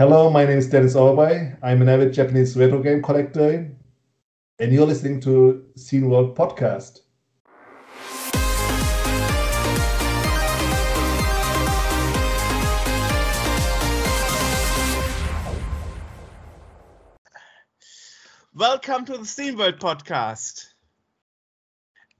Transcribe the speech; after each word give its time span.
Hello, 0.00 0.30
my 0.30 0.46
name 0.46 0.56
is 0.56 0.70
Dennis 0.70 0.94
Orbay. 0.94 1.58
I'm 1.62 1.82
an 1.82 1.90
avid 1.90 2.14
Japanese 2.14 2.56
retro 2.56 2.82
game 2.82 3.02
collector, 3.02 3.70
and 4.58 4.72
you're 4.72 4.86
listening 4.86 5.20
to 5.20 5.66
Scene 5.76 6.08
World 6.08 6.34
Podcast. 6.34 7.00
Welcome 18.54 19.04
to 19.04 19.18
the 19.18 19.26
Scene 19.26 19.58
World 19.58 19.80
Podcast. 19.80 20.68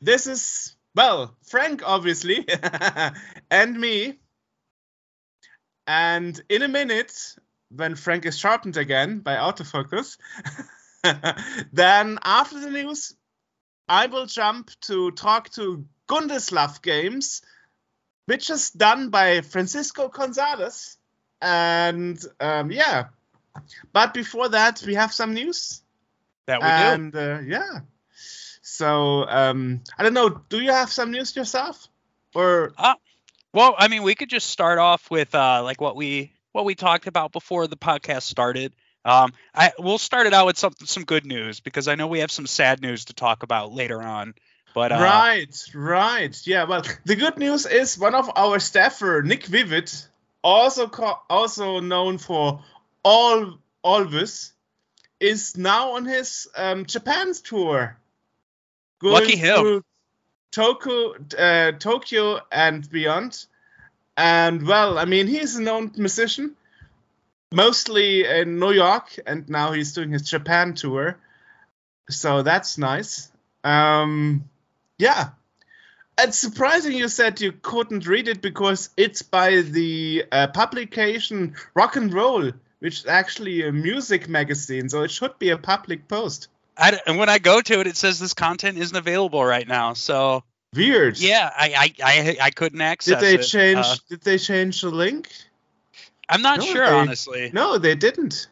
This 0.02 0.26
is, 0.26 0.76
well, 0.94 1.34
Frank, 1.48 1.80
obviously, 1.82 2.46
and 3.50 3.80
me. 3.80 4.20
And 5.86 6.38
in 6.50 6.60
a 6.60 6.68
minute, 6.68 7.14
when 7.70 7.94
Frank 7.94 8.26
is 8.26 8.38
sharpened 8.38 8.76
again 8.76 9.20
by 9.20 9.36
autofocus, 9.36 10.18
then 11.72 12.18
after 12.22 12.60
the 12.60 12.70
news, 12.70 13.14
I 13.88 14.06
will 14.06 14.26
jump 14.26 14.70
to 14.82 15.10
talk 15.12 15.50
to 15.50 15.84
Gundeslav 16.08 16.82
Games, 16.82 17.42
which 18.26 18.50
is 18.50 18.70
done 18.70 19.10
by 19.10 19.40
Francisco 19.40 20.08
Gonzalez. 20.08 20.96
And 21.40 22.22
um, 22.38 22.70
yeah, 22.70 23.06
but 23.92 24.12
before 24.14 24.48
that, 24.50 24.82
we 24.86 24.94
have 24.94 25.12
some 25.12 25.34
news. 25.34 25.82
That 26.46 26.60
we 26.60 26.66
do. 26.66 26.72
and 26.72 27.16
uh, 27.16 27.38
yeah, 27.46 27.80
so 28.62 29.26
um, 29.28 29.82
I 29.96 30.02
don't 30.02 30.14
know. 30.14 30.28
Do 30.28 30.60
you 30.60 30.72
have 30.72 30.92
some 30.92 31.12
news 31.12 31.34
yourself, 31.36 31.88
or 32.34 32.72
Uh, 32.76 32.94
Well, 33.52 33.74
I 33.78 33.88
mean, 33.88 34.02
we 34.02 34.14
could 34.14 34.28
just 34.28 34.48
start 34.48 34.78
off 34.78 35.10
with 35.10 35.34
uh, 35.34 35.62
like 35.64 35.80
what 35.80 35.96
we 35.96 36.32
what 36.52 36.64
we 36.64 36.74
talked 36.74 37.06
about 37.06 37.32
before 37.32 37.66
the 37.66 37.76
podcast 37.76 38.22
started. 38.22 38.72
Um, 39.04 39.32
I 39.54 39.72
we'll 39.78 39.98
start 39.98 40.26
it 40.26 40.34
out 40.34 40.46
with 40.46 40.58
some 40.58 40.74
some 40.84 41.04
good 41.04 41.24
news 41.24 41.60
because 41.60 41.88
I 41.88 41.94
know 41.94 42.06
we 42.06 42.20
have 42.20 42.30
some 42.30 42.46
sad 42.46 42.82
news 42.82 43.06
to 43.06 43.14
talk 43.14 43.42
about 43.42 43.72
later 43.72 44.02
on. 44.02 44.34
But 44.74 44.92
uh, 44.92 44.96
right, 44.96 45.68
right, 45.74 46.46
yeah. 46.46 46.64
Well, 46.64 46.82
the 47.04 47.16
good 47.16 47.38
news 47.38 47.66
is 47.66 47.98
one 47.98 48.14
of 48.14 48.30
our 48.36 48.58
staffer, 48.58 49.22
Nick 49.24 49.46
Vivid, 49.46 49.92
also 50.44 50.86
co- 50.86 51.20
also 51.28 51.80
known 51.80 52.18
for 52.18 52.62
all 53.02 53.58
Alvis, 53.84 54.52
is 55.18 55.56
now 55.56 55.96
on 55.96 56.04
his 56.04 56.46
um, 56.56 56.86
Japan's 56.86 57.40
tour. 57.40 57.96
Going 59.00 59.14
Lucky 59.14 59.36
him. 59.36 59.82
Tokyo, 60.52 61.14
uh, 61.38 61.72
Tokyo 61.72 62.40
and 62.52 62.88
beyond. 62.90 63.46
And 64.20 64.66
well, 64.66 64.98
I 64.98 65.06
mean, 65.06 65.28
he's 65.28 65.56
a 65.56 65.62
known 65.62 65.92
musician, 65.96 66.54
mostly 67.50 68.26
in 68.26 68.58
New 68.58 68.72
York, 68.72 69.18
and 69.26 69.48
now 69.48 69.72
he's 69.72 69.94
doing 69.94 70.10
his 70.10 70.28
Japan 70.28 70.74
tour. 70.74 71.16
So 72.10 72.42
that's 72.42 72.76
nice. 72.76 73.32
Um, 73.64 74.44
yeah. 74.98 75.30
It's 76.18 76.38
surprising 76.38 76.92
you 76.92 77.08
said 77.08 77.40
you 77.40 77.52
couldn't 77.52 78.06
read 78.06 78.28
it 78.28 78.42
because 78.42 78.90
it's 78.94 79.22
by 79.22 79.62
the 79.62 80.26
uh, 80.30 80.48
publication 80.48 81.54
Rock 81.72 81.96
and 81.96 82.12
Roll, 82.12 82.50
which 82.80 82.98
is 82.98 83.06
actually 83.06 83.66
a 83.66 83.72
music 83.72 84.28
magazine, 84.28 84.90
so 84.90 85.00
it 85.00 85.10
should 85.10 85.38
be 85.38 85.48
a 85.48 85.56
public 85.56 86.08
post. 86.08 86.48
I, 86.76 87.00
and 87.06 87.16
when 87.16 87.30
I 87.30 87.38
go 87.38 87.62
to 87.62 87.80
it, 87.80 87.86
it 87.86 87.96
says 87.96 88.18
this 88.18 88.34
content 88.34 88.76
isn't 88.76 88.96
available 88.96 89.42
right 89.42 89.66
now. 89.66 89.94
So 89.94 90.44
Weird. 90.74 91.18
yeah, 91.18 91.50
I 91.56 91.92
I 92.00 92.04
I, 92.04 92.36
I 92.42 92.50
couldn't 92.50 92.80
access 92.80 93.20
Did 93.20 93.26
they 93.28 93.34
it. 93.42 93.46
change? 93.46 93.78
Uh, 93.78 93.96
did 94.08 94.20
they 94.22 94.38
change 94.38 94.80
the 94.82 94.90
link? 94.90 95.28
I'm 96.28 96.42
not 96.42 96.60
No, 96.60 96.64
sure, 96.66 96.86
they- 96.86 96.92
honestly. 96.92 97.50
No, 97.52 97.78
they 97.78 97.94
didn't. 97.96 98.46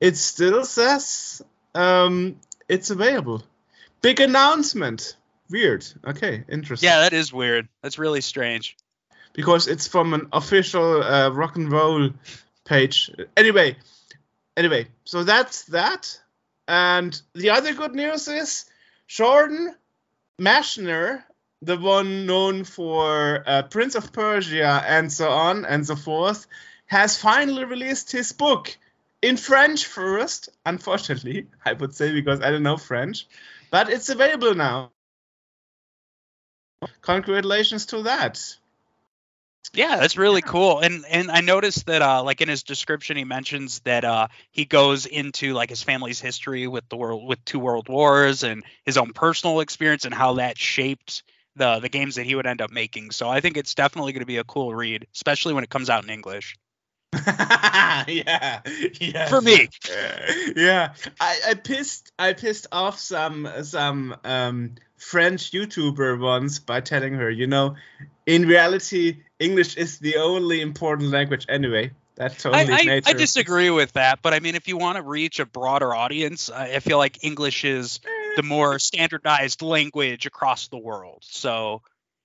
It 0.00 0.16
still 0.16 0.64
says 0.64 1.42
um, 1.74 2.36
it's 2.68 2.90
available. 2.90 3.42
Big 4.00 4.20
announcement. 4.20 5.16
Weird. 5.50 5.86
Okay, 6.06 6.44
interesting. 6.48 6.88
Yeah, 6.88 7.00
that 7.00 7.12
is 7.12 7.30
weird. 7.32 7.68
That's 7.82 7.98
really 7.98 8.22
strange. 8.22 8.76
because 9.34 9.68
it's 9.68 9.86
from 9.86 10.14
an 10.14 10.28
official 10.32 11.02
uh, 11.02 11.28
rock 11.30 11.56
and 11.56 11.70
roll 11.70 12.10
page. 12.64 13.10
Anyway, 13.36 13.76
anyway, 14.56 14.86
so 15.04 15.24
that's 15.24 15.64
that. 15.64 16.18
And 16.68 17.20
the 17.34 17.50
other 17.50 17.74
good 17.74 17.94
news 17.94 18.28
is 18.28 18.64
Jordan 19.08 19.74
Mechner, 20.40 21.22
the 21.60 21.76
one 21.76 22.26
known 22.26 22.64
for 22.64 23.42
uh, 23.46 23.62
Prince 23.62 23.94
of 23.94 24.12
Persia 24.12 24.84
and 24.86 25.12
so 25.12 25.30
on 25.30 25.64
and 25.64 25.86
so 25.86 25.96
forth, 25.96 26.46
has 26.86 27.16
finally 27.18 27.64
released 27.64 28.12
his 28.12 28.32
book 28.32 28.76
in 29.22 29.36
French 29.36 29.86
first, 29.86 30.48
unfortunately, 30.66 31.46
I 31.64 31.72
would 31.72 31.94
say, 31.94 32.12
because 32.12 32.40
I 32.40 32.50
don't 32.50 32.64
know 32.64 32.76
French, 32.76 33.26
but 33.70 33.88
it's 33.88 34.08
available 34.08 34.54
now. 34.54 34.90
Congratulations 37.00 37.86
to 37.86 38.02
that. 38.02 38.56
Yeah, 39.74 39.96
that's 39.96 40.16
really 40.16 40.42
cool. 40.42 40.80
And 40.80 41.04
and 41.08 41.30
I 41.30 41.40
noticed 41.40 41.86
that 41.86 42.02
uh 42.02 42.22
like 42.22 42.40
in 42.40 42.48
his 42.48 42.62
description 42.62 43.16
he 43.16 43.24
mentions 43.24 43.80
that 43.80 44.04
uh 44.04 44.28
he 44.50 44.64
goes 44.64 45.06
into 45.06 45.54
like 45.54 45.70
his 45.70 45.82
family's 45.82 46.20
history 46.20 46.66
with 46.66 46.88
the 46.88 46.96
world 46.96 47.26
with 47.26 47.42
two 47.44 47.58
world 47.58 47.88
wars 47.88 48.42
and 48.42 48.64
his 48.84 48.98
own 48.98 49.12
personal 49.12 49.60
experience 49.60 50.04
and 50.04 50.14
how 50.14 50.34
that 50.34 50.58
shaped 50.58 51.22
the 51.56 51.78
the 51.80 51.88
games 51.88 52.16
that 52.16 52.26
he 52.26 52.34
would 52.34 52.46
end 52.46 52.60
up 52.60 52.70
making. 52.70 53.12
So 53.12 53.28
I 53.28 53.40
think 53.40 53.56
it's 53.56 53.74
definitely 53.74 54.12
going 54.12 54.20
to 54.20 54.26
be 54.26 54.38
a 54.38 54.44
cool 54.44 54.74
read, 54.74 55.06
especially 55.14 55.54
when 55.54 55.64
it 55.64 55.70
comes 55.70 55.88
out 55.88 56.04
in 56.04 56.10
English. 56.10 56.56
yeah, 57.26 58.60
yeah. 59.00 59.26
For 59.28 59.40
me. 59.40 59.68
yeah, 60.56 60.94
I, 61.20 61.40
I 61.48 61.54
pissed 61.54 62.10
I 62.18 62.32
pissed 62.32 62.68
off 62.72 62.98
some 62.98 63.46
some 63.62 64.16
um, 64.24 64.76
French 64.96 65.50
YouTuber 65.50 66.18
once 66.18 66.58
by 66.58 66.80
telling 66.80 67.14
her, 67.14 67.30
you 67.30 67.46
know, 67.46 67.76
in 68.26 68.46
reality, 68.46 69.22
English 69.38 69.76
is 69.76 69.98
the 69.98 70.16
only 70.16 70.60
important 70.60 71.10
language 71.10 71.46
anyway. 71.48 71.92
That's 72.14 72.42
totally 72.42 72.72
I, 72.72 72.96
I. 72.96 73.02
I 73.06 73.12
disagree 73.14 73.70
with 73.70 73.92
that, 73.94 74.20
but 74.22 74.34
I 74.34 74.40
mean 74.40 74.54
if 74.54 74.68
you 74.68 74.76
want 74.76 74.96
to 74.96 75.02
reach 75.02 75.40
a 75.40 75.46
broader 75.46 75.94
audience, 75.94 76.50
I 76.50 76.80
feel 76.80 76.98
like 76.98 77.24
English 77.24 77.64
is 77.64 78.00
eh. 78.04 78.32
the 78.36 78.42
more 78.42 78.78
standardized 78.78 79.62
language 79.62 80.26
across 80.26 80.68
the 80.68 80.78
world. 80.78 81.22
So 81.22 81.82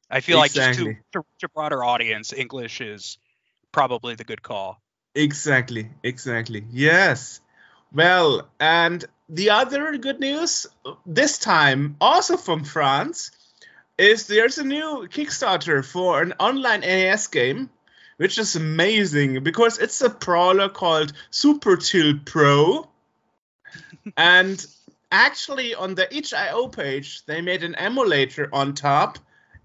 I 0.09 0.19
feel 0.19 0.37
like 0.37 0.51
just 0.51 0.79
to, 0.79 0.95
to 1.13 1.19
reach 1.19 1.43
a 1.43 1.49
broader 1.49 1.83
audience, 1.83 2.33
English 2.33 2.81
is 2.81 3.17
probably 3.71 4.15
the 4.15 4.23
good 4.23 4.41
call. 4.41 4.81
Exactly, 5.15 5.89
exactly. 6.03 6.65
Yes. 6.71 7.39
Well, 7.93 8.49
and 8.59 9.03
the 9.29 9.51
other 9.51 9.97
good 9.97 10.19
news 10.19 10.67
this 11.05 11.37
time, 11.37 11.95
also 11.99 12.37
from 12.37 12.63
France, 12.63 13.31
is 13.97 14.27
there's 14.27 14.57
a 14.57 14.63
new 14.63 15.07
Kickstarter 15.09 15.83
for 15.83 16.21
an 16.21 16.33
online 16.39 16.81
NES 16.81 17.27
game, 17.27 17.69
which 18.17 18.37
is 18.37 18.55
amazing 18.55 19.43
because 19.43 19.79
it's 19.79 20.01
a 20.01 20.09
brawler 20.09 20.69
called 20.69 21.13
Super 21.31 21.77
Tilt 21.77 22.25
Bro. 22.25 22.87
and 24.17 24.65
actually, 25.11 25.73
on 25.73 25.95
the 25.95 26.15
itch.io 26.15 26.67
page, 26.67 27.25
they 27.25 27.41
made 27.41 27.63
an 27.63 27.75
emulator 27.75 28.49
on 28.53 28.73
top 28.73 29.17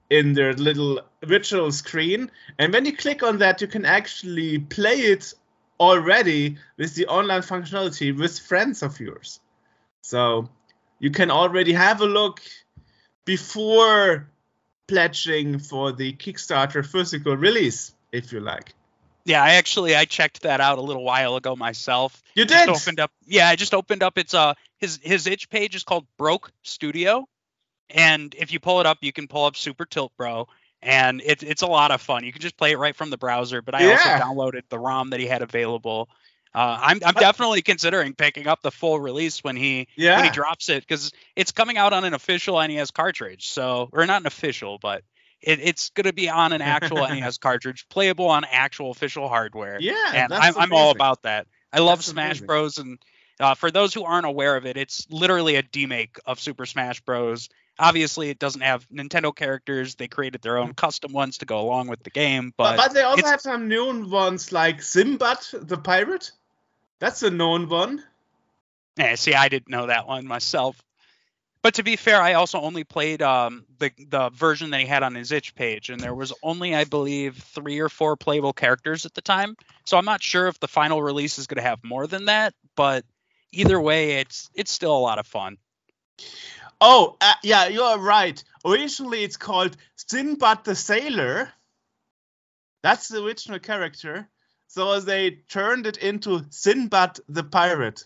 in 0.08 0.34
their 0.34 0.52
little 0.54 1.00
virtual 1.24 1.72
screen. 1.72 2.30
And 2.58 2.72
when 2.72 2.84
you 2.84 2.96
click 2.96 3.22
on 3.22 3.38
that, 3.38 3.60
you 3.60 3.66
can 3.66 3.84
actually 3.84 4.58
play 4.58 5.00
it 5.00 5.32
already 5.80 6.58
with 6.76 6.94
the 6.94 7.06
online 7.06 7.42
functionality 7.42 8.16
with 8.16 8.38
friends 8.38 8.82
of 8.82 9.00
yours. 9.00 9.40
So 10.02 10.48
you 10.98 11.10
can 11.10 11.30
already 11.30 11.72
have 11.72 12.00
a 12.00 12.06
look 12.06 12.40
before 13.24 14.28
pledging 14.88 15.58
for 15.58 15.92
the 15.92 16.12
Kickstarter 16.14 16.84
physical 16.84 17.36
release, 17.36 17.94
if 18.12 18.32
you 18.32 18.40
like. 18.40 18.74
Yeah, 19.24 19.42
I 19.42 19.50
actually 19.54 19.94
I 19.94 20.04
checked 20.04 20.42
that 20.42 20.60
out 20.60 20.78
a 20.78 20.82
little 20.82 21.04
while 21.04 21.36
ago 21.36 21.54
myself. 21.54 22.20
You 22.34 22.44
Just 22.44 22.66
did. 22.66 22.74
opened 22.74 22.98
up. 23.00 23.12
Yeah, 23.24 23.48
I 23.48 23.54
just 23.56 23.72
opened 23.72 24.02
up. 24.02 24.18
It's 24.18 24.34
uh 24.34 24.54
his 24.78 24.98
his 25.02 25.26
itch 25.28 25.48
page 25.48 25.76
is 25.76 25.84
called 25.84 26.06
Broke 26.18 26.50
Studio, 26.62 27.28
and 27.88 28.34
if 28.36 28.52
you 28.52 28.58
pull 28.58 28.80
it 28.80 28.86
up, 28.86 28.98
you 29.00 29.12
can 29.12 29.28
pull 29.28 29.44
up 29.44 29.54
Super 29.56 29.84
Tilt 29.84 30.12
Bro, 30.16 30.48
and 30.82 31.22
it's 31.24 31.44
it's 31.44 31.62
a 31.62 31.68
lot 31.68 31.92
of 31.92 32.00
fun. 32.00 32.24
You 32.24 32.32
can 32.32 32.42
just 32.42 32.56
play 32.56 32.72
it 32.72 32.78
right 32.78 32.96
from 32.96 33.10
the 33.10 33.16
browser. 33.18 33.62
But 33.62 33.76
I 33.76 33.84
Yeah. 33.84 33.90
also 33.92 34.08
downloaded 34.10 34.62
the 34.68 34.78
ROM 34.78 35.10
that 35.10 35.20
he 35.20 35.26
had 35.26 35.42
available. 35.42 36.08
Uh, 36.54 36.78
I'm 36.80 37.00
I'm 37.04 37.14
definitely 37.14 37.62
considering 37.62 38.14
picking 38.14 38.46
up 38.46 38.60
the 38.60 38.70
full 38.70 39.00
release 39.00 39.42
when 39.42 39.56
he 39.56 39.88
when 40.16 40.24
he 40.24 40.30
drops 40.30 40.68
it 40.68 40.82
because 40.86 41.12
it's 41.34 41.52
coming 41.52 41.78
out 41.78 41.92
on 41.92 42.04
an 42.04 42.12
official 42.12 42.60
NES 42.60 42.90
cartridge. 42.90 43.48
So 43.48 43.88
or 43.92 44.04
not 44.04 44.20
an 44.20 44.26
official, 44.26 44.78
but 44.80 45.02
it, 45.42 45.60
it's 45.60 45.90
going 45.90 46.06
to 46.06 46.12
be 46.12 46.28
on 46.28 46.52
an 46.52 46.62
actual 46.62 46.98
NES 47.08 47.38
cartridge, 47.38 47.86
playable 47.88 48.26
on 48.26 48.44
actual 48.50 48.90
official 48.90 49.28
hardware 49.28 49.78
Yeah. 49.80 49.94
and 50.14 50.32
I'm, 50.32 50.56
I'm 50.56 50.72
all 50.72 50.90
about 50.90 51.22
that. 51.22 51.46
I 51.72 51.80
love 51.80 51.98
That's 51.98 52.08
Smash 52.08 52.30
amazing. 52.32 52.46
Bros. 52.46 52.78
And 52.78 52.98
uh, 53.40 53.54
for 53.54 53.70
those 53.70 53.94
who 53.94 54.04
aren't 54.04 54.26
aware 54.26 54.56
of 54.56 54.66
it, 54.66 54.76
it's 54.76 55.06
literally 55.10 55.56
a 55.56 55.62
demake 55.62 56.18
of 56.26 56.38
Super 56.38 56.66
Smash 56.66 57.00
Bros. 57.00 57.48
obviously 57.78 58.28
it 58.28 58.38
doesn't 58.38 58.60
have 58.60 58.86
Nintendo 58.90 59.34
characters. 59.34 59.94
They 59.94 60.06
created 60.06 60.42
their 60.42 60.58
own 60.58 60.74
custom 60.74 61.12
ones 61.12 61.38
to 61.38 61.46
go 61.46 61.60
along 61.60 61.88
with 61.88 62.02
the 62.02 62.10
game, 62.10 62.52
but, 62.56 62.76
But, 62.76 62.88
but 62.88 62.94
they 62.94 63.02
also 63.02 63.26
have 63.26 63.40
some 63.40 63.68
known 63.68 64.10
ones 64.10 64.52
like 64.52 64.82
Sinbad 64.82 65.38
the 65.52 65.78
pirate. 65.78 66.30
That's 67.02 67.24
a 67.24 67.30
known 67.30 67.68
one. 67.68 68.00
Yeah, 68.96 69.16
see, 69.16 69.34
I 69.34 69.48
didn't 69.48 69.70
know 69.70 69.86
that 69.86 70.06
one 70.06 70.24
myself. 70.24 70.80
But 71.60 71.74
to 71.74 71.82
be 71.82 71.96
fair, 71.96 72.22
I 72.22 72.34
also 72.34 72.60
only 72.60 72.84
played 72.84 73.22
um, 73.22 73.64
the 73.80 73.90
the 74.08 74.30
version 74.30 74.70
that 74.70 74.78
he 74.78 74.86
had 74.86 75.02
on 75.02 75.16
his 75.16 75.32
itch 75.32 75.56
page, 75.56 75.90
and 75.90 75.98
there 75.98 76.14
was 76.14 76.32
only, 76.44 76.76
I 76.76 76.84
believe, 76.84 77.38
three 77.38 77.80
or 77.80 77.88
four 77.88 78.16
playable 78.16 78.52
characters 78.52 79.04
at 79.04 79.14
the 79.14 79.20
time. 79.20 79.56
So 79.84 79.96
I'm 79.96 80.04
not 80.04 80.22
sure 80.22 80.46
if 80.46 80.60
the 80.60 80.68
final 80.68 81.02
release 81.02 81.40
is 81.40 81.48
going 81.48 81.56
to 81.56 81.68
have 81.68 81.82
more 81.82 82.06
than 82.06 82.26
that. 82.26 82.54
But 82.76 83.04
either 83.50 83.80
way, 83.80 84.20
it's 84.20 84.48
it's 84.54 84.70
still 84.70 84.96
a 84.96 85.06
lot 85.06 85.18
of 85.18 85.26
fun. 85.26 85.58
Oh, 86.80 87.16
uh, 87.20 87.34
yeah, 87.42 87.66
you 87.66 87.82
are 87.82 87.98
right. 87.98 88.40
Originally, 88.64 89.24
it's 89.24 89.36
called 89.36 89.76
Sinbad 89.96 90.62
the 90.62 90.76
Sailor. 90.76 91.52
That's 92.84 93.08
the 93.08 93.24
original 93.24 93.58
character. 93.58 94.28
So 94.72 95.00
they 95.00 95.32
turned 95.50 95.86
it 95.86 95.98
into 95.98 96.46
Sinbad 96.48 97.20
the 97.28 97.44
Pirate. 97.44 98.04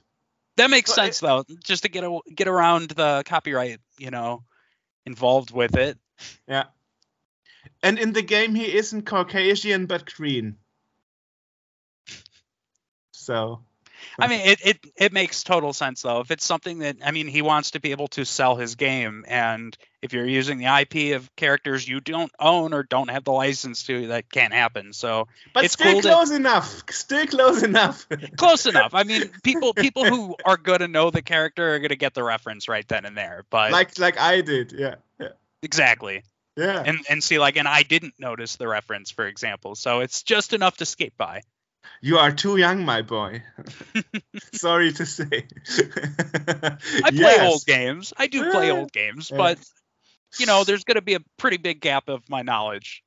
That 0.56 0.68
makes 0.68 0.92
sense 0.92 1.20
though, 1.20 1.44
just 1.62 1.84
to 1.84 1.88
get 1.88 2.02
a, 2.02 2.18
get 2.34 2.48
around 2.48 2.90
the 2.90 3.22
copyright, 3.24 3.78
you 3.98 4.10
know, 4.10 4.42
involved 5.04 5.52
with 5.52 5.76
it. 5.76 5.96
Yeah. 6.48 6.64
And 7.84 8.00
in 8.00 8.12
the 8.12 8.22
game, 8.22 8.56
he 8.56 8.74
isn't 8.74 9.06
Caucasian 9.06 9.86
but 9.86 10.12
green. 10.12 10.56
So. 13.12 13.60
I 14.18 14.28
mean, 14.28 14.40
it, 14.40 14.58
it 14.64 14.78
it 14.96 15.12
makes 15.12 15.42
total 15.42 15.72
sense 15.72 16.02
though. 16.02 16.20
If 16.20 16.30
it's 16.30 16.44
something 16.44 16.78
that 16.80 16.96
I 17.04 17.10
mean, 17.10 17.26
he 17.28 17.42
wants 17.42 17.72
to 17.72 17.80
be 17.80 17.90
able 17.90 18.08
to 18.08 18.24
sell 18.24 18.56
his 18.56 18.74
game, 18.74 19.24
and 19.28 19.76
if 20.02 20.12
you're 20.12 20.26
using 20.26 20.58
the 20.58 20.66
IP 20.66 21.16
of 21.16 21.34
characters 21.36 21.86
you 21.88 22.00
don't 22.00 22.30
own 22.38 22.72
or 22.72 22.82
don't 22.82 23.08
have 23.10 23.24
the 23.24 23.32
license 23.32 23.82
to, 23.84 24.08
that 24.08 24.30
can't 24.30 24.52
happen. 24.52 24.92
So 24.92 25.26
But 25.52 25.64
It's 25.64 25.74
still 25.74 25.92
cool 25.92 26.02
to- 26.02 26.08
close 26.08 26.30
enough. 26.30 26.82
Still 26.90 27.26
close 27.26 27.62
enough. 27.62 28.06
close 28.36 28.66
enough. 28.72 28.94
I 28.94 29.02
mean, 29.02 29.30
people 29.42 29.74
people 29.74 30.04
who 30.04 30.36
are 30.44 30.56
going 30.56 30.80
to 30.80 30.88
know 30.88 31.10
the 31.10 31.22
character 31.22 31.74
are 31.74 31.78
gonna 31.78 31.96
get 31.96 32.14
the 32.14 32.22
reference 32.24 32.68
right 32.68 32.86
then 32.86 33.04
and 33.04 33.16
there. 33.16 33.44
But 33.50 33.72
like 33.72 33.98
like 33.98 34.18
I 34.18 34.40
did. 34.40 34.72
Yeah. 34.72 34.96
Yeah. 35.18 35.28
exactly, 35.62 36.22
Yeah. 36.56 36.82
and 36.86 36.98
and 37.10 37.22
see 37.24 37.38
like, 37.38 37.56
and 37.56 37.66
I 37.66 37.82
didn't 37.82 38.14
notice 38.18 38.56
the 38.56 38.68
reference, 38.68 39.10
for 39.10 39.26
example. 39.26 39.74
So 39.74 40.00
it's 40.00 40.22
just 40.22 40.52
enough 40.52 40.76
to 40.78 40.86
skate 40.86 41.16
by. 41.16 41.42
You 42.00 42.18
are 42.18 42.32
too 42.32 42.56
young, 42.56 42.84
my 42.84 43.02
boy. 43.02 43.42
Sorry 44.52 44.92
to 44.92 45.06
say. 45.06 45.46
I 47.04 47.10
play 47.10 47.40
old 47.40 47.64
games. 47.66 48.12
I 48.16 48.26
do 48.26 48.50
play 48.50 48.70
old 48.70 48.92
games, 48.92 49.30
eh. 49.32 49.36
but 49.36 49.58
you 50.38 50.46
know, 50.46 50.64
there's 50.64 50.84
gonna 50.84 51.02
be 51.02 51.14
a 51.14 51.20
pretty 51.36 51.56
big 51.56 51.80
gap 51.80 52.08
of 52.08 52.28
my 52.28 52.42
knowledge. 52.42 53.02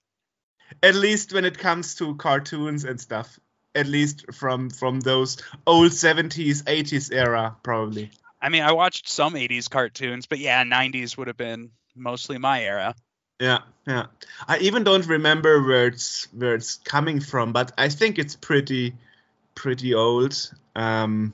At 0.84 0.96
least 0.96 1.34
when 1.34 1.46
it 1.46 1.58
comes 1.58 1.96
to 1.96 2.16
cartoons 2.16 2.84
and 2.84 3.00
stuff. 3.00 3.40
At 3.76 3.86
least 3.86 4.34
from 4.34 4.72
from 4.72 5.00
those 5.00 5.38
old 5.68 5.92
70s, 5.92 6.64
80s 6.64 7.14
era, 7.14 7.56
probably. 7.62 8.10
I 8.42 8.50
mean, 8.50 8.64
I 8.64 8.72
watched 8.72 9.08
some 9.08 9.36
80s 9.36 9.70
cartoons, 9.70 10.26
but 10.26 10.40
yeah, 10.40 10.64
90s 10.64 11.16
would 11.18 11.28
have 11.28 11.38
been 11.38 11.72
mostly 11.96 12.40
my 12.40 12.64
era. 12.64 12.96
Yeah, 13.40 13.60
yeah. 13.88 14.08
I 14.48 14.58
even 14.60 14.84
don't 14.84 15.06
remember 15.08 15.64
where 15.64 15.88
it's 15.88 16.28
where 16.34 16.56
it's 16.56 16.76
coming 16.78 17.22
from, 17.22 17.54
but 17.54 17.72
I 17.78 17.90
think 17.90 18.20
it's 18.20 18.36
pretty 18.36 18.96
pretty 19.56 19.94
old. 19.94 20.36
Um 20.76 21.34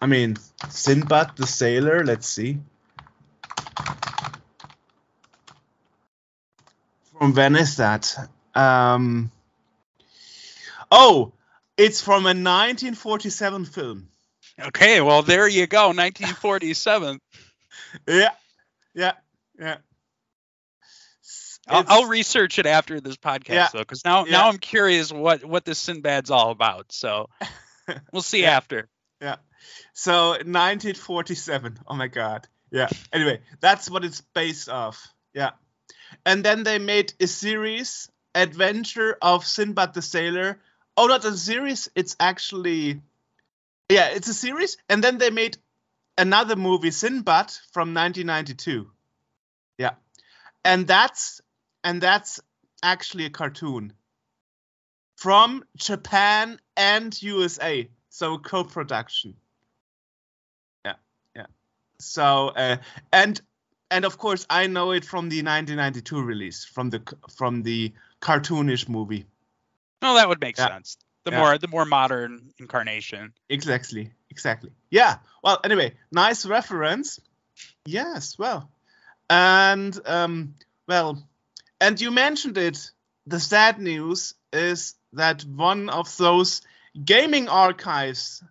I 0.00 0.06
mean, 0.06 0.36
Sinbad 0.68 1.36
the 1.36 1.46
Sailor, 1.46 2.04
let's 2.04 2.28
see. 2.28 2.58
From 7.12 7.34
when 7.34 7.56
is 7.56 7.76
that? 7.76 8.16
Um 8.54 9.30
Oh, 10.90 11.32
it's 11.76 12.00
from 12.00 12.24
a 12.24 12.34
1947 12.34 13.66
film. 13.66 14.08
Okay, 14.58 15.00
well, 15.00 15.22
there 15.22 15.46
you 15.46 15.66
go, 15.66 15.88
1947. 15.92 17.20
Yeah. 18.06 18.30
Yeah. 18.94 19.12
Yeah. 19.58 19.76
I'll, 21.68 21.84
I'll 21.88 22.08
research 22.08 22.58
it 22.58 22.66
after 22.66 23.00
this 23.00 23.16
podcast, 23.16 23.48
Yeah. 23.54 23.68
though, 23.72 23.78
because 23.80 24.04
now 24.04 24.24
Yeah. 24.24 24.32
now 24.32 24.48
I'm 24.48 24.58
curious 24.58 25.12
what 25.12 25.44
what 25.44 25.64
this 25.64 25.78
Sinbad's 25.84 26.30
all 26.30 26.50
about. 26.50 26.92
So 26.92 27.28
we'll 28.12 28.22
see 28.22 28.42
Yeah. 28.42 28.56
after. 28.56 28.88
Yeah. 29.20 29.36
So 29.92 30.30
1947. 30.30 31.78
Oh 31.86 31.94
my 31.94 32.08
god. 32.08 32.48
Yeah. 32.70 32.88
Anyway, 33.12 33.40
that's 33.60 33.90
what 33.90 34.04
it's 34.04 34.20
based 34.34 34.68
off. 34.68 35.08
Yeah. 35.34 35.50
And 36.24 36.44
then 36.44 36.62
they 36.62 36.78
made 36.78 37.12
a 37.20 37.26
series, 37.26 38.10
Adventure 38.34 39.16
of 39.20 39.44
Sinbad 39.46 39.94
the 39.94 40.02
Sailor. 40.02 40.60
Oh, 40.96 41.06
not 41.06 41.24
a 41.24 41.36
series. 41.36 41.88
It's 41.94 42.16
actually, 42.18 43.00
yeah, 43.88 44.08
it's 44.08 44.28
a 44.28 44.34
series. 44.34 44.76
And 44.88 45.02
then 45.02 45.18
they 45.18 45.30
made 45.30 45.56
another 46.16 46.56
movie, 46.56 46.90
Sinbad, 46.90 47.50
from 47.72 47.94
1992. 47.94 48.90
Yeah. 49.78 49.94
And 50.64 50.86
that's 50.86 51.40
and 51.84 52.00
that's 52.00 52.40
actually 52.82 53.24
a 53.26 53.30
cartoon 53.30 53.92
from 55.16 55.64
Japan 55.76 56.60
and 56.76 57.20
USA. 57.22 57.88
So 58.10 58.38
co-production. 58.38 59.34
Yeah, 60.84 60.94
yeah. 61.36 61.46
So 62.00 62.48
uh, 62.48 62.76
and 63.12 63.40
and 63.90 64.04
of 64.04 64.18
course 64.18 64.46
I 64.50 64.66
know 64.66 64.92
it 64.92 65.04
from 65.04 65.28
the 65.28 65.42
1992 65.42 66.22
release 66.22 66.64
from 66.64 66.90
the 66.90 67.02
from 67.36 67.62
the 67.62 67.92
cartoonish 68.20 68.88
movie. 68.88 69.26
Well, 70.02 70.14
that 70.14 70.28
would 70.28 70.40
make 70.40 70.56
Yeah. 70.58 70.68
sense. 70.68 70.98
The 71.24 71.32
Yeah. 71.32 71.38
more 71.40 71.58
the 71.58 71.68
more 71.68 71.84
modern 71.84 72.52
incarnation. 72.58 73.34
Exactly, 73.48 74.12
exactly. 74.30 74.70
Yeah. 74.90 75.18
Well, 75.42 75.60
anyway, 75.64 75.96
nice 76.10 76.46
reference. 76.46 77.20
Yes. 77.84 78.38
Well, 78.38 78.70
and 79.28 79.98
um, 80.06 80.54
well, 80.86 81.27
and 81.80 82.00
you 82.00 82.10
mentioned 82.10 82.58
it. 82.58 82.90
The 83.26 83.40
sad 83.40 83.78
news 83.78 84.34
is 84.52 84.94
that 85.12 85.44
one 85.44 85.90
of 85.90 86.16
those 86.16 86.62
gaming 87.04 87.48
archives 87.48 88.42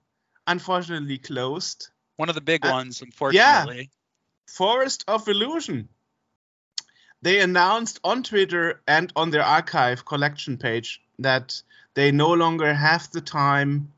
unfortunately 0.46 1.18
closed. 1.18 1.90
One 2.18 2.30
of 2.30 2.36
the 2.36 2.42
big 2.42 2.66
Uh, 2.66 2.72
ones, 2.72 3.02
unfortunately. 3.02 3.78
Yeah. 3.78 3.86
Forest 4.48 5.04
of 5.08 5.28
Illusion. 5.28 5.90
They 7.22 7.42
announced 7.42 8.00
on 8.04 8.24
Twitter 8.24 8.82
and 8.88 9.12
on 9.16 9.32
their 9.32 9.44
archive 9.44 10.06
collection 10.06 10.58
page 10.58 11.02
that 11.20 11.62
they 11.96 12.12
no 12.12 12.34
longer 12.34 12.74
have 12.74 13.12
the 13.12 13.22
time 13.22 13.92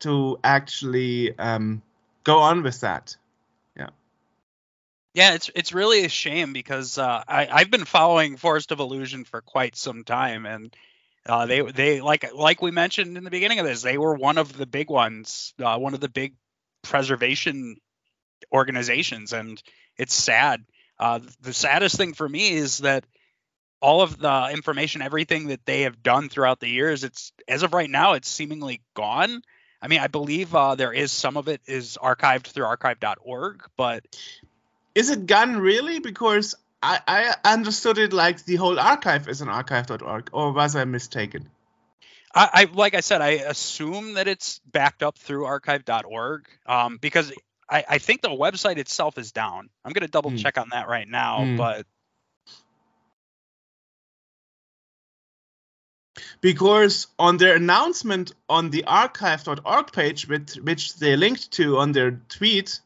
to 0.00 0.38
actually 0.44 1.36
um, 1.38 1.82
go 2.24 2.38
on 2.38 2.62
with 2.62 2.80
that. 2.80 3.16
Yeah, 5.16 5.32
it's 5.32 5.50
it's 5.54 5.72
really 5.72 6.04
a 6.04 6.10
shame 6.10 6.52
because 6.52 6.98
uh, 6.98 7.24
I 7.26 7.48
I've 7.50 7.70
been 7.70 7.86
following 7.86 8.36
Forest 8.36 8.70
of 8.70 8.80
Illusion 8.80 9.24
for 9.24 9.40
quite 9.40 9.74
some 9.74 10.04
time, 10.04 10.44
and 10.44 10.76
uh, 11.24 11.46
they 11.46 11.62
they 11.62 12.02
like 12.02 12.34
like 12.34 12.60
we 12.60 12.70
mentioned 12.70 13.16
in 13.16 13.24
the 13.24 13.30
beginning 13.30 13.58
of 13.58 13.64
this, 13.64 13.80
they 13.80 13.96
were 13.96 14.14
one 14.14 14.36
of 14.36 14.54
the 14.54 14.66
big 14.66 14.90
ones, 14.90 15.54
uh, 15.58 15.78
one 15.78 15.94
of 15.94 16.00
the 16.00 16.10
big 16.10 16.34
preservation 16.82 17.76
organizations, 18.52 19.32
and 19.32 19.62
it's 19.96 20.14
sad. 20.14 20.62
Uh, 20.98 21.20
the 21.40 21.54
saddest 21.54 21.96
thing 21.96 22.12
for 22.12 22.28
me 22.28 22.52
is 22.52 22.78
that 22.78 23.06
all 23.80 24.02
of 24.02 24.18
the 24.18 24.50
information, 24.52 25.00
everything 25.00 25.46
that 25.46 25.64
they 25.64 25.82
have 25.82 26.02
done 26.02 26.28
throughout 26.28 26.60
the 26.60 26.68
years, 26.68 27.04
it's 27.04 27.32
as 27.48 27.62
of 27.62 27.72
right 27.72 27.88
now, 27.88 28.12
it's 28.12 28.28
seemingly 28.28 28.82
gone. 28.92 29.40
I 29.80 29.88
mean, 29.88 30.00
I 30.00 30.08
believe 30.08 30.54
uh, 30.54 30.74
there 30.74 30.92
is 30.92 31.10
some 31.10 31.38
of 31.38 31.48
it 31.48 31.62
is 31.66 31.96
archived 32.02 32.48
through 32.48 32.66
archive.org, 32.66 33.62
but 33.78 34.04
Is 34.96 35.10
it 35.10 35.26
gone 35.26 35.58
really? 35.58 36.00
Because 36.00 36.54
I, 36.82 37.00
I 37.06 37.52
understood 37.52 37.98
it 37.98 38.14
like 38.14 38.44
the 38.46 38.56
whole 38.56 38.80
archive 38.80 39.28
is 39.28 39.42
an 39.42 39.48
archive.org, 39.48 40.30
or 40.32 40.52
was 40.52 40.74
I 40.74 40.84
mistaken? 40.86 41.50
I, 42.34 42.48
I 42.52 42.64
like 42.72 42.94
I 42.94 43.00
said, 43.00 43.20
I 43.20 43.32
assume 43.32 44.14
that 44.14 44.26
it's 44.26 44.58
backed 44.72 45.02
up 45.02 45.18
through 45.18 45.44
archive.org 45.44 46.48
um, 46.64 46.96
because 46.98 47.30
I, 47.68 47.84
I 47.86 47.98
think 47.98 48.22
the 48.22 48.30
website 48.30 48.78
itself 48.78 49.18
is 49.18 49.32
down. 49.32 49.68
I'm 49.84 49.92
gonna 49.92 50.08
double 50.08 50.30
Hmm. 50.30 50.36
check 50.36 50.56
on 50.56 50.70
that 50.70 50.88
right 50.88 51.06
now, 51.06 51.44
Hmm. 51.44 51.56
but 51.58 51.86
because 56.40 57.08
on 57.18 57.36
their 57.36 57.56
announcement 57.56 58.32
on 58.48 58.70
the 58.70 58.84
archive.org 58.84 59.92
page, 59.92 60.26
which, 60.26 60.54
which 60.54 60.96
they 60.96 61.16
linked 61.16 61.50
to 61.52 61.76
on 61.76 61.92
their 61.92 62.12
tweet, 62.30 62.80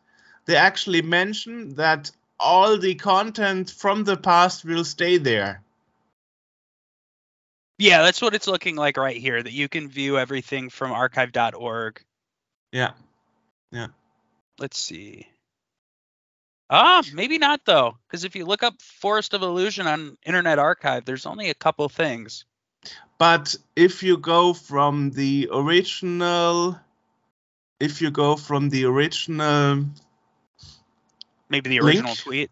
they 0.51 0.57
actually 0.57 1.01
mentioned 1.01 1.77
that 1.77 2.11
all 2.41 2.77
the 2.77 2.97
content 2.97 3.71
from 3.71 4.03
the 4.03 4.17
past 4.17 4.65
will 4.65 4.83
stay 4.85 5.17
there. 5.17 5.63
yeah, 7.79 8.03
that's 8.03 8.21
what 8.21 8.35
it's 8.35 8.49
looking 8.49 8.75
like 8.75 8.97
right 8.97 9.17
here. 9.17 9.41
That 9.41 9.53
you 9.53 9.69
can 9.69 9.89
view 9.89 10.19
everything 10.19 10.69
from 10.69 10.91
archive.org. 10.91 12.03
Yeah. 12.73 12.91
Yeah. 13.71 13.87
Let's 14.59 14.79
see. 14.79 15.29
Ah, 16.69 17.05
maybe 17.15 17.39
not 17.39 17.61
though, 17.65 17.97
because 18.07 18.25
if 18.25 18.35
you 18.35 18.45
look 18.45 18.65
up 18.65 18.83
Forest 18.83 19.33
of 19.35 19.43
Illusion 19.43 19.87
on 19.87 20.19
Internet 20.27 20.59
Archive, 20.59 21.05
there's 21.05 21.27
only 21.27 21.51
a 21.51 21.55
couple 21.55 21.89
things. 21.89 22.45
But 23.19 23.55
if 23.77 24.03
you 24.03 24.17
go 24.17 24.53
from 24.53 25.11
the 25.11 25.49
original, 25.53 26.77
if 27.79 28.03
you 28.03 28.11
go 28.11 28.37
from 28.37 28.69
the 28.69 28.85
original, 28.87 29.87
Maybe 31.51 31.71
the 31.71 31.81
Link? 31.81 31.99
original 31.99 32.15
tweet. 32.15 32.51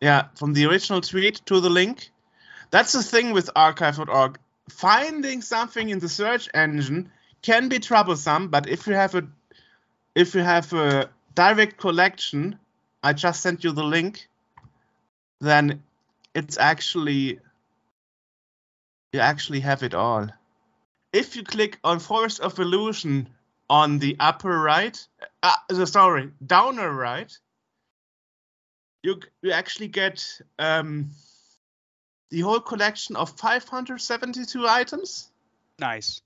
yeah, 0.00 0.28
from 0.36 0.54
the 0.54 0.64
original 0.66 1.00
tweet 1.00 1.42
to 1.46 1.60
the 1.60 1.68
link, 1.68 2.10
that's 2.70 2.92
the 2.92 3.02
thing 3.02 3.32
with 3.32 3.50
archive.org. 3.54 4.38
Finding 4.70 5.42
something 5.42 5.90
in 5.90 5.98
the 5.98 6.08
search 6.08 6.48
engine 6.54 7.10
can 7.42 7.68
be 7.68 7.78
troublesome, 7.78 8.48
but 8.48 8.68
if 8.68 8.86
you 8.86 8.94
have 8.94 9.14
a, 9.14 9.26
if 10.14 10.34
you 10.34 10.40
have 10.40 10.72
a 10.72 11.10
direct 11.34 11.76
collection, 11.76 12.58
I 13.02 13.12
just 13.12 13.42
sent 13.42 13.62
you 13.62 13.72
the 13.72 13.84
link, 13.84 14.28
then 15.40 15.82
it's 16.34 16.58
actually 16.58 17.38
you 19.12 19.20
actually 19.20 19.60
have 19.60 19.82
it 19.82 19.94
all. 19.94 20.28
If 21.12 21.36
you 21.36 21.42
click 21.42 21.78
on 21.82 22.00
Forest 22.00 22.40
of 22.40 22.58
Illusion 22.58 23.28
on 23.70 23.98
the 23.98 24.16
upper 24.20 24.58
right, 24.58 24.96
uh, 25.42 25.86
sorry, 25.86 26.30
downer 26.44 26.92
right, 26.92 27.32
you 29.06 29.20
you 29.42 29.52
actually 29.52 29.88
get 29.88 30.26
um, 30.58 31.10
the 32.30 32.40
whole 32.40 32.60
collection 32.60 33.16
of 33.16 33.30
572 33.38 34.66
items. 34.68 35.30
Nice. 35.78 36.20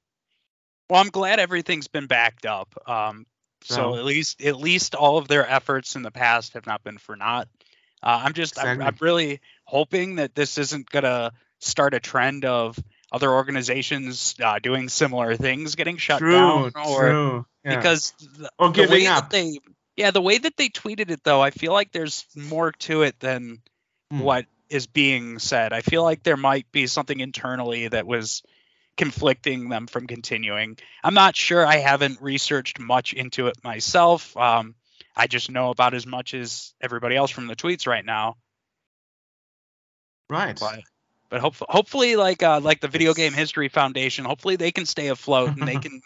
Well, 0.89 1.01
I'm 1.01 1.11
glad 1.11 1.39
everything's 1.39 1.89
been 1.89 2.07
backed 2.07 2.47
up. 2.47 2.75
Um, 2.89 3.27
so 3.63 3.93
Oh. 3.93 3.97
at 3.97 4.05
least 4.05 4.43
at 4.43 4.57
least 4.57 4.95
all 4.95 5.19
of 5.19 5.29
their 5.29 5.47
efforts 5.47 5.95
in 5.95 6.03
the 6.03 6.11
past 6.11 6.55
have 6.55 6.67
not 6.67 6.83
been 6.83 6.99
for 6.99 7.15
naught. 7.17 7.49
Uh, 8.03 8.23
I'm 8.25 8.33
just 8.33 8.59
I'm, 8.59 8.81
I'm 8.81 8.97
really 9.01 9.41
hoping 9.65 10.17
that 10.17 10.35
this 10.35 10.57
isn't 10.57 10.89
gonna 10.89 11.33
start 11.59 11.93
a 11.95 12.01
trend 12.01 12.45
of 12.47 12.79
other 13.13 13.31
organizations 13.31 14.35
uh, 14.43 14.59
doing 14.59 14.89
similar 14.89 15.37
things 15.37 15.75
getting 15.75 15.99
shut 15.99 16.21
down 16.23 16.73
or 16.75 16.99
true. 17.11 17.47
Yeah. 17.65 17.77
because 17.77 18.13
the, 18.39 18.51
Or 18.59 18.69
the 18.69 18.73
giving 18.75 19.01
way 19.03 19.07
up. 19.07 19.29
that 19.29 19.31
they 19.31 19.59
yeah 20.01 20.11
the 20.11 20.21
way 20.21 20.39
that 20.39 20.57
they 20.57 20.69
tweeted 20.69 21.11
it 21.11 21.23
though 21.25 21.41
I 21.41 21.51
feel 21.51 21.73
like 21.73 21.93
there's 21.93 22.27
more 22.35 22.73
to 22.73 23.03
it 23.03 23.19
than 23.21 23.61
Hmm. 24.11 24.21
what 24.21 24.47
is 24.69 24.87
being 24.87 25.39
said. 25.39 25.73
I 25.73 25.83
feel 25.83 26.03
like 26.03 26.23
there 26.23 26.37
might 26.37 26.71
be 26.73 26.87
something 26.87 27.19
internally 27.21 27.89
that 27.89 28.07
was 28.07 28.43
conflicting 28.97 29.69
them 29.69 29.87
from 29.87 30.07
continuing. 30.07 30.79
I'm 31.03 31.15
not 31.15 31.37
sure. 31.37 31.67
I 31.67 31.77
haven't 31.77 32.21
researched 32.21 32.79
much 32.79 33.13
into 33.13 33.47
it 33.47 33.63
myself. 33.63 34.37
Um, 34.37 34.75
I 35.17 35.27
just 35.27 35.51
know 35.51 35.71
about 35.71 35.95
as 35.95 36.07
much 36.07 36.35
as 36.35 36.75
everybody 36.81 37.17
else 37.17 37.31
from 37.31 37.47
the 37.47 37.57
tweets 37.57 37.87
right 37.87 38.05
now. 38.05 38.37
right. 40.29 40.59
But 40.59 40.81
but 41.29 41.41
hopefully, 41.41 41.69
hopefully, 41.71 42.17
like 42.17 42.43
uh, 42.43 42.61
like 42.61 42.81
the 42.81 42.89
Video 42.89 43.15
Game 43.15 43.33
History 43.33 43.69
Foundation, 43.69 44.25
hopefully 44.25 44.57
they 44.57 44.73
can 44.73 44.87
stay 44.87 45.09
afloat 45.09 45.51
and 45.51 45.67
they 45.67 45.77
can 45.87 46.01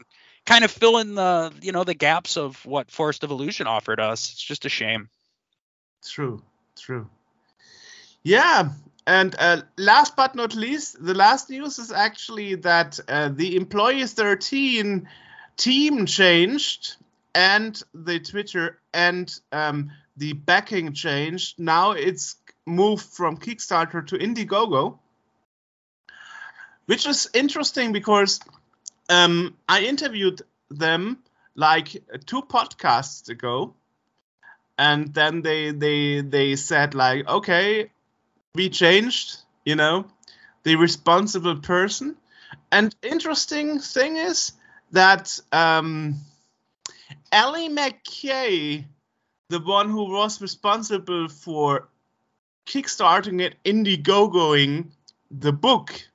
kind 0.47 0.65
of 0.65 0.71
fill 0.71 0.99
in 0.99 1.15
the 1.15 1.53
you 1.63 1.73
know 1.73 1.85
the 1.85 1.95
gaps 1.95 2.37
of 2.37 2.65
what 2.67 2.91
Forest 2.91 3.25
of 3.25 3.31
Illusion 3.31 3.67
offered 3.67 4.01
us. 4.01 4.33
It's 4.33 4.43
just 4.43 4.65
a 4.65 4.69
shame. 4.69 5.09
True, 6.07 6.43
true. 6.77 7.09
Yeah, 8.23 8.71
and 9.07 9.35
uh, 9.39 9.63
last 9.77 10.17
but 10.17 10.35
not 10.35 10.55
least, 10.55 11.03
the 11.05 11.15
last 11.15 11.51
news 11.51 11.79
is 11.79 11.93
actually 11.93 12.57
that 12.57 12.99
uh, 13.09 13.29
the 13.29 13.57
Employees 13.57 14.15
13 14.15 15.09
team 15.57 16.07
changed 16.07 16.97
and 17.35 17.81
the 17.93 18.21
Twitter 18.21 18.79
and 18.93 19.33
um, 19.53 19.91
the 20.17 20.33
backing 20.33 20.93
changed. 20.95 21.59
Now 21.59 21.93
it's 21.93 22.37
moved 22.67 23.05
from 23.05 23.37
Kickstarter 23.37 24.07
to 24.07 24.17
Indiegogo, 24.17 24.99
which 26.87 27.07
is 27.07 27.29
interesting 27.35 27.93
because 27.93 28.41
um, 29.09 29.57
I 29.69 29.85
interviewed 29.85 30.43
them 30.71 31.19
like 31.55 32.03
two 32.27 32.43
podcasts 32.43 33.29
ago 33.29 33.75
and 34.79 35.15
then 35.15 35.43
they 35.43 35.71
they 35.71 36.21
they 36.21 36.57
said 36.57 36.95
like 36.95 37.29
okay 37.29 37.91
we 38.55 38.69
changed 38.69 39.39
you 39.65 39.77
know 39.77 40.07
the 40.65 40.77
responsible 40.77 41.57
person. 41.57 42.17
And 42.73 42.95
interesting 43.03 43.79
thing 43.81 44.17
is 44.17 44.53
that 44.93 45.39
um 45.53 46.17
ellie 47.31 47.69
mckay 47.69 48.85
the 49.51 49.61
one 49.61 49.91
who 49.91 50.11
was 50.11 50.41
responsible 50.41 51.29
for 51.29 51.89
kickstarting 52.67 53.41
it 53.43 53.57
indiegogoing 53.65 54.91
the 55.31 55.53
book 55.53 56.09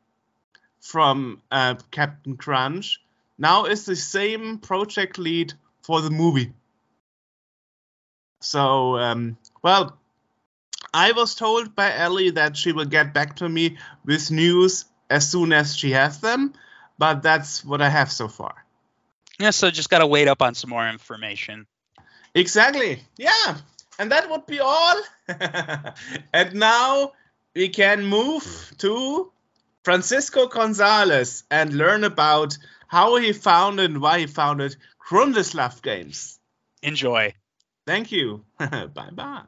from 0.82 1.42
uh, 1.52 1.76
captain 1.92 2.38
crunch 2.38 3.02
now 3.38 3.66
is 3.66 3.86
the 3.86 3.96
same 3.96 4.58
project 4.58 5.18
lead 5.18 5.54
for 5.82 6.02
the 6.02 6.10
movie 6.10 6.54
so, 8.42 8.98
um, 8.98 9.38
well, 9.62 9.98
I 10.94 11.12
was 11.12 11.36
told 11.36 11.76
by 11.76 11.96
Ellie 11.96 12.32
that 12.32 12.56
she 12.56 12.72
will 12.72 12.86
get 12.86 13.14
back 13.14 13.38
to 13.38 13.50
me 13.50 13.78
with 14.06 14.32
news 14.32 14.86
as 15.10 15.30
soon 15.30 15.52
as 15.52 15.76
she 15.76 15.92
has 15.92 16.20
them, 16.20 16.54
but 16.98 17.22
that's 17.22 17.64
what 17.66 17.82
I 17.82 17.90
have 17.90 18.12
so 18.12 18.28
far. 18.28 18.66
Yeah, 19.40 19.52
so 19.52 19.70
just 19.70 19.90
gotta 19.90 20.08
wait 20.08 20.28
up 20.28 20.42
on 20.42 20.56
some 20.56 20.70
more 20.70 20.88
information. 20.88 21.68
Exactly. 22.34 23.02
Yeah. 23.18 23.58
And 23.98 24.12
that 24.12 24.30
would 24.30 24.46
be 24.46 24.60
all. 24.60 25.02
and 26.34 26.54
now 26.54 27.14
we 27.56 27.70
can 27.70 28.06
move 28.06 28.74
to 28.78 29.32
Francisco 29.90 30.46
Gonzalez 30.46 31.46
and 31.50 31.74
learn 31.74 32.04
about 32.04 32.56
how 32.90 33.16
he 33.16 33.34
founded 33.34 33.90
and 33.90 34.00
why 34.00 34.20
he 34.20 34.28
founded 34.28 34.76
Grundislav 35.04 35.82
Games. 35.82 36.38
Enjoy. 36.84 37.34
Thank 37.88 38.12
you. 38.12 38.46
bye 38.60 39.10
bye. 39.12 39.42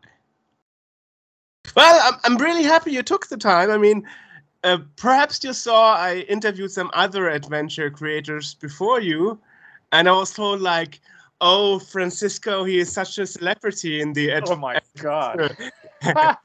Well, 1.75 2.01
I'm, 2.03 2.19
I'm 2.23 2.37
really 2.41 2.63
happy 2.63 2.91
you 2.91 3.03
took 3.03 3.27
the 3.27 3.37
time. 3.37 3.69
I 3.69 3.77
mean, 3.77 4.07
uh, 4.63 4.79
perhaps 4.95 5.43
you 5.43 5.53
saw 5.53 5.95
I 5.95 6.25
interviewed 6.27 6.71
some 6.71 6.89
other 6.95 7.29
adventure 7.29 7.91
creators 7.91 8.55
before 8.55 8.99
you, 8.99 9.39
and 9.91 10.09
I 10.09 10.13
was 10.13 10.33
told, 10.33 10.59
like, 10.59 11.01
oh, 11.39 11.77
Francisco, 11.77 12.63
he 12.63 12.79
is 12.79 12.91
such 12.91 13.19
a 13.19 13.27
celebrity 13.27 14.01
in 14.01 14.13
the 14.13 14.31
ad- 14.31 14.45
Oh 14.47 14.55
my 14.55 14.79
god. 14.97 15.55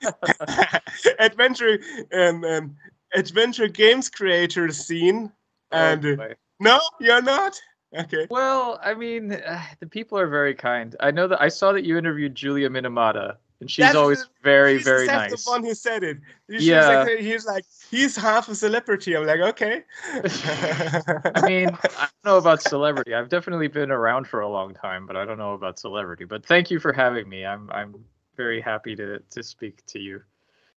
adventure 1.19 1.79
um, 2.13 2.45
um, 2.45 2.77
adventure 3.15 3.69
games 3.69 4.09
creator 4.09 4.71
scene. 4.73 5.33
And 5.73 6.05
Oh, 6.07 6.29
no, 6.61 6.81
you're 7.01 7.23
not. 7.23 7.61
Okay. 7.97 8.27
well, 8.31 8.79
I 8.83 8.95
mean, 8.95 9.33
uh, 9.33 9.63
the 9.81 9.87
people 9.87 10.19
are 10.19 10.27
very 10.29 10.55
kind. 10.55 10.95
I 11.01 11.11
know 11.11 11.29
that 11.29 11.41
I 11.41 11.49
saw 11.49 11.73
that 11.73 11.85
you 11.85 11.97
interviewed 11.97 12.35
Julia 12.35 12.69
Minamata, 12.69 13.37
and 13.61 13.71
she's 13.71 13.85
That's 13.85 13.97
always 13.97 14.23
the- 14.25 14.31
very, 14.43 14.75
He's 14.75 14.85
very 14.85 15.07
that's 15.07 15.33
nice. 15.33 15.45
the 15.45 15.51
one 15.51 15.63
who 15.65 15.75
said 15.75 16.03
it. 16.03 16.19
He's 16.49 16.67
Yeah. 16.67 17.05
like, 17.05 17.19
he's 17.19 17.47
like, 17.47 17.65
he's 17.91 18.17
half 18.17 18.49
a 18.49 18.55
celebrity. 18.55 19.17
I'm 19.17 19.27
like, 19.27 19.41
okay. 19.41 19.85
I 20.15 21.43
mean, 21.45 21.71
I 21.97 22.09
don't 22.23 22.25
know 22.25 22.37
about 22.39 22.63
celebrity. 22.63 23.15
I've 23.15 23.29
definitely 23.29 23.69
been 23.69 23.91
around 23.91 24.27
for 24.29 24.41
a 24.41 24.49
long 24.49 24.75
time, 24.75 25.07
but 25.07 25.17
I 25.17 25.25
don't 25.25 25.39
know 25.39 25.55
about 25.55 25.79
celebrity. 25.79 26.25
But 26.25 26.45
thank 26.45 26.71
you 26.71 26.79
for 26.81 26.93
having 26.93 27.29
me. 27.29 27.47
I'm 27.47 27.71
I'm 27.71 28.05
very 28.37 28.61
happy 28.61 28.95
to 28.97 29.21
to 29.21 29.43
speak 29.43 29.85
to 29.87 29.99
you. 29.99 30.23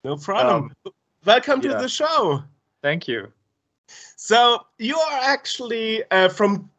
no 0.05 0.17
problem. 0.17 0.73
Welcome 1.27 1.61
to 1.63 1.69
the 1.71 1.89
show. 1.89 2.45
Thank 2.83 3.09
you. 3.09 3.33
So 4.15 4.65
you 4.79 4.97
are 4.97 5.21
actually 5.25 6.05
uh, 6.13 6.29
from, 6.29 6.71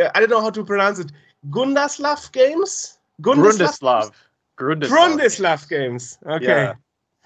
uh, 0.00 0.08
I 0.14 0.20
don't 0.20 0.30
know 0.30 0.40
how 0.40 0.50
to 0.50 0.64
pronounce 0.64 1.00
it, 1.00 1.10
Gundaslav 1.50 2.30
Games? 2.30 2.98
Grundislav. 3.20 4.12
Grundislav. 4.56 4.88
Grundislav 4.88 5.68
Games. 5.68 6.16
Okay. 6.26 6.44
Yeah. 6.44 6.74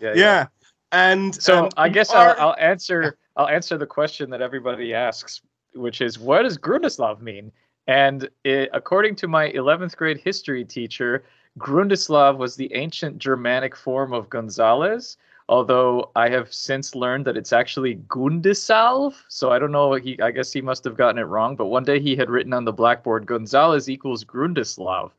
Yeah. 0.00 0.08
Yeah. 0.08 0.12
yeah. 0.14 0.46
And 0.92 1.34
So 1.34 1.64
um, 1.64 1.70
I 1.76 1.90
guess 1.90 2.10
are- 2.10 2.38
I'll, 2.38 2.48
I'll 2.48 2.56
answer 2.58 3.18
I'll 3.36 3.48
answer 3.48 3.76
the 3.76 3.86
question 3.86 4.30
that 4.30 4.40
everybody 4.40 4.94
asks, 4.94 5.42
which 5.74 6.00
is 6.00 6.18
what 6.18 6.42
does 6.42 6.56
Grundislav 6.56 7.20
mean? 7.20 7.52
And 7.86 8.28
it, 8.44 8.70
according 8.72 9.16
to 9.16 9.28
my 9.28 9.50
11th 9.52 9.96
grade 9.96 10.18
history 10.18 10.64
teacher, 10.64 11.24
Grundislav 11.58 12.38
was 12.38 12.56
the 12.56 12.72
ancient 12.74 13.18
Germanic 13.18 13.76
form 13.76 14.12
of 14.14 14.30
Gonzalez. 14.30 15.18
Although 15.52 16.10
I 16.16 16.30
have 16.30 16.50
since 16.50 16.94
learned 16.94 17.26
that 17.26 17.36
it's 17.36 17.52
actually 17.52 17.96
Gundisalv, 18.08 19.12
so 19.28 19.50
I 19.50 19.58
don't 19.58 19.70
know. 19.70 19.92
He, 19.92 20.18
I 20.18 20.30
guess 20.30 20.50
he 20.50 20.62
must 20.62 20.82
have 20.84 20.96
gotten 20.96 21.18
it 21.18 21.24
wrong. 21.24 21.56
But 21.56 21.66
one 21.66 21.84
day 21.84 22.00
he 22.00 22.16
had 22.16 22.30
written 22.30 22.54
on 22.54 22.64
the 22.64 22.72
blackboard 22.72 23.26
Gonzalez 23.26 23.90
equals 23.90 24.24
Grundislav, 24.24 25.10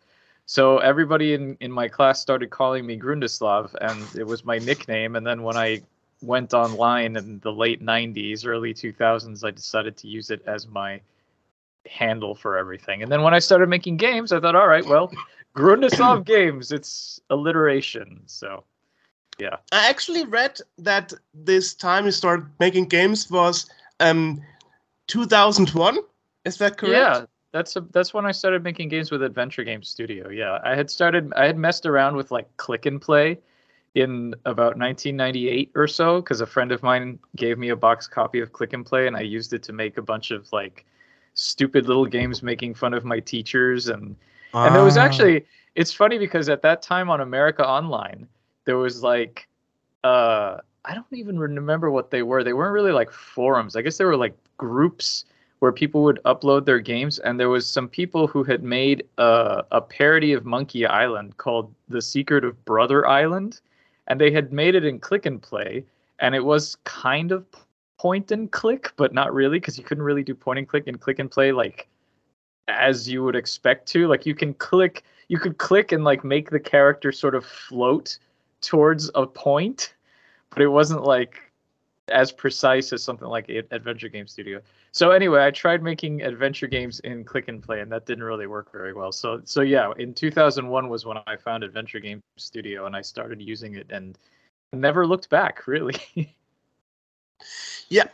so 0.47 0.79
everybody 0.79 1.35
in, 1.35 1.55
in 1.59 1.71
my 1.71 1.87
class 1.87 2.19
started 2.19 2.49
calling 2.49 2.83
me 2.83 2.99
Grundislav, 2.99 3.75
and 3.79 4.03
it 4.19 4.25
was 4.25 4.43
my 4.43 4.57
nickname. 4.57 5.15
And 5.15 5.23
then 5.25 5.43
when 5.43 5.55
I 5.55 5.81
went 6.23 6.55
online 6.55 7.15
in 7.15 7.39
the 7.39 7.51
late 7.51 7.83
90s, 7.83 8.43
early 8.47 8.73
2000s, 8.73 9.45
I 9.45 9.51
decided 9.51 9.95
to 9.97 10.07
use 10.07 10.31
it 10.31 10.41
as 10.47 10.67
my 10.67 10.99
handle 11.85 12.33
for 12.33 12.57
everything. 12.57 13.03
And 13.03 13.11
then 13.11 13.21
when 13.21 13.35
I 13.35 13.39
started 13.39 13.69
making 13.69 13.97
games, 13.97 14.31
I 14.31 14.39
thought, 14.39 14.55
all 14.55 14.67
right, 14.67 14.85
well, 14.85 15.11
Grundislav 15.55 16.25
Games. 16.25 16.71
It's 16.71 17.21
alliteration. 17.29 18.21
So, 18.25 18.63
yeah. 19.39 19.57
I 19.71 19.89
actually 19.89 20.25
read 20.25 20.59
that 20.77 21.13
this 21.33 21.73
time 21.73 22.05
you 22.05 22.11
started 22.11 22.45
making 22.59 22.85
games 22.85 23.29
was 23.29 23.67
um 23.99 24.41
2001. 25.07 25.97
Is 26.45 26.57
that 26.57 26.77
correct? 26.77 26.93
Yeah, 26.93 27.25
that's 27.51 27.75
a, 27.75 27.81
that's 27.91 28.13
when 28.13 28.25
I 28.25 28.31
started 28.31 28.63
making 28.63 28.89
games 28.89 29.11
with 29.11 29.23
Adventure 29.23 29.63
Game 29.63 29.83
Studio. 29.83 30.29
Yeah, 30.29 30.59
I 30.63 30.75
had 30.75 30.89
started 30.89 31.31
I 31.35 31.45
had 31.45 31.57
messed 31.57 31.85
around 31.85 32.15
with 32.15 32.31
like 32.31 32.47
click 32.57 32.85
and 32.85 33.01
play 33.01 33.39
in 33.95 34.33
about 34.45 34.75
1998 34.77 35.71
or 35.75 35.87
so 35.87 36.19
because 36.19 36.41
a 36.41 36.47
friend 36.47 36.71
of 36.71 36.81
mine 36.81 37.19
gave 37.35 37.59
me 37.59 37.69
a 37.69 37.75
box 37.75 38.07
copy 38.07 38.39
of 38.39 38.51
Click 38.51 38.73
and 38.73 38.83
Play 38.83 39.05
and 39.05 39.15
I 39.15 39.21
used 39.21 39.53
it 39.53 39.61
to 39.63 39.73
make 39.73 39.97
a 39.97 40.01
bunch 40.01 40.31
of 40.31 40.51
like 40.51 40.83
stupid 41.35 41.87
little 41.87 42.07
games 42.07 42.41
making 42.41 42.73
fun 42.73 42.95
of 42.95 43.05
my 43.05 43.19
teachers 43.19 43.89
and 43.89 44.15
and 44.55 44.75
there 44.75 44.83
was 44.83 44.97
Ah. 44.97 45.01
actually 45.03 45.45
it's 45.75 45.93
funny 45.93 46.17
because 46.17 46.49
at 46.49 46.63
that 46.63 46.81
time 46.81 47.09
on 47.11 47.21
America 47.21 47.63
Online 47.67 48.27
there 48.65 48.77
was 48.77 49.03
like 49.03 49.47
uh 50.03 50.57
I 50.85 50.93
don't 50.93 51.05
even 51.13 51.39
remember 51.39 51.89
what 51.91 52.11
they 52.11 52.23
were. 52.23 52.43
They 52.43 52.51
weren't 52.51 52.73
really 52.73 52.91
like 52.91 53.09
forums. 53.11 53.75
I 53.75 53.81
guess 53.81 53.97
they 53.97 54.05
were 54.05 54.17
like 54.17 54.35
groups 54.57 55.23
where 55.59 55.71
people 55.71 56.03
would 56.03 56.19
upload 56.25 56.65
their 56.65 56.79
games 56.79 57.19
and 57.19 57.39
there 57.39 57.49
was 57.49 57.65
some 57.65 57.87
people 57.87 58.27
who 58.27 58.43
had 58.43 58.63
made 58.63 59.01
a, 59.17 59.63
a 59.71 59.79
parody 59.79 60.33
of 60.33 60.45
Monkey 60.45 60.85
Island 60.85 61.37
called 61.37 61.73
The 61.87 62.01
Secret 62.01 62.43
of 62.43 62.65
Brother 62.65 63.07
Island 63.07 63.61
and 64.07 64.19
they 64.19 64.29
had 64.29 64.51
made 64.51 64.75
it 64.75 64.83
in 64.83 64.99
click 64.99 65.25
and 65.25 65.41
play 65.41 65.85
and 66.19 66.35
it 66.35 66.43
was 66.43 66.75
kind 66.83 67.31
of 67.31 67.45
point 67.97 68.29
and 68.29 68.51
click 68.51 68.91
but 68.97 69.13
not 69.13 69.33
really 69.33 69.57
because 69.57 69.77
you 69.77 69.85
couldn't 69.85 70.03
really 70.03 70.23
do 70.23 70.35
point 70.35 70.59
and 70.59 70.67
click 70.67 70.85
and 70.87 70.99
click 70.99 71.19
and 71.19 71.31
play 71.31 71.53
like 71.53 71.87
as 72.67 73.09
you 73.09 73.23
would 73.23 73.35
expect 73.35 73.87
to 73.87 74.05
like 74.07 74.25
you 74.25 74.35
can 74.35 74.53
click 74.55 75.03
you 75.29 75.39
could 75.39 75.57
click 75.57 75.93
and 75.93 76.03
like 76.03 76.25
make 76.25 76.49
the 76.49 76.59
character 76.59 77.13
sort 77.13 77.35
of 77.35 77.45
float 77.45 78.19
towards 78.63 79.11
a 79.15 79.25
point 79.27 79.93
but 80.49 80.61
it 80.61 80.67
wasn't 80.67 81.03
like 81.03 81.39
as 82.09 82.31
precise 82.31 82.91
as 82.91 83.01
something 83.01 83.27
like 83.27 83.49
adventure 83.71 84.09
game 84.09 84.27
studio. 84.27 84.59
So 84.91 85.11
anyway 85.11 85.45
i 85.45 85.51
tried 85.51 85.81
making 85.81 86.21
adventure 86.21 86.67
games 86.67 86.99
in 87.01 87.23
click 87.23 87.47
and 87.47 87.61
play 87.61 87.81
and 87.81 87.91
that 87.91 88.05
didn't 88.05 88.23
really 88.23 88.47
work 88.47 88.71
very 88.71 88.93
well. 88.93 89.11
So 89.11 89.41
so 89.45 89.61
yeah 89.61 89.91
in 89.97 90.13
2001 90.13 90.89
was 90.89 91.05
when 91.05 91.17
i 91.27 91.35
found 91.35 91.63
adventure 91.63 91.99
game 91.99 92.21
studio 92.37 92.85
and 92.85 92.95
i 92.95 93.01
started 93.01 93.41
using 93.41 93.75
it 93.75 93.87
and 93.89 94.17
never 94.73 95.05
looked 95.05 95.29
back 95.29 95.67
really. 95.67 95.95
Yeah, 97.89 98.07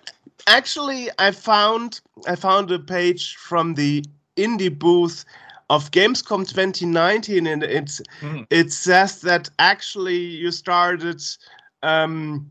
actually, 0.48 1.10
I 1.18 1.32
found 1.32 2.02
I 2.28 2.36
found 2.36 2.72
a 2.72 2.80
page 2.80 3.36
from 3.38 3.76
the 3.76 4.04
indie 4.36 4.78
booth 4.78 5.26
of 5.70 5.92
Gamescom 5.92 6.48
2019, 6.48 7.46
and 7.48 7.64
it's 7.64 8.02
Hmm. 8.22 8.42
it 8.50 8.72
says 8.74 9.22
that 9.22 9.50
actually 9.60 10.18
you 10.18 10.52
started 10.52 11.22
um, 11.84 12.50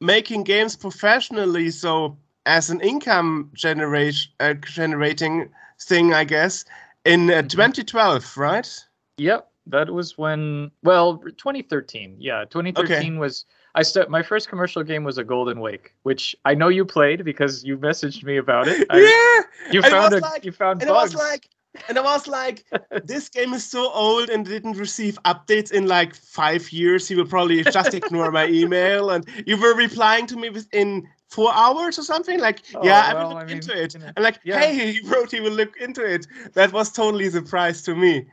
making 0.00 0.44
games 0.44 0.76
professionally, 0.76 1.70
so 1.70 2.16
as 2.46 2.70
an 2.70 2.80
income 2.80 3.50
generation 3.54 4.30
uh, 4.40 4.54
generating 4.54 5.48
thing, 5.80 6.14
I 6.14 6.24
guess, 6.24 6.64
in 7.04 7.30
uh, 7.30 7.42
Mhm. 7.42 7.48
2012, 7.48 8.36
right? 8.36 8.68
Yep, 9.16 9.48
that 9.66 9.90
was 9.90 10.16
when. 10.18 10.70
Well, 10.82 11.18
2013. 11.18 12.16
Yeah, 12.20 12.44
2013 12.50 13.18
was. 13.18 13.44
I 13.74 13.82
start. 13.82 14.10
My 14.10 14.22
first 14.22 14.48
commercial 14.48 14.82
game 14.82 15.04
was 15.04 15.18
a 15.18 15.24
Golden 15.24 15.60
Wake, 15.60 15.94
which 16.02 16.34
I 16.44 16.54
know 16.54 16.68
you 16.68 16.84
played 16.84 17.24
because 17.24 17.64
you 17.64 17.76
messaged 17.78 18.24
me 18.24 18.36
about 18.36 18.68
it. 18.68 18.86
I, 18.90 18.98
yeah, 19.66 19.72
You 19.72 19.80
it 19.80 19.90
found 19.90 20.12
was 20.12 20.22
a. 20.22 20.24
like- 20.26 20.44
you 20.44 20.52
found 20.52 20.80
bugs. 20.80 21.14
was 21.14 21.14
like, 21.14 21.48
and 21.88 21.98
I 21.98 22.02
was 22.02 22.26
like, 22.26 22.64
this 23.04 23.28
game 23.28 23.52
is 23.52 23.64
so 23.64 23.90
old 23.92 24.28
and 24.30 24.44
didn't 24.44 24.76
receive 24.76 25.18
updates 25.24 25.72
in 25.72 25.86
like 25.86 26.14
five 26.14 26.70
years. 26.72 27.06
He 27.08 27.14
will 27.14 27.26
probably 27.26 27.62
just 27.64 27.94
ignore 27.94 28.30
my 28.30 28.46
email. 28.46 29.10
And 29.10 29.26
you 29.46 29.56
were 29.60 29.74
replying 29.74 30.26
to 30.28 30.36
me 30.36 30.50
within 30.50 31.08
four 31.28 31.52
hours 31.54 31.98
or 31.98 32.02
something. 32.02 32.40
Like, 32.40 32.60
Oh, 32.74 32.84
yeah, 32.84 33.00
I 33.06 33.14
will 33.22 33.30
look 33.30 33.38
I 33.38 33.44
mean, 33.44 33.56
into 33.56 33.80
it. 33.82 33.94
you 33.94 34.00
know, 34.00 34.10
And 34.16 34.22
like, 34.24 34.40
yeah. 34.44 34.60
hey, 34.60 34.92
he 34.92 35.00
wrote 35.08 35.30
he 35.30 35.40
will 35.40 35.52
look 35.52 35.76
into 35.80 36.04
it. 36.04 36.26
That 36.54 36.72
was 36.72 36.90
totally 36.92 37.26
a 37.26 37.30
surprise 37.30 37.82
to 37.82 37.94
me. 37.94 38.26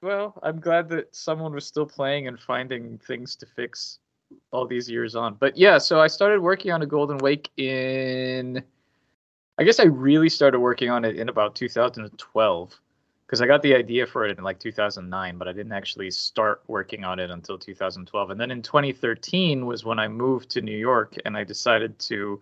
Well, 0.00 0.38
I'm 0.42 0.60
glad 0.60 0.88
that 0.90 1.14
someone 1.14 1.52
was 1.52 1.66
still 1.66 1.86
playing 1.86 2.28
and 2.28 2.38
finding 2.38 2.98
things 2.98 3.34
to 3.36 3.46
fix 3.46 3.98
all 4.52 4.66
these 4.66 4.88
years 4.88 5.16
on. 5.16 5.34
But 5.34 5.56
yeah, 5.56 5.78
so 5.78 6.00
I 6.00 6.06
started 6.06 6.40
working 6.40 6.70
on 6.70 6.82
a 6.82 6.86
Golden 6.86 7.18
Wake 7.18 7.50
in. 7.56 8.62
I 9.60 9.64
guess 9.64 9.80
I 9.80 9.84
really 9.86 10.28
started 10.28 10.60
working 10.60 10.88
on 10.88 11.04
it 11.04 11.16
in 11.16 11.28
about 11.28 11.56
2012 11.56 12.80
because 13.28 13.42
I 13.42 13.46
got 13.46 13.60
the 13.60 13.74
idea 13.74 14.06
for 14.06 14.24
it 14.24 14.38
in 14.38 14.42
like 14.42 14.58
2009, 14.58 15.36
but 15.36 15.46
I 15.46 15.52
didn't 15.52 15.72
actually 15.72 16.10
start 16.10 16.62
working 16.66 17.04
on 17.04 17.18
it 17.18 17.30
until 17.30 17.58
2012. 17.58 18.30
And 18.30 18.40
then 18.40 18.50
in 18.50 18.62
2013 18.62 19.66
was 19.66 19.84
when 19.84 19.98
I 19.98 20.08
moved 20.08 20.48
to 20.52 20.62
New 20.62 20.76
York 20.76 21.14
and 21.26 21.36
I 21.36 21.44
decided 21.44 21.98
to 22.00 22.40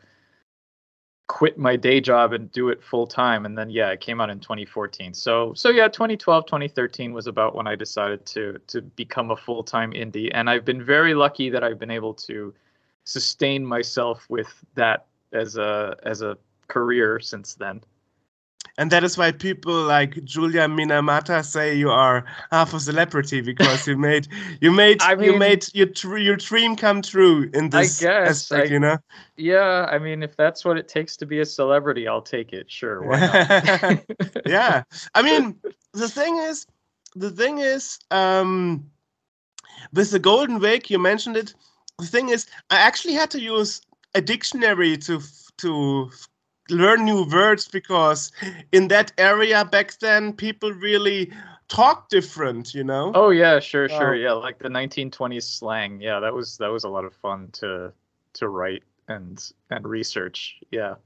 quit 1.26 1.58
my 1.58 1.74
day 1.74 2.00
job 2.00 2.32
and 2.32 2.52
do 2.52 2.68
it 2.68 2.80
full 2.80 3.04
time 3.04 3.46
and 3.46 3.58
then 3.58 3.68
yeah 3.68 3.90
it 3.90 4.00
came 4.00 4.20
out 4.20 4.30
in 4.30 4.38
2014 4.38 5.12
so 5.12 5.52
so 5.54 5.70
yeah 5.70 5.88
2012 5.88 6.46
2013 6.46 7.12
was 7.12 7.26
about 7.26 7.56
when 7.56 7.66
i 7.66 7.74
decided 7.74 8.24
to 8.24 8.60
to 8.68 8.80
become 8.80 9.32
a 9.32 9.36
full-time 9.36 9.90
indie. 9.90 10.30
And 10.32 10.48
i've 10.48 10.64
been 10.64 10.84
very 10.84 11.14
lucky 11.14 11.50
that 11.50 11.64
i've 11.64 11.80
been 11.80 11.90
able 11.90 12.14
to 12.14 12.54
sustain 13.02 13.66
myself 13.66 14.24
with 14.28 14.64
that 14.76 15.06
as 15.32 15.56
a 15.56 15.96
as 16.04 16.22
a 16.22 16.38
career 16.68 17.18
since 17.18 17.54
then 17.54 17.82
And 18.78 18.92
that 18.92 19.04
is 19.04 19.16
why 19.16 19.32
people 19.32 19.84
like 19.84 20.22
Julia 20.24 20.68
Minamata 20.68 21.42
say 21.44 21.74
you 21.74 21.90
are 21.90 22.24
half 22.50 22.74
a 22.74 22.80
celebrity 22.80 23.40
because 23.40 23.88
you 23.88 23.96
made 23.96 24.28
you 24.60 24.70
made 24.70 25.00
I 25.02 25.12
you 25.14 25.32
made 25.38 25.64
your 25.74 25.86
tr- 25.86 26.18
your 26.18 26.36
dream 26.36 26.76
come 26.76 27.00
true 27.00 27.48
in 27.54 27.70
this 27.70 28.02
I 28.02 28.06
guess, 28.06 28.52
aspect, 28.52 28.68
I- 28.70 28.72
you 28.74 28.78
know. 28.80 28.98
yeah 29.38 29.86
i 29.90 29.98
mean 29.98 30.22
if 30.22 30.34
that's 30.36 30.64
what 30.64 30.78
it 30.78 30.88
takes 30.88 31.16
to 31.18 31.26
be 31.26 31.40
a 31.40 31.44
celebrity 31.44 32.06
i'll 32.08 32.22
take 32.22 32.52
it. 32.52 32.70
Sure 32.70 33.02
why 33.02 33.20
not? 33.20 34.04
Yeah. 34.46 34.82
I 35.14 35.22
mean 35.22 35.56
the 35.92 36.08
thing 36.08 36.36
is 36.36 36.66
the 37.14 37.30
thing 37.30 37.58
is 37.58 37.98
um 38.10 38.90
with 39.92 40.10
the 40.10 40.18
golden 40.18 40.58
wake 40.60 40.90
you 40.90 40.98
mentioned 40.98 41.36
it. 41.36 41.54
The 41.98 42.06
thing 42.06 42.28
is 42.28 42.46
i 42.70 42.76
actually 42.76 43.14
had 43.14 43.30
to 43.30 43.40
use 43.40 43.80
a 44.14 44.20
dictionary 44.20 44.96
to 44.98 45.20
to 45.58 46.10
learn 46.70 47.04
new 47.04 47.24
words 47.24 47.68
because 47.68 48.32
in 48.72 48.88
that 48.88 49.12
area 49.18 49.64
back 49.64 49.98
then 50.00 50.32
people 50.32 50.72
really 50.72 51.30
talk 51.68 52.08
different 52.08 52.74
you 52.74 52.84
know 52.84 53.12
Oh 53.14 53.30
yeah, 53.30 53.60
sure, 53.60 53.88
Wow. 53.88 53.98
sure. 53.98 54.14
Yeah, 54.14 54.32
like 54.32 54.58
the 54.58 54.68
1920s 54.68 55.42
slang. 55.42 56.00
Yeah, 56.00 56.20
that 56.20 56.34
was 56.34 56.58
that 56.58 56.68
was 56.68 56.84
a 56.84 56.88
lot 56.88 57.04
of 57.04 57.14
fun 57.14 57.48
to 57.54 57.92
to 58.34 58.48
write 58.48 58.82
and 59.08 59.40
and 59.70 59.86
research. 59.86 60.60
Yeah. 60.70 60.96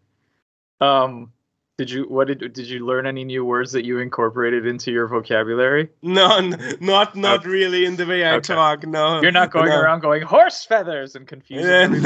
Um 0.81 1.33
did 1.81 1.91
you 1.91 2.05
what 2.05 2.27
did 2.27 2.41
did 2.53 2.69
you 2.69 2.85
learn 2.85 3.07
any 3.07 3.25
new 3.25 3.43
words 3.43 3.73
that 3.73 3.87
you 3.87 4.01
incorporated 4.01 4.67
into 4.67 4.93
your 4.93 5.09
vocabulary? 5.09 5.89
no 6.03 6.37
n- 6.37 6.77
not 6.81 7.17
not 7.17 7.41
Okay. 7.41 7.49
really 7.49 7.87
in 7.87 7.97
the 7.97 8.05
way 8.05 8.23
i 8.29 8.33
Okay. 8.37 8.53
talk 8.55 8.87
no 8.87 9.23
You're 9.23 9.33
not 9.33 9.51
going 9.51 9.71
no. 9.71 9.81
around 9.81 10.01
going 10.01 10.21
horse 10.23 10.63
feathers 10.67 11.17
and 11.17 11.27
confusing 11.27 11.93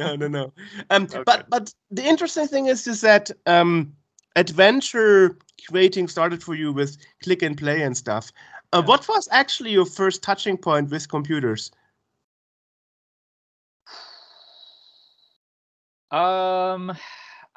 no, 0.00 0.16
no, 0.16 0.26
no. 0.26 0.52
Um, 0.90 1.04
Okay. 1.04 1.22
but 1.24 1.48
but 1.48 1.72
the 1.92 2.02
interesting 2.04 2.48
thing 2.48 2.66
is 2.66 2.88
is 2.88 3.02
that 3.02 3.30
um, 3.46 3.92
adventure 4.34 5.38
creating 5.68 6.08
started 6.08 6.42
for 6.42 6.56
you 6.56 6.72
with 6.72 6.96
click 7.22 7.42
and 7.42 7.56
play 7.56 7.82
and 7.82 7.96
stuff. 7.96 8.32
Uh, 8.72 8.80
Yeah. 8.80 8.86
What 8.90 9.06
was 9.08 9.28
actually 9.30 9.70
your 9.78 9.86
first 9.86 10.22
touching 10.22 10.56
point 10.58 10.90
with 10.90 11.08
computers? 11.08 11.70
Um, 16.10 16.92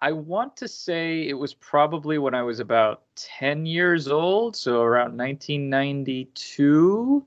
I 0.03 0.11
want 0.11 0.57
to 0.57 0.67
say 0.67 1.29
it 1.29 1.33
was 1.33 1.53
probably 1.53 2.17
when 2.17 2.35
I 2.35 2.43
was 2.43 2.59
about 2.59 3.03
10 3.15 3.65
years 3.65 4.09
old, 4.09 4.53
so 4.53 4.81
around 4.81 5.17
1992. 5.17 7.25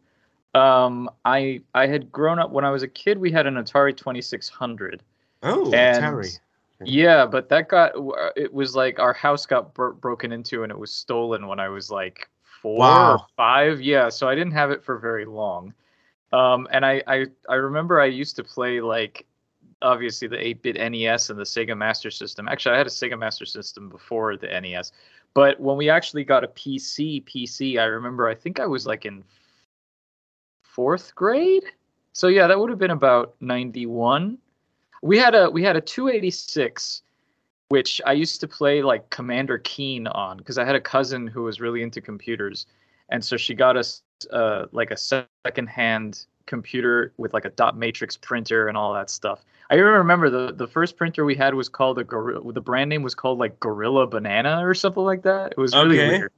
Um, 0.55 1.09
I 1.25 1.62
I 1.75 1.87
had 1.87 2.12
grown 2.12 2.39
up 2.39 2.51
when 2.51 2.67
I 2.67 2.71
was 2.71 2.83
a 2.83 2.89
kid. 2.89 3.17
We 3.17 3.33
had 3.33 3.47
an 3.47 3.55
Atari 3.55 3.97
2600. 3.97 5.03
Oh, 5.43 5.73
And- 5.73 6.05
Atari. 6.05 6.39
Yeah, 6.85 7.25
but 7.25 7.49
that 7.49 7.69
got 7.69 7.93
it 8.37 8.53
was 8.53 8.77
like 8.77 8.99
our 8.99 9.15
house 9.15 9.47
got 9.47 9.73
bro- 9.73 9.95
broken 9.95 10.31
into 10.31 10.62
and 10.62 10.71
it 10.71 10.79
was 10.79 10.93
stolen 10.93 11.47
when 11.47 11.59
I 11.59 11.71
was 11.71 11.91
like 11.91 12.29
four 12.61 12.77
or 13.12 13.19
five. 13.35 13.81
Yeah, 13.81 14.11
so 14.11 14.29
I 14.29 14.35
didn't 14.35 14.53
have 14.53 14.71
it 14.71 14.85
for 14.85 14.99
very 14.99 15.25
long. 15.25 15.73
Um, 16.35 16.69
and 16.71 16.85
I, 16.85 17.03
I 17.07 17.27
I 17.49 17.55
remember 17.55 17.99
I 17.99 18.05
used 18.05 18.37
to 18.37 18.45
play 18.45 18.83
like 18.83 19.25
obviously 19.87 20.29
the 20.29 20.37
8-bit 20.37 20.77
NES 20.77 21.31
and 21.31 21.38
the 21.38 21.44
Sega 21.44 21.77
Master 21.77 22.11
System. 22.11 22.49
Actually, 22.49 22.75
I 22.75 22.79
had 22.79 22.87
a 22.87 22.90
Sega 22.90 23.18
Master 23.18 23.46
System 23.46 23.88
before 23.88 24.37
the 24.37 24.49
NES. 24.49 24.92
But 25.35 25.61
when 25.61 25.77
we 25.77 25.88
actually 25.88 26.25
got 26.25 26.44
a 26.44 26.49
PC, 26.49 27.25
PC, 27.25 27.79
I 27.79 27.85
remember 27.85 28.29
I 28.29 28.35
think 28.35 28.61
I 28.61 28.66
was 28.66 28.87
like 28.87 29.05
in 29.05 29.25
fourth 30.62 31.14
grade. 31.14 31.64
So 32.12 32.29
yeah, 32.29 32.46
that 32.46 32.59
would 32.59 32.70
have 32.70 32.79
been 32.79 32.90
about 32.90 33.35
91 33.40 34.38
we 35.03 35.18
had 35.18 35.35
a 35.35 35.49
we 35.51 35.62
had 35.62 35.77
a 35.77 35.81
286 35.81 37.03
which 37.68 38.01
i 38.07 38.12
used 38.12 38.40
to 38.40 38.49
play 38.49 38.83
like 38.83 39.09
commander 39.11 39.59
keen 39.59 40.07
on 40.07 40.38
because 40.38 40.57
i 40.57 40.64
had 40.64 40.75
a 40.75 40.81
cousin 40.81 41.27
who 41.27 41.42
was 41.42 41.61
really 41.61 41.83
into 41.83 42.01
computers 42.01 42.66
and 43.11 43.25
so 43.25 43.37
she 43.37 43.55
got 43.55 43.77
us 43.77 44.03
uh, 44.33 44.66
like 44.72 44.90
a 44.90 44.96
second-hand 44.96 46.27
computer 46.46 47.12
with 47.16 47.35
like 47.35 47.44
a 47.44 47.51
dot 47.51 47.77
matrix 47.77 48.16
printer 48.16 48.68
and 48.68 48.77
all 48.77 48.92
that 48.94 49.11
stuff. 49.11 49.44
I 49.71 49.75
even 49.75 49.87
remember 49.87 50.31
the 50.31 50.53
the 50.53 50.67
first 50.67 50.97
printer 50.97 51.25
we 51.25 51.35
had 51.35 51.55
was 51.55 51.69
called 51.69 51.99
a 51.99 52.05
gorilla. 52.05 52.53
The 52.53 52.61
brand 52.61 52.89
name 52.89 53.03
was 53.03 53.15
called 53.15 53.39
like 53.39 53.59
Gorilla 53.61 54.07
Banana 54.07 54.67
or 54.67 54.75
something 54.75 55.03
like 55.03 55.23
that. 55.23 55.53
It 55.53 55.59
was 55.59 55.75
really 55.75 55.99
Okay. 55.99 56.09
weird. 56.09 56.33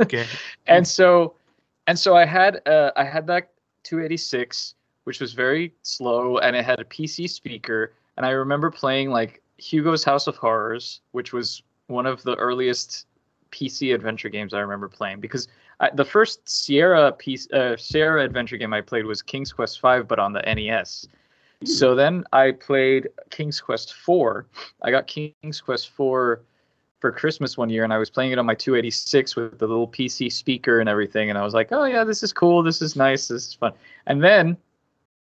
Okay. 0.00 0.26
and 0.66 0.86
so 0.86 1.34
and 1.86 1.98
so 1.98 2.16
I 2.16 2.24
had 2.24 2.66
uh, 2.66 2.92
I 2.96 3.04
had 3.04 3.26
that 3.26 3.50
286, 3.84 4.74
which 5.04 5.20
was 5.20 5.32
very 5.32 5.74
slow, 5.82 6.38
and 6.38 6.56
it 6.56 6.64
had 6.64 6.80
a 6.80 6.84
PC 6.84 7.28
speaker. 7.28 7.92
And 8.16 8.24
I 8.24 8.30
remember 8.30 8.70
playing 8.70 9.10
like 9.10 9.42
Hugo's 9.58 10.04
House 10.04 10.26
of 10.26 10.36
Horrors, 10.36 11.00
which 11.12 11.32
was 11.32 11.62
one 11.88 12.06
of 12.06 12.22
the 12.22 12.36
earliest 12.36 13.06
PC 13.50 13.94
adventure 13.94 14.28
games 14.28 14.54
I 14.54 14.60
remember 14.60 14.88
playing 14.88 15.20
because 15.20 15.48
I, 15.80 15.90
the 15.90 16.04
first 16.04 16.48
Sierra 16.48 17.12
piece, 17.12 17.50
uh, 17.50 17.76
Sierra 17.76 18.24
adventure 18.24 18.56
game 18.56 18.72
I 18.72 18.80
played 18.80 19.04
was 19.04 19.20
King's 19.20 19.52
Quest 19.52 19.80
V, 19.82 20.02
but 20.02 20.18
on 20.18 20.32
the 20.32 20.40
NES. 20.42 21.06
So 21.64 21.94
then 21.94 22.24
I 22.32 22.52
played 22.52 23.08
King's 23.30 23.60
Quest 23.60 23.94
IV. 24.08 24.44
I 24.82 24.90
got 24.90 25.06
King's 25.06 25.60
Quest 25.60 25.86
IV 25.88 26.38
for 27.00 27.10
Christmas 27.10 27.58
one 27.58 27.68
year, 27.68 27.84
and 27.84 27.92
I 27.92 27.98
was 27.98 28.10
playing 28.10 28.30
it 28.32 28.38
on 28.38 28.46
my 28.46 28.54
286 28.54 29.34
with 29.34 29.58
the 29.58 29.66
little 29.66 29.88
PC 29.88 30.30
speaker 30.32 30.78
and 30.80 30.88
everything. 30.88 31.30
And 31.30 31.38
I 31.38 31.42
was 31.42 31.52
like, 31.54 31.72
"Oh 31.72 31.84
yeah, 31.84 32.04
this 32.04 32.22
is 32.22 32.32
cool. 32.32 32.62
This 32.62 32.80
is 32.80 32.94
nice. 32.96 33.28
This 33.28 33.48
is 33.48 33.54
fun." 33.54 33.72
And 34.06 34.22
then 34.22 34.56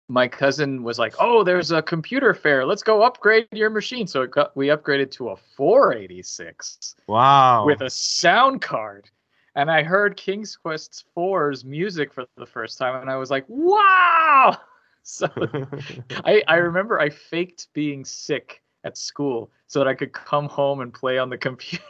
my 0.10 0.28
cousin 0.28 0.84
was 0.84 1.00
like, 1.00 1.16
"Oh, 1.20 1.44
there's 1.44 1.72
a 1.72 1.82
computer 1.82 2.34
fair. 2.34 2.66
Let's 2.66 2.84
go 2.84 3.02
upgrade 3.02 3.48
your 3.54 3.70
machine." 3.70 4.08
So 4.08 4.22
it 4.24 4.32
got, 4.32 4.56
we 4.58 4.68
upgraded 4.68 5.12
to 5.12 5.30
a 5.30 5.38
486 5.38 6.96
Wow. 7.08 7.66
with 7.66 7.82
a 7.82 7.90
sound 7.90 8.62
card. 8.62 9.10
And 9.56 9.72
I 9.72 9.84
heard 9.84 10.18
King's 10.18 10.58
Quest 10.58 11.06
4's 11.16 11.64
music 11.64 12.12
for 12.12 12.26
the 12.38 12.46
first 12.46 12.78
time, 12.78 13.00
and 13.00 13.10
I 13.10 13.16
was 13.16 13.32
like, 13.32 13.46
"Wow!" 13.48 14.58
So 15.06 15.28
I, 16.24 16.42
I 16.48 16.56
remember 16.56 16.98
I 16.98 17.10
faked 17.10 17.68
being 17.74 18.06
sick 18.06 18.62
at 18.86 18.98
school 18.98 19.52
so 19.68 19.80
that 19.80 19.88
I 19.88 19.96
could 19.96 20.14
come 20.14 20.48
home 20.48 20.80
and 20.80 20.94
play 20.94 21.18
on 21.18 21.30
the 21.30 21.38
computer. 21.50 21.84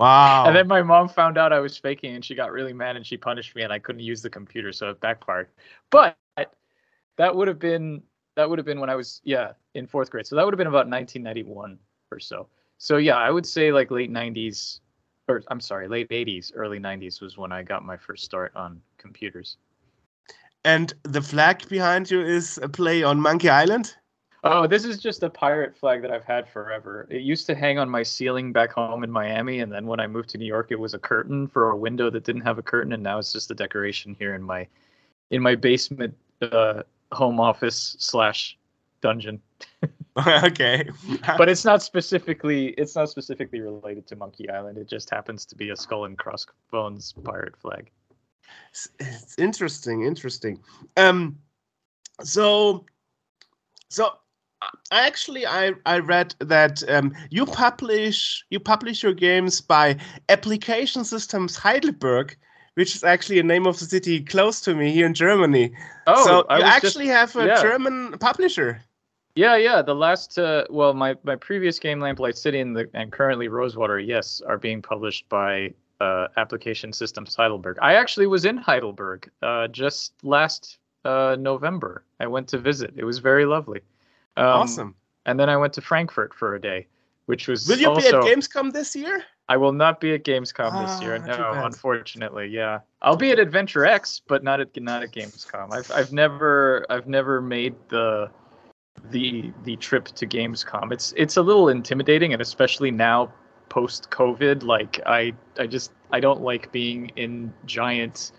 wow. 0.00 0.44
And 0.46 0.56
then 0.56 0.66
my 0.66 0.82
mom 0.82 1.08
found 1.08 1.38
out 1.38 1.52
I 1.52 1.60
was 1.60 1.78
faking 1.78 2.14
and 2.16 2.24
she 2.24 2.34
got 2.34 2.50
really 2.50 2.72
mad 2.72 2.96
and 2.96 3.06
she 3.06 3.16
punished 3.16 3.54
me 3.54 3.62
and 3.62 3.72
I 3.72 3.78
couldn't 3.78 4.02
use 4.02 4.20
the 4.20 4.30
computer, 4.30 4.72
so 4.72 4.90
it 4.90 5.00
backfired. 5.00 5.48
But 5.90 6.16
that 7.16 7.34
would 7.34 7.48
have 7.48 7.58
been 7.58 8.02
that 8.36 8.50
would 8.50 8.58
have 8.58 8.66
been 8.66 8.80
when 8.80 8.90
I 8.90 8.96
was 8.96 9.20
yeah, 9.24 9.52
in 9.74 9.86
fourth 9.86 10.10
grade. 10.10 10.26
So 10.26 10.34
that 10.36 10.44
would 10.44 10.52
have 10.52 10.58
been 10.58 10.66
about 10.66 10.88
1991 10.88 11.78
or 12.10 12.18
so. 12.18 12.48
So 12.78 12.96
yeah, 12.96 13.16
I 13.16 13.30
would 13.30 13.46
say 13.46 13.70
like 13.70 13.92
late 13.92 14.10
90s 14.10 14.80
or 15.28 15.42
I'm 15.48 15.60
sorry, 15.60 15.88
late 15.88 16.08
80s, 16.10 16.52
early 16.54 16.78
90s 16.78 17.20
was 17.20 17.38
when 17.38 17.52
I 17.52 17.62
got 17.62 17.84
my 17.84 17.96
first 17.96 18.24
start 18.24 18.52
on 18.56 18.80
computers. 18.98 19.56
And 20.64 20.92
the 21.02 21.22
flag 21.22 21.68
behind 21.68 22.10
you 22.10 22.20
is 22.20 22.58
a 22.62 22.68
play 22.68 23.02
on 23.02 23.20
Monkey 23.20 23.48
Island. 23.48 23.94
Oh, 24.42 24.66
this 24.66 24.84
is 24.84 24.98
just 24.98 25.22
a 25.22 25.30
pirate 25.30 25.74
flag 25.74 26.02
that 26.02 26.10
I've 26.10 26.24
had 26.24 26.46
forever. 26.48 27.06
It 27.10 27.22
used 27.22 27.46
to 27.46 27.54
hang 27.54 27.78
on 27.78 27.88
my 27.88 28.02
ceiling 28.02 28.52
back 28.52 28.72
home 28.72 29.02
in 29.02 29.10
Miami, 29.10 29.60
and 29.60 29.72
then 29.72 29.86
when 29.86 30.00
I 30.00 30.06
moved 30.06 30.28
to 30.30 30.38
New 30.38 30.44
York, 30.44 30.66
it 30.70 30.78
was 30.78 30.92
a 30.92 30.98
curtain 30.98 31.48
for 31.48 31.70
a 31.70 31.76
window 31.76 32.10
that 32.10 32.24
didn't 32.24 32.42
have 32.42 32.58
a 32.58 32.62
curtain, 32.62 32.92
and 32.92 33.02
now 33.02 33.18
it's 33.18 33.32
just 33.32 33.50
a 33.50 33.54
decoration 33.54 34.14
here 34.18 34.34
in 34.34 34.42
my 34.42 34.66
in 35.30 35.40
my 35.40 35.54
basement 35.54 36.14
uh, 36.42 36.82
home 37.12 37.40
office 37.40 37.96
slash 37.98 38.58
dungeon. 39.00 39.40
okay. 40.44 40.88
But 41.36 41.48
it's 41.48 41.64
not 41.64 41.82
specifically 41.82 42.68
it's 42.68 42.94
not 42.94 43.10
specifically 43.10 43.60
related 43.60 44.06
to 44.08 44.16
Monkey 44.16 44.48
Island. 44.48 44.78
It 44.78 44.88
just 44.88 45.10
happens 45.10 45.44
to 45.46 45.56
be 45.56 45.70
a 45.70 45.76
skull 45.76 46.04
and 46.04 46.16
crossbones 46.16 47.12
pirate 47.24 47.56
flag. 47.56 47.90
It's, 48.70 48.88
it's 48.98 49.38
interesting, 49.38 50.04
interesting. 50.04 50.60
Um, 50.96 51.38
so, 52.22 52.84
so 53.88 54.18
I 54.90 55.06
actually 55.06 55.46
I 55.46 55.72
I 55.86 55.98
read 55.98 56.34
that 56.40 56.88
um, 56.88 57.14
you 57.30 57.46
publish 57.46 58.44
you 58.50 58.60
publish 58.60 59.02
your 59.02 59.14
games 59.14 59.60
by 59.60 59.96
Application 60.28 61.04
Systems 61.04 61.56
Heidelberg, 61.56 62.36
which 62.74 62.94
is 62.96 63.04
actually 63.04 63.38
a 63.38 63.42
name 63.42 63.66
of 63.66 63.78
the 63.78 63.84
city 63.84 64.20
close 64.22 64.60
to 64.62 64.74
me 64.74 64.92
here 64.92 65.06
in 65.06 65.14
Germany. 65.14 65.72
Oh, 66.06 66.24
so 66.24 66.46
I 66.48 66.58
you 66.58 66.64
was 66.64 66.72
just- 66.74 66.84
actually 66.84 67.08
have 67.08 67.36
a 67.36 67.46
yeah. 67.46 67.62
German 67.62 68.18
publisher. 68.18 68.82
Yeah, 69.36 69.56
yeah. 69.56 69.82
The 69.82 69.96
last, 69.96 70.38
uh, 70.38 70.64
well, 70.70 70.94
my 70.94 71.16
my 71.24 71.34
previous 71.34 71.80
game, 71.80 71.98
Lamplight 71.98 72.36
City, 72.36 72.60
and 72.60 72.76
the 72.76 72.88
and 72.94 73.10
currently 73.10 73.48
Rosewater, 73.48 73.98
yes, 73.98 74.40
are 74.46 74.58
being 74.58 74.80
published 74.80 75.28
by 75.28 75.74
uh, 76.04 76.28
Application 76.36 76.92
Systems 76.92 77.34
Heidelberg. 77.34 77.78
I 77.80 77.94
actually 77.94 78.26
was 78.26 78.44
in 78.44 78.56
Heidelberg 78.56 79.30
uh, 79.42 79.68
just 79.68 80.12
last 80.22 80.78
uh, 81.04 81.36
November. 81.38 82.04
I 82.20 82.26
went 82.26 82.48
to 82.48 82.58
visit. 82.58 82.92
It 82.96 83.04
was 83.04 83.18
very 83.18 83.46
lovely. 83.46 83.80
Um, 84.36 84.46
awesome. 84.46 84.94
And 85.26 85.38
then 85.40 85.48
I 85.48 85.56
went 85.56 85.72
to 85.74 85.80
Frankfurt 85.80 86.34
for 86.34 86.54
a 86.54 86.60
day, 86.60 86.86
which 87.26 87.48
was 87.48 87.66
Will 87.68 87.78
you 87.78 87.88
also. 87.88 88.00
be 88.00 88.16
at 88.16 88.36
Gamescom 88.36 88.72
this 88.72 88.94
year? 88.94 89.24
I 89.48 89.56
will 89.56 89.72
not 89.72 90.00
be 90.00 90.14
at 90.14 90.24
Gamescom 90.24 90.72
this 90.86 91.02
year. 91.02 91.18
Ah, 91.22 91.26
No, 91.26 91.64
unfortunately, 91.66 92.46
yeah. 92.48 92.80
I'll 93.02 93.16
be 93.16 93.30
at 93.30 93.38
Adventure 93.38 93.84
X, 93.84 94.20
but 94.26 94.42
not 94.42 94.60
at 94.60 94.68
not 94.80 95.02
at 95.02 95.12
Gamescom. 95.12 95.72
I've 95.72 95.90
I've 95.90 96.12
never 96.12 96.86
I've 96.88 97.06
never 97.06 97.40
made 97.42 97.74
the 97.88 98.30
the 99.10 99.52
the 99.64 99.76
trip 99.76 100.06
to 100.20 100.26
Gamescom. 100.26 100.92
It's 100.92 101.12
it's 101.16 101.36
a 101.36 101.42
little 101.42 101.68
intimidating, 101.68 102.32
and 102.32 102.40
especially 102.40 102.90
now 102.90 103.32
post 103.74 104.08
COVID, 104.10 104.62
like 104.62 105.00
I 105.04 105.32
I 105.58 105.66
just 105.66 105.90
I 106.12 106.20
don't 106.20 106.42
like 106.42 106.70
being 106.70 107.10
in 107.16 107.52
giant 107.66 108.30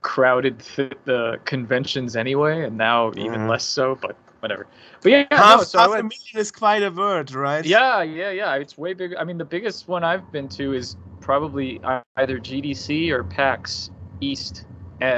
crowded 0.00 0.58
th- 0.60 0.94
the 1.04 1.38
conventions 1.44 2.16
anyway, 2.16 2.64
and 2.64 2.78
now 2.78 3.12
even 3.16 3.42
Mhm. 3.42 3.50
less 3.50 3.64
so. 3.64 3.94
But 4.00 4.16
whatever. 4.40 4.66
But 5.02 5.12
yeah, 5.12 5.26
half 5.32 5.58
no, 5.58 5.64
so 5.64 5.78
half 5.80 5.90
a 5.90 5.92
million 6.02 6.36
is 6.36 6.50
quite 6.50 6.82
a 6.82 6.90
word, 6.90 7.32
right? 7.32 7.64
yeah, 7.64 8.00
yeah, 8.02 8.30
yeah. 8.30 8.54
It's 8.54 8.78
way 8.78 8.94
bigger. 8.94 9.18
I 9.18 9.24
mean, 9.24 9.36
the 9.36 9.44
biggest 9.44 9.86
one 9.86 10.02
I've 10.02 10.32
been 10.32 10.48
to 10.60 10.72
is 10.72 10.96
probably 11.20 11.78
either 12.16 12.38
GDC 12.40 13.10
or 13.10 13.22
PAX 13.24 13.90
East 14.22 14.64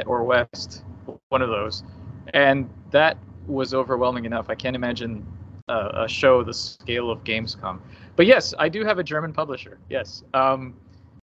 or 0.07 0.25
West, 0.25 0.83
one 1.29 1.43
of 1.43 1.51
those. 1.51 1.85
And 2.35 2.69
that 2.91 3.17
was 3.47 3.75
overwhelming 3.75 4.25
enough. 4.25 4.51
I 4.51 4.57
can't 4.57 4.75
imagine 4.77 5.25
uh, 5.69 6.05
a 6.05 6.09
show 6.09 6.43
the 6.43 6.55
scale 6.55 7.11
of 7.11 7.23
Gamescom. 7.25 7.79
But 8.17 8.27
yes, 8.27 8.55
I 8.59 8.69
do 8.69 8.85
have 8.85 8.99
a 8.99 9.05
German 9.05 9.33
publisher. 9.33 9.79
Yes. 9.89 10.23
Um, 10.35 10.75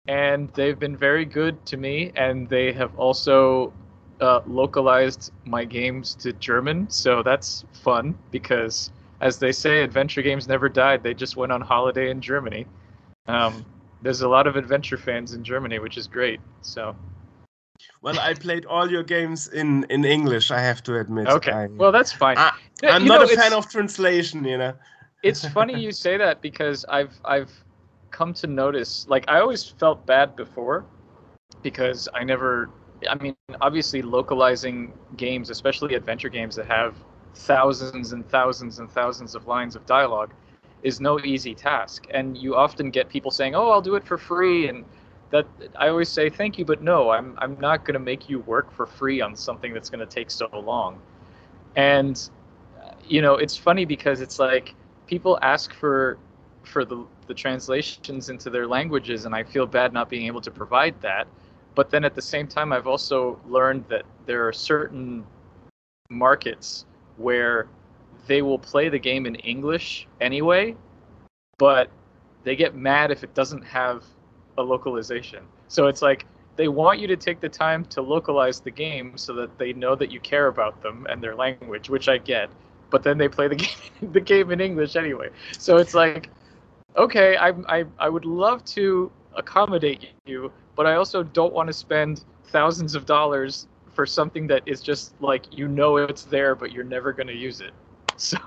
and 0.08 0.48
they've 0.54 0.78
been 0.78 0.96
very 0.96 1.24
good 1.24 1.64
to 1.66 1.76
me, 1.76 2.12
and 2.14 2.48
they 2.48 2.72
have 2.72 2.96
also 2.96 3.72
uh, 4.20 4.40
localized 4.46 5.32
my 5.44 5.64
games 5.64 6.14
to 6.16 6.32
German. 6.34 6.88
So 6.88 7.22
that's 7.22 7.64
fun 7.72 8.16
because 8.30 8.90
as 9.20 9.38
they 9.38 9.52
say, 9.52 9.82
adventure 9.82 10.22
games 10.22 10.46
never 10.46 10.68
died. 10.68 11.02
They 11.02 11.14
just 11.14 11.36
went 11.36 11.52
on 11.52 11.60
holiday 11.60 12.10
in 12.10 12.20
Germany. 12.20 12.66
Um, 13.26 13.64
there's 14.02 14.20
a 14.20 14.28
lot 14.28 14.46
of 14.46 14.56
adventure 14.56 14.98
fans 14.98 15.32
in 15.32 15.42
Germany, 15.42 15.78
which 15.78 15.96
is 15.96 16.06
great. 16.06 16.40
So 16.60 16.94
Well, 18.02 18.18
I 18.20 18.34
played 18.34 18.66
all 18.66 18.90
your 18.90 19.02
games 19.02 19.48
in 19.48 19.84
in 19.90 20.04
English. 20.04 20.50
I 20.50 20.60
have 20.60 20.82
to 20.84 20.98
admit. 20.98 21.28
okay, 21.28 21.52
I, 21.52 21.66
well 21.66 21.92
that's 21.92 22.12
fine. 22.12 22.36
I, 22.38 22.52
I'm 22.84 23.02
you 23.02 23.08
not 23.08 23.26
know, 23.26 23.32
a 23.32 23.36
fan 23.36 23.52
of 23.52 23.68
translation. 23.70 24.44
You 24.44 24.58
know. 24.58 24.74
It's 25.26 25.46
funny 25.46 25.78
you 25.78 25.92
say 25.92 26.16
that 26.16 26.40
because 26.40 26.84
I've 26.88 27.20
I've 27.24 27.52
come 28.10 28.32
to 28.34 28.46
notice 28.46 29.06
like 29.08 29.24
I 29.28 29.40
always 29.40 29.64
felt 29.64 30.06
bad 30.06 30.36
before 30.36 30.84
because 31.62 32.08
I 32.14 32.24
never 32.24 32.70
I 33.08 33.14
mean 33.16 33.36
obviously 33.60 34.02
localizing 34.02 34.92
games 35.16 35.50
especially 35.50 35.94
adventure 35.94 36.28
games 36.28 36.56
that 36.56 36.66
have 36.66 36.96
thousands 37.34 38.12
and 38.12 38.26
thousands 38.28 38.78
and 38.78 38.90
thousands 38.90 39.34
of 39.34 39.46
lines 39.46 39.76
of 39.76 39.84
dialogue 39.86 40.32
is 40.82 41.00
no 41.00 41.18
easy 41.20 41.54
task. 41.54 42.06
And 42.10 42.36
you 42.36 42.54
often 42.54 42.90
get 42.90 43.08
people 43.08 43.30
saying 43.30 43.54
oh 43.54 43.70
I'll 43.70 43.82
do 43.82 43.96
it 43.96 44.04
for 44.04 44.18
free 44.18 44.68
and 44.68 44.84
that 45.30 45.46
I 45.76 45.88
always 45.88 46.08
say 46.08 46.30
thank 46.30 46.58
you 46.58 46.64
but 46.64 46.82
no 46.82 47.10
I'm 47.10 47.34
I'm 47.38 47.58
not 47.60 47.84
going 47.84 47.94
to 47.94 48.00
make 48.00 48.28
you 48.28 48.40
work 48.40 48.70
for 48.70 48.86
free 48.86 49.20
on 49.20 49.34
something 49.36 49.74
that's 49.74 49.90
going 49.90 50.06
to 50.06 50.06
take 50.06 50.30
so 50.30 50.48
long. 50.54 50.98
And 51.74 52.30
you 53.04 53.20
know 53.20 53.34
it's 53.34 53.56
funny 53.56 53.84
because 53.84 54.20
it's 54.20 54.38
like 54.38 54.74
people 55.06 55.38
ask 55.42 55.72
for 55.72 56.18
for 56.62 56.84
the 56.84 57.04
the 57.26 57.34
translations 57.34 58.28
into 58.28 58.50
their 58.50 58.66
languages 58.66 59.24
and 59.24 59.34
I 59.34 59.42
feel 59.42 59.66
bad 59.66 59.92
not 59.92 60.08
being 60.08 60.26
able 60.26 60.40
to 60.40 60.50
provide 60.50 61.00
that. 61.00 61.26
But 61.74 61.90
then 61.90 62.04
at 62.04 62.14
the 62.14 62.22
same 62.22 62.46
time 62.48 62.72
I've 62.72 62.86
also 62.86 63.40
learned 63.46 63.84
that 63.88 64.04
there 64.26 64.46
are 64.46 64.52
certain 64.52 65.24
markets 66.10 66.86
where 67.16 67.68
they 68.26 68.42
will 68.42 68.58
play 68.58 68.88
the 68.88 68.98
game 68.98 69.26
in 69.26 69.36
English 69.36 70.06
anyway 70.20 70.76
but 71.58 71.90
they 72.44 72.56
get 72.56 72.74
mad 72.74 73.10
if 73.10 73.24
it 73.24 73.34
doesn't 73.34 73.62
have 73.62 74.04
a 74.58 74.62
localization. 74.62 75.44
So 75.68 75.86
it's 75.86 76.02
like 76.02 76.26
they 76.56 76.68
want 76.68 77.00
you 77.00 77.06
to 77.08 77.16
take 77.16 77.40
the 77.40 77.48
time 77.48 77.84
to 77.86 78.00
localize 78.00 78.60
the 78.60 78.70
game 78.70 79.16
so 79.16 79.34
that 79.34 79.58
they 79.58 79.72
know 79.72 79.94
that 79.94 80.10
you 80.10 80.20
care 80.20 80.46
about 80.46 80.82
them 80.82 81.06
and 81.10 81.22
their 81.22 81.34
language 81.34 81.90
which 81.90 82.08
I 82.08 82.18
get 82.18 82.50
but 82.90 83.02
then 83.02 83.18
they 83.18 83.28
play 83.28 83.48
the 83.48 83.54
game 83.64 84.12
the 84.12 84.20
game 84.20 84.50
in 84.50 84.60
English 84.60 84.96
anyway. 84.96 85.30
So 85.58 85.76
it's 85.76 85.94
like, 85.94 86.30
okay, 86.96 87.36
I 87.36 87.50
I 87.68 87.84
I 87.98 88.08
would 88.08 88.24
love 88.24 88.64
to 88.76 89.10
accommodate 89.36 90.06
you, 90.26 90.52
but 90.76 90.86
I 90.86 90.94
also 90.96 91.22
don't 91.22 91.52
want 91.54 91.68
to 91.68 91.72
spend 91.72 92.24
thousands 92.44 92.94
of 92.94 93.06
dollars 93.06 93.66
for 93.92 94.06
something 94.06 94.46
that 94.48 94.62
is 94.66 94.80
just 94.80 95.14
like 95.20 95.44
you 95.56 95.68
know 95.68 95.96
it's 95.96 96.24
there, 96.24 96.54
but 96.54 96.72
you're 96.72 96.84
never 96.84 97.12
going 97.12 97.28
to 97.28 97.36
use 97.36 97.60
it. 97.60 97.72
So 98.16 98.38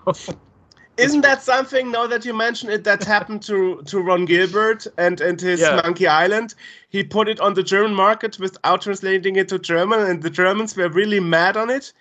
Isn't 0.98 1.22
that 1.22 1.42
something 1.42 1.92
now 1.92 2.06
that 2.08 2.26
you 2.26 2.34
mention 2.34 2.70
it 2.70 2.84
that 2.84 3.04
happened 3.04 3.42
to 3.44 3.82
to 3.86 4.00
Ron 4.02 4.26
Gilbert 4.26 4.88
and 4.98 5.20
and 5.22 5.40
his 5.40 5.62
Yeah. 5.62 5.72
Monkey 5.72 6.08
Island? 6.08 6.56
He 6.90 7.04
put 7.04 7.28
it 7.28 7.40
on 7.40 7.54
the 7.54 7.64
German 7.64 7.94
market 7.96 8.40
without 8.40 8.82
translating 8.82 9.36
it 9.36 9.48
to 9.50 9.60
German, 9.60 10.00
and 10.02 10.22
the 10.22 10.30
Germans 10.30 10.76
were 10.76 10.90
really 10.90 11.20
mad 11.20 11.56
on 11.58 11.70
it. 11.70 11.94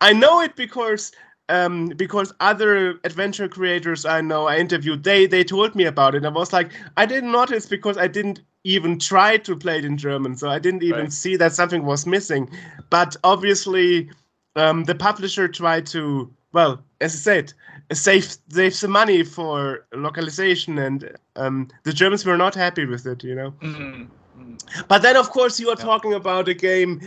I 0.00 0.12
know 0.12 0.40
it 0.40 0.56
because 0.56 1.12
um, 1.48 1.88
because 1.96 2.32
other 2.40 2.98
adventure 3.04 3.48
creators 3.48 4.04
I 4.04 4.20
know 4.20 4.46
I 4.46 4.58
interviewed 4.58 5.04
they 5.04 5.26
they 5.26 5.44
told 5.44 5.74
me 5.74 5.84
about 5.84 6.14
it. 6.14 6.24
I 6.24 6.28
was 6.28 6.52
like 6.52 6.72
I 6.96 7.06
didn't 7.06 7.32
notice 7.32 7.66
because 7.66 7.96
I 7.98 8.06
didn't 8.08 8.40
even 8.64 8.98
try 8.98 9.36
to 9.38 9.56
play 9.56 9.78
it 9.78 9.84
in 9.84 9.96
German, 9.96 10.36
so 10.36 10.48
I 10.48 10.58
didn't 10.58 10.82
even 10.82 11.08
Right. 11.08 11.10
see 11.10 11.36
that 11.36 11.52
something 11.52 11.84
was 11.84 12.06
missing. 12.06 12.50
But 12.90 13.16
obviously, 13.24 14.10
um, 14.56 14.84
the 14.84 14.94
publisher 14.94 15.48
tried 15.48 15.86
to 15.86 16.32
well, 16.52 16.84
as 17.00 17.14
I 17.14 17.18
said, 17.18 17.52
save 17.92 18.24
save 18.50 18.74
some 18.74 18.90
money 18.90 19.22
for 19.24 19.86
localization, 19.94 20.78
and 20.78 21.16
um, 21.36 21.68
the 21.84 21.92
Germans 21.92 22.24
were 22.24 22.36
not 22.38 22.54
happy 22.54 22.84
with 22.86 23.06
it, 23.06 23.22
you 23.24 23.34
know. 23.34 23.54
mm, 23.62 24.08
mm, 24.38 24.58
But 24.88 25.02
then, 25.02 25.16
of 25.16 25.30
course, 25.30 25.60
you 25.60 25.70
are 25.70 25.76
Yeah. 25.78 25.88
talking 25.88 26.12
about 26.14 26.48
a 26.48 26.54
game 26.54 27.00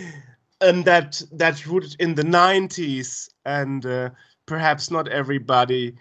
um, 0.61 0.83
that 0.83 1.21
that's 1.31 1.65
rooted 1.67 1.95
in 1.99 2.15
the 2.15 2.23
'90s, 2.23 3.29
and 3.45 3.85
uh, 3.85 4.09
perhaps 4.45 4.91
not 4.91 5.07
everybody 5.07 5.95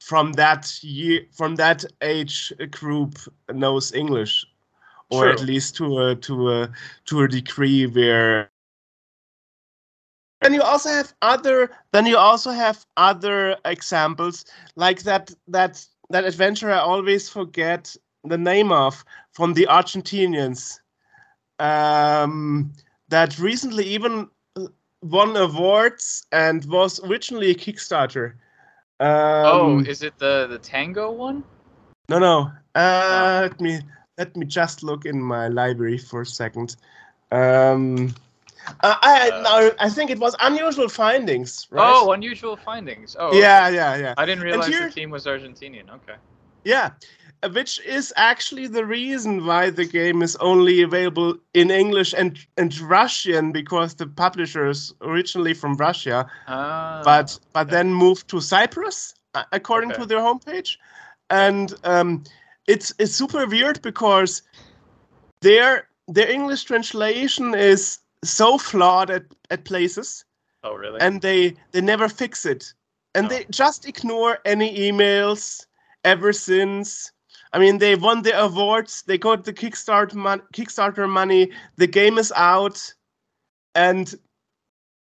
from 0.00 0.32
that 0.34 0.82
year, 0.82 1.22
from 1.32 1.56
that 1.56 1.84
age 2.02 2.52
group 2.70 3.18
knows 3.52 3.92
English, 3.92 4.46
or 5.10 5.28
at 5.28 5.40
least 5.40 5.76
to 5.76 5.98
a 5.98 6.16
to 6.16 6.50
a 6.50 6.70
to 7.06 7.22
a 7.22 7.28
degree 7.28 7.86
where. 7.86 8.50
And 10.42 10.54
you 10.54 10.62
also 10.62 10.90
have 10.90 11.14
other. 11.22 11.70
Then 11.92 12.06
you 12.06 12.16
also 12.16 12.50
have 12.50 12.84
other 12.96 13.56
examples 13.64 14.44
like 14.76 15.02
that 15.02 15.32
that 15.48 15.84
that 16.10 16.24
adventure 16.24 16.70
I 16.70 16.78
always 16.78 17.28
forget 17.28 17.96
the 18.22 18.38
name 18.38 18.72
of 18.72 19.04
from 19.32 19.54
the 19.54 19.66
Argentinians 19.70 20.78
um, 21.58 22.72
that 23.08 23.38
recently 23.38 23.84
even 23.84 24.28
won 25.02 25.36
awards 25.36 26.26
and 26.32 26.64
was 26.66 27.00
originally 27.04 27.50
a 27.50 27.54
Kickstarter. 27.54 28.34
Um, 28.98 29.46
oh, 29.46 29.78
is 29.80 30.02
it 30.02 30.18
the 30.18 30.46
the 30.48 30.58
Tango 30.58 31.10
one? 31.10 31.44
no, 32.08 32.18
no. 32.18 32.50
Uh, 32.74 33.40
let 33.42 33.60
me 33.60 33.80
let 34.18 34.36
me 34.36 34.46
just 34.46 34.82
look 34.82 35.04
in 35.04 35.20
my 35.20 35.48
library 35.48 35.98
for 35.98 36.22
a 36.22 36.26
second. 36.26 36.76
Um, 37.30 38.14
uh, 38.82 38.96
I 39.02 39.30
Uh, 39.30 39.70
I 39.78 39.90
think 39.90 40.10
it 40.10 40.18
was 40.18 40.34
unusual 40.40 40.88
findings, 40.88 41.66
right? 41.70 41.94
Oh, 41.94 42.12
unusual 42.12 42.56
findings. 42.56 43.16
Oh, 43.18 43.28
okay. 43.28 43.40
yeah, 43.40 43.68
yeah, 43.68 43.96
yeah. 43.96 44.14
I 44.16 44.24
didn't 44.26 44.44
realize 44.44 44.68
here- 44.68 44.88
the 44.88 44.94
team 44.94 45.10
was 45.10 45.26
Argentinian. 45.26 45.90
Okay. 45.90 46.16
Yeah, 46.64 46.90
which 47.52 47.80
is 47.84 48.12
actually 48.16 48.66
the 48.66 48.84
reason 48.84 49.44
why 49.46 49.70
the 49.70 49.84
game 49.84 50.22
is 50.22 50.36
only 50.36 50.82
available 50.82 51.36
in 51.54 51.70
English 51.70 52.14
and 52.16 52.38
and 52.56 52.78
Russian 52.80 53.52
because 53.52 53.94
the 53.94 54.06
publisher 54.06 54.68
is 54.68 54.94
originally 55.00 55.54
from 55.54 55.74
Russia, 55.76 56.26
Ah, 56.46 57.02
but 57.02 57.38
but 57.52 57.70
okay. 57.70 57.70
then 57.70 57.92
moved 57.94 58.28
to 58.28 58.40
Cyprus 58.40 59.14
uh, 59.34 59.44
according 59.52 59.92
Okay. 59.92 59.94
to 59.94 60.06
their 60.06 60.20
homepage, 60.20 60.78
and 61.30 61.74
um, 61.84 62.24
it's 62.66 62.94
it's 62.98 63.12
super 63.14 63.46
weird 63.46 63.82
because 63.82 64.42
their 65.40 65.88
their 66.08 66.28
English 66.30 66.64
translation 66.64 67.54
is 67.54 68.00
so 68.24 68.58
flawed 68.58 69.10
at, 69.10 69.24
at 69.50 69.64
places 69.64 70.24
oh 70.62 70.74
really? 70.74 71.00
and 71.00 71.22
they 71.22 71.56
they 71.72 71.80
never 71.80 72.08
fix 72.08 72.44
it 72.44 72.74
and 73.14 73.28
No. 73.28 73.30
they 73.30 73.44
just 73.50 73.86
ignore 73.86 74.38
any 74.44 74.76
emails 74.90 75.66
ever 76.04 76.32
since 76.32 77.12
i 77.56 77.60
mean 77.60 77.78
they 77.78 77.96
won 77.96 78.22
the 78.22 78.38
awards 78.44 79.02
they 79.08 79.18
got 79.18 79.44
the 79.44 79.54
kickstart 79.54 80.14
mon- 80.14 80.42
kickstarter 80.54 81.08
money 81.08 81.50
the 81.76 81.88
game 81.88 82.18
is 82.18 82.32
out 82.36 82.94
and 83.74 84.16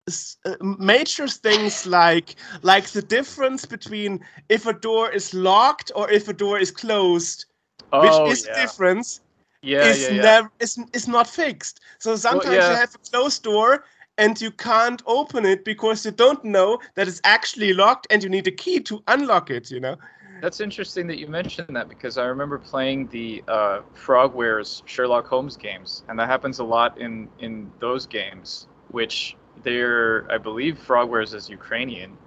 s- 0.09 0.39
uh, 0.47 0.57
major 0.79 1.29
things 1.29 1.87
like 1.87 2.37
like 2.63 2.89
the 2.91 3.03
difference 3.03 3.67
between 3.67 4.21
if 4.49 4.67
a 4.67 4.75
door 4.75 5.11
is 5.11 5.35
locked 5.35 5.93
or 5.97 6.11
if 6.11 6.29
a 6.29 6.35
door 6.35 6.59
is 6.59 6.71
closed 6.73 7.47
oh, 7.93 8.01
which 8.01 8.21
is 8.27 8.45
yeah. 8.45 8.49
the 8.49 8.61
difference 8.63 9.21
Yeah, 9.63 9.95
is 9.97 10.11
yeah, 10.11 10.13
yeah. 10.13 10.35
never 10.35 10.51
is, 10.61 10.79
is 10.93 11.09
not 11.09 11.29
fixed. 11.29 11.81
So 11.99 12.17
sometimes 12.17 12.69
yeah. 12.69 12.71
you 12.71 12.77
have 12.77 12.95
a 12.95 13.11
closed 13.11 13.43
door 13.45 13.85
and 14.19 14.41
you 14.41 14.51
can't 14.53 15.03
open 15.07 15.45
it 15.47 15.65
because 15.65 16.05
you 16.05 16.13
don't 16.13 16.45
know 16.45 16.79
that 16.95 17.09
it's 17.09 17.21
actually 17.25 17.73
locked 17.75 18.07
and 18.11 18.23
you 18.23 18.31
need 18.31 18.47
a 18.49 18.53
key 18.53 18.81
to 18.81 19.03
unlock 19.09 19.51
it, 19.51 19.71
you 19.71 19.81
know. 19.81 19.97
That's 20.43 20.59
interesting 20.59 21.07
that 21.07 21.21
you 21.21 21.29
mentioned 21.29 21.77
that 21.77 21.89
because 21.89 22.19
I 22.19 22.25
remember 22.25 22.59
playing 22.59 23.07
the 23.09 23.45
uh, 23.47 23.83
Frogwares 23.95 24.83
Sherlock 24.87 25.29
Holmes 25.29 25.57
games, 25.57 26.03
and 26.09 26.19
that 26.19 26.29
happens 26.29 26.59
a 26.59 26.65
lot 26.65 26.99
in 26.99 27.29
in 27.39 27.71
those 27.79 28.07
games. 28.07 28.67
Which 28.91 29.37
they're, 29.63 30.31
I 30.31 30.39
believe, 30.39 30.79
Frogwares 30.85 31.33
is 31.33 31.49
Ukrainian, 31.49 32.19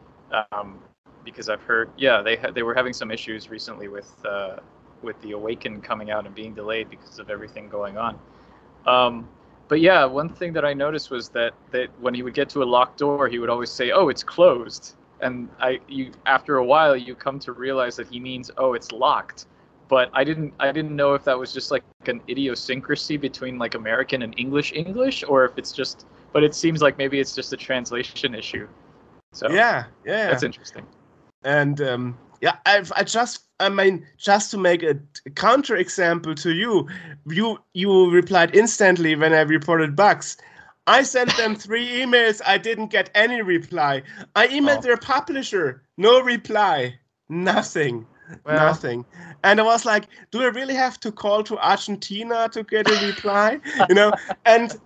um, 0.53 0.79
because 1.25 1.49
I've 1.49 1.61
heard, 1.63 1.89
yeah, 1.97 2.21
they 2.21 2.37
ha- 2.37 2.51
they 2.51 2.63
were 2.63 2.73
having 2.73 2.93
some 2.93 3.11
issues 3.11 3.49
recently 3.49 3.89
with 3.89 4.09
uh, 4.25 4.57
with 5.03 5.21
the 5.21 5.33
Awakened 5.33 5.83
coming 5.83 6.09
out 6.09 6.25
and 6.25 6.33
being 6.33 6.53
delayed 6.53 6.89
because 6.89 7.19
of 7.19 7.29
everything 7.29 7.67
going 7.67 7.97
on. 7.97 8.17
Um, 8.85 9.27
but 9.67 9.81
yeah, 9.81 10.05
one 10.05 10.29
thing 10.29 10.53
that 10.53 10.63
I 10.65 10.73
noticed 10.73 11.11
was 11.11 11.27
that 11.31 11.53
that 11.71 11.89
when 11.99 12.13
he 12.13 12.23
would 12.23 12.33
get 12.33 12.49
to 12.51 12.63
a 12.63 12.69
locked 12.77 12.99
door, 12.99 13.27
he 13.27 13.39
would 13.39 13.49
always 13.49 13.71
say, 13.71 13.91
"Oh, 13.91 14.07
it's 14.07 14.23
closed." 14.23 14.95
And 15.21 15.49
I 15.59 15.79
you 15.87 16.11
after 16.25 16.57
a 16.57 16.65
while 16.65 16.95
you 16.95 17.15
come 17.15 17.39
to 17.39 17.51
realize 17.51 17.95
that 17.97 18.07
he 18.07 18.19
means 18.19 18.51
oh 18.57 18.73
it's 18.73 18.91
locked 18.91 19.45
but 19.87 20.09
I 20.13 20.23
didn't 20.23 20.53
I 20.59 20.71
didn't 20.71 20.95
know 20.95 21.13
if 21.13 21.23
that 21.25 21.37
was 21.37 21.53
just 21.53 21.71
like 21.71 21.83
an 22.07 22.21
idiosyncrasy 22.29 23.17
between 23.17 23.57
like 23.57 23.75
American 23.75 24.21
and 24.21 24.33
English 24.37 24.73
English 24.73 25.23
or 25.27 25.45
if 25.45 25.57
it's 25.57 25.71
just 25.71 26.05
but 26.33 26.43
it 26.43 26.53
seems 26.53 26.81
like 26.81 26.97
maybe 26.97 27.19
it's 27.19 27.33
just 27.33 27.53
a 27.53 27.57
translation 27.57 28.35
issue 28.35 28.67
so 29.31 29.49
Yeah, 29.49 29.85
yeah. 30.05 30.27
that's 30.27 30.43
interesting 30.43 30.85
and 31.43 31.79
um, 31.81 32.17
yeah, 32.41 32.57
I've, 32.65 32.91
I 32.95 33.03
just, 33.03 33.43
I 33.59 33.69
mean, 33.69 34.05
just 34.17 34.51
to 34.51 34.57
make 34.57 34.83
a 34.83 34.99
counter 35.35 35.75
example 35.75 36.35
to 36.35 36.53
you, 36.53 36.87
you 37.27 37.59
you 37.73 38.11
replied 38.11 38.55
instantly 38.55 39.15
when 39.15 39.33
I 39.33 39.41
reported 39.41 39.95
bugs. 39.95 40.37
I 40.87 41.03
sent 41.03 41.35
them 41.37 41.55
three 41.65 41.87
emails. 41.87 42.41
I 42.45 42.57
didn't 42.57 42.87
get 42.87 43.09
any 43.15 43.41
reply. 43.41 44.03
I 44.35 44.47
emailed 44.47 44.79
Oh. 44.79 44.81
their 44.81 44.97
publisher, 44.97 45.83
no 45.97 46.21
reply, 46.21 46.99
nothing, 47.29 48.05
Well- 48.45 48.55
nothing. 48.67 49.05
And 49.43 49.59
I 49.59 49.63
was 49.63 49.85
like, 49.85 50.05
do 50.31 50.41
I 50.41 50.47
really 50.47 50.73
have 50.75 50.99
to 51.01 51.11
call 51.11 51.43
to 51.43 51.57
Argentina 51.59 52.49
to 52.49 52.63
get 52.63 52.89
a 52.89 53.05
reply? 53.05 53.59
you 53.89 53.95
know, 53.95 54.11
and 54.45 54.79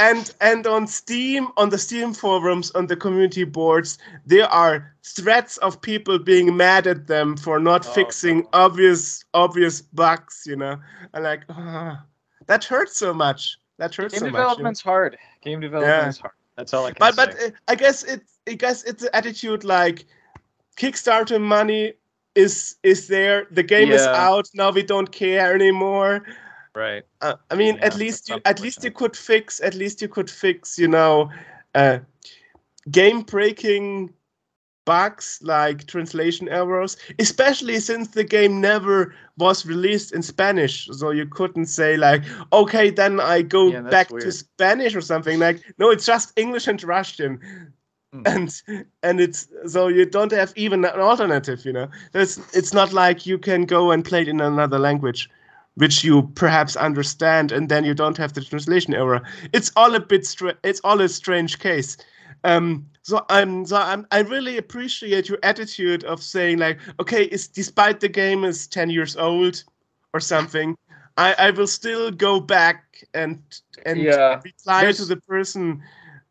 and 0.00 0.32
and 0.40 0.64
on 0.66 0.86
steam 0.86 1.48
on 1.56 1.70
the 1.70 1.78
steam 1.78 2.14
forums 2.14 2.70
on 2.76 2.86
the 2.86 2.94
community 2.94 3.42
boards 3.42 3.98
there 4.26 4.46
are 4.46 4.94
threats 5.02 5.56
of 5.56 5.80
people 5.80 6.20
being 6.20 6.56
mad 6.56 6.86
at 6.86 7.08
them 7.08 7.36
for 7.36 7.58
not 7.58 7.84
Oh, 7.84 7.90
fixing 7.92 8.38
no. 8.42 8.48
obvious 8.52 9.24
obvious 9.34 9.80
bugs 9.82 10.44
you 10.46 10.54
know 10.54 10.76
and 11.14 11.24
like 11.24 11.42
ah, 11.48 12.04
that 12.46 12.62
hurts 12.62 12.96
so 12.96 13.12
much 13.12 13.58
that 13.78 13.92
hurts 13.92 14.14
game 14.14 14.20
so 14.20 14.26
much 14.26 14.32
you 14.34 14.38
know? 14.38 14.38
development's 14.44 14.80
hard 14.80 15.18
game 15.42 15.60
development 15.60 16.02
Yeah. 16.02 16.08
is 16.08 16.18
hard. 16.18 16.34
That's 16.56 16.74
all 16.74 16.86
I 16.86 16.90
can 16.92 16.98
but 17.00 17.14
say. 17.14 17.24
but 17.26 17.34
uh, 17.42 17.50
i 17.68 17.74
guess 17.74 18.02
it 18.02 18.22
i 18.48 18.54
guess 18.54 18.82
it's 18.84 19.02
an 19.02 19.10
attitude 19.12 19.62
like 19.64 20.06
kickstarter 20.76 21.40
money 21.40 21.94
is 22.34 22.76
is 22.82 23.08
there. 23.08 23.46
The 23.50 23.62
game 23.62 23.90
is 23.90 24.06
out. 24.06 24.46
Now 24.54 24.70
we 24.70 24.82
don't 24.82 25.10
care 25.10 25.54
anymore. 25.54 26.22
Right. 26.74 27.02
Uh, 27.20 27.34
I 27.50 27.54
mean, 27.56 27.76
Yeah, 27.76 27.86
at 27.86 27.96
least 27.96 28.28
you 28.28 28.40
at 28.44 28.60
least 28.60 28.84
you 28.84 28.92
could 28.92 29.16
fix 29.16 29.60
at 29.60 29.74
least 29.74 30.00
you 30.00 30.08
could 30.08 30.30
fix 30.30 30.78
you 30.78 30.86
know 30.88 31.30
uh, 31.74 31.98
game 32.90 33.22
breaking 33.22 34.10
bugs 34.88 35.44
like 35.44 35.86
translation 35.86 36.48
errors, 36.48 36.96
especially 37.18 37.80
since 37.80 38.08
the 38.14 38.24
game 38.24 38.60
never 38.60 39.14
was 39.38 39.66
released 39.66 40.12
in 40.14 40.22
Spanish, 40.22 40.88
so 40.92 41.10
you 41.10 41.26
couldn't 41.26 41.66
say 41.66 41.96
like, 41.96 42.24
okay, 42.52 42.90
then 42.90 43.20
I 43.20 43.42
go 43.42 43.72
Yeah, 43.72 43.82
back 43.82 44.08
to. 44.18 44.32
Spanish 44.32 44.94
or 44.96 45.02
something 45.02 45.38
like. 45.40 45.62
No, 45.78 45.90
it's 45.90 46.06
just 46.06 46.38
English 46.38 46.68
and 46.68 46.82
Russian. 46.84 47.40
Hmm. 48.12 48.22
And 48.26 48.62
and 49.02 49.20
it's 49.20 49.48
so 49.66 49.88
you 49.88 50.06
don't 50.06 50.32
have 50.32 50.52
even 50.56 50.84
an 50.84 51.00
alternative, 51.00 51.64
you 51.66 51.72
know. 51.72 51.88
It's 52.14 52.38
it's 52.56 52.72
not 52.74 52.92
like 52.92 53.26
you 53.26 53.38
can 53.38 53.66
go 53.66 53.90
and 53.92 54.04
play 54.04 54.22
it 54.22 54.28
in 54.28 54.40
another 54.40 54.78
language 54.78 55.28
which 55.76 56.04
you 56.04 56.22
perhaps 56.34 56.76
understand, 56.76 57.52
and 57.52 57.68
then 57.68 57.84
you 57.84 57.94
don't 57.94 58.16
have 58.18 58.32
the 58.34 58.40
translation 58.42 58.94
error. 58.94 59.22
It's 59.52 59.70
all 59.76 59.94
a 59.94 60.00
bit 60.00 60.26
stra- 60.26 60.58
it's 60.64 60.80
all 60.84 61.00
a 61.00 61.08
strange 61.08 61.58
case. 61.58 61.96
Um, 62.44 62.86
so 63.08 63.24
I'm 63.30 63.64
so 63.66 63.76
I'm, 63.76 64.06
I 64.12 64.20
really 64.20 64.58
appreciate 64.58 65.28
your 65.28 65.38
attitude 65.42 66.04
of 66.04 66.22
saying 66.22 66.58
like, 66.58 66.78
okay, 67.00 67.24
it's 67.24 67.48
despite 67.48 68.00
the 68.00 68.08
game 68.08 68.44
is 68.44 68.66
ten 68.66 68.90
years 68.90 69.16
old 69.16 69.64
or 70.12 70.20
something. 70.20 70.76
I, 71.16 71.34
I 71.38 71.50
will 71.50 71.66
still 71.66 72.10
go 72.10 72.38
back 72.38 73.02
and 73.14 73.42
and 73.86 73.98
Yeah. 74.00 74.40
reply 74.44 74.82
There's- 74.82 74.98
to 74.98 75.06
the 75.06 75.16
person 75.28 75.82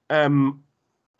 um, 0.10 0.64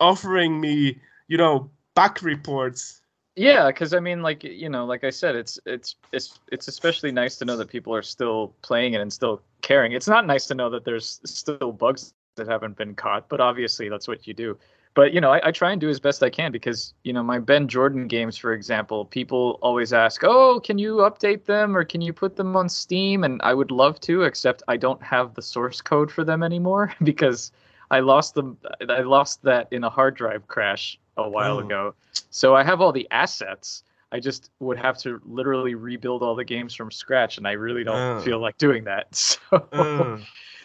offering 0.00 0.60
me, 0.60 0.98
you 1.26 1.36
know, 1.36 1.70
bug 1.94 2.22
reports. 2.22 3.02
Yeah, 3.36 3.66
because 3.68 3.94
I 3.94 4.00
mean, 4.00 4.22
like 4.22 4.42
you 4.44 4.68
know, 4.68 4.84
like 4.86 5.04
I 5.04 5.10
said, 5.10 5.36
it's 5.36 5.60
it's 5.66 5.96
it's 6.12 6.38
it's 6.50 6.66
especially 6.68 7.12
nice 7.12 7.36
to 7.38 7.44
know 7.44 7.56
that 7.56 7.68
people 7.68 7.94
are 7.94 8.02
still 8.02 8.54
playing 8.62 8.94
it 8.94 9.00
and 9.00 9.12
still 9.12 9.42
caring. 9.62 9.92
It's 9.92 10.08
not 10.08 10.26
nice 10.26 10.46
to 10.46 10.54
know 10.54 10.70
that 10.70 10.84
there's 10.84 11.20
still 11.24 11.70
bugs 11.72 12.14
that 12.36 12.48
haven't 12.48 12.76
been 12.76 12.94
caught, 12.94 13.28
but 13.28 13.40
obviously 13.40 13.88
that's 13.88 14.08
what 14.08 14.26
you 14.26 14.34
do. 14.34 14.56
But 14.98 15.14
you 15.14 15.20
know, 15.20 15.30
I, 15.30 15.40
I 15.46 15.52
try 15.52 15.70
and 15.70 15.80
do 15.80 15.88
as 15.88 16.00
best 16.00 16.24
I 16.24 16.28
can 16.28 16.50
because 16.50 16.92
you 17.04 17.12
know 17.12 17.22
my 17.22 17.38
Ben 17.38 17.68
Jordan 17.68 18.08
games, 18.08 18.36
for 18.36 18.52
example, 18.52 19.04
people 19.04 19.60
always 19.62 19.92
ask, 19.92 20.24
"Oh, 20.24 20.58
can 20.58 20.76
you 20.76 20.96
update 20.96 21.44
them 21.44 21.76
or 21.76 21.84
can 21.84 22.00
you 22.00 22.12
put 22.12 22.34
them 22.34 22.56
on 22.56 22.68
Steam?" 22.68 23.22
And 23.22 23.40
I 23.44 23.54
would 23.54 23.70
love 23.70 24.00
to, 24.00 24.22
except 24.22 24.64
I 24.66 24.76
don't 24.76 25.00
have 25.00 25.34
the 25.34 25.40
source 25.40 25.80
code 25.80 26.10
for 26.10 26.24
them 26.24 26.42
anymore 26.42 26.92
because 27.04 27.52
I 27.92 28.00
lost 28.00 28.34
them. 28.34 28.58
I 28.88 29.02
lost 29.02 29.40
that 29.44 29.68
in 29.70 29.84
a 29.84 29.88
hard 29.88 30.16
drive 30.16 30.48
crash 30.48 30.98
a 31.16 31.28
while 31.28 31.58
Oh. 31.58 31.60
ago. 31.60 31.94
So 32.30 32.56
I 32.56 32.64
have 32.64 32.80
all 32.80 32.90
the 32.90 33.06
assets. 33.12 33.84
I 34.10 34.18
just 34.18 34.50
would 34.58 34.78
have 34.78 34.98
to 34.98 35.20
literally 35.24 35.76
rebuild 35.76 36.24
all 36.24 36.34
the 36.34 36.42
games 36.44 36.74
from 36.74 36.90
scratch, 36.90 37.38
and 37.38 37.46
I 37.46 37.52
really 37.52 37.84
don't 37.84 38.18
Oh. 38.18 38.20
feel 38.24 38.40
like 38.40 38.58
doing 38.58 38.82
that. 38.82 39.06
So, 39.14 39.68
Uh, 39.78 40.16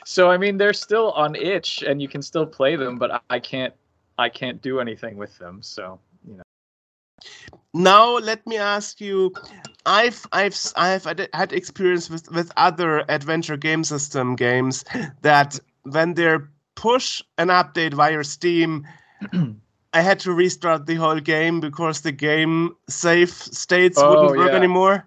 so 0.06 0.32
I 0.32 0.38
mean, 0.38 0.58
they're 0.58 0.74
still 0.74 1.12
on 1.12 1.36
itch, 1.36 1.84
and 1.84 2.02
you 2.02 2.08
can 2.08 2.24
still 2.24 2.48
play 2.48 2.76
them, 2.76 2.98
but 2.98 3.22
I 3.30 3.40
can't, 3.40 3.74
I 4.18 4.30
can't 4.30 4.62
do 4.62 4.80
anything 4.80 5.18
with 5.18 5.38
them. 5.40 5.62
So, 5.62 6.00
you 6.28 6.36
know. 6.38 6.44
now 7.74 8.18
let 8.18 8.46
me 8.48 8.58
ask 8.58 9.00
you 9.02 9.34
i've 9.86 10.26
i've 10.32 10.56
I've 10.76 11.06
had- 11.34 11.54
experience 11.54 12.10
with 12.10 12.30
with 12.32 12.52
other 12.58 13.04
adventure 13.10 13.58
game 13.58 13.84
system 13.84 14.36
games 14.36 14.84
that 15.22 15.60
when 15.84 16.14
they 16.14 16.38
push 16.76 17.22
an 17.38 17.48
update 17.50 17.94
via 17.94 18.24
steam 18.24 18.86
i 19.94 20.02
had 20.02 20.20
to 20.20 20.32
restart 20.34 20.86
the 20.86 20.96
whole 20.96 21.20
game 21.20 21.60
because 21.60 22.02
the 22.02 22.12
game 22.12 22.76
save 22.90 23.32
states 23.32 23.98
Oh, 23.98 24.10
wouldn't 24.10 24.38
work 24.38 24.52
yeah. 24.52 24.58
anymore 24.58 25.06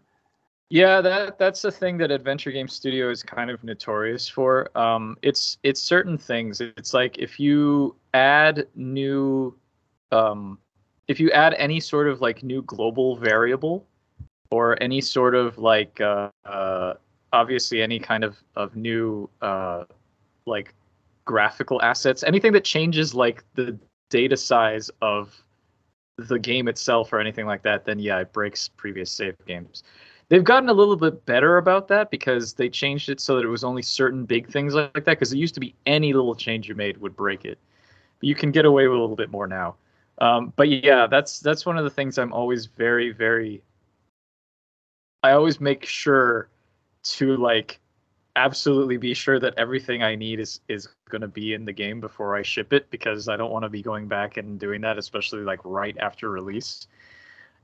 Yeah, 0.69 1.01
that 1.01 1.39
that's 1.39 1.63
the 1.63 1.71
thing 1.71 1.97
that 1.99 2.11
Adventure 2.11 2.51
Game 2.51 2.67
Studio 2.67 3.09
is 3.11 3.23
kind 3.23 3.51
of 3.51 3.63
notorious 3.63 4.29
for. 4.29 4.77
Um, 4.77 5.17
it's 5.23 5.59
it's 5.63 5.81
certain 5.81 6.19
things. 6.19 6.61
It's 6.61 6.93
like 6.93 7.19
if 7.19 7.39
you 7.39 7.95
add 8.15 8.67
new, 8.75 9.57
um, 10.11 10.59
if 11.07 11.21
you 11.21 11.31
add 11.31 11.55
any 11.55 11.79
sort 11.79 12.09
of 12.09 12.21
like 12.21 12.43
new 12.43 12.63
global 12.63 13.17
variable, 13.17 13.87
or 14.51 14.81
any 14.83 15.01
sort 15.01 15.37
of 15.37 15.57
like 15.59 16.01
uh, 16.01 16.31
uh, 16.45 16.95
obviously 17.33 17.81
any 17.81 18.01
kind 18.01 18.25
of 18.25 18.37
of 18.57 18.75
new 18.75 19.31
uh, 19.43 19.85
like 20.47 20.75
graphical 21.25 21.81
assets, 21.83 22.25
anything 22.25 22.53
that 22.53 22.65
changes 22.65 23.15
like 23.15 23.45
the 23.55 23.79
data 24.11 24.37
size 24.37 24.91
of 25.01 25.41
the 26.19 26.39
game 26.39 26.67
itself 26.67 27.13
or 27.13 27.21
anything 27.21 27.47
like 27.47 27.63
that, 27.63 27.85
then 27.85 27.99
yeah, 27.99 28.19
it 28.19 28.33
breaks 28.33 28.69
previous 28.69 29.11
save 29.11 29.37
games. 29.47 29.85
They've 30.29 30.43
gotten 30.43 30.69
a 30.69 30.73
little 30.73 30.97
bit 30.97 31.25
better 31.25 31.57
about 31.59 31.87
that 31.89 32.11
because 32.11 32.55
they 32.55 32.69
changed 32.69 33.09
it 33.09 33.21
so 33.21 33.37
that 33.37 33.45
it 33.45 33.49
was 33.49 33.63
only 33.63 33.83
certain 33.83 34.25
big 34.25 34.49
things 34.49 34.75
like 34.75 34.93
that. 34.93 35.05
Because 35.05 35.33
it 35.33 35.39
used 35.39 35.55
to 35.55 35.61
be 35.61 35.75
any 35.87 36.13
little 36.13 36.35
change 36.35 36.69
you 36.69 36.75
made 36.75 36.97
would 36.99 37.15
break 37.15 37.45
it, 37.45 37.59
but 38.19 38.27
you 38.27 38.35
can 38.35 38.51
get 38.51 38.65
away 38.65 38.89
with 38.89 38.99
a 38.99 39.01
little 39.01 39.17
bit 39.17 39.31
more 39.31 39.47
now. 39.47 39.77
Um, 40.19 40.53
but 40.57 40.69
yeah, 40.69 41.07
that's 41.07 41.41
that's 41.41 41.65
one 41.65 41.79
of 41.79 41.85
the 41.85 41.91
things 41.91 42.19
I'm 42.19 42.33
always 42.33 42.67
very 42.67 43.13
very. 43.13 43.63
I 45.23 45.33
always 45.33 45.61
make 45.61 45.85
sure 45.85 46.49
to 47.05 47.37
like 47.37 47.79
absolutely 48.35 48.97
be 48.97 49.15
sure 49.15 49.41
that 49.41 49.55
everything 49.57 50.03
I 50.03 50.15
need 50.15 50.41
is 50.41 50.61
is 50.69 50.89
going 51.09 51.23
to 51.23 51.29
be 51.29 51.55
in 51.55 51.65
the 51.65 51.73
game 51.73 52.01
before 52.01 52.35
I 52.35 52.43
ship 52.43 52.73
it 52.73 52.91
because 52.91 53.29
I 53.29 53.37
don't 53.37 53.53
want 53.53 53.63
to 53.63 53.69
be 53.69 53.83
going 53.83 54.09
back 54.09 54.39
and 54.39 54.59
doing 54.59 54.81
that, 54.81 54.99
especially 54.99 55.43
like 55.43 55.61
right 55.65 55.97
after 55.99 56.31
release. 56.31 56.89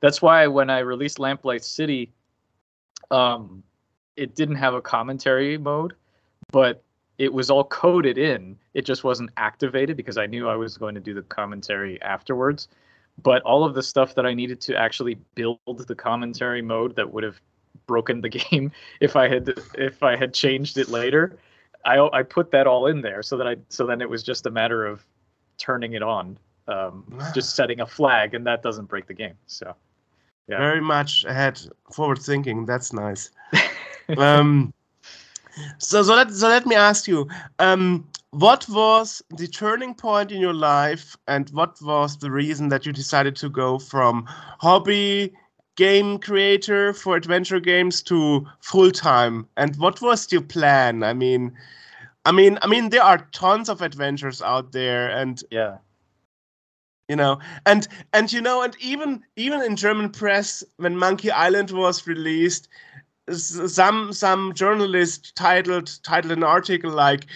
That's 0.01 0.23
why 0.23 0.47
when 0.47 0.71
I 0.71 0.81
released 0.81 1.19
Lamplight 1.19 1.63
City, 1.63 2.13
um, 3.13 3.63
it 4.17 4.35
didn't 4.35 4.57
have 4.57 4.75
a 4.75 4.81
commentary 4.81 5.59
mode, 5.59 5.95
but 6.51 6.83
it 7.19 7.33
was 7.33 7.51
all 7.51 7.65
coded 7.65 8.19
in. 8.19 8.57
It 8.75 8.85
just 8.85 9.05
wasn't 9.05 9.31
activated 9.37 9.97
because 9.97 10.19
I 10.19 10.27
knew 10.27 10.49
I 10.49 10.57
was 10.57 10.77
going 10.77 10.95
to 10.95 11.01
do 11.01 11.15
the 11.15 11.23
commentary 11.23 12.01
afterwards. 12.03 12.69
But 13.23 13.43
all 13.43 13.65
of 13.65 13.75
the 13.75 13.83
stuff 13.83 14.15
that 14.15 14.25
I 14.25 14.33
needed 14.33 14.61
to 14.63 14.77
actually 14.77 15.19
build 15.35 15.59
the 15.67 15.95
commentary 15.95 16.63
mode 16.63 16.97
that 16.97 17.13
would 17.13 17.23
have 17.23 17.41
broken 17.87 18.23
the 18.23 18.29
game 18.51 18.73
if 19.01 19.17
I 19.17 19.29
had 19.29 19.55
if 19.75 20.03
I 20.03 20.17
had 20.17 20.33
changed 20.33 20.79
it 20.79 20.89
later, 20.89 21.39
I 21.85 22.09
I 22.13 22.23
put 22.23 22.51
that 22.53 22.67
all 22.67 22.87
in 22.87 23.03
there 23.03 23.23
so 23.23 23.37
that 23.37 23.47
I 23.47 23.57
so 23.69 23.87
then 23.87 24.01
it 24.01 24.09
was 24.09 24.23
just 24.23 24.47
a 24.47 24.51
matter 24.51 24.87
of 24.87 25.05
turning 25.59 25.93
it 25.93 26.03
on, 26.03 26.39
um, 26.69 27.05
just 27.35 27.55
setting 27.55 27.81
a 27.81 27.87
flag, 27.87 28.35
and 28.35 28.47
that 28.47 28.63
doesn't 28.63 28.87
break 28.87 29.07
the 29.07 29.15
game. 29.15 29.35
So. 29.47 29.77
Yeah. 30.49 30.59
very 30.59 30.81
much 30.81 31.25
ahead 31.25 31.61
forward 31.93 32.19
thinking 32.19 32.67
that's 32.67 32.93
nice 32.93 33.31
um 34.17 34.73
so 35.79 36.03
so 36.03 36.15
let 36.15 36.31
so 36.31 36.49
let 36.49 36.67
me 36.67 36.75
ask 36.75 37.07
you 37.07 37.29
um 37.59 38.07
what 38.31 38.67
was 38.69 39.23
the 39.37 39.47
turning 39.47 39.95
point 39.95 40.33
in 40.33 40.41
your 40.41 40.55
life 40.55 41.17
and 41.27 41.51
what 41.51 41.77
was 41.83 42.19
the 42.19 42.31
reason 42.31 42.69
that 42.69 42.87
you 42.87 42.93
decided 42.93 43.37
to 43.37 43.49
go 43.49 43.79
from 43.79 44.25
hobby 44.61 45.33
game 45.77 46.19
creator 46.19 46.93
for 46.93 47.17
adventure 47.17 47.61
games 47.61 48.03
to 48.03 48.47
full 48.61 48.91
time 48.91 49.49
and 49.57 49.77
what 49.77 50.01
was 50.01 50.31
your 50.33 50.43
plan 50.43 51.03
i 51.03 51.13
mean 51.13 51.53
i 52.25 52.33
mean 52.33 52.59
i 52.63 52.67
mean 52.67 52.91
there 52.91 53.03
are 53.03 53.29
tons 53.33 53.69
of 53.69 53.81
adventures 53.83 54.41
out 54.43 54.73
there 54.73 55.09
and 55.11 55.43
Yeah. 55.51 55.79
You 57.09 57.17
know? 57.17 57.39
And 57.67 57.87
and 58.13 58.33
you 58.33 58.41
know 58.41 58.63
and 58.63 58.77
even 58.81 59.23
even 59.37 59.63
in 59.63 59.77
german 59.77 60.11
press 60.11 60.63
when 60.77 60.97
monkey 60.97 61.31
island 61.31 61.71
was 61.71 62.07
released 62.07 62.69
some 63.31 64.13
some 64.13 64.53
journalist 64.55 65.35
titled 65.37 65.99
titled 66.03 66.33
an 66.33 66.43
article 66.45 66.91
like 66.91 67.27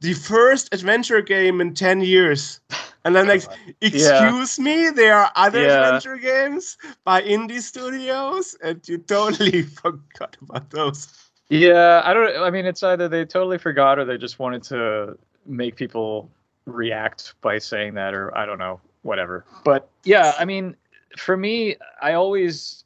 the 0.00 0.14
first 0.14 0.72
adventure 0.74 1.20
game 1.22 1.60
in 1.60 1.74
10 1.74 2.00
years. 2.00 2.60
And 3.04 3.16
i'm 3.18 3.26
like 3.26 3.44
excuse 3.80 4.58
me 4.58 4.90
there 4.90 5.14
are 5.14 5.30
other 5.36 5.62
Yeah. 5.62 5.74
adventure 5.74 6.16
games 6.18 6.76
by 7.04 7.22
indie 7.22 7.60
studios? 7.60 8.56
And 8.62 8.86
you 8.88 8.98
totally 8.98 9.62
forgot 9.82 10.36
about 10.42 10.70
those. 10.70 11.08
Yeah, 11.48 12.02
I 12.04 12.14
don't. 12.14 12.42
I 12.42 12.50
mean, 12.50 12.66
it's 12.66 12.82
either 12.82 13.08
they 13.08 13.24
totally 13.24 13.58
forgot 13.58 13.98
or 13.98 14.04
they 14.04 14.16
just 14.18 14.38
wanted 14.38 14.62
to 14.64 15.18
make 15.46 15.76
people 15.76 16.30
react 16.66 17.34
by 17.42 17.58
saying 17.58 17.94
that, 17.94 18.14
or 18.14 18.36
I 18.36 18.46
don't 18.46 18.58
know, 18.58 18.80
whatever. 19.04 19.44
But 19.64 19.88
yeah, 20.02 20.34
I 20.38 20.44
mean, 20.44 20.76
for 21.16 21.36
me, 21.36 21.76
I 22.02 22.14
always, 22.14 22.84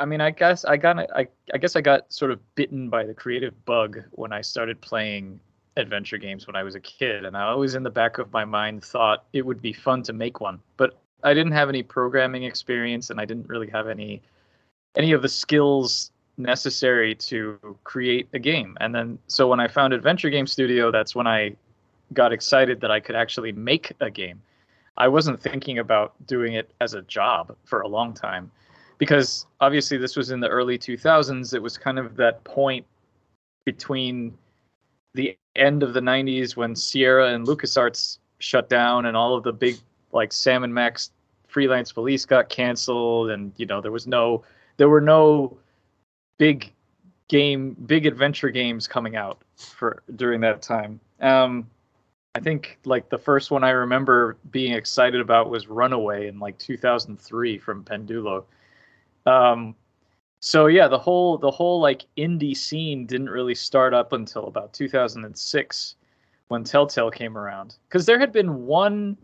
I 0.00 0.06
mean, 0.06 0.22
I 0.22 0.30
guess 0.30 0.64
I 0.64 0.78
got, 0.78 0.98
I, 0.98 1.28
I 1.52 1.58
guess 1.58 1.76
I 1.76 1.82
got 1.82 2.10
sort 2.10 2.30
of 2.30 2.40
bitten 2.54 2.88
by 2.88 3.04
the 3.04 3.12
creative 3.12 3.52
bug 3.66 4.02
when 4.12 4.32
I 4.32 4.40
started 4.40 4.80
playing 4.80 5.38
adventure 5.76 6.18
games 6.18 6.46
when 6.46 6.56
I 6.56 6.62
was 6.62 6.74
a 6.74 6.80
kid, 6.80 7.24
and 7.24 7.36
I 7.36 7.42
always 7.42 7.74
in 7.74 7.82
the 7.82 7.90
back 7.90 8.18
of 8.18 8.32
my 8.32 8.44
mind 8.44 8.84
thought 8.84 9.24
it 9.32 9.44
would 9.44 9.60
be 9.60 9.72
fun 9.72 10.02
to 10.04 10.12
make 10.12 10.40
one, 10.40 10.60
but 10.76 10.98
I 11.22 11.34
didn't 11.34 11.52
have 11.52 11.68
any 11.68 11.82
programming 11.82 12.44
experience, 12.44 13.10
and 13.10 13.20
I 13.20 13.24
didn't 13.24 13.48
really 13.48 13.68
have 13.70 13.88
any, 13.88 14.22
any 14.96 15.12
of 15.12 15.22
the 15.22 15.28
skills 15.28 16.10
necessary 16.36 17.14
to 17.14 17.58
create 17.84 18.28
a 18.32 18.38
game. 18.38 18.76
And 18.80 18.94
then 18.94 19.18
so 19.26 19.48
when 19.48 19.60
I 19.60 19.68
found 19.68 19.92
Adventure 19.92 20.30
Game 20.30 20.46
Studio, 20.46 20.90
that's 20.90 21.14
when 21.14 21.26
I 21.26 21.56
got 22.12 22.32
excited 22.32 22.80
that 22.80 22.90
I 22.90 23.00
could 23.00 23.14
actually 23.14 23.52
make 23.52 23.92
a 24.00 24.10
game. 24.10 24.42
I 24.96 25.08
wasn't 25.08 25.40
thinking 25.40 25.78
about 25.78 26.14
doing 26.26 26.54
it 26.54 26.72
as 26.80 26.94
a 26.94 27.02
job 27.02 27.56
for 27.64 27.80
a 27.80 27.88
long 27.88 28.12
time 28.12 28.50
because 28.98 29.46
obviously 29.60 29.96
this 29.96 30.16
was 30.16 30.30
in 30.30 30.40
the 30.40 30.48
early 30.48 30.78
2000s. 30.78 31.54
It 31.54 31.62
was 31.62 31.78
kind 31.78 31.98
of 31.98 32.16
that 32.16 32.44
point 32.44 32.86
between 33.64 34.36
the 35.14 35.36
end 35.56 35.82
of 35.82 35.94
the 35.94 36.00
90s 36.00 36.56
when 36.56 36.74
Sierra 36.74 37.32
and 37.34 37.46
LucasArts 37.46 38.18
shut 38.38 38.68
down 38.68 39.06
and 39.06 39.16
all 39.16 39.34
of 39.34 39.44
the 39.44 39.52
big 39.52 39.76
like 40.12 40.32
Sam 40.32 40.64
and 40.64 40.74
Max 40.74 41.10
freelance 41.48 41.92
police 41.92 42.24
got 42.24 42.48
canceled 42.48 43.30
and 43.30 43.52
you 43.56 43.66
know 43.66 43.80
there 43.80 43.92
was 43.92 44.06
no 44.06 44.42
there 44.78 44.88
were 44.88 45.00
no 45.02 45.56
big 46.38 46.72
game 47.28 47.76
big 47.86 48.06
adventure 48.06 48.48
games 48.50 48.88
coming 48.88 49.16
out 49.16 49.42
for 49.56 50.02
during 50.16 50.40
that 50.40 50.62
time 50.62 50.98
um 51.20 51.66
i 52.34 52.40
think 52.40 52.78
like 52.84 53.08
the 53.08 53.18
first 53.18 53.50
one 53.50 53.64
i 53.64 53.70
remember 53.70 54.36
being 54.50 54.72
excited 54.72 55.20
about 55.20 55.50
was 55.50 55.68
runaway 55.68 56.28
in 56.28 56.38
like 56.38 56.58
2003 56.58 57.58
from 57.58 57.84
pendulo 57.84 58.44
um 59.26 59.74
so 60.40 60.66
yeah 60.66 60.88
the 60.88 60.98
whole 60.98 61.38
the 61.38 61.50
whole 61.50 61.80
like 61.80 62.04
indie 62.16 62.56
scene 62.56 63.06
didn't 63.06 63.30
really 63.30 63.54
start 63.54 63.94
up 63.94 64.12
until 64.12 64.46
about 64.46 64.72
2006 64.72 65.96
when 66.48 66.64
telltale 66.64 67.10
came 67.10 67.36
around 67.36 67.76
because 67.88 68.06
there 68.06 68.18
had 68.18 68.32
been 68.32 68.66
one 68.66 69.16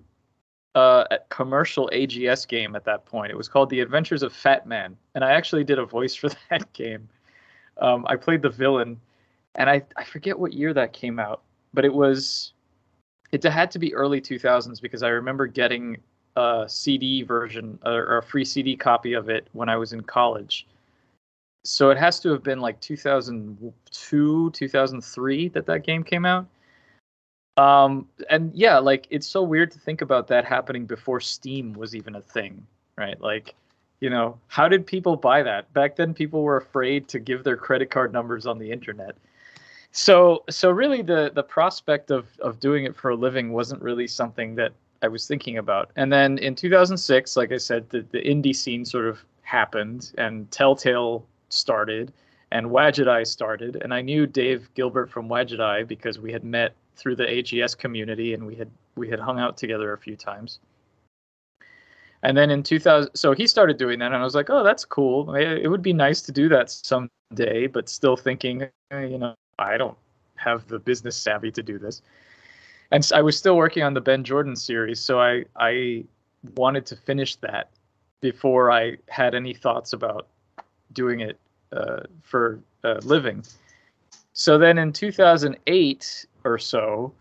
uh, 0.75 1.19
commercial 1.29 1.91
AGS 1.93 2.47
game 2.47 2.77
at 2.77 2.85
that 2.85 3.05
point. 3.05 3.33
It 3.33 3.37
was 3.37 3.49
called 3.49 3.69
The 3.69 3.81
Adventures 3.81 4.23
of 4.23 4.33
Fatman, 4.33 4.95
and 5.15 5.25
I 5.25 5.33
actually 5.33 5.65
did 5.65 5.79
a 5.79 5.85
voice 5.85 6.15
for 6.15 6.29
that 6.51 6.73
game. 6.73 7.09
Um, 7.79 8.07
I 8.09 8.17
played 8.17 8.43
the 8.43 8.51
villain, 8.51 9.01
and 9.57 9.69
I 9.69 9.83
I 9.97 10.05
forget 10.05 10.39
what 10.39 10.53
year 10.53 10.73
that 10.75 10.93
came 10.93 11.19
out, 11.19 11.43
but 11.75 11.85
it 11.85 11.93
was 11.93 12.53
it 13.33 13.45
had 13.45 13.71
to 13.73 13.79
be 13.79 13.95
early 13.95 14.21
2000s 14.21 14.81
because 14.81 15.03
I 15.03 15.09
remember 15.09 15.47
getting 15.47 15.99
a 16.37 16.65
CD 16.69 17.23
version 17.23 17.79
or 17.85 18.19
a 18.19 18.23
free 18.23 18.45
CD 18.45 18.77
copy 18.77 19.13
of 19.13 19.29
it 19.29 19.49
when 19.53 19.69
I 19.69 19.77
was 19.77 19.93
in 19.93 20.03
college. 20.03 20.67
So 21.65 21.91
it 21.91 21.99
has 21.99 22.21
to 22.21 22.31
have 22.31 22.43
been 22.43 22.61
like 22.61 22.81
2002, 22.81 24.51
2003 24.51 25.49
that 25.49 25.67
that 25.67 25.85
game 25.85 26.05
came 26.05 26.25
out. 26.25 26.47
Um, 27.57 28.07
and 28.31 28.55
yeah, 28.55 28.79
like 28.79 29.09
it's 29.11 29.27
so 29.27 29.43
weird 29.43 29.73
to 29.73 29.81
think 29.81 30.01
about 30.01 30.29
that 30.29 30.45
happening 30.45 30.87
before 30.87 31.21
Steam 31.21 31.73
was 31.73 31.95
even 31.97 32.15
a 32.15 32.21
thing, 32.21 32.65
right? 32.97 33.21
Like, 33.21 33.55
you 34.01 34.11
know, 34.11 34.39
how 34.47 34.69
did 34.69 34.87
people 34.87 35.17
buy 35.17 35.43
that? 35.43 35.73
Back 35.73 35.97
then, 35.97 36.15
people 36.15 36.43
were 36.43 36.57
afraid 36.57 37.09
to 37.09 37.19
give 37.19 37.43
their 37.43 37.57
credit 37.57 37.91
card 37.91 38.13
numbers 38.13 38.47
on 38.47 38.59
the 38.59 38.71
internet 38.71 39.17
so 39.99 40.45
so 40.49 40.71
really 40.71 41.03
the 41.03 41.33
the 41.35 41.43
prospect 41.43 42.13
of 42.13 42.29
of 42.39 42.61
doing 42.61 42.85
it 42.85 42.95
for 42.95 43.11
a 43.11 43.17
living 43.17 43.53
wasn't 43.53 43.83
really 43.83 44.07
something 44.07 44.55
that 44.55 44.73
I 45.03 45.09
was 45.09 45.27
thinking 45.27 45.59
about. 45.59 45.91
And 45.97 46.13
then 46.13 46.39
in 46.39 46.55
2006, 46.55 47.37
like 47.37 47.53
I 47.53 47.57
said, 47.57 47.89
the, 47.91 48.05
the 48.11 48.21
indie 48.21 48.55
scene 48.55 48.85
sort 48.85 49.07
of 49.07 49.25
happened 49.43 50.13
and 50.17 50.49
Telltale 50.53 51.25
started 51.49 52.13
and 52.53 52.77
Eye 52.77 53.25
started. 53.25 53.77
And 53.83 53.93
I 53.93 54.01
knew 54.01 54.27
Dave 54.27 54.69
Gilbert 54.75 55.11
from 55.11 55.31
Eye 55.33 55.83
because 55.83 56.19
we 56.21 56.31
had 56.33 56.45
met 56.45 56.75
through 56.95 57.17
the 57.17 57.27
AGS 57.27 57.77
community 57.77 58.35
and 58.35 58.47
we 58.47 58.55
had 58.55 58.71
we 58.95 59.09
had 59.09 59.19
hung 59.19 59.41
out 59.41 59.57
together 59.57 59.93
a 59.93 59.99
few 59.99 60.15
times. 60.15 60.61
And 62.23 62.37
then 62.37 62.51
in 62.51 62.63
2000, 62.63 63.15
so 63.15 63.33
he 63.33 63.47
started 63.49 63.79
doing 63.79 63.99
that, 64.01 64.07
and 64.07 64.17
I 64.17 64.25
was 64.25 64.35
like, 64.35 64.51
oh, 64.51 64.65
that's 64.65 64.85
cool. 64.85 65.35
It 65.35 65.69
would 65.69 65.83
be 65.83 65.93
nice 65.93 66.21
to 66.23 66.33
do 66.33 66.49
that 66.49 66.69
someday, 66.69 67.69
but 67.69 67.89
still 67.89 68.17
thinking, 68.17 68.69
you 68.91 69.19
know, 69.19 69.35
I 69.59 69.77
don't 69.77 69.97
have 70.37 70.67
the 70.69 70.79
business 70.79 71.17
savvy 71.17 71.51
to 71.53 71.63
do 71.63 71.79
this. 71.79 72.03
And 72.91 73.05
so 73.05 73.17
I 73.17 73.23
was 73.23 73.37
still 73.37 73.57
working 73.57 73.83
on 73.83 73.95
the 73.95 74.01
Ben 74.01 74.25
Jordan 74.25 74.57
series, 74.57 75.01
so 75.01 75.21
I 75.21 75.45
I 75.57 76.05
wanted 76.57 76.87
to 76.87 76.97
finish 76.97 77.37
that 77.37 77.69
before 78.21 78.73
I 78.73 78.97
had 79.09 79.35
any 79.35 79.55
thoughts 79.55 79.93
about 79.93 80.27
doing 80.93 81.21
it 81.21 81.39
uh, 81.73 82.01
for 82.23 82.61
a 82.85 82.95
living. 83.05 83.45
So 84.33 84.57
then 84.57 84.79
in 84.79 84.93
2008 84.93 86.27
or 86.45 86.59
so, 86.59 87.13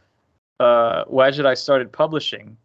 uh, 0.59 1.03
Wadjet 1.05 1.45
Eye 1.45 1.53
started 1.55 1.91
publishing, 1.91 2.55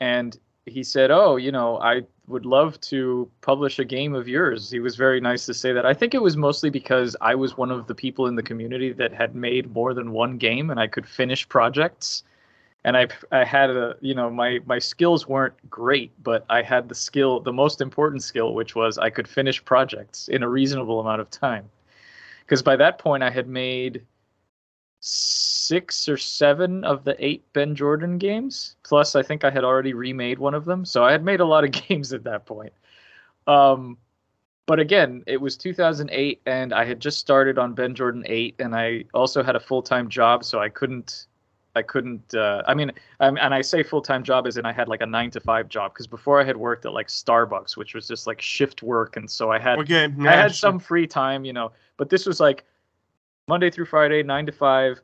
and 0.00 0.38
he 0.66 0.84
said, 0.84 1.10
"Oh, 1.10 1.36
you 1.36 1.50
know, 1.50 1.78
I 1.78 2.02
would 2.26 2.46
love 2.46 2.80
to 2.80 3.30
publish 3.42 3.78
a 3.78 3.84
game 3.84 4.14
of 4.14 4.26
yours. 4.26 4.70
He 4.70 4.80
was 4.80 4.96
very 4.96 5.20
nice 5.20 5.44
to 5.46 5.54
say 5.54 5.72
that. 5.72 5.84
I 5.84 5.92
think 5.92 6.14
it 6.14 6.22
was 6.22 6.36
mostly 6.36 6.70
because 6.70 7.16
I 7.20 7.34
was 7.34 7.56
one 7.56 7.70
of 7.70 7.86
the 7.86 7.94
people 7.94 8.26
in 8.26 8.36
the 8.36 8.42
community 8.42 8.92
that 8.92 9.12
had 9.12 9.34
made 9.34 9.72
more 9.74 9.92
than 9.92 10.12
one 10.12 10.38
game 10.38 10.70
and 10.70 10.80
I 10.80 10.86
could 10.86 11.06
finish 11.06 11.48
projects. 11.48 12.22
And 12.84 12.96
I 12.96 13.08
I 13.32 13.44
had 13.44 13.70
a 13.70 13.96
you 14.00 14.14
know 14.14 14.30
my 14.30 14.60
my 14.66 14.78
skills 14.78 15.26
weren't 15.26 15.54
great, 15.70 16.12
but 16.22 16.44
I 16.50 16.62
had 16.62 16.88
the 16.88 16.94
skill, 16.94 17.40
the 17.40 17.52
most 17.52 17.80
important 17.80 18.22
skill, 18.22 18.54
which 18.54 18.74
was 18.74 18.98
I 18.98 19.08
could 19.10 19.26
finish 19.26 19.64
projects 19.64 20.28
in 20.28 20.42
a 20.42 20.48
reasonable 20.48 21.00
amount 21.00 21.22
of 21.22 21.30
time. 21.30 21.70
Because 22.40 22.62
by 22.62 22.76
that 22.76 22.98
point 22.98 23.22
I 23.22 23.30
had 23.30 23.48
made 23.48 24.02
six 25.06 26.08
or 26.08 26.16
seven 26.16 26.82
of 26.82 27.04
the 27.04 27.14
eight 27.22 27.44
Ben 27.52 27.74
Jordan 27.74 28.16
games. 28.16 28.76
Plus, 28.84 29.14
I 29.14 29.22
think 29.22 29.44
I 29.44 29.50
had 29.50 29.62
already 29.62 29.92
remade 29.92 30.38
one 30.38 30.54
of 30.54 30.64
them, 30.64 30.86
so 30.86 31.04
I 31.04 31.12
had 31.12 31.22
made 31.22 31.40
a 31.40 31.44
lot 31.44 31.62
of 31.62 31.70
games 31.88 32.14
at 32.14 32.24
that 32.24 32.46
point. 32.46 32.72
Um, 33.46 33.98
but 34.64 34.80
again, 34.80 35.22
it 35.26 35.38
was 35.38 35.58
2008, 35.58 36.40
and 36.46 36.72
I 36.72 36.86
had 36.86 37.00
just 37.00 37.18
started 37.18 37.58
on 37.58 37.74
Ben 37.74 37.94
Jordan 37.94 38.24
8, 38.26 38.54
and 38.60 38.74
I 38.74 39.04
also 39.12 39.42
had 39.42 39.56
a 39.56 39.60
full 39.60 39.82
time 39.82 40.08
job, 40.08 40.42
so 40.42 40.58
I 40.58 40.70
couldn't. 40.70 41.26
I 41.76 41.82
couldn't. 41.82 42.32
Uh, 42.32 42.62
I 42.66 42.72
mean, 42.72 42.92
and 43.20 43.52
I 43.52 43.60
say 43.60 43.82
full 43.82 44.00
time 44.00 44.22
job 44.22 44.46
as 44.46 44.56
in 44.56 44.64
I 44.64 44.72
had 44.72 44.88
like 44.88 45.02
a 45.02 45.06
nine 45.06 45.30
to 45.32 45.40
five 45.40 45.68
job 45.68 45.92
because 45.92 46.06
before 46.06 46.40
I 46.40 46.44
had 46.44 46.56
worked 46.56 46.86
at 46.86 46.92
like 46.92 47.08
Starbucks, 47.08 47.76
which 47.76 47.94
was 47.94 48.08
just 48.08 48.26
like 48.26 48.40
shift 48.40 48.82
work, 48.82 49.16
and 49.16 49.28
so 49.28 49.50
I 49.50 49.58
had 49.58 49.80
Okay. 49.80 50.04
I 50.04 50.36
had 50.36 50.52
sure. 50.52 50.70
some 50.70 50.78
free 50.78 51.06
time, 51.06 51.44
you 51.44 51.52
know. 51.52 51.72
But 51.96 52.08
this 52.10 52.26
was 52.26 52.38
like 52.40 52.64
Monday 53.48 53.70
through 53.70 53.86
Friday, 53.86 54.22
nine 54.22 54.46
to 54.46 54.52
five. 54.52 55.00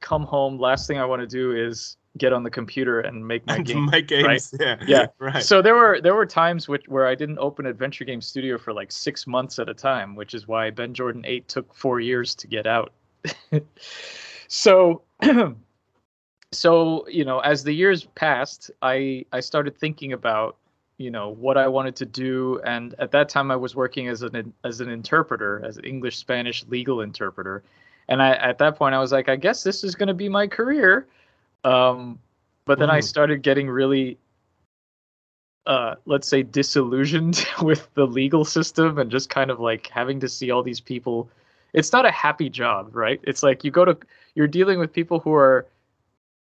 Come 0.00 0.22
home. 0.22 0.58
Last 0.58 0.86
thing 0.86 0.98
I 0.98 1.04
want 1.04 1.20
to 1.20 1.26
do 1.26 1.52
is 1.54 1.96
get 2.18 2.32
on 2.32 2.42
the 2.42 2.50
computer 2.50 3.00
and 3.00 3.26
make 3.26 3.46
my 3.46 3.56
And 3.56 3.66
game. 3.66 3.84
my 3.86 4.00
games. 4.00 4.54
Yeah. 4.58 4.76
Yeah. 4.86 5.06
Right. 5.18 5.42
So 5.42 5.60
there 5.62 5.74
were 5.74 6.00
there 6.00 6.14
were 6.14 6.26
times 6.26 6.68
which 6.68 6.84
where 6.88 7.06
I 7.06 7.14
didn't 7.14 7.38
open 7.38 7.66
Adventure 7.66 8.04
Game 8.04 8.20
Studio 8.20 8.58
for 8.58 8.72
like 8.72 8.90
six 8.92 9.26
months 9.26 9.58
at 9.58 9.68
a 9.68 9.74
time, 9.74 10.14
which 10.14 10.34
is 10.34 10.46
why 10.48 10.70
Ben 10.70 10.94
Jordan 10.94 11.24
Eight 11.26 11.48
took 11.48 11.72
four 11.74 12.00
years 12.00 12.34
to 12.36 12.46
get 12.46 12.66
out. 12.66 12.92
so 14.48 15.02
so 16.52 17.06
you 17.08 17.24
know 17.24 17.38
as 17.40 17.62
the 17.62 17.72
years 17.72 18.04
passed 18.16 18.70
i 18.82 19.24
i 19.32 19.38
started 19.38 19.76
thinking 19.76 20.12
about 20.14 20.56
you 20.98 21.10
know 21.10 21.28
what 21.34 21.56
i 21.56 21.68
wanted 21.68 21.94
to 21.94 22.04
do 22.04 22.60
and 22.64 22.94
at 22.98 23.12
that 23.12 23.28
time 23.28 23.50
i 23.52 23.56
was 23.56 23.76
working 23.76 24.08
as 24.08 24.22
an 24.22 24.52
as 24.64 24.80
an 24.80 24.88
interpreter 24.88 25.62
as 25.64 25.76
an 25.76 25.84
english 25.84 26.16
spanish 26.16 26.64
legal 26.66 27.02
interpreter 27.02 27.62
and 28.10 28.22
i 28.22 28.32
at 28.34 28.58
that 28.58 28.76
point 28.76 28.94
i 28.94 28.98
was 28.98 29.12
like 29.12 29.28
i 29.30 29.36
guess 29.36 29.62
this 29.64 29.84
is 29.84 29.94
going 29.96 30.08
to 30.08 30.14
be 30.14 30.28
my 30.28 30.46
career. 30.46 31.08
Um 31.64 32.18
but 32.66 32.78
then 32.78 32.90
i 32.90 33.00
Mhm. 33.00 33.04
started 33.04 33.42
getting 33.42 33.70
really 33.70 34.18
uh 35.66 35.96
let's 36.06 36.28
say 36.28 36.42
disillusioned 36.42 37.46
with 37.62 37.88
the 37.94 38.06
legal 38.06 38.44
system 38.44 38.98
and 38.98 39.10
just 39.10 39.30
kind 39.30 39.50
of 39.50 39.60
like 39.60 39.88
having 39.88 40.20
to 40.20 40.28
see 40.28 40.50
all 40.50 40.62
these 40.62 40.80
people. 40.80 41.30
It's 41.72 41.92
not 41.92 42.06
a 42.06 42.10
happy 42.10 42.50
job 42.50 42.94
right? 42.94 43.20
It's 43.24 43.42
like 43.42 43.64
you 43.64 43.70
go 43.70 43.84
to 43.84 43.96
you're 44.34 44.48
dealing 44.48 44.78
with 44.78 44.92
people 44.92 45.20
who 45.20 45.34
are 45.34 45.66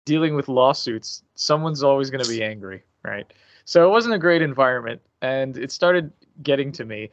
dealing 0.06 0.34
with 0.36 0.48
lawsuits. 0.48 1.22
Someone's 1.34 1.82
always 1.82 2.10
going 2.10 2.20
to 2.24 2.26
be 2.26 2.42
angry 2.42 2.82
right? 3.04 3.32
So 3.64 3.86
it 3.86 3.90
wasn't 3.90 4.14
a 4.14 4.18
great 4.18 4.42
environment 4.42 5.00
and 5.22 5.56
it 5.56 5.70
started 5.72 6.12
getting 6.42 6.72
to 6.72 6.84
me. 6.84 7.10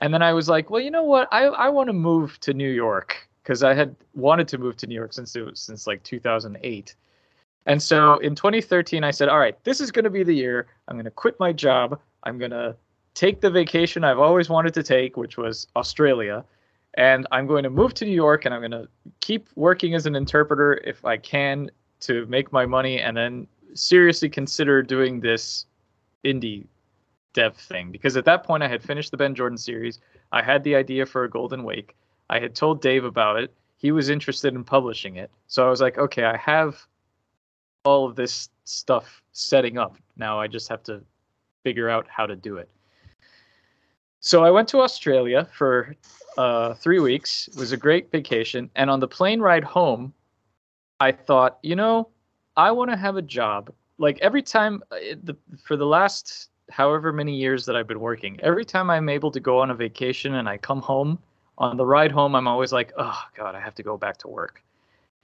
And 0.00 0.12
then 0.14 0.22
i 0.22 0.32
was 0.32 0.48
like 0.48 0.70
well 0.70 0.80
you 0.80 0.90
know 0.90 1.04
what? 1.04 1.28
I, 1.32 1.44
I 1.46 1.68
want 1.70 1.88
to 1.88 1.94
move 1.94 2.38
to 2.40 2.54
new 2.54 2.70
york 2.70 3.28
because 3.42 3.62
i 3.62 3.74
had 3.74 3.94
wanted 4.14 4.48
to 4.48 4.58
move 4.58 4.76
to 4.76 4.86
new 4.86 4.94
york 4.94 5.12
since 5.12 5.34
it 5.36 5.44
was 5.44 5.60
since 5.60 5.86
like 5.86 6.02
2008 6.02 6.94
and 7.66 7.82
so 7.82 8.18
in 8.18 8.34
2013 8.34 9.04
i 9.04 9.10
said 9.10 9.28
all 9.28 9.38
right 9.38 9.62
this 9.64 9.80
is 9.80 9.90
going 9.90 10.04
to 10.04 10.10
be 10.10 10.22
the 10.22 10.34
year 10.34 10.66
i'm 10.88 10.96
going 10.96 11.04
to 11.04 11.10
quit 11.10 11.38
my 11.40 11.52
job 11.52 11.98
i'm 12.24 12.38
going 12.38 12.50
to 12.50 12.74
take 13.14 13.40
the 13.40 13.50
vacation 13.50 14.04
i've 14.04 14.18
always 14.18 14.48
wanted 14.48 14.74
to 14.74 14.82
take 14.82 15.16
which 15.16 15.36
was 15.36 15.66
australia 15.76 16.44
and 16.94 17.26
i'm 17.32 17.46
going 17.46 17.62
to 17.62 17.70
move 17.70 17.94
to 17.94 18.04
new 18.04 18.12
york 18.12 18.44
and 18.44 18.54
i'm 18.54 18.60
going 18.60 18.70
to 18.70 18.88
keep 19.20 19.48
working 19.56 19.94
as 19.94 20.06
an 20.06 20.14
interpreter 20.14 20.80
if 20.84 21.04
i 21.04 21.16
can 21.16 21.70
to 22.00 22.24
make 22.26 22.52
my 22.52 22.64
money 22.64 23.00
and 23.00 23.16
then 23.16 23.46
seriously 23.74 24.28
consider 24.28 24.82
doing 24.82 25.20
this 25.20 25.66
indie 26.24 26.66
dev 27.32 27.56
thing 27.56 27.90
because 27.90 28.16
at 28.16 28.24
that 28.24 28.44
point 28.44 28.62
I 28.62 28.68
had 28.68 28.82
finished 28.82 29.10
the 29.10 29.16
Ben 29.16 29.34
Jordan 29.34 29.58
series. 29.58 30.00
I 30.32 30.42
had 30.42 30.64
the 30.64 30.74
idea 30.74 31.06
for 31.06 31.24
a 31.24 31.30
Golden 31.30 31.64
Wake. 31.64 31.96
I 32.30 32.38
had 32.38 32.54
told 32.54 32.80
Dave 32.80 33.04
about 33.04 33.42
it. 33.42 33.52
He 33.76 33.90
was 33.90 34.08
interested 34.08 34.54
in 34.54 34.62
publishing 34.62 35.16
it. 35.16 35.30
So 35.48 35.66
I 35.66 35.70
was 35.70 35.80
like, 35.80 35.98
okay, 35.98 36.24
I 36.24 36.36
have 36.36 36.80
all 37.84 38.06
of 38.06 38.14
this 38.14 38.48
stuff 38.64 39.20
setting 39.32 39.78
up. 39.78 39.96
Now 40.16 40.38
I 40.40 40.46
just 40.46 40.68
have 40.68 40.82
to 40.84 41.02
figure 41.64 41.90
out 41.90 42.06
how 42.08 42.26
to 42.26 42.36
do 42.36 42.56
it. 42.56 42.70
So 44.20 44.44
I 44.44 44.50
went 44.50 44.68
to 44.68 44.80
Australia 44.80 45.48
for 45.52 45.96
uh, 46.38 46.74
three 46.74 47.00
weeks. 47.00 47.48
It 47.48 47.56
was 47.56 47.72
a 47.72 47.76
great 47.76 48.12
vacation. 48.12 48.70
And 48.76 48.90
on 48.90 49.00
the 49.00 49.08
plane 49.08 49.40
ride 49.40 49.64
home, 49.64 50.12
I 51.00 51.10
thought, 51.10 51.58
you 51.62 51.74
know, 51.74 52.10
I 52.56 52.70
want 52.70 52.90
to 52.90 52.96
have 52.96 53.16
a 53.16 53.22
job. 53.22 53.72
Like 53.98 54.18
every 54.20 54.42
time, 54.42 54.84
uh, 54.92 55.16
the, 55.24 55.36
for 55.64 55.76
the 55.76 55.86
last 55.86 56.50
however 56.70 57.12
many 57.12 57.34
years 57.34 57.66
that 57.66 57.74
I've 57.74 57.88
been 57.88 58.00
working, 58.00 58.38
every 58.40 58.64
time 58.64 58.88
I'm 58.88 59.08
able 59.08 59.32
to 59.32 59.40
go 59.40 59.58
on 59.58 59.70
a 59.70 59.74
vacation 59.74 60.34
and 60.34 60.48
I 60.48 60.58
come 60.58 60.80
home, 60.80 61.18
on 61.60 61.76
the 61.76 61.84
ride 61.86 62.10
home, 62.10 62.34
I'm 62.34 62.48
always 62.48 62.72
like, 62.72 62.92
oh, 62.96 63.22
God, 63.36 63.54
I 63.54 63.60
have 63.60 63.74
to 63.76 63.82
go 63.82 63.96
back 63.96 64.16
to 64.18 64.28
work. 64.28 64.64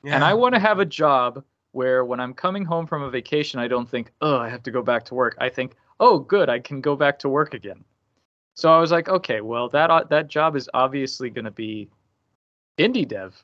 And 0.04 0.22
I 0.22 0.34
want 0.34 0.54
to 0.54 0.60
have 0.60 0.78
a 0.78 0.84
job 0.84 1.42
where 1.72 2.04
when 2.04 2.20
I'm 2.20 2.32
coming 2.32 2.64
home 2.64 2.86
from 2.86 3.02
a 3.02 3.10
vacation, 3.10 3.58
I 3.58 3.66
don't 3.66 3.88
think, 3.88 4.12
oh, 4.20 4.36
I 4.36 4.48
have 4.48 4.62
to 4.64 4.70
go 4.70 4.82
back 4.82 5.04
to 5.06 5.14
work. 5.14 5.36
I 5.40 5.48
think, 5.48 5.74
oh, 5.98 6.20
good, 6.20 6.48
I 6.48 6.60
can 6.60 6.80
go 6.80 6.94
back 6.94 7.18
to 7.20 7.28
work 7.28 7.54
again. 7.54 7.82
So 8.54 8.70
I 8.70 8.78
was 8.78 8.92
like, 8.92 9.08
okay, 9.08 9.40
well, 9.40 9.68
that 9.70 9.90
uh, 9.90 10.04
that 10.08 10.28
job 10.28 10.56
is 10.56 10.70
obviously 10.72 11.28
going 11.28 11.44
to 11.44 11.50
be 11.50 11.90
indie 12.78 13.06
dev. 13.06 13.42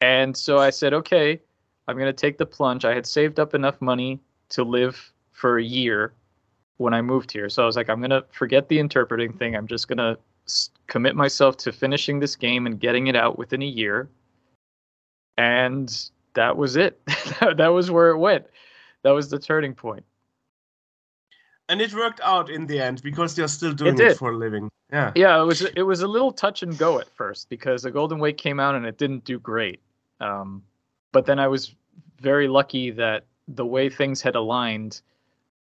And 0.00 0.36
so 0.36 0.58
I 0.58 0.70
said, 0.70 0.92
okay, 0.94 1.40
I'm 1.86 1.96
going 1.96 2.06
to 2.06 2.12
take 2.12 2.38
the 2.38 2.46
plunge. 2.46 2.84
I 2.84 2.94
had 2.94 3.06
saved 3.06 3.38
up 3.38 3.54
enough 3.54 3.80
money 3.80 4.20
to 4.50 4.64
live 4.64 5.12
for 5.32 5.58
a 5.58 5.62
year 5.62 6.12
when 6.76 6.92
I 6.92 7.02
moved 7.02 7.30
here. 7.30 7.48
So 7.48 7.62
I 7.62 7.66
was 7.66 7.76
like, 7.76 7.88
I'm 7.88 8.00
going 8.00 8.10
to 8.10 8.24
forget 8.30 8.68
the 8.68 8.78
interpreting 8.78 9.32
thing. 9.32 9.56
I'm 9.56 9.66
just 9.66 9.88
going 9.88 9.98
to 9.98 10.18
commit 10.86 11.16
myself 11.16 11.56
to 11.58 11.72
finishing 11.72 12.20
this 12.20 12.36
game 12.36 12.66
and 12.66 12.80
getting 12.80 13.06
it 13.06 13.16
out 13.16 13.38
within 13.38 13.62
a 13.62 13.66
year. 13.66 14.08
And 15.36 16.10
that 16.34 16.56
was 16.56 16.76
it. 16.76 17.00
that 17.40 17.68
was 17.68 17.90
where 17.90 18.10
it 18.10 18.18
went. 18.18 18.46
That 19.02 19.10
was 19.10 19.28
the 19.30 19.38
turning 19.38 19.74
point. 19.74 20.04
And 21.68 21.80
it 21.82 21.92
worked 21.92 22.20
out 22.22 22.48
in 22.48 22.66
the 22.66 22.80
end 22.80 23.02
because 23.02 23.36
you're 23.36 23.48
still 23.48 23.74
doing 23.74 23.94
it, 23.94 23.98
did. 23.98 24.16
for 24.16 24.30
a 24.30 24.36
living. 24.36 24.70
Yeah. 24.90 25.12
Yeah, 25.14 25.40
it 25.40 25.44
was 25.44 25.60
it 25.60 25.82
was 25.82 26.00
a 26.00 26.08
little 26.08 26.32
touch 26.32 26.62
and 26.62 26.76
go 26.78 26.98
at 26.98 27.08
first 27.14 27.50
because 27.50 27.82
the 27.82 27.90
Golden 27.90 28.18
Wake 28.18 28.38
came 28.38 28.58
out 28.58 28.74
and 28.74 28.86
it 28.86 28.96
didn't 28.96 29.24
do 29.24 29.38
great. 29.38 29.80
Um, 30.20 30.62
but 31.12 31.26
then 31.26 31.38
I 31.38 31.46
was 31.46 31.74
very 32.20 32.48
lucky 32.48 32.90
that 32.92 33.24
the 33.48 33.66
way 33.66 33.90
things 33.90 34.22
had 34.22 34.34
aligned, 34.34 35.02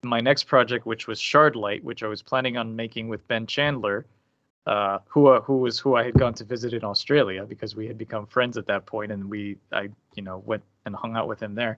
my 0.04 0.22
next 0.22 0.46
project, 0.46 0.86
which 0.86 1.08
was 1.08 1.20
Shardlight, 1.20 1.84
which 1.84 2.04
I 2.04 2.08
was 2.08 2.22
planning 2.22 2.56
on 2.56 2.76
making 2.76 3.10
with 3.10 3.28
Ben 3.28 3.46
Chandler, 3.46 4.06
uh, 4.68 5.00
who 5.08 5.28
uh, 5.28 5.40
who 5.42 5.58
was 5.60 5.80
who 5.80 5.96
I 5.96 6.04
had 6.04 6.14
gone 6.14 6.34
to 6.36 6.44
visit 6.44 6.74
in 6.74 6.84
Australia 6.84 7.46
because 7.46 7.76
we 7.76 7.88
had 7.88 7.98
become 7.98 8.26
friends 8.28 8.58
at 8.58 8.68
that 8.68 8.86
point, 8.86 9.14
and 9.14 9.30
we 9.30 9.58
I 9.72 9.90
you 10.16 10.22
know 10.22 10.44
went 10.46 10.62
and 10.86 10.94
hung 10.94 11.16
out 11.16 11.30
with 11.30 11.42
him 11.42 11.56
there. 11.56 11.78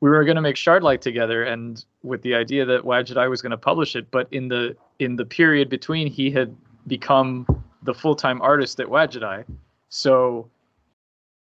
We 0.00 0.10
were 0.10 0.24
going 0.24 0.34
to 0.34 0.42
make 0.42 0.56
Shardlight 0.56 1.00
together, 1.00 1.44
and 1.44 1.82
with 2.02 2.22
the 2.22 2.34
idea 2.34 2.64
that 2.66 2.82
Wadjet 2.82 3.16
Eye 3.16 3.28
was 3.28 3.40
going 3.40 3.52
to 3.52 3.56
publish 3.56 3.94
it, 3.94 4.10
but 4.10 4.26
in 4.32 4.48
the 4.48 4.76
in 4.98 5.14
the 5.14 5.24
period 5.24 5.68
between, 5.70 6.08
he 6.08 6.32
had 6.32 6.54
become 6.88 7.46
the 7.84 7.94
full 7.94 8.16
time 8.16 8.42
artist 8.42 8.80
at 8.80 8.88
Wadjet 8.88 9.22
Eye, 9.22 9.44
so 9.88 10.50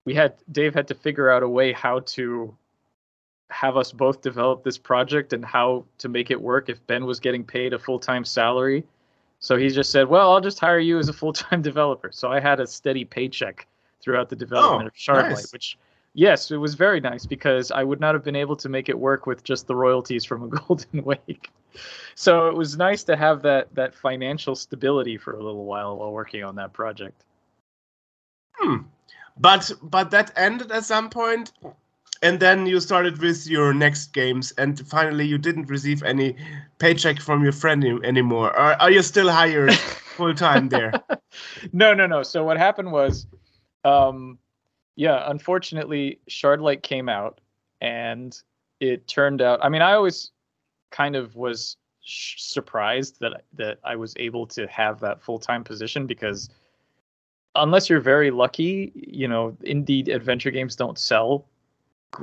we 0.06 0.14
had 0.14 0.36
Dave 0.50 0.74
had 0.74 0.88
to 0.88 0.96
figure 0.96 1.30
out 1.30 1.44
a 1.44 1.50
way 1.50 1.74
how 1.74 2.00
to 2.16 2.56
have 3.50 3.76
us 3.76 3.92
both 3.92 4.22
develop 4.22 4.64
this 4.64 4.78
project 4.78 5.34
and 5.34 5.44
how 5.44 5.84
to 5.98 6.08
make 6.08 6.32
it 6.32 6.40
work 6.40 6.70
if 6.70 6.86
Ben 6.88 7.06
was 7.06 7.20
getting 7.20 7.44
paid 7.44 7.74
a 7.74 7.80
full 7.80 8.00
time 8.00 8.24
salary 8.24 8.86
so 9.40 9.58
he 9.58 9.70
just 9.70 9.92
said, 9.92 10.08
"Well, 10.08 10.32
I'll 10.32 10.42
just 10.42 10.60
hire 10.60 10.80
you 10.80 11.00
as 11.00 11.10
a 11.10 11.14
full-time 11.14 11.62
developer." 11.70 12.12
So 12.12 12.32
I 12.32 12.40
had 12.40 12.60
a 12.60 12.68
steady 12.68 13.06
paycheck 13.06 13.68
throughout 14.02 14.30
the 14.30 14.36
development 14.36 14.84
Oh, 14.84 14.88
of 14.88 14.94
Shardlight, 14.94 15.30
nice. 15.32 15.54
which 15.54 15.78
yes, 16.14 16.52
it 16.52 16.58
was 16.58 16.74
very 16.76 17.00
nice 17.00 17.26
because 17.26 17.72
I 17.72 17.84
would 17.84 18.00
not 18.00 18.16
have 18.16 18.24
been 18.24 18.36
able 18.36 18.56
to 18.58 18.70
make 18.70 18.90
it 18.90 18.98
work 18.98 19.26
with 19.26 19.44
just 19.44 19.68
the 19.68 19.76
royalties 19.76 20.26
from 20.26 20.44
a 20.44 20.48
Golden 20.60 21.04
Wake. 21.04 21.50
So 22.16 22.48
it 22.48 22.56
was 22.56 22.78
nice 22.78 23.04
to 23.06 23.16
have 23.16 23.42
that 23.44 23.74
that 23.76 23.94
financial 23.96 24.56
stability 24.56 25.18
for 25.18 25.34
a 25.34 25.44
little 25.44 25.66
while 25.66 25.98
while 25.98 26.12
working 26.12 26.44
on 26.44 26.56
that 26.56 26.74
project. 26.74 27.24
Hmm. 28.54 28.78
But 29.38 29.72
but 29.82 30.12
that 30.12 30.34
ended 30.36 30.72
at 30.72 30.84
some 30.84 31.10
point, 31.10 31.54
and 32.22 32.40
then 32.40 32.66
you 32.66 32.80
started 32.80 33.20
with 33.20 33.48
your 33.48 33.74
next 33.74 34.14
games, 34.14 34.52
and 34.58 34.80
finally 34.88 35.26
you 35.26 35.38
didn't 35.38 35.70
receive 35.70 36.04
any 36.04 36.36
paycheck 36.80 37.20
from 37.20 37.44
your 37.44 37.52
friend 37.54 37.84
anymore. 38.04 38.50
Or 38.50 38.82
are 38.82 38.92
you 38.92 39.02
still 39.02 39.30
hired 39.30 39.74
full 40.18 40.34
time 40.34 40.70
there? 40.70 40.94
no, 41.72 41.94
no, 41.94 42.08
no. 42.08 42.24
So 42.24 42.44
what 42.44 42.58
happened 42.58 42.92
was, 42.92 43.26
um, 43.86 44.38
yeah, 44.96 45.30
unfortunately, 45.30 46.20
Shardlight 46.30 46.84
came 46.84 47.08
out, 47.08 47.40
and 47.80 48.38
it 48.80 49.08
turned 49.08 49.42
out. 49.42 49.60
I 49.64 49.70
mean, 49.70 49.82
I 49.82 49.94
always 49.94 50.32
kind 50.92 51.16
of 51.16 51.36
was 51.36 51.78
sh- 52.04 52.36
surprised 52.40 53.20
that 53.22 53.44
that 53.54 53.80
I 53.84 53.96
was 53.96 54.14
able 54.18 54.46
to 54.48 54.68
have 54.68 55.00
that 55.00 55.22
full 55.22 55.40
time 55.40 55.64
position 55.64 56.06
because 56.06 56.50
unless 57.56 57.90
you're 57.90 58.02
very 58.02 58.32
lucky, 58.32 58.92
you 58.96 59.28
know, 59.28 59.56
indeed 59.62 60.10
adventure 60.10 60.52
games 60.52 60.76
don't 60.76 60.98
sell 60.98 61.46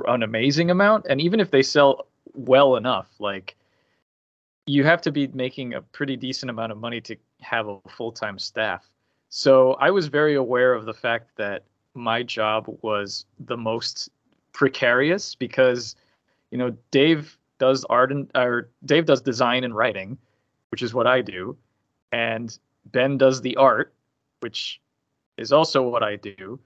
an 0.07 0.23
amazing 0.23 0.71
amount, 0.71 1.05
and 1.09 1.21
even 1.21 1.39
if 1.39 1.51
they 1.51 1.63
sell 1.63 2.07
well 2.33 2.75
enough, 2.75 3.07
like 3.19 3.55
you 4.65 4.83
have 4.83 5.01
to 5.01 5.11
be 5.11 5.27
making 5.27 5.73
a 5.73 5.81
pretty 5.81 6.15
decent 6.15 6.49
amount 6.49 6.71
of 6.71 6.77
money 6.77 7.01
to 7.01 7.15
have 7.41 7.67
a 7.67 7.79
full 7.89 8.11
time 8.11 8.37
staff. 8.37 8.87
So 9.29 9.73
I 9.73 9.91
was 9.91 10.07
very 10.07 10.35
aware 10.35 10.73
of 10.73 10.85
the 10.85 10.93
fact 10.93 11.31
that 11.37 11.63
my 11.93 12.21
job 12.23 12.65
was 12.81 13.25
the 13.39 13.57
most 13.57 14.09
precarious 14.53 15.35
because, 15.35 15.95
you 16.51 16.57
know, 16.57 16.75
Dave 16.91 17.37
does 17.59 17.85
art 17.85 18.11
and 18.11 18.29
or 18.35 18.69
Dave 18.85 19.05
does 19.05 19.21
design 19.21 19.63
and 19.63 19.75
writing, 19.75 20.17
which 20.69 20.81
is 20.81 20.93
what 20.93 21.07
I 21.07 21.21
do, 21.21 21.57
and 22.11 22.57
Ben 22.85 23.17
does 23.17 23.41
the 23.41 23.55
art, 23.55 23.93
which 24.41 24.79
is 25.37 25.51
also 25.51 25.81
what 25.81 26.03
I 26.03 26.17
do. 26.17 26.59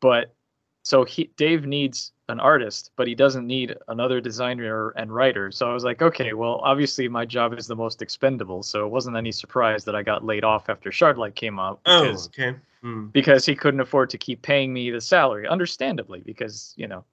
But 0.00 0.34
so 0.82 1.04
he 1.04 1.30
Dave 1.36 1.66
needs 1.66 2.12
an 2.28 2.40
artist, 2.40 2.90
but 2.96 3.06
he 3.06 3.14
doesn't 3.14 3.46
need 3.46 3.76
another 3.88 4.20
designer 4.20 4.90
and 4.90 5.14
writer. 5.14 5.52
So 5.52 5.70
I 5.70 5.74
was 5.74 5.84
like, 5.84 6.02
okay, 6.02 6.32
well, 6.32 6.60
obviously 6.64 7.08
my 7.08 7.24
job 7.24 7.56
is 7.56 7.66
the 7.66 7.76
most 7.76 8.02
expendable, 8.02 8.62
so 8.62 8.84
it 8.84 8.90
wasn't 8.90 9.16
any 9.16 9.30
surprise 9.30 9.84
that 9.84 9.94
I 9.94 10.02
got 10.02 10.24
laid 10.24 10.42
off 10.42 10.68
after 10.68 10.90
Shardlight 10.90 11.34
came 11.36 11.58
out 11.58 11.80
Oh, 11.86 12.16
okay. 12.26 12.56
Hmm. 12.82 13.06
because 13.06 13.46
he 13.46 13.54
couldn't 13.54 13.80
afford 13.80 14.10
to 14.10 14.18
keep 14.18 14.42
paying 14.42 14.72
me 14.72 14.90
the 14.90 15.00
salary, 15.00 15.46
understandably, 15.46 16.20
because 16.20 16.74
you 16.76 16.88
know. 16.88 17.04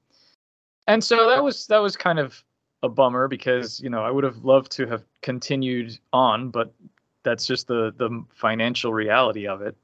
And 0.88 1.04
so 1.04 1.30
that 1.30 1.44
was 1.44 1.68
that 1.68 1.80
was 1.80 1.96
kind 1.96 2.20
of 2.20 2.44
a 2.82 2.90
bummer 2.90 3.28
because 3.28 3.80
you 3.80 3.90
know 3.90 4.04
I 4.04 4.12
would 4.12 4.24
have 4.24 4.44
loved 4.44 4.72
to 4.74 4.88
have 4.88 5.04
continued 5.22 5.98
on, 6.12 6.50
but 6.50 6.74
that's 7.24 7.46
just 7.46 7.68
the 7.68 7.94
the 7.98 8.24
financial 8.34 8.94
reality 8.94 9.48
of 9.48 9.62
it. 9.62 9.76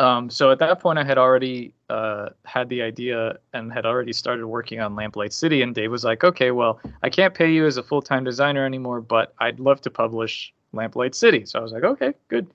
Um, 0.00 0.30
so 0.30 0.50
at 0.50 0.58
that 0.60 0.80
point, 0.80 0.98
I 0.98 1.04
had 1.04 1.18
already 1.18 1.74
uh, 1.90 2.30
had 2.46 2.70
the 2.70 2.80
idea 2.80 3.38
and 3.52 3.70
had 3.70 3.84
already 3.84 4.14
started 4.14 4.46
working 4.46 4.80
on 4.80 4.96
Lamplight 4.96 5.30
City. 5.34 5.60
And 5.60 5.74
Dave 5.74 5.90
was 5.90 6.04
like, 6.04 6.24
"Okay, 6.24 6.52
well, 6.52 6.80
I 7.02 7.10
can't 7.10 7.34
pay 7.34 7.52
you 7.52 7.66
as 7.66 7.76
a 7.76 7.82
full 7.82 8.00
time 8.00 8.24
designer 8.24 8.64
anymore, 8.64 9.02
but 9.02 9.34
I'd 9.40 9.60
love 9.60 9.82
to 9.82 9.90
publish 9.90 10.54
Lamplight 10.72 11.14
City." 11.14 11.44
So 11.44 11.58
I 11.58 11.62
was 11.62 11.72
like, 11.72 11.84
"Okay, 11.84 12.14
good." 12.28 12.46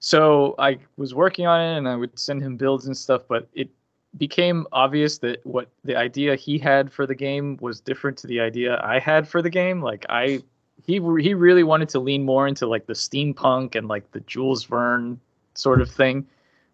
So 0.00 0.54
I 0.58 0.78
was 0.98 1.14
working 1.14 1.46
on 1.46 1.62
it, 1.62 1.78
and 1.78 1.88
I 1.88 1.96
would 1.96 2.18
send 2.18 2.42
him 2.42 2.58
builds 2.58 2.86
and 2.86 2.96
stuff, 2.96 3.22
but 3.26 3.48
it 3.54 3.70
became 4.18 4.66
obvious 4.72 5.16
that 5.18 5.44
what 5.46 5.70
the 5.84 5.96
idea 5.96 6.36
he 6.36 6.58
had 6.58 6.92
for 6.92 7.06
the 7.06 7.14
game 7.14 7.56
was 7.62 7.80
different 7.80 8.18
to 8.18 8.26
the 8.26 8.40
idea 8.40 8.78
I 8.84 8.98
had 8.98 9.26
for 9.26 9.40
the 9.40 9.50
game. 9.50 9.80
Like 9.80 10.04
I, 10.10 10.42
he 10.84 11.00
he 11.20 11.32
really 11.32 11.62
wanted 11.62 11.88
to 11.90 12.00
lean 12.00 12.24
more 12.24 12.46
into 12.46 12.66
like 12.66 12.84
the 12.84 12.92
steampunk 12.92 13.76
and 13.76 13.88
like 13.88 14.10
the 14.12 14.20
Jules 14.20 14.64
Verne 14.64 15.18
sort 15.54 15.80
of 15.80 15.90
thing, 15.90 16.26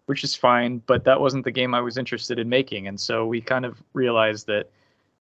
which 0.07 0.23
is 0.23 0.35
fine. 0.35 0.81
But 0.87 1.05
that 1.05 1.21
wasn't 1.21 1.45
the 1.45 1.51
game 1.51 1.73
I 1.73 1.81
was 1.81 1.97
interested 1.97 2.39
in 2.39 2.49
making, 2.49 2.87
and 2.87 2.99
so 2.99 3.25
we 3.25 3.39
kind 3.39 3.63
of 3.63 3.81
realized 3.93 4.47
that 4.47 4.69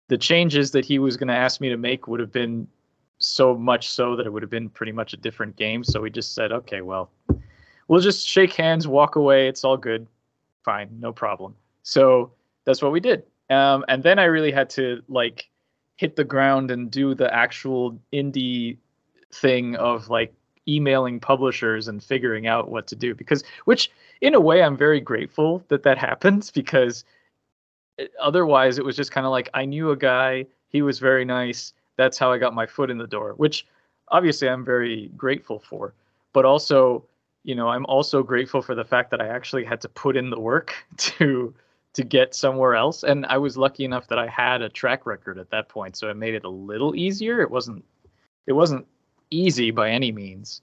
the 0.07 0.17
changes 0.17 0.71
that 0.71 0.85
he 0.85 0.99
was 0.99 1.17
going 1.17 1.27
to 1.27 1.35
ask 1.35 1.59
me 1.59 1.69
to 1.69 1.77
make 1.77 2.07
would 2.07 2.19
have 2.19 2.31
been 2.31 2.67
so 3.17 3.55
much 3.55 3.89
so 3.89 4.15
that 4.15 4.25
it 4.25 4.29
would 4.29 4.43
have 4.43 4.49
been 4.49 4.69
pretty 4.69 4.91
much 4.91 5.13
a 5.13 5.17
different 5.17 5.55
game. 5.55 5.83
So 5.83 6.01
we 6.01 6.09
just 6.09 6.35
said, 6.35 6.51
okay, 6.51 6.81
well, 6.81 7.09
we'll 7.87 8.01
just 8.01 8.27
shake 8.27 8.53
hands, 8.53 8.87
walk 8.87 9.15
away. 9.15 9.47
It's 9.47 9.63
all 9.63 9.77
good, 9.77 10.07
fine, 10.63 10.89
no 10.99 11.11
problem. 11.11 11.55
So 11.83 12.31
that's 12.65 12.81
what 12.81 12.91
we 12.91 12.99
did. 12.99 13.23
Um, 13.49 13.85
and 13.87 14.03
then 14.03 14.19
I 14.19 14.25
really 14.25 14.51
had 14.51 14.69
to 14.71 15.01
like 15.07 15.49
hit 15.97 16.15
the 16.15 16.23
ground 16.23 16.71
and 16.71 16.91
do 16.91 17.15
the 17.15 17.33
actual 17.33 17.99
indie 18.13 18.77
thing 19.33 19.75
of 19.75 20.09
like 20.09 20.33
emailing 20.67 21.19
publishers 21.19 21.87
and 21.87 22.03
figuring 22.03 22.47
out 22.47 22.69
what 22.69 22.87
to 22.87 22.95
do 22.95 23.13
because 23.13 23.43
which 23.65 23.91
in 24.21 24.33
a 24.33 24.39
way 24.39 24.63
I'm 24.63 24.77
very 24.77 24.99
grateful 24.99 25.63
that 25.67 25.83
that 25.83 25.97
happens 26.09 26.51
because 26.51 27.05
eh, 27.99 28.07
otherwise 28.19 28.77
it 28.77 28.85
was 28.85 28.95
just 28.95 29.11
kind 29.11 29.25
of 29.25 29.31
like 29.31 29.49
I 29.53 29.65
knew 29.65 29.91
a 29.91 29.97
guy 29.97 30.45
he 30.69 30.81
was 30.81 30.99
very 30.99 31.25
nice 31.25 31.73
that's 31.97 32.17
how 32.17 32.31
I 32.31 32.37
got 32.37 32.53
my 32.53 32.65
foot 32.65 32.89
in 32.89 32.97
the 32.97 33.07
door 33.07 33.33
which 33.37 33.65
obviously 34.09 34.49
I'm 34.49 34.65
very 34.65 35.11
grateful 35.17 35.59
for. 35.59 35.93
But 36.33 36.45
also 36.45 37.05
you 37.43 37.55
know 37.55 37.69
I'm 37.69 37.85
also 37.85 38.23
grateful 38.23 38.61
for 38.61 38.75
the 38.75 38.83
fact 38.83 39.11
that 39.11 39.21
I 39.21 39.27
actually 39.27 39.65
had 39.65 39.81
to 39.81 39.89
put 39.89 40.17
in 40.17 40.29
the 40.29 40.39
work 40.39 40.73
to 40.97 41.53
to 41.93 42.03
get 42.03 42.35
somewhere 42.35 42.75
else 42.75 43.03
and 43.03 43.25
I 43.27 43.37
was 43.37 43.55
lucky 43.55 43.85
enough 43.85 44.07
that 44.07 44.19
I 44.19 44.27
had 44.27 44.61
a 44.61 44.67
track 44.67 45.05
record 45.05 45.37
at 45.37 45.49
that 45.51 45.69
point 45.69 45.95
so 45.95 46.09
it 46.09 46.17
made 46.17 46.33
it 46.33 46.43
a 46.43 46.49
little 46.49 46.95
easier. 46.95 47.39
It 47.41 47.51
wasn't 47.51 47.85
it 48.47 48.53
wasn't 48.53 48.85
easy 49.31 49.71
by 49.71 49.89
any 49.89 50.11
means. 50.11 50.61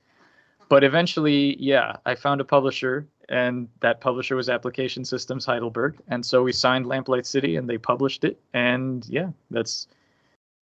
But 0.68 0.84
eventually 0.84 1.56
yeah 1.62 1.96
I 2.06 2.14
found 2.14 2.40
a 2.40 2.44
publisher 2.44 3.06
and 3.28 3.68
that 3.80 4.00
publisher 4.00 4.36
was 4.36 4.48
Application 4.48 5.04
Systems 5.04 5.44
Heidelberg. 5.44 5.98
And 6.08 6.24
so 6.24 6.42
we 6.42 6.52
signed 6.52 6.86
Lamplight 6.86 7.26
City 7.26 7.56
and 7.56 7.68
they 7.68 7.78
published 7.78 8.24
it. 8.24 8.40
And 8.54 9.06
yeah 9.08 9.30
that's 9.50 9.88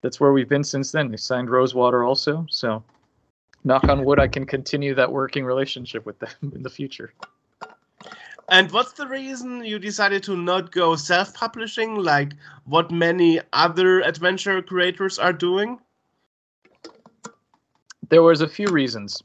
that's 0.01 0.19
where 0.19 0.33
we've 0.33 0.49
been 0.49 0.63
since 0.63 0.91
then. 0.91 1.11
They 1.11 1.17
signed 1.17 1.49
Rosewater 1.49 2.03
also. 2.03 2.45
So 2.49 2.83
knock 3.63 3.83
on 3.85 4.03
wood 4.03 4.19
I 4.19 4.27
can 4.27 4.45
continue 4.45 4.95
that 4.95 5.11
working 5.11 5.45
relationship 5.45 6.05
with 6.05 6.19
them 6.19 6.51
in 6.55 6.63
the 6.63 6.69
future. 6.69 7.13
And 8.49 8.69
what's 8.71 8.91
the 8.91 9.07
reason 9.07 9.63
you 9.63 9.79
decided 9.79 10.23
to 10.23 10.35
not 10.35 10.71
go 10.71 10.97
self-publishing 10.97 11.95
like 11.95 12.33
what 12.65 12.91
many 12.91 13.39
other 13.53 14.01
adventure 14.01 14.61
creators 14.61 15.17
are 15.17 15.31
doing? 15.31 15.79
There 18.11 18.21
was 18.21 18.41
a 18.41 18.47
few 18.47 18.67
reasons. 18.67 19.23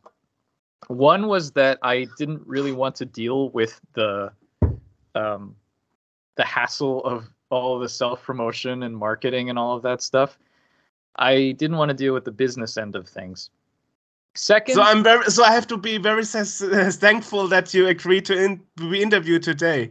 One 0.87 1.27
was 1.27 1.51
that 1.53 1.79
I 1.83 2.07
didn't 2.17 2.47
really 2.47 2.73
want 2.73 2.95
to 2.97 3.05
deal 3.05 3.51
with 3.51 3.79
the 3.95 4.33
um, 5.15 5.57
the 6.37 6.45
hassle 6.45 7.05
of 7.05 7.29
all 7.51 7.79
the 7.79 7.89
self 7.89 8.23
promotion 8.23 8.85
and 8.85 8.97
marketing 8.97 9.51
and 9.51 9.59
all 9.59 9.77
of 9.77 9.83
that 9.83 10.01
stuff. 10.01 10.39
I 11.17 11.53
didn't 11.59 11.77
want 11.77 11.89
to 11.91 11.95
deal 11.95 12.15
with 12.15 12.25
the 12.25 12.31
business 12.31 12.77
end 12.77 12.95
of 12.95 13.09
things. 13.09 13.51
Second, 14.35 14.75
So 14.77 14.83
I'm 14.83 15.03
very 15.03 15.25
so 15.31 15.43
I 15.43 15.53
have 15.53 15.67
to 15.69 15.77
be 15.77 15.99
very 15.99 16.25
thankful 17.07 17.49
that 17.49 17.75
you 17.75 17.89
agreed 17.89 18.25
to, 18.27 18.35
in, 18.41 18.61
be 18.77 19.03
interviewed 19.03 19.43
today, 19.43 19.91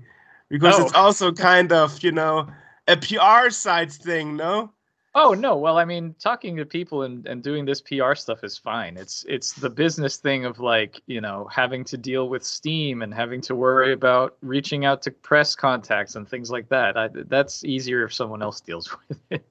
because 0.50 0.76
Oh. 0.80 0.84
it's 0.84 0.94
also 0.94 1.32
kind 1.34 1.74
of 1.74 2.02
you 2.04 2.12
know 2.14 2.48
a 2.88 2.96
PR 2.96 3.50
side 3.50 3.92
thing, 3.92 4.38
no? 4.38 4.72
Oh 5.18 5.34
no, 5.34 5.56
well 5.56 5.78
I 5.78 5.86
mean 5.86 6.14
talking 6.20 6.58
to 6.58 6.66
people 6.66 7.04
and, 7.04 7.26
and 7.26 7.42
doing 7.42 7.64
this 7.64 7.80
PR 7.80 8.16
stuff 8.16 8.44
is 8.44 8.58
fine. 8.58 8.98
It's 8.98 9.26
it's 9.30 9.54
the 9.54 9.70
business 9.70 10.18
thing 10.18 10.44
of 10.44 10.60
like, 10.60 11.02
you 11.08 11.22
know, 11.22 11.48
having 11.50 11.86
to 11.86 11.98
deal 11.98 12.28
with 12.28 12.44
Steam 12.44 13.02
and 13.02 13.14
having 13.14 13.40
to 13.42 13.56
worry 13.56 13.94
about 13.94 14.36
reaching 14.42 14.84
out 14.84 15.02
to 15.04 15.12
press 15.12 15.56
contacts 15.56 16.16
and 16.16 16.28
things 16.28 16.52
like 16.52 16.68
that. 16.68 16.98
I, 16.98 17.08
that's 17.14 17.64
easier 17.64 18.04
if 18.04 18.14
someone 18.14 18.42
else 18.42 18.60
deals 18.60 18.94
with 19.08 19.18
it. 19.30 19.48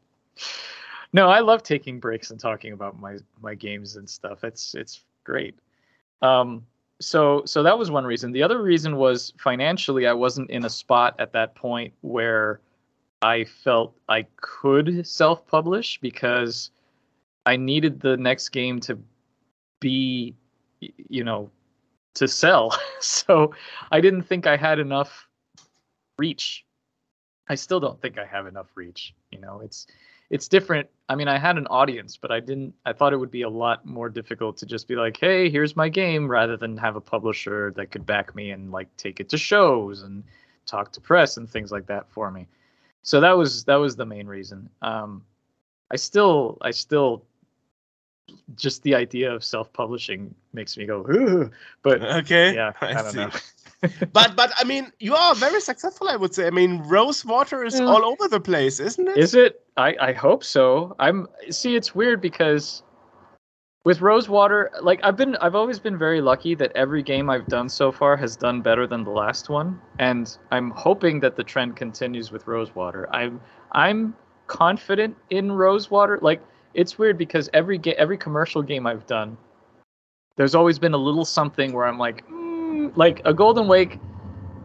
no, 1.15 1.31
I 1.31 1.41
love 1.41 1.63
taking 1.63 1.99
breaks 1.99 2.31
and 2.31 2.39
talking 2.39 2.75
about 2.75 3.01
my 3.01 3.17
my 3.41 3.55
games 3.55 3.97
and 3.97 4.09
stuff. 4.09 4.45
It's 4.45 4.75
it's 4.75 5.01
great. 5.25 5.59
Um 6.21 6.67
so 7.01 7.43
so 7.47 7.63
that 7.63 7.79
was 7.79 7.91
one 7.91 8.05
reason. 8.05 8.33
The 8.33 8.43
other 8.43 8.61
reason 8.63 8.97
was 8.97 9.33
financially 9.39 10.07
I 10.07 10.13
wasn't 10.13 10.51
in 10.51 10.67
a 10.67 10.71
spot 10.71 11.15
at 11.19 11.33
that 11.33 11.55
point 11.55 11.95
where 12.03 12.61
I 13.25 13.45
felt 13.45 13.97
I 14.07 14.27
could 14.37 15.07
self 15.07 15.47
publish 15.47 15.99
because 15.99 16.71
I 17.47 17.57
needed 17.57 17.99
the 17.99 18.19
next 18.19 18.51
game 18.51 18.81
to 18.81 18.99
be, 19.81 20.35
you 21.09 21.25
know, 21.25 21.51
to 22.17 22.29
sell. 22.29 22.79
so 23.01 23.55
I 23.91 24.03
didn't 24.03 24.25
think 24.25 24.47
I 24.47 24.59
had 24.59 24.79
enough 24.79 25.27
reach. 26.19 26.67
I 27.49 27.55
still 27.55 27.81
don't 27.81 27.99
think 27.99 28.19
I 28.19 28.27
have 28.27 28.47
enough 28.47 28.67
reach. 28.75 29.15
You 29.33 29.41
know, 29.41 29.63
it's 29.65 29.87
it's 30.29 30.47
different. 30.47 30.91
I 31.09 31.15
mean, 31.15 31.29
I 31.29 31.39
had 31.39 31.57
an 31.57 31.67
audience, 31.69 32.19
but 32.19 32.31
I 32.31 32.41
didn't. 32.41 32.75
I 32.85 32.93
thought 32.93 33.15
it 33.15 33.19
would 33.19 33.31
be 33.31 33.43
a 33.43 33.49
lot 33.49 33.87
more 33.87 34.11
difficult 34.11 34.59
to 34.59 34.67
just 34.67 34.87
be 34.87 34.97
like, 34.97 35.17
"Hey, 35.17 35.49
here's 35.49 35.77
my 35.77 35.89
game," 35.89 36.31
rather 36.31 36.59
than 36.59 36.77
have 36.77 36.97
a 36.97 37.01
publisher 37.01 37.73
that 37.77 37.91
could 37.91 38.05
back 38.05 38.35
me 38.35 38.51
and 38.51 38.71
like 38.71 38.95
take 38.99 39.19
it 39.19 39.31
to 39.31 39.39
shows 39.39 40.03
and 40.03 40.25
talk 40.67 40.93
to 40.93 41.01
press 41.01 41.39
and 41.39 41.49
things 41.49 41.73
like 41.73 41.87
that 41.87 42.11
for 42.11 42.31
me 42.31 42.47
so 43.05 43.21
that 43.21 43.39
was 43.39 43.65
that 43.67 43.77
was 43.77 43.95
the 43.95 44.05
main 44.07 44.27
reason. 44.27 44.69
Um, 44.83 45.23
I 45.93 45.97
still 45.97 46.59
I 46.63 46.73
still 46.73 47.23
just 48.57 48.83
the 48.83 48.95
idea 48.95 49.33
of 49.33 49.45
self-publishing 49.45 50.35
makes 50.53 50.77
me 50.77 50.87
go 50.87 51.07
Ooh, 51.11 51.51
but 51.83 52.03
okay 52.03 52.55
yeah 52.55 52.73
I, 52.81 52.91
I 52.91 53.03
don't 53.03 53.13
see. 53.13 53.19
know. 53.19 53.31
but 54.13 54.35
but 54.35 54.51
I 54.59 54.65
mean, 54.65 54.91
you 54.99 55.15
are 55.15 55.35
very 55.35 55.61
successful. 55.61 56.09
I 56.09 56.17
would 56.17 56.35
say. 56.35 56.47
I 56.47 56.51
mean, 56.51 56.83
Rosewater 56.89 57.65
is 57.65 57.79
Yeah. 57.79 57.87
all 57.87 58.05
over 58.05 58.29
the 58.29 58.41
place, 58.41 58.81
isn't 58.81 59.09
it? 59.09 59.17
Is 59.19 59.35
it? 59.35 59.63
I 59.77 59.95
I 60.01 60.13
hope 60.13 60.43
so. 60.43 60.97
I'm 60.99 61.29
see. 61.51 61.77
It's 61.77 61.95
weird 61.95 62.21
because 62.23 62.83
with 63.85 64.01
Rosewater, 64.01 64.71
like 64.81 65.01
I've 65.03 65.17
been, 65.17 65.37
I've 65.37 65.55
always 65.55 65.79
been 65.79 65.99
very 65.99 66.23
lucky 66.23 66.55
that 66.55 66.73
every 66.75 67.03
game 67.03 67.29
I've 67.29 67.47
done 67.47 67.69
so 67.69 67.93
far 67.93 68.17
has 68.17 68.35
done 68.35 68.63
better 68.63 68.87
than 68.87 69.05
the 69.05 69.11
last 69.11 69.51
one, 69.51 69.79
and 69.99 70.37
I'm 70.51 70.71
hoping 70.71 71.21
that 71.21 71.37
the 71.37 71.45
trend 71.45 71.77
continues 71.77 72.33
with 72.33 72.47
Rosewater. 72.47 73.15
I'm 73.15 73.41
I'm 73.73 74.17
confident 74.47 75.17
in 75.29 75.53
Rosewater. 75.53 76.19
Like 76.23 76.43
it's 76.73 76.99
weird 76.99 77.19
because 77.19 77.51
every 77.53 77.77
ga- 77.77 77.97
every 77.97 78.17
commercial 78.17 78.63
game 78.63 78.87
I've 78.87 79.07
done, 79.07 79.37
there's 80.37 80.55
always 80.55 80.79
been 80.79 80.95
a 80.95 80.99
little 80.99 81.27
something 81.27 81.75
where 81.75 81.85
I'm 81.85 81.99
like, 81.99 82.27
mm, 82.27 82.97
like 82.97 83.21
a 83.27 83.35
Golden 83.35 83.69
Wake. 83.69 84.01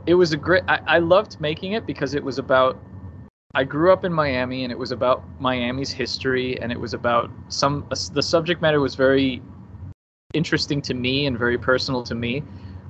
It 0.06 0.14
was 0.14 0.32
a 0.32 0.38
great. 0.38 0.64
I, 0.70 0.80
I 0.88 1.00
loved 1.00 1.42
making 1.42 1.74
it 1.74 1.86
because 1.86 2.14
it 2.14 2.24
was 2.24 2.40
about 2.40 2.80
I 3.56 3.64
grew 3.64 3.92
up 3.92 4.06
in 4.06 4.14
Miami, 4.14 4.64
and 4.64 4.72
it 4.72 4.78
was 4.78 4.92
about 4.92 5.24
Miami's 5.42 5.92
history, 5.92 6.62
and 6.62 6.72
it 6.72 6.80
was 6.80 6.94
about 6.94 7.32
some. 7.48 7.88
The 7.90 8.22
subject 8.22 8.62
matter 8.62 8.80
was 8.80 8.94
very 8.94 9.42
interesting 10.34 10.84
to 10.84 10.94
me 10.94 11.26
and 11.26 11.38
very 11.38 11.58
personal 11.58 12.04
to 12.04 12.14
me. 12.14 12.44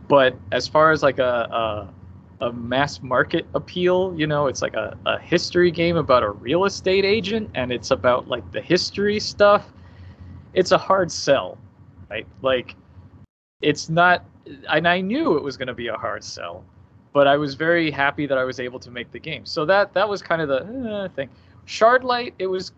But 0.10 0.36
as 0.52 0.68
far 0.68 0.92
as 0.92 1.02
like 1.02 1.18
a 1.18 1.94
a, 2.42 2.46
a 2.48 2.52
mass 2.52 3.02
market 3.02 3.46
appeal, 3.54 4.14
you 4.18 4.28
know, 4.28 4.48
it's 4.48 4.62
like 4.62 4.74
a, 4.74 4.98
a 5.06 5.18
history 5.20 5.72
game 5.72 5.96
about 5.96 6.24
a 6.24 6.32
real 6.32 6.66
estate 6.66 7.06
agent, 7.06 7.50
and 7.56 7.72
it's 7.72 7.92
about 7.92 8.28
like 8.28 8.52
the 8.52 8.62
history 8.62 9.18
stuff. 9.18 9.72
It's 10.54 10.74
a 10.74 10.78
hard 10.78 11.10
sell, 11.10 11.58
right? 12.10 12.28
Like, 12.42 12.76
it's 13.62 13.88
not. 13.88 14.26
And 14.68 14.86
I 14.90 15.00
knew 15.00 15.38
it 15.38 15.44
was 15.44 15.56
going 15.56 15.68
to 15.68 15.74
be 15.74 15.88
a 15.88 15.96
hard 15.96 16.22
sell 16.22 16.66
but 17.14 17.28
I 17.28 17.38
was 17.38 17.56
very 17.56 17.92
happy 17.92 18.26
that 18.28 18.38
I 18.38 18.44
was 18.44 18.60
able 18.60 18.80
to 18.80 18.92
make 18.92 19.12
the 19.12 19.20
game. 19.20 19.46
So 19.46 19.66
that 19.66 19.94
that 19.94 20.08
was 20.08 20.22
kind 20.22 20.42
of 20.42 20.48
the 20.48 20.94
uh, 20.94 21.10
thing. 21.10 21.30
Shardlight, 21.68 22.34
it 22.40 22.48
was 22.48 22.72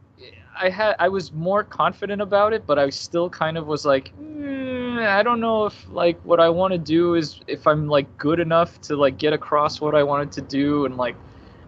I 0.59 0.69
had 0.69 0.95
I 0.99 1.09
was 1.09 1.31
more 1.31 1.63
confident 1.63 2.21
about 2.21 2.53
it, 2.53 2.65
but 2.65 2.77
I 2.79 2.89
still 2.89 3.29
kind 3.29 3.57
of 3.57 3.67
was 3.67 3.85
like, 3.85 4.13
mm, 4.17 5.05
I 5.05 5.23
don't 5.23 5.39
know 5.39 5.65
if 5.65 5.87
like 5.89 6.19
what 6.23 6.39
I 6.39 6.49
want 6.49 6.73
to 6.73 6.77
do 6.77 7.15
is 7.15 7.39
if 7.47 7.67
I'm 7.67 7.87
like 7.87 8.17
good 8.17 8.39
enough 8.39 8.79
to 8.81 8.95
like 8.95 9.17
get 9.17 9.33
across 9.33 9.81
what 9.81 9.95
I 9.95 10.03
wanted 10.03 10.31
to 10.33 10.41
do 10.41 10.85
and 10.85 10.97
like 10.97 11.15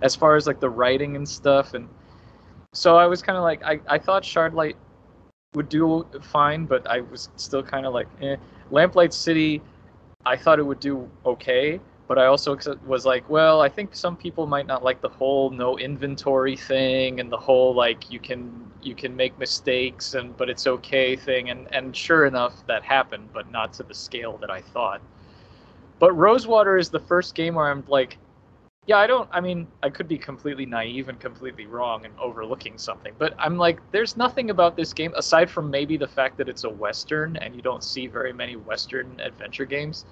as 0.01 0.15
far 0.15 0.35
as 0.35 0.47
like 0.47 0.59
the 0.59 0.69
writing 0.69 1.15
and 1.15 1.27
stuff 1.27 1.73
and 1.73 1.87
so 2.73 2.97
I 2.97 3.05
was 3.05 3.21
kind 3.21 3.37
of 3.37 3.43
like 3.43 3.63
I 3.63 3.79
I 3.87 3.97
thought 3.97 4.23
Shardlight 4.23 4.75
would 5.53 5.69
do 5.69 6.05
fine, 6.21 6.65
but 6.65 6.85
I 6.87 7.01
was 7.01 7.29
still 7.35 7.61
kind 7.61 7.85
of 7.85 7.93
like, 7.93 8.07
eh. 8.21 8.37
Lamplight 8.71 9.13
City, 9.13 9.61
I 10.25 10.35
thought 10.35 10.57
it 10.57 10.63
would 10.63 10.79
do 10.79 11.09
okay 11.25 11.79
but 12.07 12.17
I 12.19 12.25
also 12.25 12.57
was 12.85 13.05
like, 13.05 13.29
well, 13.29 13.61
I 13.61 13.69
think 13.69 13.95
some 13.95 14.17
people 14.17 14.45
might 14.45 14.67
not 14.67 14.83
like 14.83 15.01
the 15.01 15.09
whole 15.09 15.49
no 15.49 15.77
inventory 15.77 16.57
thing 16.57 17.19
and 17.19 17.31
the 17.31 17.37
whole 17.37 17.73
like 17.73 18.11
you 18.11 18.19
can 18.19 18.51
you 18.81 18.93
can 18.93 19.15
make 19.15 19.37
mistakes 19.39 20.13
and 20.13 20.35
but 20.35 20.49
it's 20.49 20.67
okay 20.67 21.15
thing 21.15 21.49
and 21.49 21.73
and 21.73 21.95
sure 21.95 22.25
enough 22.25 22.65
that 22.67 22.83
happened, 22.83 23.29
but 23.33 23.49
not 23.51 23.71
to 23.73 23.83
the 23.83 23.93
scale 23.93 24.37
that 24.37 24.51
I 24.51 24.61
thought. 24.61 25.01
But 25.99 26.11
Rosewater 26.13 26.77
is 26.77 26.89
the 26.89 26.99
first 26.99 27.35
game 27.35 27.55
where 27.55 27.71
I'm 27.71 27.85
like, 27.87 28.17
yeah, 28.85 28.97
I 28.97 29.07
don't 29.07 29.29
I 29.31 29.39
mean, 29.39 29.65
I 29.81 29.89
could 29.89 30.09
be 30.09 30.17
completely 30.17 30.65
naive 30.65 31.07
and 31.07 31.17
completely 31.21 31.67
wrong 31.67 32.03
and 32.03 32.13
overlooking 32.19 32.77
something, 32.77 33.13
but 33.17 33.33
I'm 33.39 33.57
like 33.57 33.79
there's 33.93 34.17
nothing 34.17 34.49
about 34.49 34.75
this 34.75 34.91
game 34.91 35.13
aside 35.15 35.49
from 35.49 35.69
maybe 35.71 35.95
the 35.95 36.07
fact 36.07 36.37
that 36.37 36.49
it's 36.49 36.65
a 36.65 36.69
western 36.69 37.37
and 37.37 37.55
you 37.55 37.61
don't 37.61 37.83
see 37.83 38.07
very 38.07 38.33
many 38.33 38.57
western 38.57 39.21
adventure 39.21 39.65
games 39.65 40.03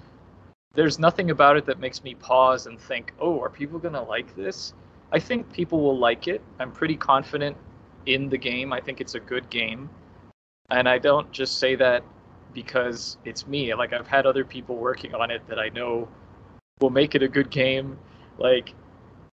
there's 0.74 0.98
nothing 0.98 1.30
about 1.30 1.56
it 1.56 1.66
that 1.66 1.78
makes 1.80 2.02
me 2.02 2.14
pause 2.14 2.66
and 2.66 2.80
think, 2.80 3.12
oh, 3.20 3.40
are 3.40 3.50
people 3.50 3.78
going 3.78 3.94
to 3.94 4.02
like 4.02 4.34
this? 4.34 4.72
I 5.12 5.18
think 5.18 5.52
people 5.52 5.80
will 5.80 5.98
like 5.98 6.28
it. 6.28 6.40
I'm 6.58 6.72
pretty 6.72 6.96
confident 6.96 7.56
in 8.06 8.28
the 8.28 8.38
game. 8.38 8.72
I 8.72 8.80
think 8.80 9.00
it's 9.00 9.14
a 9.14 9.20
good 9.20 9.48
game. 9.50 9.90
And 10.70 10.88
I 10.88 10.98
don't 10.98 11.30
just 11.30 11.58
say 11.58 11.74
that 11.76 12.02
because 12.54 13.18
it's 13.24 13.46
me. 13.46 13.74
Like, 13.74 13.92
I've 13.92 14.06
had 14.06 14.24
other 14.24 14.44
people 14.44 14.76
working 14.76 15.14
on 15.14 15.30
it 15.30 15.46
that 15.48 15.58
I 15.58 15.68
know 15.70 16.08
will 16.80 16.90
make 16.90 17.14
it 17.14 17.22
a 17.22 17.28
good 17.28 17.50
game. 17.50 17.98
Like, 18.38 18.74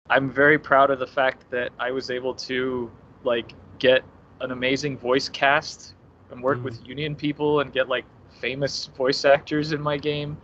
I'm 0.08 0.30
very 0.30 0.58
proud 0.58 0.90
of 0.90 0.98
the 0.98 1.06
fact 1.06 1.50
that 1.50 1.70
I 1.78 1.90
was 1.90 2.10
able 2.10 2.34
to, 2.34 2.90
like, 3.24 3.52
get 3.78 4.02
an 4.40 4.52
amazing 4.52 4.96
voice 4.96 5.28
cast 5.28 5.94
and 6.30 6.42
work 6.42 6.58
Mhm. 6.58 6.62
with 6.62 6.86
union 6.86 7.14
people 7.14 7.60
and 7.60 7.72
get, 7.72 7.88
like, 7.88 8.04
famous 8.40 8.86
voice 8.86 9.24
actors 9.24 9.72
in 9.72 9.80
my 9.80 9.96
game 9.98 10.36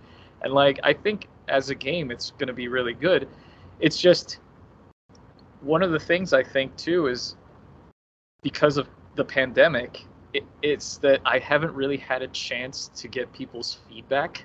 and 0.42 0.52
like 0.52 0.80
I 0.82 0.92
think 0.92 1.28
as 1.48 1.70
a 1.70 1.74
game 1.74 2.10
it's 2.10 2.30
going 2.32 2.48
to 2.48 2.52
be 2.52 2.68
really 2.68 2.94
good. 2.94 3.28
It's 3.80 3.98
just 3.98 4.38
one 5.60 5.82
of 5.82 5.92
the 5.92 5.98
things 5.98 6.32
I 6.32 6.42
think 6.42 6.76
too 6.76 7.06
is 7.06 7.36
because 8.42 8.76
of 8.76 8.88
the 9.14 9.24
pandemic, 9.24 10.04
it, 10.34 10.44
it's 10.62 10.96
that 10.98 11.20
I 11.24 11.38
haven't 11.38 11.74
really 11.74 11.96
had 11.96 12.22
a 12.22 12.28
chance 12.28 12.90
to 12.96 13.08
get 13.08 13.32
people's 13.32 13.78
feedback. 13.88 14.44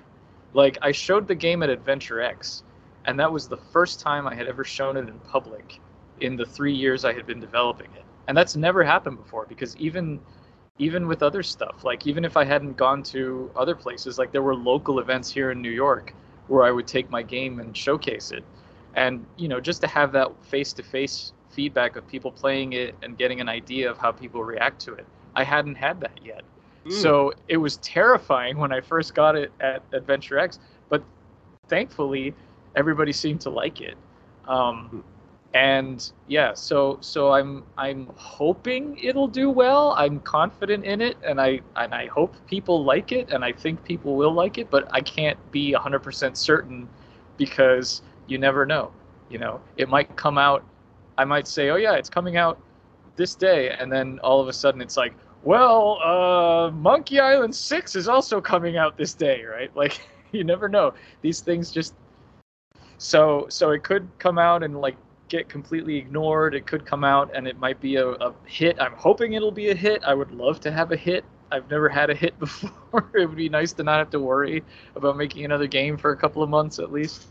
Like 0.54 0.78
I 0.82 0.92
showed 0.92 1.26
the 1.26 1.34
game 1.34 1.62
at 1.62 1.70
Adventure 1.70 2.20
X, 2.20 2.62
and 3.06 3.18
that 3.18 3.30
was 3.30 3.48
the 3.48 3.56
first 3.56 4.00
time 4.00 4.26
I 4.26 4.34
had 4.34 4.46
ever 4.46 4.64
shown 4.64 4.96
it 4.96 5.08
in 5.08 5.18
public 5.20 5.80
in 6.20 6.36
the 6.36 6.44
three 6.44 6.74
years 6.74 7.04
I 7.04 7.12
had 7.12 7.26
been 7.26 7.40
developing 7.40 7.90
it, 7.96 8.04
and 8.28 8.36
that's 8.36 8.56
never 8.56 8.82
happened 8.84 9.16
before 9.18 9.46
because 9.46 9.76
even 9.76 10.20
even 10.78 11.06
with 11.06 11.22
other 11.22 11.42
stuff 11.42 11.84
like 11.84 12.06
even 12.06 12.24
if 12.24 12.36
i 12.36 12.44
hadn't 12.44 12.76
gone 12.76 13.02
to 13.02 13.50
other 13.56 13.74
places 13.74 14.18
like 14.18 14.32
there 14.32 14.42
were 14.42 14.54
local 14.54 15.00
events 15.00 15.30
here 15.30 15.50
in 15.50 15.60
new 15.60 15.70
york 15.70 16.14
where 16.46 16.64
i 16.64 16.70
would 16.70 16.86
take 16.86 17.10
my 17.10 17.22
game 17.22 17.60
and 17.60 17.76
showcase 17.76 18.30
it. 18.30 18.44
And 18.94 19.24
you 19.36 19.48
know 19.48 19.60
just 19.60 19.80
to 19.82 19.86
have 19.86 20.12
that 20.12 20.30
face 20.44 20.72
to 20.74 20.82
face 20.82 21.32
feedback 21.50 21.96
of 21.96 22.06
people 22.06 22.30
playing 22.30 22.72
it 22.74 22.94
and 23.02 23.18
getting 23.18 23.40
an 23.40 23.48
idea 23.48 23.90
of 23.90 23.98
how 23.98 24.12
people 24.12 24.42
react 24.44 24.80
to 24.82 24.94
it 24.94 25.06
i 25.34 25.44
hadn't 25.44 25.74
had 25.74 26.00
that 26.00 26.18
yet. 26.24 26.42
Mm. 26.86 26.92
so 26.92 27.32
it 27.48 27.56
was 27.56 27.76
terrifying 27.78 28.56
when 28.56 28.72
i 28.72 28.80
first 28.80 29.14
got 29.14 29.36
it 29.36 29.52
at 29.60 29.82
adventure 29.92 30.38
x 30.38 30.58
but 30.88 31.02
thankfully 31.68 32.34
everybody 32.78 33.12
seemed 33.12 33.40
to 33.42 33.50
like 33.50 33.80
it. 33.80 33.96
Um, 34.46 35.04
and 35.54 36.12
yeah 36.26 36.52
so 36.52 36.98
so 37.00 37.32
i'm 37.32 37.64
i'm 37.78 38.06
hoping 38.16 38.98
it'll 39.02 39.28
do 39.28 39.48
well. 39.48 39.94
I'm 39.96 40.20
confident 40.20 40.84
in 40.84 41.00
it 41.00 41.16
and 41.26 41.40
i 41.40 41.60
and 41.76 41.94
i 41.94 42.06
hope 42.06 42.34
people 42.46 42.84
like 42.84 43.12
it 43.12 43.30
and 43.32 43.42
i 43.44 43.52
think 43.52 43.82
people 43.84 44.14
will 44.14 44.32
like 44.32 44.58
it 44.58 44.70
but 44.70 44.88
i 44.92 45.00
can't 45.00 45.38
be 45.50 45.72
100% 45.72 46.36
certain 46.36 46.88
because 47.38 48.02
you 48.26 48.38
never 48.38 48.66
know 48.66 48.92
you 49.30 49.38
know? 49.38 49.60
It 49.76 49.88
might 49.88 50.16
come 50.16 50.38
out 50.38 50.64
i 51.16 51.24
might 51.24 51.48
say 51.48 51.70
oh 51.70 51.76
yeah 51.76 51.94
it's 51.94 52.10
coming 52.10 52.36
out 52.36 52.60
this 53.16 53.34
day 53.34 53.70
and 53.70 53.90
then 53.90 54.18
all 54.22 54.40
of 54.40 54.48
a 54.48 54.52
sudden 54.52 54.80
it's 54.80 54.96
like 54.96 55.14
well 55.42 55.98
uh 56.02 56.70
monkey 56.70 57.20
island 57.20 57.54
6 57.54 57.96
is 57.96 58.06
also 58.08 58.40
coming 58.40 58.76
out 58.76 58.96
this 58.98 59.14
day 59.14 59.44
right? 59.44 59.74
Like 59.74 60.00
you 60.32 60.44
never 60.44 60.68
know. 60.68 60.92
These 61.22 61.40
things 61.40 61.70
just 61.70 61.94
so 62.98 63.46
so 63.48 63.70
it 63.70 63.82
could 63.82 64.08
come 64.18 64.38
out 64.38 64.62
and 64.62 64.80
like 64.80 64.96
get 65.28 65.48
completely 65.48 65.96
ignored. 65.96 66.54
It 66.54 66.66
could 66.66 66.84
come 66.84 67.04
out 67.04 67.30
and 67.34 67.46
it 67.46 67.58
might 67.58 67.80
be 67.80 67.96
a, 67.96 68.08
a 68.08 68.34
hit. 68.46 68.80
I'm 68.80 68.94
hoping 68.94 69.34
it'll 69.34 69.50
be 69.52 69.70
a 69.70 69.74
hit. 69.74 70.02
I 70.04 70.14
would 70.14 70.32
love 70.32 70.60
to 70.60 70.70
have 70.72 70.92
a 70.92 70.96
hit. 70.96 71.24
I've 71.50 71.70
never 71.70 71.88
had 71.88 72.10
a 72.10 72.14
hit 72.14 72.38
before. 72.40 73.10
it 73.14 73.26
would 73.26 73.36
be 73.36 73.48
nice 73.48 73.72
to 73.74 73.82
not 73.82 73.98
have 73.98 74.10
to 74.10 74.20
worry 74.20 74.62
about 74.96 75.16
making 75.16 75.44
another 75.44 75.66
game 75.66 75.96
for 75.96 76.10
a 76.12 76.16
couple 76.16 76.42
of 76.42 76.50
months 76.50 76.78
at 76.78 76.92
least. 76.92 77.26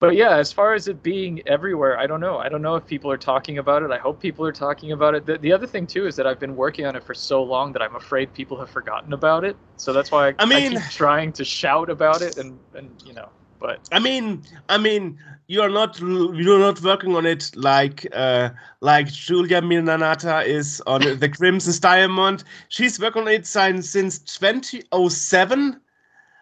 But 0.00 0.16
yeah, 0.16 0.36
as 0.36 0.50
far 0.50 0.72
as 0.72 0.88
it 0.88 1.02
being 1.02 1.46
everywhere, 1.46 1.98
I 1.98 2.06
don't 2.06 2.20
know. 2.20 2.38
I 2.38 2.48
don't 2.48 2.62
know 2.62 2.74
if 2.74 2.86
people 2.86 3.10
are 3.10 3.18
talking 3.18 3.58
about 3.58 3.82
it. 3.82 3.90
I 3.90 3.98
hope 3.98 4.18
people 4.18 4.46
are 4.46 4.52
talking 4.52 4.92
about 4.92 5.14
it. 5.14 5.26
The, 5.26 5.36
the 5.36 5.52
other 5.52 5.66
thing 5.66 5.86
too 5.86 6.06
is 6.06 6.16
that 6.16 6.26
I've 6.26 6.40
been 6.40 6.56
working 6.56 6.86
on 6.86 6.96
it 6.96 7.04
for 7.04 7.12
so 7.12 7.42
long 7.42 7.70
that 7.74 7.82
I'm 7.82 7.94
afraid 7.96 8.32
people 8.32 8.58
have 8.58 8.70
forgotten 8.70 9.12
about 9.12 9.44
it. 9.44 9.56
So 9.76 9.92
that's 9.92 10.10
why 10.10 10.28
I, 10.28 10.34
I 10.38 10.46
mean- 10.46 10.78
I 10.78 10.80
keep 10.80 10.90
trying 10.90 11.32
to 11.34 11.44
shout 11.44 11.90
about 11.90 12.22
it 12.22 12.38
and 12.38 12.58
and 12.74 12.90
you 13.04 13.12
know. 13.12 13.28
But 13.60 13.88
I 13.92 13.98
mean, 13.98 14.42
I 14.68 14.78
mean, 14.78 15.18
you 15.46 15.60
are 15.60 15.68
not 15.68 16.00
you're 16.00 16.58
not 16.58 16.80
working 16.80 17.14
on 17.14 17.26
it 17.26 17.50
like 17.54 18.06
uh, 18.12 18.50
like 18.80 19.08
Julia 19.08 19.60
Minamata 19.60 20.46
is 20.46 20.82
on 20.86 21.02
the 21.02 21.28
Crimson 21.28 21.74
Diamond. 21.80 22.44
She's 22.68 22.98
working 22.98 23.22
on 23.22 23.28
it 23.28 23.46
since 23.46 23.90
since 23.90 24.18
2007. 24.20 25.80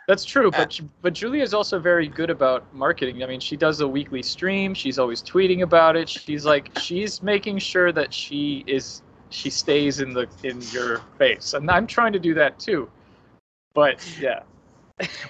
That's 0.06 0.24
true, 0.24 0.48
Uh, 0.48 0.50
but 0.52 0.80
but 1.02 1.12
Julia 1.12 1.42
is 1.42 1.52
also 1.52 1.78
very 1.78 2.06
good 2.06 2.30
about 2.30 2.72
marketing. 2.72 3.22
I 3.22 3.26
mean, 3.26 3.40
she 3.40 3.56
does 3.56 3.80
a 3.80 3.88
weekly 3.88 4.22
stream. 4.22 4.72
She's 4.72 4.98
always 4.98 5.22
tweeting 5.22 5.62
about 5.62 5.96
it. 5.96 6.08
She's 6.08 6.46
like 6.46 6.70
she's 6.78 7.22
making 7.22 7.58
sure 7.58 7.92
that 7.92 8.14
she 8.14 8.64
is 8.66 9.02
she 9.30 9.50
stays 9.50 10.00
in 10.00 10.14
the 10.14 10.28
in 10.44 10.62
your 10.70 11.02
face, 11.18 11.52
and 11.52 11.70
I'm 11.70 11.86
trying 11.86 12.12
to 12.12 12.18
do 12.18 12.32
that 12.34 12.58
too. 12.58 12.88
But 13.74 14.00
yeah, 14.20 14.40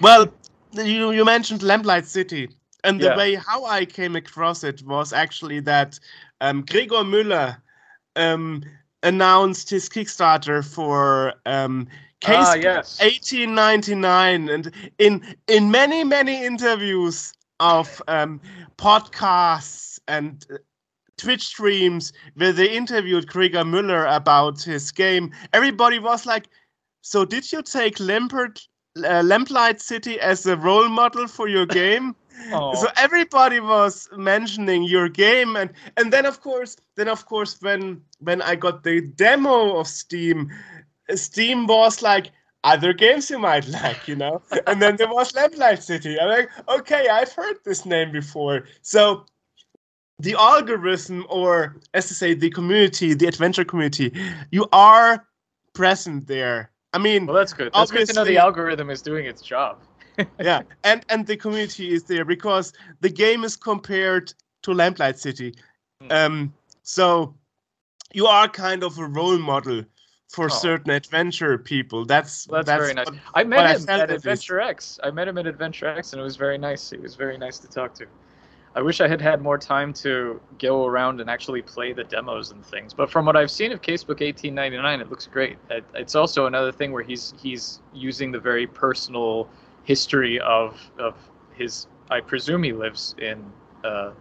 Well, 0.00 0.32
you 0.72 1.10
you 1.12 1.24
mentioned 1.24 1.62
Lamplight 1.62 2.06
City, 2.06 2.48
and 2.84 3.00
the 3.00 3.06
Yeah. 3.06 3.16
way 3.16 3.34
how 3.34 3.64
I 3.64 3.84
came 3.84 4.16
across 4.16 4.64
it 4.64 4.82
was 4.84 5.12
actually 5.12 5.60
that 5.60 5.98
um, 6.40 6.62
Gregor 6.64 7.04
Müller 7.04 7.56
um, 8.16 8.62
announced 9.02 9.70
his 9.70 9.88
Kickstarter 9.88 10.64
for 10.64 11.34
um, 11.46 11.88
Case 12.20 12.34
ah 12.34 12.54
yes, 12.54 13.00
1899 13.00 14.48
and 14.48 14.72
in 14.98 15.22
in 15.46 15.70
many 15.70 16.04
many 16.04 16.44
interviews 16.44 17.32
of 17.60 18.02
um, 18.08 18.40
podcasts 18.76 19.98
and 20.08 20.44
uh, 20.52 20.56
twitch 21.16 21.44
streams 21.46 22.12
where 22.34 22.52
they 22.52 22.70
interviewed 22.76 23.26
Gregor 23.28 23.62
Müller 23.64 24.14
about 24.14 24.62
his 24.62 24.90
game 24.90 25.32
everybody 25.52 25.98
was 25.98 26.26
like 26.26 26.48
so 27.02 27.24
did 27.24 27.50
you 27.52 27.62
take 27.62 27.96
Lampert 27.98 28.66
uh, 29.04 29.22
Lamplight 29.22 29.80
City 29.80 30.20
as 30.20 30.46
a 30.46 30.56
role 30.56 30.88
model 30.88 31.26
for 31.26 31.48
your 31.48 31.66
game. 31.82 32.14
Aw. 32.52 32.74
so 32.74 32.86
everybody 32.96 33.58
was 33.58 34.08
mentioning 34.16 34.84
your 34.84 35.08
game 35.08 35.56
and 35.56 35.70
and 35.96 36.12
then 36.12 36.24
of 36.24 36.40
course 36.40 36.76
then 36.94 37.08
of 37.08 37.26
course 37.26 37.60
when 37.60 38.00
when 38.20 38.40
i 38.42 38.54
got 38.54 38.84
the 38.84 39.00
demo 39.00 39.76
of 39.76 39.88
steam 39.88 40.48
steam 41.16 41.66
was 41.66 42.00
like 42.00 42.30
other 42.64 42.92
games 42.92 43.30
you 43.30 43.38
might 43.38 43.66
like 43.82 44.06
you 44.06 44.16
know? 44.16 44.42
And 44.66 44.80
then 44.80 44.96
there 44.96 45.08
was 45.08 45.34
lamplight 45.34 45.82
city. 45.82 46.18
I'm 46.18 46.28
like 46.28 46.48
okay 46.68 47.08
i've 47.08 47.32
heard 47.32 47.56
this 47.64 47.84
name 47.84 48.12
before. 48.12 48.64
So 48.82 49.26
the 50.18 50.34
algorithm 50.34 51.26
or 51.28 51.76
as 51.94 52.08
to 52.08 52.14
say 52.14 52.34
the 52.34 52.50
community 52.50 53.14
the 53.14 53.26
adventure 53.26 53.64
community 53.64 54.12
you 54.50 54.66
are 54.72 55.26
present 55.74 56.26
there 56.26 56.70
i 56.98 57.00
mean 57.00 57.26
well 57.26 57.36
that's 57.36 57.52
good. 57.52 57.70
That's 57.72 57.90
good 57.92 58.08
to 58.08 58.14
know 58.14 58.24
the 58.24 58.38
algorithm 58.38 58.90
is 58.90 59.00
doing 59.02 59.24
its 59.26 59.40
job. 59.42 59.78
yeah 60.50 60.62
and 60.82 61.04
and 61.12 61.20
the 61.30 61.36
community 61.36 61.86
is 61.96 62.02
there 62.04 62.24
because 62.24 62.72
the 63.00 63.08
game 63.24 63.44
is 63.48 63.54
compared 63.56 64.26
to 64.64 64.72
lamplight 64.72 65.18
city 65.18 65.54
Hmm. 66.02 66.12
um 66.20 66.36
so 66.82 67.06
you 68.18 68.26
are 68.26 68.48
kind 68.48 68.82
of 68.84 68.92
a 68.98 69.06
role 69.18 69.38
model 69.52 69.82
for 70.34 70.46
Oh. 70.46 70.58
certain 70.66 70.90
adventure 71.00 71.54
people 71.58 72.00
that's 72.12 72.46
Well, 72.48 72.62
that's, 72.62 72.82
very 72.82 72.94
nice. 72.94 73.06
what- 73.06 73.18
I 73.34 73.42
met 73.44 73.76
him 73.76 73.82
felt 73.86 74.02
at. 74.02 74.10
Adventure 74.10 74.60
X. 74.60 75.00
I 75.02 75.10
met 75.18 75.26
him 75.30 75.38
at 75.38 75.46
Adventure 75.54 75.86
X, 76.00 76.12
and 76.12 76.20
it 76.20 76.26
was 76.30 76.36
very 76.36 76.58
nice. 76.68 76.82
He 76.90 76.98
was 77.08 77.14
very 77.24 77.36
nice 77.44 77.58
to 77.64 77.68
talk 77.78 77.90
to. 78.00 78.04
I 78.74 78.82
wish 78.82 79.00
I 79.00 79.08
had 79.08 79.20
had 79.20 79.42
more 79.42 79.58
time 79.58 79.92
to 79.94 80.40
go 80.58 80.86
around 80.86 81.20
and 81.20 81.28
actually 81.28 81.62
play 81.62 81.92
the 81.92 82.04
demos 82.04 82.50
and 82.50 82.64
things. 82.64 82.94
But 82.94 83.10
from 83.10 83.26
what 83.26 83.36
I've 83.36 83.50
seen 83.50 83.72
of 83.72 83.80
Casebook 83.80 84.20
1899, 84.20 85.00
it 85.00 85.10
looks 85.10 85.26
great. 85.26 85.58
It's 85.94 86.14
also 86.14 86.46
another 86.46 86.70
thing 86.72 86.92
where 86.92 87.02
he's 87.02 87.34
he's 87.36 87.80
using 87.92 88.30
the 88.30 88.38
very 88.38 88.66
personal 88.66 89.48
history 89.84 90.38
of 90.40 90.78
of 90.98 91.14
his. 91.54 91.86
I 92.10 92.20
presume 92.20 92.62
he 92.62 92.72
lives 92.72 93.14
in 93.18 93.44
uh, 93.84 94.12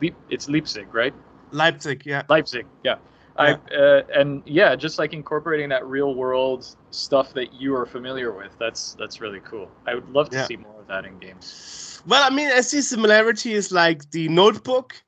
Leip, 0.00 0.14
it's 0.28 0.48
Leipzig, 0.48 0.94
right? 0.94 1.14
leipzig 1.50 2.04
yeah 2.04 2.22
Leipzig, 2.28 2.66
yeah. 2.82 2.96
I 3.36 3.52
uh, 3.52 4.02
and 4.14 4.42
yeah, 4.46 4.76
just 4.76 4.98
like 4.98 5.12
incorporating 5.12 5.68
that 5.70 5.84
real 5.86 6.14
world 6.14 6.66
stuff 6.90 7.32
that 7.34 7.52
you 7.52 7.74
are 7.74 7.86
familiar 7.86 8.32
with. 8.32 8.56
That's 8.58 8.94
that's 8.94 9.20
really 9.20 9.40
cool. 9.40 9.68
I 9.86 9.94
would 9.94 10.08
love 10.10 10.30
to 10.30 10.36
Yeah. 10.36 10.44
see 10.44 10.56
more 10.56 10.80
of 10.80 10.86
that 10.86 11.04
in 11.04 11.18
games. 11.18 11.93
Well 12.06 12.22
i 12.30 12.34
mean 12.34 12.48
i 12.48 12.60
see 12.60 12.80
similarities 12.80 13.72
like 13.72 14.10
the 14.10 14.28
notebook 14.28 15.02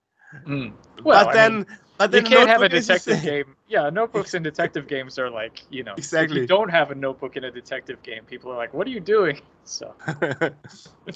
Mm. 0.47 0.73
Well, 1.05 1.25
but 1.25 1.31
I 1.31 1.35
then 1.35 1.53
mean, 1.53 1.67
but 1.99 2.13
you 2.13 2.23
then 2.23 2.25
can't 2.25 2.49
have 2.49 2.63
a 2.63 2.69
Notebook 2.69 2.73
is 2.73 2.87
the 2.87 2.95
detective 2.95 3.23
game. 3.23 3.57
Yeah, 3.69 3.91
notebooks 3.91 4.35
and 4.35 4.45
detective 4.45 4.87
games 4.87 5.19
are 5.19 5.31
like 5.31 5.63
you 5.71 5.83
know. 5.83 5.95
If 5.95 5.99
Exactly. 5.99 6.41
you 6.43 6.47
don't 6.47 6.69
have 6.71 6.91
a 6.91 6.95
notebook 6.95 7.37
in 7.37 7.45
a 7.45 7.51
detective 7.51 8.03
game, 8.03 8.25
people 8.25 8.51
are 8.53 8.57
like, 8.57 8.75
"What 8.75 8.87
are 8.87 8.91
you 8.91 9.01
doing?" 9.01 9.41
So 9.65 9.95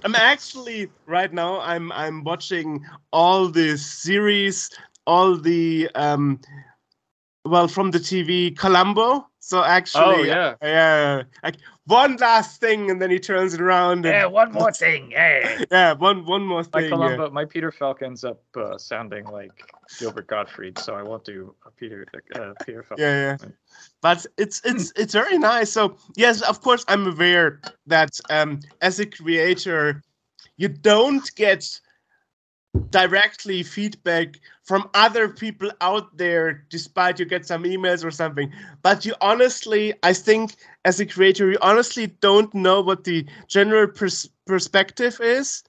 I'm 0.04 0.14
actually 0.14 0.90
right 1.06 1.32
now. 1.32 1.60
I'm 1.60 1.92
I'm 1.92 2.24
watching 2.24 2.84
all 3.12 3.48
the 3.48 3.76
series, 3.78 4.70
all 5.06 5.36
the 5.36 5.88
um, 5.94 6.40
well 7.44 7.68
from 7.68 7.90
the 7.90 8.00
TV 8.00 8.50
Columbo. 8.50 9.26
So 9.38 9.62
actually, 9.64 10.04
Oh, 10.06 10.22
yeah. 10.22 10.54
yeah, 10.62 11.22
like 11.44 11.56
one 11.90 12.16
last 12.16 12.60
thing, 12.60 12.90
and 12.90 13.02
then 13.02 13.10
he 13.10 13.18
turns 13.18 13.52
it 13.52 13.60
around. 13.60 14.06
And, 14.06 14.32
one 14.32 14.52
more 14.52 14.72
thing. 14.72 15.10
Hey. 15.10 15.64
yeah, 15.70 15.92
one 15.92 16.24
one 16.24 16.46
more 16.46 16.62
My 16.72 16.80
thing. 16.80 16.84
yeah. 16.84 16.88
Columbo, 16.90 17.30
my 17.30 17.44
Peter 17.44 17.72
Falk 17.72 18.02
ends 18.02 18.24
up 18.24 18.42
uh, 18.56 18.78
sounding 18.78 19.24
like 19.26 19.52
Gilbert 19.98 20.28
Gottfried, 20.28 20.78
so 20.78 20.94
I 20.94 21.02
won't 21.02 21.24
do 21.24 21.54
a 21.66 21.70
Peter 21.70 22.06
uh, 22.34 22.52
Peter 22.64 22.82
Falk. 22.82 22.98
yeah, 22.98 23.36
yeah. 23.42 23.48
But 24.00 24.24
it's 24.38 24.62
it's 24.64 24.92
it's 24.96 25.12
very 25.12 25.38
nice. 25.38 25.70
So 25.70 25.96
yes, 26.16 26.42
of 26.42 26.60
course, 26.60 26.84
I'm 26.88 27.06
aware 27.06 27.60
that 27.86 28.18
um, 28.30 28.60
as 28.80 29.00
a 29.00 29.06
creator, 29.06 30.02
you 30.56 30.68
don't 30.68 31.34
get 31.34 31.80
directly 32.90 33.62
feedback 33.62 34.38
from 34.64 34.88
other 34.94 35.28
people 35.28 35.70
out 35.80 36.16
there, 36.16 36.64
despite 36.70 37.18
you 37.18 37.24
get 37.24 37.46
some 37.46 37.64
emails 37.64 38.04
or 38.04 38.10
something. 38.10 38.52
But 38.82 39.04
you 39.04 39.14
honestly, 39.20 39.94
I 40.02 40.12
think, 40.12 40.54
as 40.84 41.00
a 41.00 41.06
creator, 41.06 41.50
you 41.50 41.58
honestly 41.62 42.08
don't 42.08 42.52
know 42.54 42.80
what 42.80 43.04
the 43.04 43.26
general 43.48 43.88
pers- 43.88 44.28
perspective 44.46 45.18
is 45.20 45.62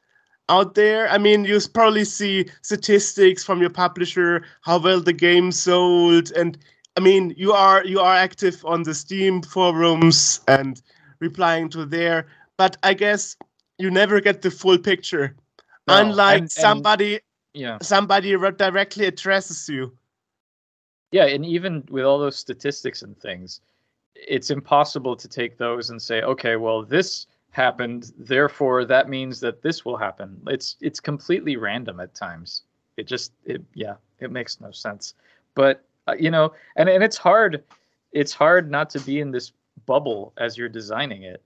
out 0.49 0.75
there. 0.75 1.09
I 1.09 1.17
mean, 1.17 1.45
you 1.45 1.59
probably 1.73 2.05
see 2.05 2.49
statistics 2.61 3.43
from 3.43 3.61
your 3.61 3.69
publisher, 3.69 4.43
how 4.61 4.79
well 4.79 5.01
the 5.01 5.13
game 5.13 5.51
sold, 5.51 6.31
and 6.31 6.57
I 6.97 6.99
mean, 6.99 7.33
you 7.37 7.53
are 7.53 7.85
you 7.85 7.99
are 8.01 8.15
active 8.15 8.63
on 8.65 8.83
the 8.83 8.93
Steam 8.93 9.41
forums 9.41 10.41
and 10.47 10.81
replying 11.19 11.69
to 11.69 11.85
there, 11.85 12.27
but 12.57 12.77
I 12.83 12.93
guess 12.93 13.37
you 13.77 13.89
never 13.89 14.19
get 14.19 14.41
the 14.41 14.51
full 14.51 14.77
picture. 14.77 15.35
No, 15.91 16.09
Unlike 16.09 16.33
and- 16.33 16.41
and- 16.43 16.51
somebody 16.51 17.19
Yeah. 17.53 17.77
somebody 17.81 18.31
directly 18.57 19.05
addresses 19.05 19.67
you. 19.69 19.91
Yeah, 21.11 21.25
and 21.25 21.45
even 21.45 21.83
with 21.89 22.05
all 22.05 22.19
those 22.19 22.37
statistics 22.37 23.01
and 23.01 23.17
things, 23.19 23.59
it's 24.15 24.49
impossible 24.49 25.15
to 25.17 25.27
take 25.27 25.57
those 25.57 25.89
and 25.89 26.01
say, 26.01 26.21
okay, 26.21 26.55
well, 26.55 26.83
this 26.83 27.27
happened, 27.49 28.13
therefore 28.17 28.85
that 28.85 29.09
means 29.09 29.41
that 29.41 29.61
this 29.61 29.83
will 29.83 29.97
happen. 29.97 30.41
It's 30.47 30.77
it's 30.79 31.01
completely 31.01 31.57
random 31.57 31.99
at 31.99 32.13
times. 32.13 32.63
It 32.97 33.07
just 33.07 33.33
it 33.45 33.61
yeah, 33.73 33.95
it 34.19 34.31
makes 34.31 34.61
no 34.61 34.71
sense. 34.71 35.15
But 35.53 35.83
uh, 36.07 36.15
you 36.17 36.31
know, 36.31 36.53
and 36.77 36.87
and 36.87 37.03
it's 37.03 37.17
hard 37.17 37.63
it's 38.13 38.33
hard 38.33 38.71
not 38.71 38.89
to 38.91 38.99
be 39.01 39.19
in 39.19 39.31
this 39.31 39.51
bubble 39.85 40.31
as 40.37 40.57
you're 40.57 40.69
designing 40.69 41.23
it. 41.23 41.41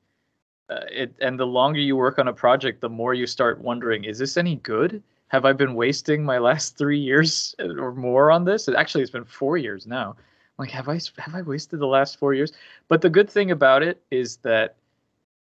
Uh, 0.70 0.80
it 0.92 1.16
and 1.22 1.40
the 1.40 1.46
longer 1.46 1.80
you 1.80 1.96
work 1.96 2.18
on 2.18 2.28
a 2.28 2.34
project, 2.34 2.82
the 2.82 2.90
more 2.90 3.14
you 3.14 3.28
start 3.28 3.62
wondering, 3.62 4.04
is 4.04 4.18
this 4.18 4.38
any 4.38 4.56
good? 4.58 5.02
Have 5.28 5.46
I 5.46 5.54
been 5.54 5.76
wasting 5.76 6.24
my 6.24 6.38
last 6.50 6.78
three 6.78 7.00
years 7.00 7.56
or 7.60 7.94
more 7.94 8.32
on 8.32 8.46
this? 8.46 8.68
Actually, 8.68 9.04
it's 9.04 9.12
been 9.12 9.26
four 9.26 9.58
years 9.58 9.86
now. 9.86 10.16
Like, 10.58 10.72
have 10.72 10.88
I 10.88 11.00
have 11.18 11.36
I 11.36 11.42
wasted 11.42 11.80
the 11.80 11.88
last 11.88 12.18
four 12.18 12.34
years? 12.34 12.54
But 12.88 13.02
the 13.02 13.10
good 13.10 13.30
thing 13.30 13.52
about 13.52 13.84
it 13.84 14.02
is 14.10 14.38
that 14.38 14.76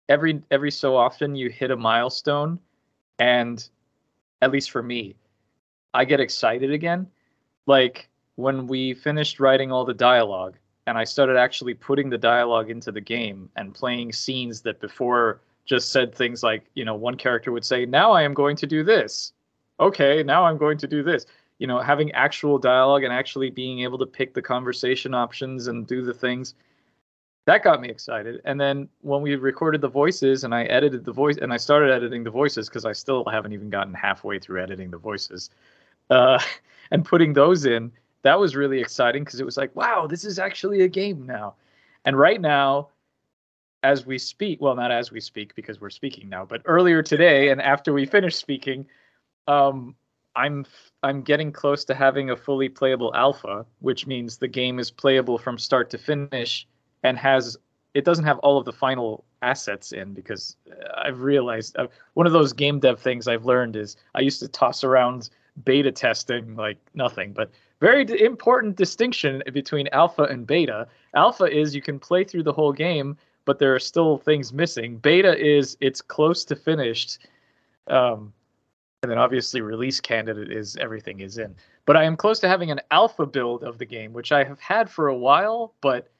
every 0.08 0.42
every 0.50 0.70
so 0.70 0.96
often 0.96 1.34
you 1.34 1.50
hit 1.50 1.70
a 1.70 1.76
milestone, 1.76 2.58
and 3.18 3.66
at 4.42 4.52
least 4.52 4.70
for 4.70 4.82
me, 4.82 5.16
I 5.94 6.04
get 6.04 6.20
excited 6.20 6.72
again. 6.72 7.06
Like 7.66 8.08
when 8.36 8.66
we 8.66 8.94
finished 8.94 9.40
writing 9.40 9.72
all 9.72 9.84
the 9.84 9.94
dialogue, 9.94 10.56
and 10.88 10.98
I 10.98 11.04
started 11.04 11.36
actually 11.36 11.74
putting 11.74 12.10
the 12.10 12.18
dialogue 12.18 12.70
into 12.70 12.90
the 12.90 13.00
game 13.00 13.50
and 13.56 13.74
playing 13.74 14.12
scenes 14.12 14.62
that 14.62 14.80
before 14.80 15.40
just 15.66 15.92
said 15.92 16.14
things 16.14 16.42
like, 16.42 16.64
you 16.74 16.84
know, 16.84 16.94
one 16.94 17.16
character 17.16 17.52
would 17.52 17.64
say, 17.64 17.84
"Now 17.86 18.12
I 18.12 18.22
am 18.22 18.34
going 18.34 18.56
to 18.56 18.66
do 18.66 18.82
this." 18.82 19.32
Okay, 19.80 20.22
now 20.22 20.44
I'm 20.44 20.58
going 20.58 20.78
to 20.78 20.88
do 20.88 21.02
this. 21.02 21.26
you 21.60 21.66
know, 21.66 21.80
having 21.80 22.12
actual 22.12 22.56
dialogue 22.56 23.02
and 23.02 23.12
actually 23.12 23.50
being 23.50 23.80
able 23.80 23.98
to 23.98 24.06
pick 24.06 24.32
the 24.32 24.42
conversation 24.42 25.12
options 25.12 25.66
and 25.66 25.88
do 25.88 26.02
the 26.04 26.14
things 26.14 26.54
that 27.48 27.64
got 27.64 27.80
me 27.80 27.88
excited. 27.88 28.42
And 28.44 28.60
then 28.60 28.90
when 29.00 29.22
we 29.22 29.34
recorded 29.34 29.80
the 29.80 29.88
voices 29.88 30.44
and 30.44 30.54
I 30.54 30.64
edited 30.64 31.06
the 31.06 31.12
voice 31.12 31.38
and 31.38 31.50
I 31.50 31.56
started 31.56 31.90
editing 31.90 32.22
the 32.22 32.30
voices 32.30 32.68
because 32.68 32.84
I 32.84 32.92
still 32.92 33.24
haven't 33.24 33.54
even 33.54 33.70
gotten 33.70 33.94
halfway 33.94 34.38
through 34.38 34.62
editing 34.62 34.90
the 34.90 34.98
voices 34.98 35.48
uh, 36.10 36.38
and 36.90 37.06
putting 37.06 37.32
those 37.32 37.64
in, 37.64 37.90
that 38.22 38.38
was 38.38 38.56
really 38.56 38.80
exciting 38.80 39.24
because 39.24 39.40
it 39.40 39.44
was 39.44 39.56
like, 39.56 39.74
wow, 39.76 40.06
this 40.06 40.24
is 40.24 40.38
actually 40.38 40.82
a 40.82 40.88
game 40.88 41.26
now. 41.26 41.54
And 42.04 42.18
right 42.18 42.40
now, 42.40 42.88
as 43.82 44.06
we 44.06 44.18
speak, 44.18 44.60
well, 44.60 44.74
not 44.74 44.90
as 44.90 45.12
we 45.12 45.20
speak 45.20 45.54
because 45.54 45.80
we're 45.80 45.90
speaking 45.90 46.28
now, 46.28 46.44
but 46.44 46.62
earlier 46.64 47.02
today 47.02 47.50
and 47.50 47.62
after 47.62 47.92
we 47.92 48.06
finished 48.06 48.38
speaking, 48.38 48.86
um, 49.46 49.94
I'm 50.36 50.66
I'm 51.02 51.22
getting 51.22 51.52
close 51.52 51.84
to 51.86 51.94
having 51.94 52.30
a 52.30 52.36
fully 52.36 52.68
playable 52.68 53.14
alpha, 53.14 53.66
which 53.80 54.06
means 54.06 54.36
the 54.36 54.48
game 54.48 54.78
is 54.78 54.90
playable 54.90 55.38
from 55.38 55.58
start 55.58 55.90
to 55.90 55.98
finish 55.98 56.66
and 57.02 57.18
has 57.18 57.56
it 57.94 58.04
doesn't 58.04 58.24
have 58.24 58.38
all 58.40 58.58
of 58.58 58.64
the 58.64 58.72
final 58.72 59.24
assets 59.42 59.92
in 59.92 60.14
because 60.14 60.56
I've 60.96 61.20
realized 61.22 61.76
uh, 61.76 61.88
one 62.14 62.26
of 62.26 62.32
those 62.32 62.52
game 62.52 62.78
dev 62.78 63.00
things 63.00 63.26
I've 63.26 63.46
learned 63.46 63.76
is 63.76 63.96
I 64.14 64.20
used 64.20 64.40
to 64.40 64.48
toss 64.48 64.84
around 64.84 65.30
beta 65.64 65.90
testing 65.90 66.54
like 66.54 66.78
nothing, 66.94 67.32
but 67.32 67.50
very 67.80 68.04
d- 68.04 68.24
important 68.24 68.76
distinction 68.76 69.42
between 69.52 69.88
alpha 69.92 70.24
and 70.24 70.46
beta. 70.46 70.88
Alpha 71.14 71.44
is 71.44 71.74
you 71.74 71.82
can 71.82 71.98
play 71.98 72.24
through 72.24 72.42
the 72.42 72.52
whole 72.52 72.72
game, 72.72 73.16
but 73.44 73.58
there 73.58 73.74
are 73.74 73.78
still 73.80 74.18
things 74.18 74.52
missing. 74.52 74.96
Beta 74.98 75.36
is 75.38 75.76
it's 75.80 76.02
close 76.02 76.44
to 76.46 76.56
finished. 76.56 77.18
Um, 77.86 78.32
and 79.02 79.12
then 79.12 79.18
obviously 79.18 79.60
release 79.60 80.00
candidate 80.00 80.50
is 80.50 80.76
everything 80.76 81.20
is 81.20 81.38
in. 81.38 81.54
But 81.86 81.96
I 81.96 82.04
am 82.04 82.16
close 82.16 82.40
to 82.40 82.48
having 82.48 82.70
an 82.70 82.80
alpha 82.90 83.26
build 83.26 83.62
of 83.62 83.78
the 83.78 83.86
game, 83.86 84.12
which 84.12 84.32
I 84.32 84.44
have 84.44 84.58
had 84.58 84.90
for 84.90 85.08
a 85.08 85.16
while, 85.16 85.72
but 85.80 86.10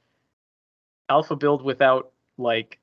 alpha 1.08 1.34
build 1.34 1.62
without 1.62 2.12
like 2.36 2.78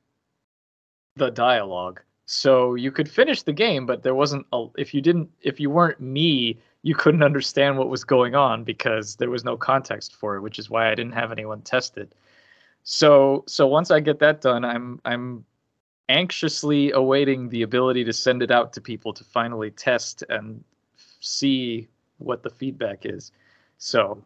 the 1.15 1.29
dialogue. 1.29 2.01
So 2.25 2.75
you 2.75 2.91
could 2.91 3.09
finish 3.09 3.43
the 3.43 3.53
game, 3.53 3.85
but 3.85 4.03
there 4.03 4.15
wasn't 4.15 4.45
a 4.51 4.65
if 4.77 4.93
you 4.93 5.01
didn't 5.01 5.29
if 5.41 5.59
you 5.59 5.69
weren't 5.69 6.01
me, 6.01 6.59
you 6.85 6.93
couldn't 6.93 7.23
understand 7.23 7.79
what 7.79 7.89
was 7.89 8.03
going 8.03 8.35
on 8.35 8.63
because 8.63 9.15
there 9.15 9.31
was 9.31 9.43
no 9.43 9.57
context 9.57 10.15
for 10.15 10.35
it, 10.35 10.41
which 10.41 10.59
is 10.59 10.69
why 10.69 10.91
I 10.91 10.93
didn't 10.93 11.13
have 11.13 11.31
anyone 11.31 11.63
test 11.63 11.97
it. 11.97 12.13
So 12.83 13.43
so 13.47 13.65
once 13.65 13.89
I 13.89 13.99
get 13.99 14.19
that 14.19 14.39
done, 14.41 14.63
I'm 14.63 15.01
I'm 15.03 15.43
anxiously 16.09 16.91
awaiting 16.91 17.49
the 17.49 17.63
ability 17.63 18.03
to 18.03 18.13
send 18.13 18.43
it 18.43 18.51
out 18.51 18.71
to 18.73 18.81
people 18.81 19.13
to 19.13 19.23
finally 19.23 19.71
test 19.71 20.23
and 20.29 20.63
see 21.21 21.87
what 22.19 22.43
the 22.43 22.51
feedback 22.51 22.99
is. 23.03 23.31
So, 23.79 24.23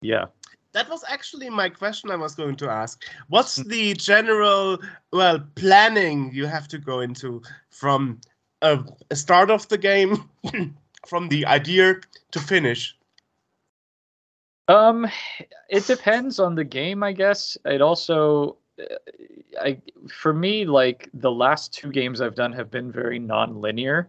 yeah 0.00 0.24
that 0.72 0.88
was 0.88 1.04
actually 1.08 1.50
my 1.50 1.68
question 1.68 2.12
I 2.12 2.16
was 2.16 2.36
going 2.36 2.54
to 2.56 2.70
ask. 2.70 3.04
What's 3.26 3.58
mm. 3.58 3.66
the 3.66 3.94
general 3.94 4.78
well 5.12 5.40
planning 5.56 6.30
you 6.32 6.46
have 6.46 6.68
to 6.68 6.78
go 6.78 7.00
into 7.00 7.42
from 7.70 8.20
a, 8.62 8.78
a 9.10 9.16
start 9.16 9.50
of 9.50 9.66
the 9.68 9.78
game, 9.78 10.28
from 11.06 11.28
the 11.28 11.46
idea 11.46 11.96
to 12.32 12.40
finish? 12.40 12.96
Um, 14.68 15.06
it 15.68 15.86
depends 15.86 16.38
on 16.38 16.54
the 16.54 16.64
game, 16.64 17.02
I 17.02 17.12
guess. 17.12 17.56
It 17.64 17.82
also, 17.82 18.56
uh, 18.78 18.94
I 19.60 19.80
for 20.08 20.32
me, 20.32 20.64
like 20.64 21.08
the 21.12 21.30
last 21.30 21.74
two 21.74 21.90
games 21.90 22.20
I've 22.20 22.36
done 22.36 22.52
have 22.52 22.70
been 22.70 22.92
very 22.92 23.18
non-linear. 23.18 24.08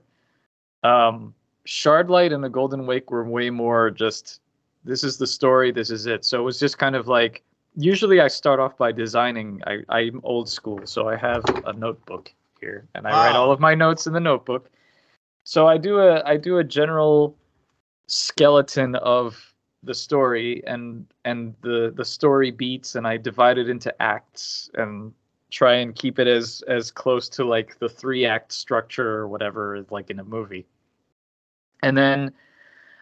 Um, 0.84 1.34
Shardlight 1.68 2.34
and 2.34 2.44
the 2.44 2.50
Golden 2.50 2.86
Wake 2.86 3.12
were 3.12 3.24
way 3.24 3.50
more 3.50 3.90
just 3.90 4.42
this 4.84 5.04
is 5.04 5.18
the 5.18 5.28
story 5.28 5.72
this 5.72 5.90
is 5.90 6.06
it 6.06 6.26
so 6.26 6.40
it 6.40 6.44
was 6.44 6.60
just 6.60 6.78
kind 6.78 6.96
of 6.96 7.08
like 7.08 7.44
usually 7.76 8.20
i 8.20 8.28
start 8.28 8.60
off 8.60 8.78
by 8.78 8.92
designing 8.92 9.62
I, 9.68 9.80
i'm 9.90 10.22
old 10.24 10.50
school 10.50 10.82
so 10.86 11.08
i 11.08 11.16
have 11.16 11.44
a 11.66 11.74
notebook 11.74 12.34
here 12.60 12.88
and 12.96 13.08
i 13.08 13.12
wow. 13.12 13.26
write 13.26 13.36
all 13.36 13.52
of 13.52 13.60
my 13.60 13.76
notes 13.76 14.08
in 14.08 14.14
the 14.14 14.20
notebook 14.20 14.70
so 15.52 15.68
i 15.68 15.78
do 15.78 16.00
a 16.00 16.24
i 16.26 16.36
do 16.38 16.58
a 16.58 16.64
general 16.64 17.36
skeleton 18.08 18.96
of 18.96 19.54
the 19.84 19.94
story 19.94 20.64
and 20.68 21.06
and 21.26 21.56
the 21.62 21.94
the 21.96 22.06
story 22.06 22.52
beats 22.52 22.96
and 22.96 23.06
i 23.08 23.18
divide 23.18 23.58
it 23.58 23.70
into 23.70 23.90
acts 24.02 24.70
and 24.76 25.14
try 25.52 25.76
and 25.76 25.96
keep 25.96 26.18
it 26.18 26.28
as 26.28 26.64
as 26.68 26.90
close 26.90 27.30
to 27.30 27.44
like 27.44 27.78
the 27.80 27.90
three 27.90 28.26
act 28.26 28.52
structure 28.54 29.10
or 29.10 29.28
whatever 29.28 29.86
like 29.92 30.10
in 30.10 30.20
a 30.20 30.24
movie. 30.24 30.66
And 31.84 31.98
then 31.98 32.32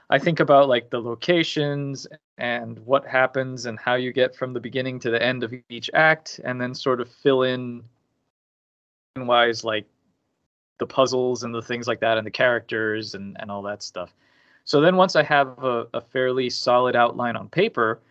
I 0.10 0.18
think 0.18 0.40
about 0.40 0.68
like 0.68 0.90
the 0.90 1.00
locations 1.00 2.08
and 2.40 2.80
what 2.80 3.06
happens 3.06 3.68
and 3.68 3.78
how 3.80 3.96
you 3.96 4.12
get 4.12 4.36
from 4.36 4.54
the 4.54 4.60
beginning 4.60 5.00
to 5.02 5.12
the 5.12 5.22
end 5.22 5.44
of 5.44 5.54
each 5.70 5.92
act, 5.94 6.42
and 6.44 6.60
then 6.60 6.74
sort 6.74 7.00
of 7.00 7.10
fill 7.10 7.44
in 7.44 7.84
wise 9.16 9.64
like 9.64 9.86
the 10.80 10.86
puzzles 10.86 11.44
and 11.44 11.54
the 11.54 11.62
things 11.62 11.88
like 11.88 12.00
that 12.00 12.18
and 12.18 12.26
the 12.26 12.32
characters 12.32 13.16
and, 13.16 13.38
and 13.40 13.52
all 13.52 13.62
that 13.62 13.84
stuff. 13.84 14.14
So 14.66 14.82
then 14.82 14.96
once 14.96 15.16
I 15.16 15.24
have 15.24 15.64
a, 15.64 15.86
a 15.94 16.02
fairly 16.02 16.50
solid 16.50 16.96
outline 16.96 17.36
on 17.36 17.50
paper, 17.50 18.02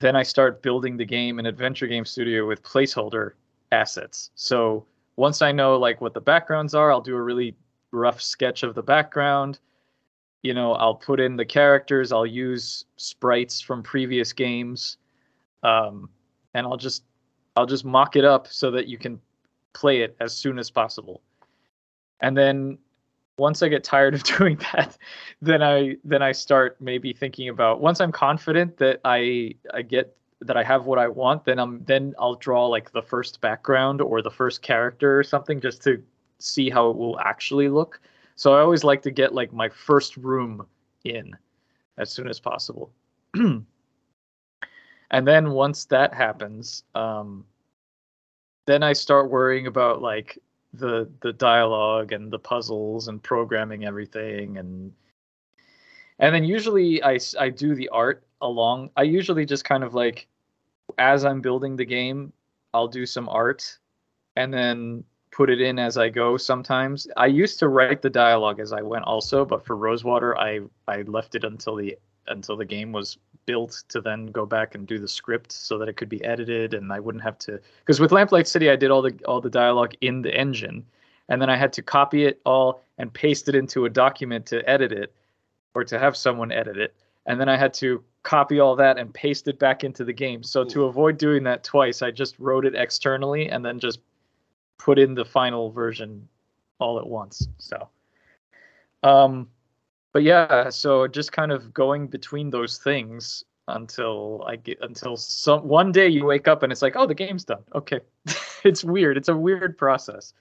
then 0.00 0.16
I 0.16 0.22
start 0.22 0.62
building 0.62 0.96
the 0.96 1.04
game 1.04 1.38
in 1.38 1.46
Adventure 1.46 1.86
Game 1.86 2.04
Studio 2.04 2.46
with 2.46 2.62
placeholder 2.62 3.32
assets. 3.70 4.30
So 4.34 4.84
once 5.16 5.42
I 5.42 5.52
know 5.52 5.76
like 5.78 6.00
what 6.00 6.14
the 6.14 6.20
backgrounds 6.20 6.74
are, 6.74 6.92
I'll 6.92 7.00
do 7.00 7.16
a 7.16 7.22
really 7.22 7.54
rough 7.92 8.20
sketch 8.20 8.62
of 8.62 8.74
the 8.74 8.82
background 8.82 9.58
you 10.42 10.52
know 10.52 10.72
i'll 10.74 10.94
put 10.94 11.20
in 11.20 11.36
the 11.36 11.44
characters 11.44 12.12
i'll 12.12 12.26
use 12.26 12.84
sprites 12.96 13.60
from 13.60 13.82
previous 13.82 14.32
games 14.32 14.98
um, 15.62 16.08
and 16.54 16.66
i'll 16.66 16.76
just 16.76 17.04
i'll 17.56 17.66
just 17.66 17.84
mock 17.84 18.16
it 18.16 18.24
up 18.24 18.48
so 18.48 18.70
that 18.70 18.86
you 18.86 18.98
can 18.98 19.20
play 19.72 20.00
it 20.02 20.16
as 20.20 20.36
soon 20.36 20.58
as 20.58 20.70
possible 20.70 21.22
and 22.22 22.36
then 22.36 22.78
once 23.38 23.62
i 23.62 23.68
get 23.68 23.84
tired 23.84 24.14
of 24.14 24.22
doing 24.38 24.58
that 24.72 24.96
then 25.42 25.62
i 25.62 25.96
then 26.04 26.22
i 26.22 26.32
start 26.32 26.76
maybe 26.80 27.12
thinking 27.12 27.48
about 27.48 27.80
once 27.80 28.00
i'm 28.00 28.12
confident 28.12 28.76
that 28.78 29.00
i 29.04 29.54
i 29.74 29.82
get 29.82 30.16
that 30.40 30.56
i 30.56 30.62
have 30.62 30.86
what 30.86 30.98
i 30.98 31.06
want 31.06 31.44
then 31.44 31.58
i'm 31.58 31.84
then 31.84 32.14
i'll 32.18 32.34
draw 32.36 32.66
like 32.66 32.90
the 32.92 33.02
first 33.02 33.40
background 33.40 34.00
or 34.00 34.22
the 34.22 34.30
first 34.30 34.62
character 34.62 35.18
or 35.18 35.22
something 35.22 35.60
just 35.60 35.82
to 35.82 36.02
see 36.38 36.70
how 36.70 36.90
it 36.90 36.96
will 36.96 37.20
actually 37.20 37.68
look 37.68 38.00
so 38.34 38.54
I 38.54 38.60
always 38.60 38.84
like 38.84 39.02
to 39.02 39.10
get 39.10 39.34
like 39.34 39.52
my 39.52 39.68
first 39.68 40.16
room 40.16 40.66
in 41.04 41.36
as 41.98 42.10
soon 42.10 42.28
as 42.28 42.40
possible. 42.40 42.90
and 43.34 43.66
then 45.10 45.50
once 45.50 45.84
that 45.86 46.14
happens, 46.14 46.84
um, 46.94 47.44
then 48.66 48.82
I 48.82 48.92
start 48.94 49.30
worrying 49.30 49.66
about 49.66 50.00
like 50.02 50.38
the 50.74 51.08
the 51.20 51.32
dialogue 51.32 52.12
and 52.12 52.30
the 52.30 52.38
puzzles 52.38 53.08
and 53.08 53.22
programming 53.22 53.84
everything 53.84 54.56
and 54.58 54.92
and 56.18 56.34
then 56.34 56.44
usually 56.44 57.02
I 57.02 57.18
I 57.38 57.50
do 57.50 57.74
the 57.74 57.88
art 57.88 58.24
along. 58.40 58.90
I 58.96 59.02
usually 59.02 59.44
just 59.44 59.64
kind 59.64 59.84
of 59.84 59.94
like 59.94 60.28
as 60.98 61.24
I'm 61.24 61.40
building 61.40 61.76
the 61.76 61.84
game, 61.84 62.32
I'll 62.74 62.88
do 62.88 63.06
some 63.06 63.28
art 63.28 63.78
and 64.36 64.52
then 64.52 65.04
put 65.30 65.50
it 65.50 65.60
in 65.60 65.78
as 65.78 65.96
I 65.96 66.10
go 66.10 66.36
sometimes. 66.36 67.06
I 67.16 67.26
used 67.26 67.58
to 67.60 67.68
write 67.68 68.02
the 68.02 68.10
dialogue 68.10 68.60
as 68.60 68.72
I 68.72 68.82
went 68.82 69.04
also, 69.04 69.44
but 69.44 69.64
for 69.64 69.76
Rosewater 69.76 70.38
I 70.38 70.60
I 70.86 71.02
left 71.02 71.34
it 71.34 71.44
until 71.44 71.76
the 71.76 71.98
until 72.28 72.56
the 72.56 72.64
game 72.64 72.92
was 72.92 73.18
built 73.46 73.82
to 73.88 74.00
then 74.00 74.26
go 74.26 74.46
back 74.46 74.74
and 74.74 74.86
do 74.86 74.98
the 74.98 75.08
script 75.08 75.52
so 75.52 75.78
that 75.78 75.88
it 75.88 75.96
could 75.96 76.08
be 76.08 76.24
edited 76.24 76.74
and 76.74 76.92
I 76.92 77.00
wouldn't 77.00 77.24
have 77.24 77.38
to 77.40 77.60
because 77.80 78.00
with 78.00 78.10
Lamplight 78.10 78.46
City 78.46 78.70
I 78.70 78.76
did 78.76 78.90
all 78.90 79.02
the 79.02 79.14
all 79.26 79.40
the 79.40 79.50
dialogue 79.50 79.94
in 80.00 80.22
the 80.22 80.34
engine 80.34 80.84
and 81.28 81.40
then 81.40 81.50
I 81.50 81.56
had 81.56 81.72
to 81.74 81.82
copy 81.82 82.24
it 82.24 82.40
all 82.44 82.82
and 82.98 83.12
paste 83.12 83.48
it 83.48 83.54
into 83.54 83.84
a 83.84 83.90
document 83.90 84.46
to 84.46 84.68
edit 84.68 84.92
it 84.92 85.14
or 85.74 85.84
to 85.84 85.98
have 85.98 86.16
someone 86.16 86.52
edit 86.52 86.76
it 86.76 86.94
and 87.26 87.40
then 87.40 87.48
I 87.48 87.56
had 87.56 87.74
to 87.74 88.02
copy 88.22 88.60
all 88.60 88.76
that 88.76 88.98
and 88.98 89.12
paste 89.12 89.48
it 89.48 89.58
back 89.58 89.84
into 89.84 90.04
the 90.04 90.12
game. 90.12 90.42
So 90.42 90.64
to 90.64 90.84
avoid 90.84 91.18
doing 91.18 91.42
that 91.44 91.64
twice, 91.64 92.02
I 92.02 92.10
just 92.10 92.38
wrote 92.38 92.64
it 92.64 92.74
externally 92.74 93.48
and 93.48 93.64
then 93.64 93.78
just 93.78 94.00
put 94.78 94.98
in 94.98 95.14
the 95.14 95.24
final 95.24 95.70
version 95.70 96.28
all 96.78 96.98
at 96.98 97.06
once. 97.06 97.48
So, 97.58 97.88
um, 99.02 99.48
but 100.12 100.22
yeah, 100.22 100.70
so 100.70 101.06
just 101.06 101.32
kind 101.32 101.52
of 101.52 101.72
going 101.72 102.06
between 102.06 102.50
those 102.50 102.78
things 102.78 103.44
until 103.68 104.44
I 104.46 104.56
get 104.56 104.78
until 104.82 105.16
some 105.16 105.66
one 105.66 105.92
day 105.92 106.08
you 106.08 106.24
wake 106.24 106.48
up 106.48 106.62
and 106.62 106.72
it's 106.72 106.82
like, 106.82 106.96
oh, 106.96 107.06
the 107.06 107.14
game's 107.14 107.44
done. 107.44 107.62
Okay, 107.74 108.00
it's 108.64 108.84
weird. 108.84 109.16
It's 109.16 109.28
a 109.28 109.36
weird 109.36 109.78
process, 109.78 110.34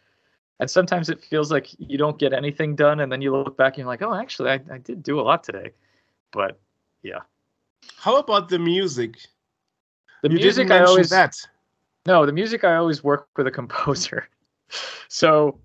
and 0.59 0.69
sometimes 0.69 1.09
it 1.09 1.24
feels 1.24 1.51
like 1.51 1.69
you 1.78 1.97
don't 1.97 2.19
get 2.19 2.34
anything 2.34 2.76
done, 2.76 2.99
and 2.99 3.11
then 3.11 3.22
you 3.22 3.36
look 3.36 3.57
back 3.57 3.74
and 3.74 3.80
you're 3.80 3.88
like, 3.88 4.01
oh, 4.01 4.13
actually, 4.13 4.49
I, 4.49 4.59
I 4.72 4.78
did 4.78 5.03
do 5.03 5.19
a 5.19 5.24
lot 5.24 5.43
today. 5.43 5.72
But 6.32 6.59
yeah. 7.03 7.19
How 7.97 8.17
about 8.17 8.49
the 8.49 8.59
music? 8.59 9.15
The 10.22 10.30
you 10.30 10.38
music 10.38 10.69
I 10.72 10.84
always 10.84 11.09
that. 11.09 11.36
No, 12.05 12.26
the 12.26 12.32
music 12.32 12.63
I 12.63 12.76
always 12.76 13.03
work 13.03 13.28
with 13.38 13.47
a 13.47 13.51
composer. 13.51 14.28
so 15.07 15.59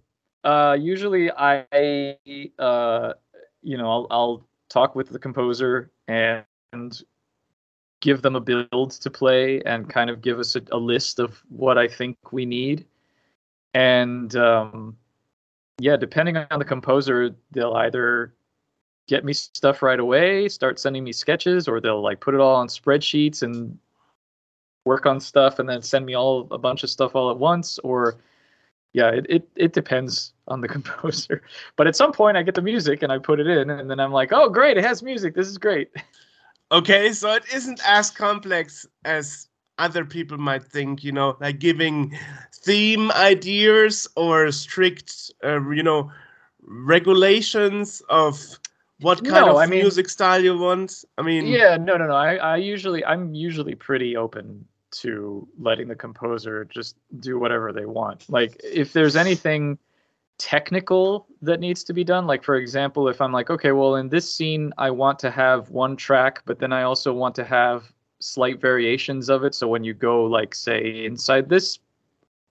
uh, 0.44 0.76
usually 0.78 1.30
I, 1.30 2.16
uh, 2.58 3.12
you 3.66 3.76
know, 3.76 3.90
I'll, 3.90 4.06
I'll 4.10 4.46
talk 4.68 4.94
with 4.94 5.08
the 5.08 5.18
composer 5.18 5.90
and, 6.08 6.44
give 8.02 8.22
them 8.22 8.36
a 8.36 8.40
build 8.40 8.90
to 8.90 9.10
play 9.10 9.60
and 9.62 9.88
kind 9.88 10.10
of 10.10 10.20
give 10.20 10.38
us 10.38 10.54
a, 10.54 10.62
a 10.70 10.78
list 10.78 11.18
of 11.18 11.42
what 11.48 11.78
I 11.78 11.88
think 11.88 12.16
we 12.30 12.44
need. 12.44 12.84
And 13.74 14.36
um, 14.36 14.96
yeah, 15.80 15.96
depending 15.96 16.36
on 16.36 16.58
the 16.58 16.64
composer, 16.64 17.34
they'll 17.52 17.72
either 17.72 18.34
get 19.08 19.24
me 19.24 19.32
stuff 19.32 19.82
right 19.82 19.98
away, 19.98 20.48
start 20.48 20.78
sending 20.78 21.04
me 21.04 21.12
sketches, 21.12 21.66
or 21.66 21.80
they'll 21.80 22.02
like 22.02 22.20
put 22.20 22.34
it 22.34 22.40
all 22.40 22.56
on 22.56 22.68
spreadsheets 22.68 23.42
and 23.42 23.78
work 24.84 25.06
on 25.06 25.18
stuff 25.18 25.58
and 25.58 25.68
then 25.68 25.82
send 25.82 26.06
me 26.06 26.14
all 26.14 26.46
a 26.50 26.58
bunch 26.58 26.84
of 26.84 26.90
stuff 26.90 27.16
all 27.16 27.30
at 27.30 27.38
once. 27.38 27.78
Or 27.80 28.18
yeah, 28.92 29.10
it, 29.10 29.26
it, 29.28 29.48
it 29.56 29.72
depends 29.72 30.32
on 30.48 30.60
the 30.60 30.68
composer. 30.76 31.42
But 31.76 31.86
at 31.86 31.96
some 31.96 32.12
point 32.12 32.36
I 32.36 32.42
get 32.42 32.54
the 32.54 32.62
music 32.62 33.02
and 33.02 33.12
I 33.12 33.18
put 33.18 33.40
it 33.40 33.46
in 33.46 33.70
and 33.70 33.90
then 33.90 34.00
I'm 34.00 34.12
like, 34.12 34.32
oh 34.32 34.48
great, 34.48 34.76
it 34.76 34.84
has 34.84 35.02
music. 35.02 35.34
This 35.34 35.48
is 35.48 35.58
great. 35.58 35.90
Okay, 36.72 37.12
so 37.12 37.32
it 37.32 37.44
isn't 37.54 37.80
as 37.86 38.10
complex 38.10 38.84
as 39.04 39.46
other 39.78 40.04
people 40.04 40.36
might 40.36 40.64
think, 40.64 41.04
you 41.04 41.12
know, 41.12 41.36
like 41.40 41.60
giving 41.60 42.18
theme 42.52 43.12
ideas 43.12 44.08
or 44.16 44.50
strict, 44.50 45.30
uh, 45.44 45.60
you 45.70 45.84
know, 45.84 46.10
regulations 46.62 48.02
of 48.08 48.58
what 49.00 49.18
kind 49.24 49.46
No, 49.46 49.50
of 49.52 49.56
I 49.58 49.66
mean- 49.66 49.78
music 49.80 50.08
style 50.08 50.42
you 50.42 50.58
want. 50.58 51.04
I 51.18 51.22
mean, 51.22 51.46
Yeah, 51.46 51.76
no, 51.76 51.96
no, 51.96 52.08
no. 52.08 52.14
I, 52.16 52.34
I 52.34 52.56
usually 52.56 53.04
I'm 53.04 53.32
usually 53.32 53.76
pretty 53.76 54.16
open 54.16 54.66
to 55.00 55.46
letting 55.58 55.88
the 55.88 55.94
composer 55.94 56.64
just 56.64 56.96
do 57.20 57.38
whatever 57.38 57.72
they 57.72 57.86
want. 57.86 58.28
Like 58.28 58.60
if 58.62 58.92
there's 58.92 59.16
anything 59.16 59.78
technical 60.38 61.26
that 61.42 61.60
needs 61.60 61.82
to 61.84 61.92
be 61.92 62.04
done, 62.04 62.26
like 62.26 62.44
for 62.44 62.56
example, 62.56 63.08
if 63.08 63.20
I'm 63.20 63.32
like, 63.32 63.50
okay, 63.50 63.72
well 63.72 63.96
in 63.96 64.08
this 64.08 64.32
scene 64.32 64.72
I 64.78 64.90
want 64.90 65.18
to 65.20 65.30
have 65.30 65.70
one 65.70 65.96
track, 65.96 66.42
but 66.44 66.58
then 66.58 66.72
I 66.72 66.82
also 66.82 67.12
want 67.12 67.34
to 67.36 67.44
have 67.44 67.92
slight 68.20 68.60
variations 68.60 69.28
of 69.28 69.44
it. 69.44 69.54
So 69.54 69.68
when 69.68 69.84
you 69.84 69.94
go 69.94 70.24
like 70.24 70.54
say 70.54 71.04
inside 71.04 71.48
this 71.48 71.78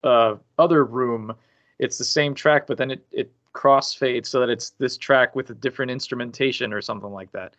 uh, 0.04 0.36
other 0.58 0.86
room, 0.86 1.34
it's 1.80 1.98
the 1.98 2.06
same 2.06 2.34
track, 2.34 2.68
but 2.68 2.78
then 2.78 2.92
it, 2.92 3.06
it 3.12 3.32
crossfades 3.54 4.28
so 4.28 4.40
that 4.40 4.50
it's 4.50 4.72
this 4.72 4.98
track 4.98 5.36
with 5.36 5.50
a 5.50 5.56
different 5.56 5.92
instrumentation 5.92 6.74
or 6.74 6.82
something 6.82 7.12
like 7.12 7.32
that 7.32 7.56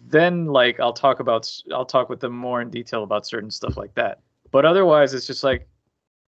then 0.00 0.46
like 0.46 0.80
I'll 0.80 0.92
talk 0.92 1.20
about 1.20 1.50
I'll 1.72 1.84
talk 1.84 2.08
with 2.08 2.20
them 2.20 2.32
more 2.32 2.60
in 2.60 2.70
detail 2.70 3.02
about 3.02 3.26
certain 3.26 3.50
stuff 3.50 3.76
like 3.76 3.94
that. 3.94 4.20
But 4.50 4.64
otherwise 4.64 5.14
it's 5.14 5.26
just 5.26 5.44
like 5.44 5.68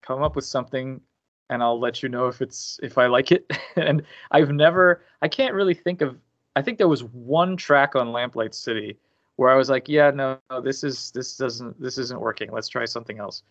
come 0.01 0.21
up 0.21 0.35
with 0.35 0.45
something 0.45 1.01
and 1.49 1.61
I'll 1.61 1.79
let 1.79 2.01
you 2.01 2.09
know 2.09 2.27
if 2.27 2.41
it's 2.41 2.79
if 2.83 2.97
I 2.97 3.07
like 3.07 3.31
it. 3.31 3.51
and 3.75 4.03
I've 4.31 4.51
never 4.51 5.03
I 5.21 5.27
can't 5.27 5.53
really 5.53 5.73
think 5.73 6.01
of 6.01 6.17
I 6.55 6.61
think 6.61 6.77
there 6.77 6.87
was 6.87 7.03
one 7.03 7.55
track 7.57 7.95
on 7.95 8.07
Lamplight 8.11 8.53
City 8.53 8.97
where 9.37 9.49
I 9.49 9.55
was 9.55 9.69
like, 9.69 9.87
yeah, 9.87 10.11
no, 10.11 10.37
no 10.49 10.61
this 10.61 10.83
is 10.83 11.11
this 11.11 11.37
doesn't 11.37 11.81
this 11.81 11.97
isn't 11.97 12.19
working. 12.19 12.51
Let's 12.51 12.67
try 12.67 12.85
something 12.85 13.19
else. 13.19 13.43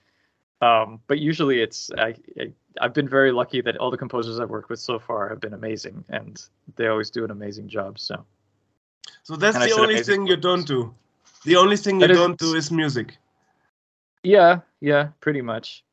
Um, 0.63 1.01
but 1.07 1.19
usually 1.19 1.63
it's 1.63 1.91
I, 1.97 2.15
I 2.39 2.53
I've 2.81 2.95
been 2.95 3.09
very 3.09 3.33
lucky 3.33 3.61
that 3.63 3.77
all 3.79 3.91
the 3.91 3.97
composers 3.97 4.39
I've 4.39 4.51
worked 4.51 4.71
with 4.71 4.79
so 4.79 4.99
far 4.99 5.29
have 5.29 5.41
been 5.41 5.55
amazing 5.55 6.05
and 6.09 6.41
they 6.77 6.87
always 6.87 7.11
do 7.11 7.25
an 7.25 7.31
amazing 7.31 7.69
job. 7.69 7.99
So 7.99 8.25
so 9.23 9.37
that's 9.37 9.57
And 9.57 9.65
the 9.65 9.75
only 9.77 10.03
thing 10.03 10.27
you 10.27 10.37
don't 10.37 10.67
do. 10.67 10.95
The 11.45 11.57
only 11.57 11.77
thing 11.77 11.97
you 12.01 12.07
That 12.07 12.11
is- 12.13 12.19
don't 12.19 12.39
do 12.39 12.55
is 12.55 12.71
music. 12.71 13.17
yeah, 14.23 14.61
yeah, 14.81 15.09
pretty 15.21 15.41
much. 15.43 15.85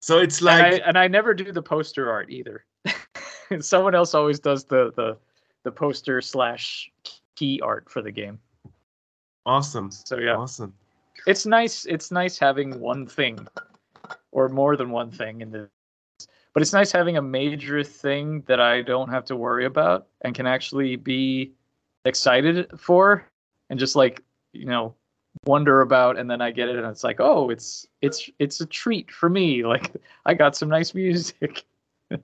So 0.00 0.18
it's 0.18 0.40
and, 0.40 0.48
I, 0.50 0.70
like 0.70 0.82
and 0.84 0.98
I 0.98 1.08
never 1.08 1.32
do 1.34 1.50
the 1.52 1.62
poster 1.62 2.10
art 2.12 2.30
either. 2.30 2.64
Someone 3.60 3.94
else 3.94 4.14
always 4.14 4.38
does 4.40 4.64
the 4.64 4.92
the 4.96 5.16
the 5.62 5.72
poster 5.72 6.20
slash 6.20 6.90
key 7.36 7.60
art 7.62 7.88
for 7.88 8.02
the 8.02 8.10
game. 8.12 8.38
awesome, 9.46 9.90
So 9.90 10.18
yeah, 10.18 10.36
awesome. 10.36 10.74
it's 11.26 11.46
nice. 11.46 11.86
It's 11.86 12.10
nice 12.10 12.38
having 12.38 12.80
one 12.80 13.06
thing, 13.06 13.46
or 14.32 14.48
more 14.48 14.76
than 14.76 14.90
one 14.90 15.10
thing 15.10 15.40
in 15.40 15.50
this. 15.50 15.68
But 16.54 16.62
it's 16.62 16.72
nice 16.72 16.92
having 16.92 17.16
a 17.16 17.22
major 17.22 17.82
thing 17.82 18.42
that 18.46 18.60
I 18.60 18.80
don't 18.82 19.10
have 19.10 19.24
to 19.26 19.36
worry 19.36 19.66
about 19.66 20.06
and 20.22 20.34
can 20.34 20.46
actually 20.46 20.96
be 20.96 21.52
excited 22.04 22.70
for, 22.78 23.28
and 23.68 23.78
just 23.78 23.96
like 23.96 24.22
you 24.52 24.66
know 24.66 24.94
wonder 25.46 25.80
about 25.80 26.16
and 26.16 26.30
then 26.30 26.40
I 26.40 26.52
get 26.52 26.68
it 26.68 26.76
and 26.76 26.86
it's 26.86 27.02
like 27.02 27.18
oh 27.18 27.50
it's 27.50 27.86
it's 28.00 28.30
it's 28.38 28.60
a 28.60 28.66
treat 28.66 29.10
for 29.10 29.28
me 29.28 29.64
like 29.66 29.92
I 30.24 30.34
got 30.34 30.56
some 30.56 30.68
nice 30.68 30.94
music 30.94 31.66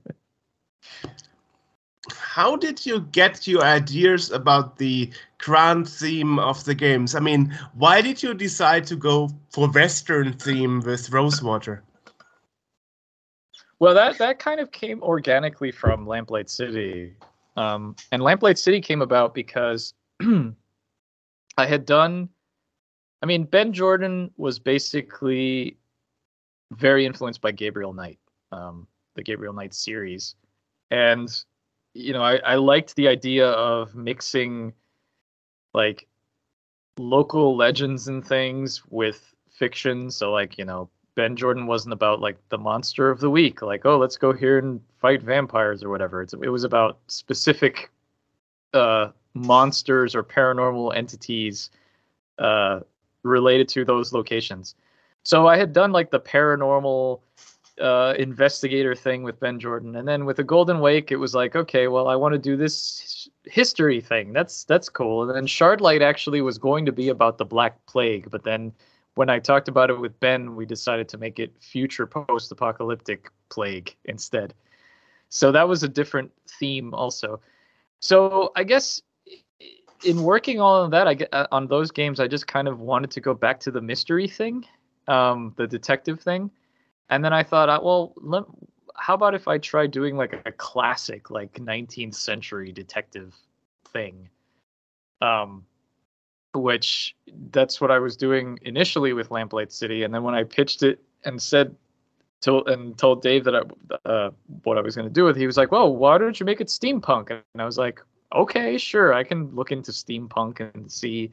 How 2.13 2.57
did 2.57 2.87
you 2.87 3.01
get 3.13 3.47
your 3.47 3.63
ideas 3.63 4.31
about 4.31 4.79
the 4.79 5.11
grand 5.39 5.89
theme 5.89 6.39
of 6.39 6.65
the 6.65 6.75
games? 6.75 7.15
I 7.15 7.21
mean, 7.21 7.57
why 7.75 8.01
did 8.01 8.23
you 8.23 8.33
decide 8.35 8.87
to 8.87 8.97
go 8.97 9.31
for 9.51 9.69
Western 9.69 10.33
theme 10.33 10.81
with 10.81 11.11
Rosewater? 11.11 11.83
Well, 13.81 13.95
that 13.95 14.19
that 14.19 14.39
kind 14.39 14.61
of 14.61 14.71
came 14.73 15.03
organically 15.03 15.73
from 15.73 16.07
Lamplight 16.07 16.51
City, 16.51 17.15
um, 17.57 17.97
and 18.13 18.23
Lamplight 18.23 18.59
City 18.59 18.81
came 18.81 19.01
about 19.01 19.35
because 19.35 19.95
I 20.21 21.67
had 21.67 21.87
done. 21.87 22.29
I 23.23 23.27
mean, 23.27 23.45
Ben 23.45 23.73
Jordan 23.73 24.31
was 24.37 24.59
basically 24.59 25.77
very 26.73 27.05
influenced 27.05 27.41
by 27.41 27.53
Gabriel 27.53 27.93
Knight, 27.93 28.19
um, 28.53 28.87
the 29.15 29.23
Gabriel 29.23 29.55
Knight 29.55 29.75
series, 29.75 30.35
and 30.91 31.29
you 31.95 32.13
know, 32.13 32.23
I, 32.23 32.37
I 32.37 32.55
liked 32.57 32.95
the 32.97 33.09
idea 33.09 33.49
of 33.49 33.95
mixing 33.95 34.75
like 35.75 36.07
local 36.99 37.57
legends 37.57 38.09
and 38.09 38.25
things 38.25 38.83
with 38.91 39.35
fiction. 39.51 40.11
So, 40.11 40.33
like, 40.33 40.59
you 40.59 40.65
know, 40.65 40.91
Ben 41.15 41.37
Jordan 41.37 41.67
wasn't 41.67 41.93
about 41.93 42.21
like 42.21 42.37
the 42.49 42.59
monster 42.59 43.11
of 43.11 43.21
the 43.21 43.31
week, 43.31 43.63
like 43.63 43.85
oh 43.85 43.99
let's 43.99 44.17
go 44.17 44.33
here 44.33 44.59
and 44.59 44.81
fight 45.01 45.23
vampires 45.23 45.83
or 45.83 45.91
whatever. 45.91 46.23
It's, 46.23 46.33
it 46.35 46.49
was 46.49 46.65
about 46.65 46.99
specific 47.09 47.91
uh, 48.73 49.09
monsters 49.35 50.15
or 50.15 50.23
paranormal 50.23 50.97
entities 50.97 51.71
uh, 52.39 52.81
related 53.23 53.69
to 53.71 53.85
those 53.85 54.13
locations. 54.13 54.75
So 55.23 55.47
I 55.47 55.57
had 55.57 55.73
done 55.73 55.93
like 55.93 56.11
the 56.11 56.21
paranormal 56.21 57.21
uh, 57.81 58.15
investigator 58.19 58.95
thing 58.95 59.23
with 59.23 59.41
Ben 59.41 59.59
Jordan, 59.59 59.97
and 59.97 60.07
then 60.07 60.25
with 60.25 60.37
the 60.37 60.45
Golden 60.45 60.81
Wake, 60.81 61.11
it 61.11 61.17
was 61.17 61.35
like 61.35 61.57
okay, 61.57 61.89
well 61.89 62.09
I 62.09 62.15
want 62.15 62.33
to 62.35 62.39
do 62.39 62.57
this 62.57 63.29
history 63.45 64.01
thing. 64.01 64.33
That's 64.33 64.65
that's 64.65 64.89
cool. 64.89 65.23
And 65.23 65.37
then 65.37 65.47
Shardlight 65.47 66.03
actually 66.03 66.41
was 66.41 66.59
going 66.59 66.87
to 66.87 66.93
be 66.93 67.09
about 67.09 67.39
the 67.39 67.45
Black 67.45 67.85
Plague, 67.87 68.31
but 68.31 68.45
then 68.45 68.73
when 69.15 69.29
I 69.29 69.39
talked 69.39 69.69
about 69.69 69.91
it 69.91 70.01
with 70.01 70.19
Ben, 70.21 70.57
we 70.57 70.67
decided 70.67 71.09
to 71.11 71.19
make 71.19 71.39
it 71.39 71.53
future 71.61 72.07
post 72.07 72.53
apocalyptic 72.53 73.31
plague 73.49 73.95
instead. 74.05 74.55
So 75.29 75.53
that 75.53 75.69
was 75.69 75.83
a 75.83 75.89
different 75.89 76.33
theme 76.59 76.95
also. 76.95 77.41
So 78.01 78.53
I 78.57 78.65
guess 78.65 79.03
in 80.05 80.23
working 80.23 80.61
of 80.61 80.91
that, 80.93 81.07
I 81.07 81.15
get 81.15 81.33
uh, 81.33 81.47
on 81.53 81.67
those 81.67 81.91
games, 81.91 82.21
I 82.21 82.27
just 82.27 82.47
kind 82.47 82.69
of 82.69 82.81
wanted 82.81 83.11
to 83.13 83.21
go 83.21 83.35
back 83.35 83.61
to 83.61 83.71
the 83.71 83.81
mystery 83.81 84.27
thing, 84.27 84.65
um, 85.09 85.55
the 85.57 85.67
detective 85.67 86.21
thing, 86.21 86.51
and 87.11 87.25
then 87.25 87.33
I 87.33 87.43
thought, 87.43 87.69
uh, 87.69 87.81
well, 87.83 88.15
let, 88.17 88.45
how 88.95 89.15
about 89.15 89.35
if 89.35 89.49
I 89.49 89.59
try 89.59 89.87
doing 89.87 90.17
like 90.17 90.41
a 90.47 90.53
classic, 90.53 91.31
like 91.31 91.55
19th 91.55 92.15
century 92.15 92.73
detective 92.73 93.35
thing? 93.93 94.29
Um, 95.21 95.67
which 96.55 97.15
that's 97.51 97.81
what 97.81 97.91
I 97.91 97.99
was 97.99 98.17
doing 98.17 98.59
initially 98.63 99.13
with 99.13 99.31
Lamplight 99.31 99.73
City, 99.73 100.03
and 100.03 100.13
then 100.13 100.23
when 100.23 100.35
I 100.35 100.45
pitched 100.45 100.83
it 100.83 101.01
and 101.25 101.41
said 101.41 101.75
told 102.41 102.69
and 102.69 102.97
told 102.97 103.23
Dave 103.23 103.45
that 103.45 103.55
I, 103.55 104.09
uh, 104.09 104.31
what 104.65 104.79
I 104.79 104.81
was 104.81 104.97
going 104.97 105.09
to 105.09 105.13
do 105.13 105.25
with, 105.25 105.37
it, 105.37 105.41
he 105.41 105.47
was 105.47 105.57
like, 105.57 105.71
"Well, 105.73 105.95
why 105.95 106.19
don't 106.19 106.39
you 106.39 106.47
make 106.47 106.61
it 106.61 106.69
steampunk?" 106.69 107.31
And 107.31 107.63
I 107.63 107.65
was 107.65 107.79
like, 107.79 108.01
"Okay, 108.35 108.79
sure, 108.79 109.13
I 109.13 109.25
can 109.25 109.55
look 109.55 109.73
into 109.73 109.93
steampunk 109.93 110.61
and 110.61 110.91
see." 110.91 111.33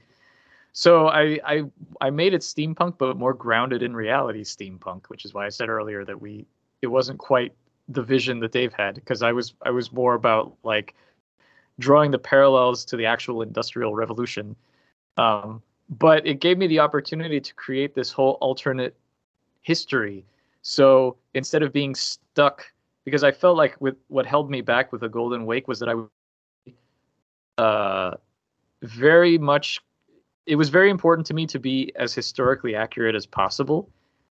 So 0.74 1.08
I 1.08 1.40
I 1.46 1.64
I 2.02 2.10
made 2.10 2.34
it 2.34 2.42
steampunk, 2.42 2.98
but 2.98 3.18
more 3.18 3.34
grounded 3.34 3.82
in 3.82 3.96
reality 3.96 4.44
steampunk, 4.44 5.08
which 5.08 5.26
is 5.26 5.34
why 5.34 5.46
I 5.46 5.50
said 5.50 5.70
earlier 5.70 6.06
that 6.06 6.22
we 6.22 6.46
it 6.82 6.88
wasn't 6.88 7.20
quite 7.20 7.54
the 7.90 8.04
vision 8.04 8.40
that 8.42 8.52
Dave 8.52 8.74
had 8.74 8.96
because 8.96 9.24
I 9.24 9.32
was 9.32 9.54
I 9.64 9.72
was 9.72 9.92
more 9.92 10.14
about 10.14 10.54
like 10.64 10.94
drawing 11.80 12.12
the 12.12 12.20
parallels 12.20 12.86
to 12.86 12.98
the 12.98 13.06
actual 13.06 13.42
industrial 13.42 13.96
revolution 13.96 14.56
um, 15.18 15.62
but 15.90 16.26
it 16.26 16.40
gave 16.40 16.58
me 16.58 16.68
the 16.68 16.80
opportunity 16.80 17.40
to 17.40 17.54
create 17.54 17.96
this 17.96 18.12
whole 18.12 18.38
alternate 18.42 18.96
history. 19.62 20.26
So 20.62 21.18
instead 21.34 21.64
of 21.64 21.72
being 21.72 21.96
stuck, 21.96 22.66
because 23.06 23.24
I 23.24 23.32
felt 23.32 23.58
like 23.58 23.80
with 23.80 23.96
what 24.10 24.26
held 24.26 24.50
me 24.50 24.62
back 24.62 24.92
with 24.92 25.02
the 25.02 25.10
Golden 25.10 25.46
Wake 25.46 25.68
was 25.68 25.80
that 25.80 25.90
I 25.90 25.94
uh, 27.62 28.16
very 28.84 29.38
much. 29.38 29.82
It 30.46 30.56
was 30.56 30.70
very 30.70 30.90
important 30.90 31.26
to 31.28 31.34
me 31.34 31.46
to 31.48 31.60
be 31.60 31.92
as 31.96 32.14
historically 32.14 32.76
accurate 32.76 33.16
as 33.16 33.26
possible, 33.26 33.90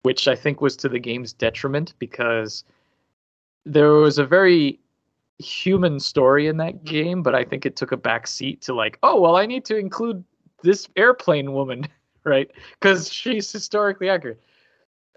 which 0.02 0.28
I 0.28 0.34
think 0.34 0.60
was 0.60 0.76
to 0.78 0.88
the 0.88 0.98
game's 0.98 1.32
detriment 1.32 1.94
because 1.98 2.64
there 3.66 3.92
was 3.92 4.18
a 4.18 4.24
very 4.24 4.80
human 5.38 6.00
story 6.00 6.46
in 6.46 6.56
that 6.58 6.84
game, 6.84 7.22
but 7.22 7.34
I 7.34 7.44
think 7.44 7.66
it 7.66 7.76
took 7.76 7.92
a 7.92 7.96
back 7.96 8.26
seat 8.26 8.62
to 8.62 8.74
like, 8.74 8.98
oh 9.02 9.20
well, 9.20 9.36
I 9.36 9.46
need 9.46 9.64
to 9.66 9.76
include 9.76 10.24
this 10.62 10.88
airplane 10.96 11.52
woman, 11.52 11.86
right? 12.24 12.50
Because 12.80 13.12
she's 13.12 13.50
historically 13.50 14.08
accurate. 14.08 14.40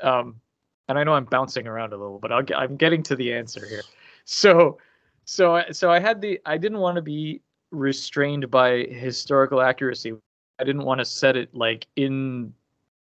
Um, 0.02 0.39
and 0.88 0.98
I 0.98 1.04
know 1.04 1.14
I'm 1.14 1.26
bouncing 1.26 1.68
around 1.68 1.94
a 1.94 1.98
little, 1.98 2.20
but 2.20 2.32
I'll 2.32 2.44
I'm 2.56 2.76
getting 2.76 3.04
to 3.04 3.16
the 3.16 3.34
answer 3.34 3.66
here. 3.68 3.84
So, 4.26 4.78
so, 5.26 5.56
I- 5.56 5.72
so 5.72 5.92
I 5.92 6.00
had 6.00 6.22
the 6.22 6.39
I 6.46 6.58
didn't 6.58 6.80
want 6.80 6.96
to 6.96 7.02
be 7.02 7.42
restrained 7.72 8.52
by 8.52 8.84
historical 8.84 9.62
accuracy. 9.62 10.14
I 10.60 10.64
didn't 10.64 10.84
want 10.84 11.00
to 11.00 11.06
set 11.06 11.36
it 11.38 11.54
like 11.56 11.88
in 11.96 12.54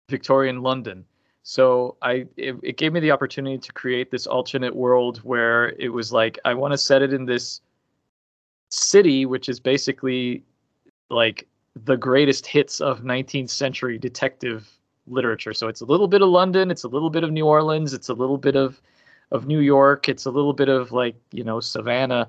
Victorian 0.08 0.62
London. 0.62 1.04
So 1.42 1.96
I 2.00 2.26
it, 2.36 2.56
it 2.62 2.76
gave 2.78 2.92
me 2.92 3.00
the 3.00 3.10
opportunity 3.10 3.58
to 3.58 3.72
create 3.72 4.10
this 4.10 4.26
alternate 4.26 4.74
world 4.74 5.18
where 5.18 5.70
it 5.78 5.90
was 5.90 6.12
like 6.12 6.38
I 6.44 6.54
want 6.54 6.72
to 6.72 6.78
set 6.78 7.02
it 7.02 7.12
in 7.12 7.26
this 7.26 7.60
city 8.70 9.26
which 9.26 9.48
is 9.48 9.60
basically 9.60 10.42
like 11.10 11.46
the 11.76 11.96
greatest 11.96 12.46
hits 12.46 12.80
of 12.80 13.00
19th 13.02 13.50
century 13.50 13.98
detective 13.98 14.68
literature. 15.06 15.52
So 15.52 15.68
it's 15.68 15.80
a 15.80 15.84
little 15.84 16.08
bit 16.08 16.22
of 16.22 16.28
London, 16.28 16.70
it's 16.70 16.84
a 16.84 16.88
little 16.88 17.10
bit 17.10 17.24
of 17.24 17.30
New 17.30 17.46
Orleans, 17.46 17.92
it's 17.92 18.08
a 18.08 18.14
little 18.14 18.38
bit 18.38 18.56
of 18.56 18.80
of 19.30 19.46
New 19.46 19.60
York, 19.60 20.08
it's 20.08 20.26
a 20.26 20.30
little 20.30 20.52
bit 20.52 20.68
of 20.68 20.92
like, 20.92 21.16
you 21.32 21.42
know, 21.42 21.58
Savannah. 21.60 22.28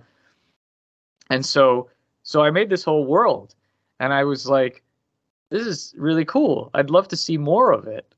And 1.29 1.45
so 1.45 1.89
so 2.23 2.41
I 2.41 2.51
made 2.51 2.69
this 2.69 2.83
whole 2.83 3.05
world 3.05 3.53
and 3.99 4.13
I 4.13 4.23
was 4.23 4.47
like 4.47 4.83
this 5.51 5.67
is 5.67 5.93
really 5.97 6.25
cool. 6.25 6.71
I'd 6.73 6.89
love 6.89 7.07
to 7.09 7.15
see 7.15 7.37
more 7.37 7.71
of 7.71 7.87
it. 7.87 8.13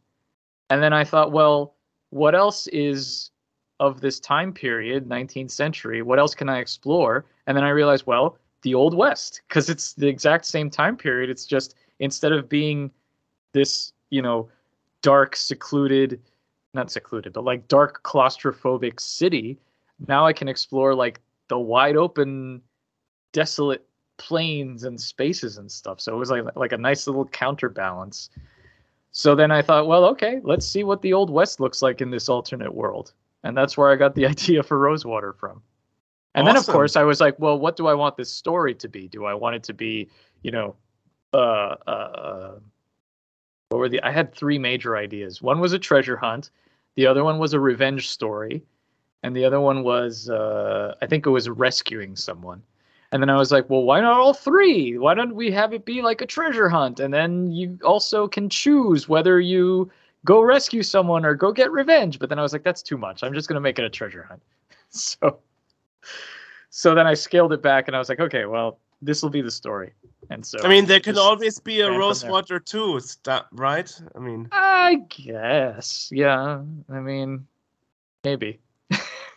And 0.69 0.81
then 0.81 0.93
I 0.93 1.03
thought, 1.03 1.31
well, 1.31 1.75
what 2.09 2.35
else 2.35 2.67
is 2.67 3.31
of 3.79 4.01
this 4.01 4.19
time 4.19 4.53
period, 4.53 5.07
19th 5.07 5.51
century? 5.51 6.01
What 6.01 6.19
else 6.19 6.33
can 6.33 6.49
I 6.49 6.59
explore? 6.59 7.25
And 7.45 7.55
then 7.55 7.63
I 7.63 7.69
realized, 7.69 8.07
well, 8.07 8.37
the 8.61 8.73
Old 8.73 8.95
West, 8.95 9.41
because 9.47 9.69
it's 9.69 9.93
the 9.93 10.07
exact 10.07 10.45
same 10.45 10.69
time 10.69 10.97
period. 10.97 11.29
It's 11.29 11.45
just 11.45 11.75
instead 11.99 12.31
of 12.31 12.49
being 12.49 12.91
this, 13.53 13.93
you 14.09 14.21
know, 14.21 14.49
dark, 15.01 15.35
secluded, 15.35 16.19
not 16.73 16.91
secluded, 16.91 17.33
but 17.33 17.43
like 17.43 17.67
dark, 17.67 18.03
claustrophobic 18.03 18.99
city, 18.99 19.57
now 20.07 20.25
I 20.25 20.33
can 20.33 20.47
explore 20.47 20.93
like 20.93 21.21
the 21.47 21.57
wide 21.57 21.97
open, 21.97 22.61
desolate 23.31 23.85
plains 24.17 24.83
and 24.83 24.99
spaces 24.99 25.57
and 25.57 25.71
stuff. 25.71 26.01
So 26.01 26.13
it 26.13 26.17
was 26.17 26.31
like 26.31 26.43
like 26.55 26.71
a 26.71 26.77
nice 26.77 27.07
little 27.07 27.25
counterbalance. 27.25 28.29
So 29.11 29.33
then 29.35 29.51
I 29.51 29.61
thought, 29.61 29.87
well, 29.87 30.05
okay, 30.05 30.39
let's 30.43 30.67
see 30.67 30.83
what 30.83 31.01
the 31.01 31.13
old 31.13 31.29
west 31.29 31.59
looks 31.59 31.81
like 31.81 32.01
in 32.01 32.11
this 32.11 32.29
alternate 32.29 32.73
world. 32.73 33.13
And 33.43 33.55
that's 33.55 33.77
where 33.77 33.91
I 33.91 33.95
got 33.95 34.15
the 34.15 34.25
idea 34.33 34.63
for 34.63 34.77
Rosewater 34.77 35.33
from. 35.33 35.61
And 36.35 36.45
then 36.45 36.55
of 36.55 36.67
course 36.67 36.95
I 36.95 37.03
was 37.03 37.19
like, 37.19 37.37
well, 37.39 37.57
what 37.57 37.75
do 37.75 37.87
I 37.87 37.93
want 37.93 38.15
this 38.15 38.31
story 38.31 38.75
to 38.75 38.87
be? 38.87 39.07
Do 39.07 39.25
I 39.25 39.33
want 39.33 39.55
it 39.55 39.63
to 39.63 39.73
be, 39.73 40.09
you 40.43 40.51
know, 40.51 40.75
uh 41.33 41.75
uh, 41.87 41.89
uh 41.89 42.59
what 43.69 43.79
were 43.79 43.89
the 43.89 44.01
I 44.01 44.11
had 44.11 44.33
three 44.33 44.59
major 44.59 44.95
ideas. 44.95 45.41
One 45.41 45.59
was 45.59 45.73
a 45.73 45.79
treasure 45.79 46.17
hunt, 46.17 46.51
the 46.95 47.07
other 47.07 47.23
one 47.23 47.39
was 47.39 47.53
a 47.53 47.59
revenge 47.59 48.09
story, 48.09 48.63
and 49.23 49.35
the 49.35 49.45
other 49.45 49.59
one 49.59 49.83
was 49.83 50.29
uh 50.29 50.95
I 51.01 51.07
think 51.07 51.25
it 51.25 51.31
was 51.31 51.49
rescuing 51.49 52.15
someone. 52.15 52.61
And 53.11 53.21
then 53.21 53.29
I 53.29 53.37
was 53.37 53.51
like, 53.51 53.69
well, 53.69 53.83
why 53.83 54.01
not 54.01 54.19
all 54.19 54.33
three? 54.33 54.97
Why 54.97 55.13
don't 55.13 55.33
we 55.33 55.49
have 55.51 55.73
it 55.73 55.85
be 55.85 56.01
like 56.01 56.21
a 56.21 56.25
treasure 56.25 56.67
hunt? 56.67 56.99
And 56.99 57.13
then 57.13 57.51
you 57.51 57.79
also 57.83 58.27
can 58.27 58.49
choose 58.49 59.07
whether 59.07 59.39
you 59.39 59.89
go 60.25 60.41
rescue 60.41 60.83
someone 60.83 61.25
or 61.25 61.33
go 61.33 61.53
get 61.53 61.71
revenge. 61.71 62.19
But 62.19 62.27
then 62.27 62.37
I 62.37 62.41
was 62.41 62.51
like, 62.51 62.63
that's 62.63 62.83
too 62.83 62.97
much. 62.97 63.23
I'm 63.23 63.33
just 63.33 63.47
going 63.47 63.55
to 63.55 63.61
make 63.61 63.79
it 63.79 63.85
a 63.85 63.89
treasure 63.89 64.23
hunt. 64.23 64.41
So, 64.89 65.39
so 66.69 66.95
then 66.95 67.07
I 67.07 67.13
scaled 67.13 67.53
it 67.53 67.61
back 67.61 67.87
and 67.87 67.95
I 67.95 67.99
was 67.99 68.09
like, 68.09 68.19
okay, 68.19 68.45
well, 68.45 68.79
this 69.01 69.21
will 69.21 69.29
be 69.29 69.41
the 69.41 69.51
story. 69.51 69.93
And 70.29 70.45
so, 70.45 70.59
I 70.63 70.67
mean, 70.67 70.85
there 70.85 70.99
can 70.99 71.17
always 71.17 71.59
be 71.59 71.81
a 71.81 71.83
ran 71.83 71.91
from 71.91 71.93
there. 71.93 71.99
Rosewater 71.99 72.59
too, 72.59 72.99
right? 73.51 74.01
I 74.15 74.19
mean, 74.19 74.49
I 74.51 74.95
guess, 75.09 76.09
yeah. 76.11 76.61
I 76.89 76.99
mean, 76.99 77.47
maybe. 78.23 78.59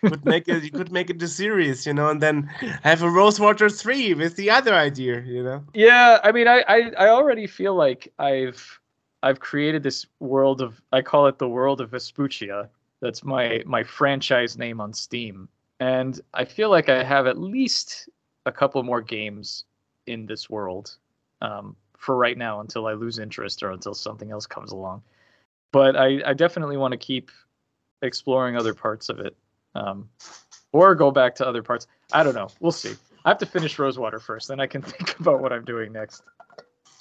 could 0.02 0.24
make 0.24 0.48
it. 0.48 0.62
You 0.62 0.70
could 0.70 0.92
make 0.92 1.10
it 1.10 1.22
a 1.22 1.28
series, 1.28 1.86
you 1.86 1.92
know, 1.92 2.08
and 2.08 2.20
then 2.20 2.44
have 2.82 3.02
a 3.02 3.10
Rosewater 3.10 3.68
three 3.68 4.14
with 4.14 4.36
the 4.36 4.50
other 4.50 4.74
idea, 4.74 5.20
you 5.20 5.42
know. 5.42 5.64
Yeah, 5.74 6.18
I 6.24 6.32
mean, 6.32 6.48
I, 6.48 6.64
I, 6.66 6.92
I 6.98 7.08
already 7.08 7.46
feel 7.46 7.74
like 7.74 8.12
I've 8.18 8.80
I've 9.22 9.40
created 9.40 9.82
this 9.82 10.06
world 10.18 10.60
of 10.62 10.80
I 10.92 11.02
call 11.02 11.26
it 11.26 11.38
the 11.38 11.48
world 11.48 11.80
of 11.80 11.90
Vespuccia. 11.90 12.68
That's 13.00 13.24
my 13.24 13.62
my 13.66 13.82
franchise 13.82 14.56
name 14.56 14.80
on 14.80 14.92
Steam, 14.92 15.48
and 15.80 16.20
I 16.34 16.44
feel 16.44 16.70
like 16.70 16.88
I 16.88 17.02
have 17.02 17.26
at 17.26 17.38
least 17.38 18.08
a 18.46 18.52
couple 18.52 18.82
more 18.82 19.00
games 19.00 19.64
in 20.06 20.26
this 20.26 20.48
world 20.48 20.96
um, 21.40 21.74
for 21.96 22.16
right 22.16 22.36
now 22.36 22.60
until 22.60 22.86
I 22.86 22.92
lose 22.92 23.18
interest 23.18 23.62
or 23.62 23.70
until 23.70 23.94
something 23.94 24.30
else 24.30 24.46
comes 24.46 24.72
along. 24.72 25.02
But 25.72 25.96
I, 25.96 26.20
I 26.26 26.34
definitely 26.34 26.76
want 26.76 26.92
to 26.92 26.98
keep 26.98 27.30
exploring 28.02 28.56
other 28.56 28.74
parts 28.74 29.08
of 29.08 29.20
it, 29.20 29.36
um, 29.74 30.08
or 30.72 30.94
go 30.94 31.10
back 31.10 31.34
to 31.36 31.46
other 31.46 31.62
parts. 31.62 31.86
I 32.12 32.22
don't 32.22 32.34
know. 32.34 32.48
We'll 32.60 32.72
see. 32.72 32.94
I 33.24 33.30
have 33.30 33.38
to 33.38 33.46
finish 33.46 33.78
Rosewater 33.78 34.18
first, 34.18 34.48
then 34.48 34.60
I 34.60 34.66
can 34.66 34.82
think 34.92 35.18
about 35.18 35.40
what 35.40 35.52
I'm 35.52 35.64
doing 35.64 35.92
next. 35.92 36.22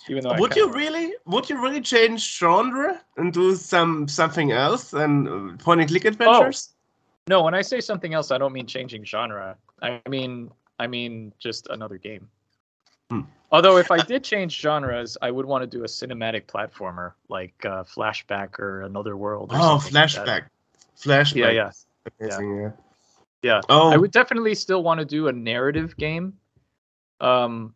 Even 0.10 0.24
though 0.24 0.36
Would 0.40 0.56
you 0.56 0.72
really? 0.72 1.14
Would 1.26 1.50
you 1.50 1.62
really 1.62 1.82
change 1.82 2.38
genre 2.38 3.02
and 3.18 3.34
do 3.34 3.56
some 3.56 4.08
something 4.08 4.52
else 4.52 4.92
than 4.92 5.58
point 5.58 5.82
and 5.82 5.90
click 5.90 6.06
adventures? 6.06 6.70
No, 7.30 7.44
when 7.44 7.54
I 7.54 7.62
say 7.62 7.80
something 7.80 8.16
else, 8.16 8.32
I 8.32 8.40
don't 8.40 8.54
mean 8.54 8.66
changing 8.66 9.06
genre. 9.06 9.56
I 9.84 10.02
mean, 10.10 10.50
I 10.80 10.88
mean 10.88 11.32
just 11.38 11.68
another 11.70 12.00
game. 12.00 12.28
Hmm. 13.12 13.22
Although, 13.52 13.78
if 13.78 13.92
I 13.92 13.98
did 13.98 14.24
change 14.24 14.60
genres, 14.60 15.16
I 15.22 15.30
would 15.30 15.46
want 15.46 15.62
to 15.62 15.68
do 15.68 15.84
a 15.84 15.88
cinematic 15.88 16.48
platformer 16.48 17.14
like 17.28 17.54
uh, 17.64 17.84
Flashback 17.84 18.58
or 18.58 18.82
Another 18.82 19.16
World. 19.16 19.52
Or 19.52 19.58
Oh, 19.58 19.78
something 19.78 19.94
like 19.94 20.10
flashback, 20.10 20.46
flashback. 20.98 21.36
Yeah, 21.36 21.50
yeah, 21.52 21.72
Amazing, 22.20 22.62
yeah. 22.62 22.72
yeah. 23.44 23.62
Oh, 23.70 23.92
I 23.92 23.98
would 23.98 24.12
definitely 24.12 24.56
still 24.56 24.82
want 24.82 25.00
to 25.00 25.06
do 25.06 25.28
a 25.28 25.32
narrative 25.32 25.96
game. 25.98 26.34
Um, 27.22 27.76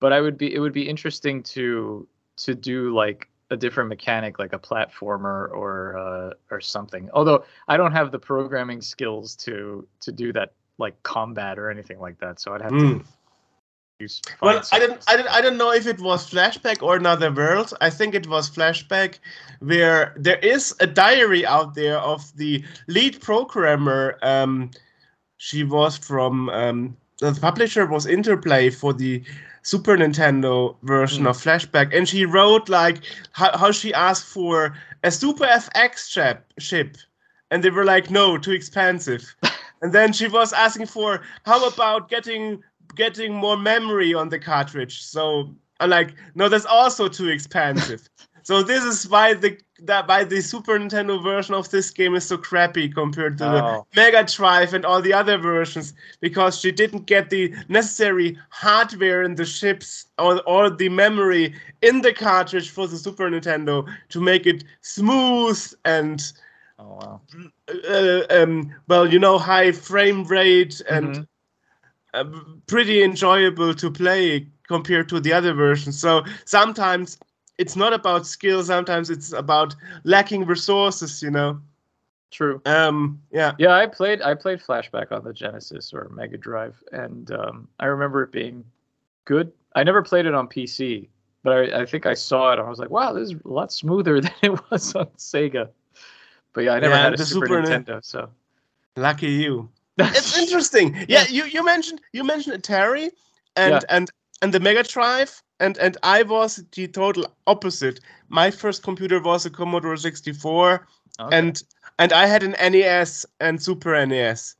but 0.00 0.14
I 0.14 0.22
would 0.22 0.38
be 0.38 0.54
it 0.54 0.58
would 0.58 0.72
be 0.72 0.88
interesting 0.88 1.42
to 1.54 2.08
to 2.38 2.54
do 2.54 2.94
like 2.94 3.28
a 3.50 3.56
different 3.56 3.88
mechanic, 3.88 4.38
like 4.38 4.52
a 4.52 4.58
platformer 4.58 5.50
or 5.50 5.96
uh, 5.96 6.54
or 6.54 6.60
something. 6.60 7.10
Although 7.12 7.44
I 7.68 7.76
don't 7.76 7.92
have 7.92 8.12
the 8.12 8.18
programming 8.18 8.80
skills 8.80 9.34
to 9.36 9.86
to 10.00 10.12
do 10.12 10.32
that 10.32 10.52
like 10.78 11.00
combat 11.02 11.58
or 11.58 11.70
anything 11.70 12.00
like 12.00 12.18
that, 12.20 12.40
so 12.40 12.54
I'd 12.54 12.62
have 12.62 12.72
Mm. 12.72 13.00
to 13.00 13.04
use. 13.98 14.22
Well, 14.40 14.62
I 14.72 14.78
didn't, 14.78 15.04
I 15.08 15.16
didn't, 15.16 15.28
I 15.30 15.40
don't 15.42 15.58
know 15.58 15.72
if 15.72 15.86
it 15.86 16.00
was 16.00 16.30
Flashback 16.30 16.82
or 16.82 16.96
Another 16.96 17.30
World. 17.30 17.74
I 17.80 17.90
think 17.90 18.14
it 18.14 18.26
was 18.26 18.48
Flashback, 18.48 19.18
where 19.58 20.14
there 20.16 20.38
is 20.38 20.74
a 20.80 20.86
diary 20.86 21.44
out 21.44 21.74
there 21.74 21.98
of 21.98 22.34
the 22.36 22.64
lead 22.86 23.20
programmer. 23.20 24.18
Um, 24.22 24.70
she 25.36 25.64
was 25.64 25.98
from 25.98 26.48
um, 26.50 26.96
the 27.18 27.38
publisher 27.40 27.86
was 27.86 28.06
Interplay 28.06 28.70
for 28.70 28.94
the 28.94 29.22
Super 29.62 29.96
Nintendo 29.96 30.76
version 30.82 31.22
Hmm. 31.24 31.28
of 31.28 31.36
Flashback, 31.36 31.94
and 31.96 32.08
she 32.08 32.24
wrote 32.24 32.68
like 32.68 32.98
how, 33.32 33.56
how 33.56 33.70
she 33.72 33.92
asked 33.94 34.24
for 34.26 34.74
a 35.04 35.10
Super 35.10 35.44
FX 35.46 36.08
chip, 36.08 36.52
ship, 36.58 36.96
and 37.50 37.62
they 37.62 37.70
were 37.70 37.84
like, 37.84 38.10
no, 38.10 38.38
too 38.38 38.52
expensive. 38.52 39.34
and 39.82 39.92
then 39.92 40.12
she 40.12 40.28
was 40.28 40.52
asking 40.52 40.86
for 40.86 41.20
how 41.44 41.66
about 41.66 42.08
getting 42.08 42.62
getting 42.96 43.32
more 43.34 43.56
memory 43.56 44.12
on 44.14 44.28
the 44.28 44.38
cartridge. 44.38 45.02
So 45.02 45.54
I'm 45.80 45.90
like, 45.90 46.14
no, 46.34 46.48
that's 46.48 46.66
also 46.66 47.08
too 47.08 47.28
expensive. 47.28 48.08
so 48.42 48.62
this 48.62 48.84
is 48.84 49.08
why 49.08 49.34
the 49.34 49.58
that 49.80 50.08
why 50.08 50.24
the 50.24 50.40
Super 50.40 50.78
Nintendo 50.78 51.22
version 51.22 51.54
of 51.54 51.70
this 51.70 51.90
game 51.90 52.14
is 52.14 52.26
so 52.26 52.36
crappy 52.36 52.88
compared 52.88 53.38
to 53.38 53.48
Oh. 53.48 53.50
the 53.50 53.66
Mega 53.94 54.24
Drive 54.24 54.74
and 54.74 54.84
all 54.84 55.00
the 55.00 55.12
other 55.12 55.36
versions 55.38 55.94
because 56.20 56.58
she 56.60 56.70
didn't 56.70 57.06
get 57.06 57.30
the 57.30 57.54
necessary 57.68 58.38
hardware 58.50 59.22
in 59.22 59.34
the 59.36 59.44
chips 59.44 60.06
or, 60.18 60.42
or 60.46 60.70
the 60.70 60.88
memory 60.88 61.54
in 61.82 62.02
the 62.02 62.12
cartridge 62.12 62.70
for 62.70 62.86
the 62.86 62.96
Super 62.96 63.30
Nintendo 63.30 63.86
to 64.10 64.20
make 64.20 64.46
it 64.46 64.64
smooth 64.80 65.60
and 65.84 66.32
Oh 66.78 66.94
wow. 66.94 67.22
uh, 67.88 68.22
um, 68.30 68.74
well, 68.88 69.10
you 69.10 69.18
know, 69.18 69.38
high 69.38 69.72
frame 69.72 70.24
rate 70.24 70.80
and 70.88 71.18
Mhm. 71.18 71.38
uh, 72.14 72.24
pretty 72.66 73.02
enjoyable 73.02 73.74
to 73.74 73.90
play 73.90 74.48
compared 74.68 75.08
to 75.08 75.20
the 75.20 75.32
other 75.32 75.52
versions. 75.52 75.98
So 75.98 76.24
sometimes 76.44 77.18
it's 77.60 77.76
not 77.76 77.92
about 77.92 78.26
skill. 78.26 78.62
Sometimes 78.64 79.10
it's 79.10 79.32
about 79.32 79.76
lacking 80.04 80.44
resources. 80.46 81.22
You 81.22 81.30
know. 81.30 81.60
True. 82.30 82.62
Um. 82.64 83.20
Yeah. 83.32 83.52
Yeah, 83.58 83.72
I 83.74 83.86
played 83.86 84.22
I 84.22 84.34
played 84.34 84.60
Flashback 84.60 85.12
on 85.12 85.24
the 85.24 85.32
Genesis 85.32 85.92
or 85.92 86.08
Mega 86.10 86.36
Drive, 86.36 86.82
and 86.92 87.30
um, 87.32 87.68
I 87.80 87.86
remember 87.86 88.22
it 88.22 88.32
being 88.32 88.64
good. 89.24 89.52
I 89.74 89.82
never 89.84 90.02
played 90.02 90.26
it 90.26 90.34
on 90.34 90.48
PC, 90.48 91.08
but 91.42 91.52
I, 91.52 91.82
I 91.82 91.86
think 91.86 92.06
I 92.06 92.14
saw 92.14 92.50
it. 92.50 92.58
and 92.58 92.66
I 92.66 92.68
was 92.68 92.78
like, 92.78 92.90
wow, 92.90 93.12
this 93.12 93.30
is 93.30 93.36
a 93.44 93.48
lot 93.48 93.72
smoother 93.72 94.20
than 94.24 94.32
it 94.42 94.70
was 94.70 94.94
on 94.94 95.06
Sega. 95.16 95.68
But 96.52 96.64
yeah, 96.64 96.72
I 96.74 96.80
never 96.80 96.94
Yeah, 96.94 97.02
had 97.02 97.14
a 97.14 97.18
Super, 97.18 97.46
Super 97.46 97.62
Nin- 97.62 97.84
Nintendo, 97.84 98.04
so 98.04 98.30
Lucky 98.96 99.28
you. 99.28 99.68
it's 99.98 100.38
interesting. 100.38 100.96
Yeah, 101.08 101.26
you, 101.28 101.44
you 101.44 101.64
mentioned 101.64 102.00
you 102.12 102.24
mentioned 102.24 102.62
Atari 102.62 103.10
and 103.56 103.72
Yeah. 103.72 103.80
and 103.88 104.10
and 104.42 104.54
the 104.54 104.60
Mega 104.60 104.82
Drive 104.82 105.42
and 105.60 105.76
and 105.78 105.96
I 106.02 106.22
was 106.22 106.64
the 106.72 106.88
total 106.88 107.26
opposite. 107.46 108.00
My 108.28 108.50
first 108.50 108.82
computer 108.82 109.20
was 109.20 109.46
a 109.46 109.50
Commodore 109.50 109.96
64 109.96 110.86
Okay, 111.20 111.36
and 111.36 111.62
and 111.98 112.12
I 112.12 112.26
had 112.26 112.42
an 112.42 112.52
NES 112.52 113.26
and 113.40 113.62
Super 113.62 114.06
NES. 114.06 114.56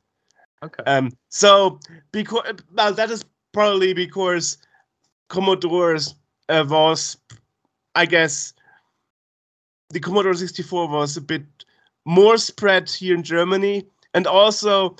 okay. 0.63 0.83
Um, 0.85 1.11
so 1.29 1.79
because 2.11 2.53
well, 2.73 2.93
that 2.93 3.09
is 3.09 3.25
probably 3.51 3.93
because 3.93 4.57
Commodore's 5.29 6.15
uh, 6.49 6.65
was, 6.67 7.17
I 7.95 8.05
guess, 8.05 8.53
the 9.89 9.99
Commodore 9.99 10.33
64 10.33 10.87
was 10.87 11.17
a 11.17 11.21
bit 11.21 11.43
more 12.05 12.37
spread 12.37 12.89
here 12.89 13.15
in 13.15 13.23
Germany, 13.23 13.85
and 14.13 14.27
also 14.27 14.95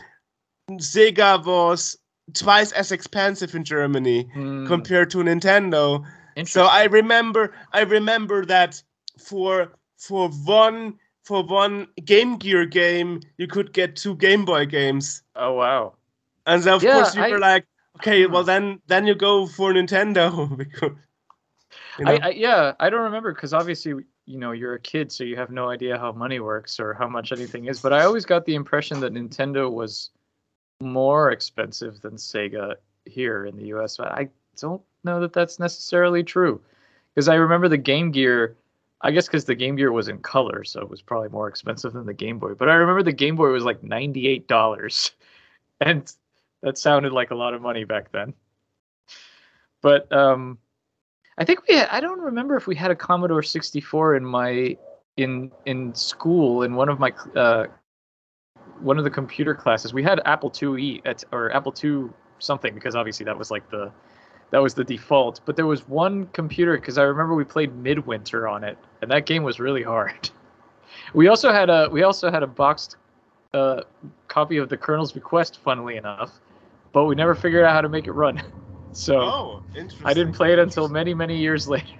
Sega 0.72 1.46
was 1.46 1.98
twice 2.34 2.72
as 2.72 2.92
expensive 2.92 3.56
in 3.56 3.64
Germany 3.64 4.30
Hmm, 4.34 4.66
compared 4.68 5.10
to 5.12 5.18
Nintendo. 5.20 6.06
So. 6.46 6.66
I 6.66 6.86
remember, 6.86 7.54
I 7.74 7.82
remember 7.82 8.46
that 8.46 8.82
for 9.20 9.72
for 9.98 10.30
one 10.30 10.98
for 11.24 11.44
one 11.44 11.88
Game 12.04 12.38
Gear 12.38 12.66
game, 12.66 13.22
you 13.38 13.48
could 13.48 13.74
get 13.74 13.96
two 13.96 14.16
Game 14.16 14.46
Boy 14.46 14.66
games. 14.66 15.24
oh 15.36 15.54
wow. 15.54 15.94
And 16.46 16.64
then 16.64 16.74
of 16.74 16.84
Yeah, 16.84 16.94
course 16.94 17.16
you 17.16 17.22
I- 17.22 17.30
were 17.32 17.40
like, 17.40 17.66
okay, 17.98 18.26
Hmm. 18.26 18.34
well 18.34 18.44
then 18.44 18.82
then 18.88 19.06
you 19.08 19.16
go 19.16 19.46
for 19.48 19.74
Nintendo 19.74 20.58
because 20.58 20.92
you 22.00 22.06
know, 22.06 22.14
I, 22.24 22.28
I 22.28 22.30
yeah, 22.30 22.74
I 22.80 22.90
don't 22.90 23.04
remember 23.04 23.34
because 23.34 23.54
obviously 23.54 24.04
you 24.26 24.38
know 24.40 24.52
you're 24.52 24.74
a 24.76 24.80
kid, 24.80 25.12
so 25.12 25.24
you 25.24 25.36
have 25.36 25.52
no 25.52 25.70
idea 25.70 25.98
how 25.98 26.12
money 26.12 26.40
works 26.40 26.80
or 26.80 26.94
how 26.94 27.08
much 27.08 27.32
anything 27.32 27.66
is. 27.66 27.80
But 27.82 27.94
I 27.94 28.04
always 28.06 28.26
got 28.26 28.46
the 28.46 28.56
impression 28.56 29.00
that 29.02 29.14
Nintendo 29.14 29.72
was 29.72 30.10
more 30.82 31.32
expensive 31.32 32.02
than 32.02 32.14
Sega 32.14 32.76
here 33.06 33.46
in 33.46 33.56
the 33.58 33.68
U.S. 33.68 33.98
But 33.98 34.12
I 34.12 34.30
don't 34.58 34.82
know 35.04 35.20
that 35.22 35.34
that's 35.34 35.60
necessarily 35.60 36.24
true 36.24 36.62
because 37.14 37.28
I 37.28 37.36
remember 37.36 37.68
the 37.68 37.78
Game 37.78 38.12
Gear. 38.12 38.58
I 39.04 39.10
guess 39.10 39.26
because 39.26 39.46
the 39.46 39.56
Game 39.56 39.76
Gear 39.76 39.92
was 39.92 40.10
in 40.10 40.20
color, 40.20 40.64
so 40.64 40.80
it 40.80 40.90
was 40.90 41.02
probably 41.02 41.30
more 41.30 41.48
expensive 41.48 41.94
than 41.94 42.06
the 42.06 42.14
Game 42.14 42.38
Boy. 42.38 42.54
But 42.54 42.70
I 42.70 42.76
remember 42.76 43.02
the 43.02 43.12
Game 43.12 43.36
Boy 43.36 43.50
was 43.50 43.64
like 43.64 43.84
ninety-eight 43.84 44.48
dollars, 44.48 45.12
and 45.82 46.12
that 46.62 46.78
sounded 46.78 47.12
like 47.12 47.32
a 47.32 47.36
lot 47.36 47.54
of 47.54 47.62
money 47.62 47.84
back 47.84 48.12
then. 48.12 48.34
But 49.82 50.12
um, 50.12 50.60
I 51.38 51.46
think 51.46 51.68
we 51.68 51.76
had, 51.76 51.90
I 51.90 52.00
don't 52.00 52.22
remember 52.22 52.56
if 52.56 52.68
we 52.68 52.76
had 52.76 52.92
a 52.92 52.96
Commodore 52.96 53.42
64 53.42 54.16
in 54.16 54.26
my 54.26 54.78
in 55.18 55.52
in 55.66 55.94
school 55.94 56.64
in 56.64 56.76
one 56.76 56.88
of 56.88 57.00
my 57.00 57.12
uh 57.36 57.66
one 58.82 58.98
of 58.98 59.04
the 59.04 59.10
computer 59.10 59.56
classes. 59.56 59.94
We 59.94 60.04
had 60.04 60.22
Apple 60.26 60.52
IIe 60.52 61.02
at 61.06 61.24
or 61.32 61.54
Apple 61.56 61.74
II 61.84 62.10
something 62.40 62.74
because 62.74 62.96
obviously 62.96 63.26
that 63.26 63.38
was 63.38 63.52
like 63.52 63.70
the 63.70 63.92
that 64.52 64.60
was 64.62 64.74
the 64.74 64.84
default. 64.84 65.42
But 65.46 65.56
there 65.56 65.66
was 65.66 65.88
one 65.88 66.28
computer 66.28 66.76
because 66.78 66.98
I 66.98 67.04
remember 67.04 67.34
we 67.36 67.44
played 67.44 67.76
Midwinter 67.76 68.48
on 68.48 68.64
it, 68.64 68.78
and 69.02 69.10
that 69.12 69.26
game 69.26 69.44
was 69.44 69.60
really 69.60 69.84
hard. 69.84 70.30
We 71.14 71.30
also 71.30 71.54
had 71.54 71.70
a 71.70 71.88
we 71.90 72.04
also 72.04 72.30
had 72.30 72.44
a 72.44 72.48
boxed 72.48 72.98
uh, 73.54 73.84
copy 74.28 74.58
of 74.58 74.68
the 74.68 74.78
Colonel's 74.78 75.12
Bequest, 75.14 75.58
funnily 75.60 75.96
enough, 75.96 76.34
but 76.92 77.06
we 77.06 77.16
never 77.16 77.34
figured 77.34 77.64
out 77.64 77.72
how 77.72 77.82
to 77.82 77.90
make 77.90 78.08
it 78.08 78.12
run. 78.12 78.42
So 78.94 79.22
oh, 79.22 79.64
interesting. 79.74 80.06
I 80.06 80.14
didn't 80.14 80.34
play 80.34 80.52
it 80.52 80.60
until 80.60 80.90
many, 80.90 81.14
many 81.14 81.38
years 81.38 81.66
later. 81.70 81.96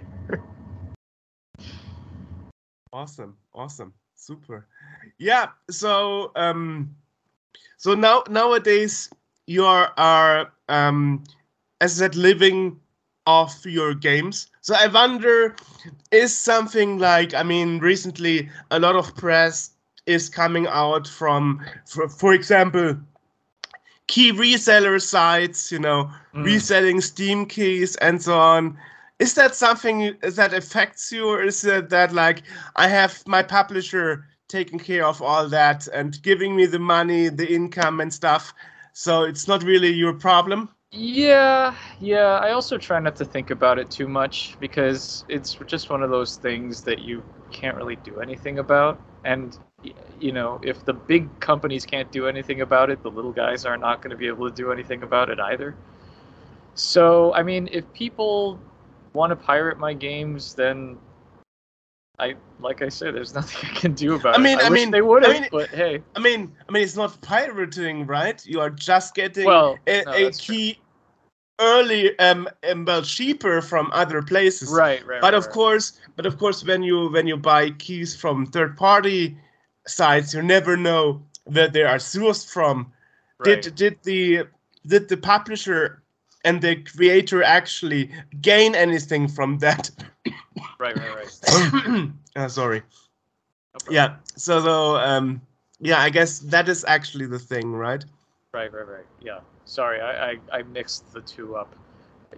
Awesome, 2.92 3.38
awesome, 3.54 3.94
super. 4.22 4.66
Yeah. 5.18 5.48
So 5.70 6.32
um, 6.36 6.94
so 7.76 7.94
now 7.94 8.24
nowadays 8.28 9.10
you 9.46 9.64
are 9.64 9.92
are 9.96 10.52
um, 10.68 11.24
as 11.80 12.00
I 12.00 12.06
said, 12.06 12.16
living 12.16 12.80
off 13.26 13.64
your 13.66 13.94
games. 13.94 14.48
So 14.60 14.74
I 14.78 14.86
wonder, 14.88 15.54
is 16.10 16.36
something 16.36 16.98
like 16.98 17.34
I 17.34 17.42
mean, 17.42 17.78
recently 17.78 18.48
a 18.70 18.78
lot 18.78 18.96
of 18.96 19.14
press 19.16 19.70
is 20.06 20.28
coming 20.28 20.66
out 20.66 21.06
from, 21.06 21.64
for, 21.86 22.08
for 22.08 22.32
example, 22.34 22.96
key 24.06 24.32
reseller 24.32 25.00
sites. 25.00 25.70
You 25.72 25.78
know, 25.78 26.10
Mm. 26.34 26.44
reselling 26.44 27.00
Steam 27.00 27.46
keys 27.46 27.96
and 27.96 28.22
so 28.22 28.38
on. 28.38 28.78
Is 29.22 29.34
that 29.34 29.54
something 29.54 30.16
that 30.20 30.52
affects 30.52 31.12
you, 31.12 31.28
or 31.28 31.44
is 31.44 31.64
it 31.64 31.90
that 31.90 32.12
like 32.12 32.42
I 32.74 32.88
have 32.88 33.22
my 33.24 33.42
publisher 33.44 34.26
taking 34.48 34.80
care 34.80 35.06
of 35.06 35.22
all 35.22 35.48
that 35.48 35.86
and 35.86 36.20
giving 36.22 36.56
me 36.56 36.66
the 36.66 36.80
money, 36.80 37.28
the 37.28 37.48
income, 37.58 38.00
and 38.00 38.12
stuff? 38.12 38.52
So 38.94 39.22
it's 39.22 39.46
not 39.46 39.62
really 39.62 39.92
your 39.92 40.12
problem. 40.12 40.68
Yeah, 40.90 41.76
yeah. 42.00 42.40
I 42.46 42.50
also 42.50 42.76
try 42.78 42.98
not 42.98 43.14
to 43.16 43.24
think 43.24 43.50
about 43.50 43.78
it 43.78 43.92
too 43.92 44.08
much 44.08 44.56
because 44.58 45.24
it's 45.28 45.56
just 45.66 45.88
one 45.88 46.02
of 46.02 46.10
those 46.10 46.34
things 46.34 46.82
that 46.82 46.98
you 46.98 47.22
can't 47.52 47.76
really 47.76 47.98
do 48.02 48.18
anything 48.18 48.58
about. 48.58 48.98
And 49.22 49.56
you 50.18 50.32
know, 50.32 50.60
if 50.64 50.84
the 50.84 50.94
big 50.94 51.28
companies 51.38 51.86
can't 51.86 52.10
do 52.10 52.26
anything 52.26 52.60
about 52.60 52.90
it, 52.90 53.04
the 53.04 53.10
little 53.10 53.32
guys 53.32 53.64
are 53.64 53.76
not 53.76 54.02
going 54.02 54.10
to 54.10 54.16
be 54.16 54.26
able 54.26 54.50
to 54.50 54.56
do 54.56 54.72
anything 54.72 55.04
about 55.04 55.30
it 55.30 55.38
either. 55.38 55.76
So, 56.74 57.32
I 57.34 57.44
mean, 57.44 57.68
if 57.70 57.84
people 57.94 58.58
want 59.12 59.30
to 59.30 59.36
pirate 59.36 59.78
my 59.78 59.92
games, 59.94 60.54
then 60.54 60.96
I, 62.18 62.34
like 62.60 62.82
I 62.82 62.88
said, 62.88 63.14
there's 63.14 63.34
nothing 63.40 63.70
I 63.70 63.74
can 63.74 63.92
do 63.94 64.14
about 64.14 64.34
it. 64.34 64.38
I 64.38 64.42
mean- 64.42 64.58
it. 64.58 64.64
I 64.64 64.70
wish 64.70 64.80
mean- 64.80 64.90
they 64.90 65.02
would 65.02 65.24
I 65.24 65.32
have, 65.32 65.40
mean- 65.42 65.48
but 65.50 65.68
hey, 65.70 66.02
I 66.16 66.20
mean, 66.20 66.52
I 66.68 66.72
mean, 66.72 66.82
it's 66.82 66.96
not 66.96 67.20
pirating, 67.22 68.06
right? 68.06 68.44
You 68.46 68.60
are 68.60 68.70
just 68.70 69.14
getting 69.14 69.46
well, 69.46 69.78
a, 69.86 70.02
no, 70.04 70.12
a 70.12 70.24
that's 70.24 70.42
true. 70.42 70.54
key 70.54 70.78
early, 71.60 72.18
um, 72.18 72.48
um, 72.68 72.84
well, 72.84 73.02
cheaper 73.02 73.60
from 73.60 73.90
other 73.92 74.22
places. 74.22 74.70
right, 74.70 75.06
right. 75.06 75.20
but 75.20 75.32
right, 75.32 75.34
of 75.34 75.44
right. 75.44 75.52
course 75.52 76.00
but 76.16 76.26
of 76.26 76.38
course 76.38 76.64
when 76.64 76.82
you 76.82 77.08
when 77.12 77.26
you 77.26 77.36
buy 77.36 77.70
keys 77.70 78.16
from 78.16 78.46
third 78.46 78.76
party 78.76 79.36
sites 79.86 80.34
you 80.34 80.42
never 80.42 80.76
know 80.76 81.22
where 81.44 81.68
they 81.68 81.82
are 81.82 81.98
sourced 81.98 82.50
from 82.50 82.90
right. 83.38 83.62
did 83.62 83.74
did 83.74 83.98
the 84.02 84.42
did 84.86 85.08
the 85.08 85.16
publisher 85.16 86.01
and 86.44 86.60
the 86.60 86.76
creator 86.76 87.42
actually 87.42 88.10
gain 88.40 88.74
anything 88.74 89.28
from 89.28 89.58
that 89.58 89.90
right, 90.78 90.96
right, 90.96 91.14
right. 91.16 92.08
uh, 92.36 92.48
sorry 92.48 92.82
No 93.74 93.92
yeah 93.92 94.16
so 94.36 94.60
so 94.60 94.96
um 94.96 95.40
yeah 95.80 96.00
i 96.00 96.10
guess 96.10 96.38
that 96.40 96.68
is 96.68 96.84
actually 96.86 97.26
the 97.26 97.38
thing 97.38 97.72
right 97.72 98.04
Right, 98.54 98.70
right, 98.70 98.86
right. 98.86 99.06
Yeah. 99.22 99.38
Sorry, 99.64 99.98
I, 99.98 100.32
I, 100.32 100.38
I 100.58 100.62
mixed 100.64 101.10
the 101.14 101.22
two 101.22 101.56
up. 101.56 101.74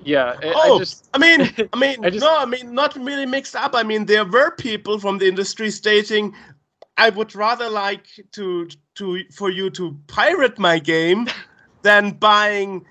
Yeah, 0.05 0.37
I, 0.41 0.53
Oh, 0.55 0.77
I 0.77 0.79
just 0.79 1.09
I 1.13 1.19
mean, 1.19 1.41
I 1.73 1.77
mean, 1.77 2.05
I 2.05 2.11
just- 2.11 2.25
no, 2.25 2.37
I 2.39 2.45
mean, 2.47 2.73
not 2.73 2.95
really 2.95 3.27
mixed 3.27 3.57
up. 3.57 3.75
I 3.75 3.83
mean, 3.83 4.07
there 4.07 4.25
were 4.25 4.53
people 4.53 5.01
from 5.01 5.19
the 5.19 5.27
industry 5.27 5.73
stating, 5.73 6.33
"I 6.97 7.11
would 7.11 7.35
rather 7.35 7.69
like 7.69 8.07
to 8.33 8.69
to 8.95 9.25
for 9.33 9.51
you 9.51 9.71
to 9.71 9.99
pirate 10.07 10.57
my 10.57 10.79
game 10.79 11.27
than 11.83 12.13
buying 12.13 12.87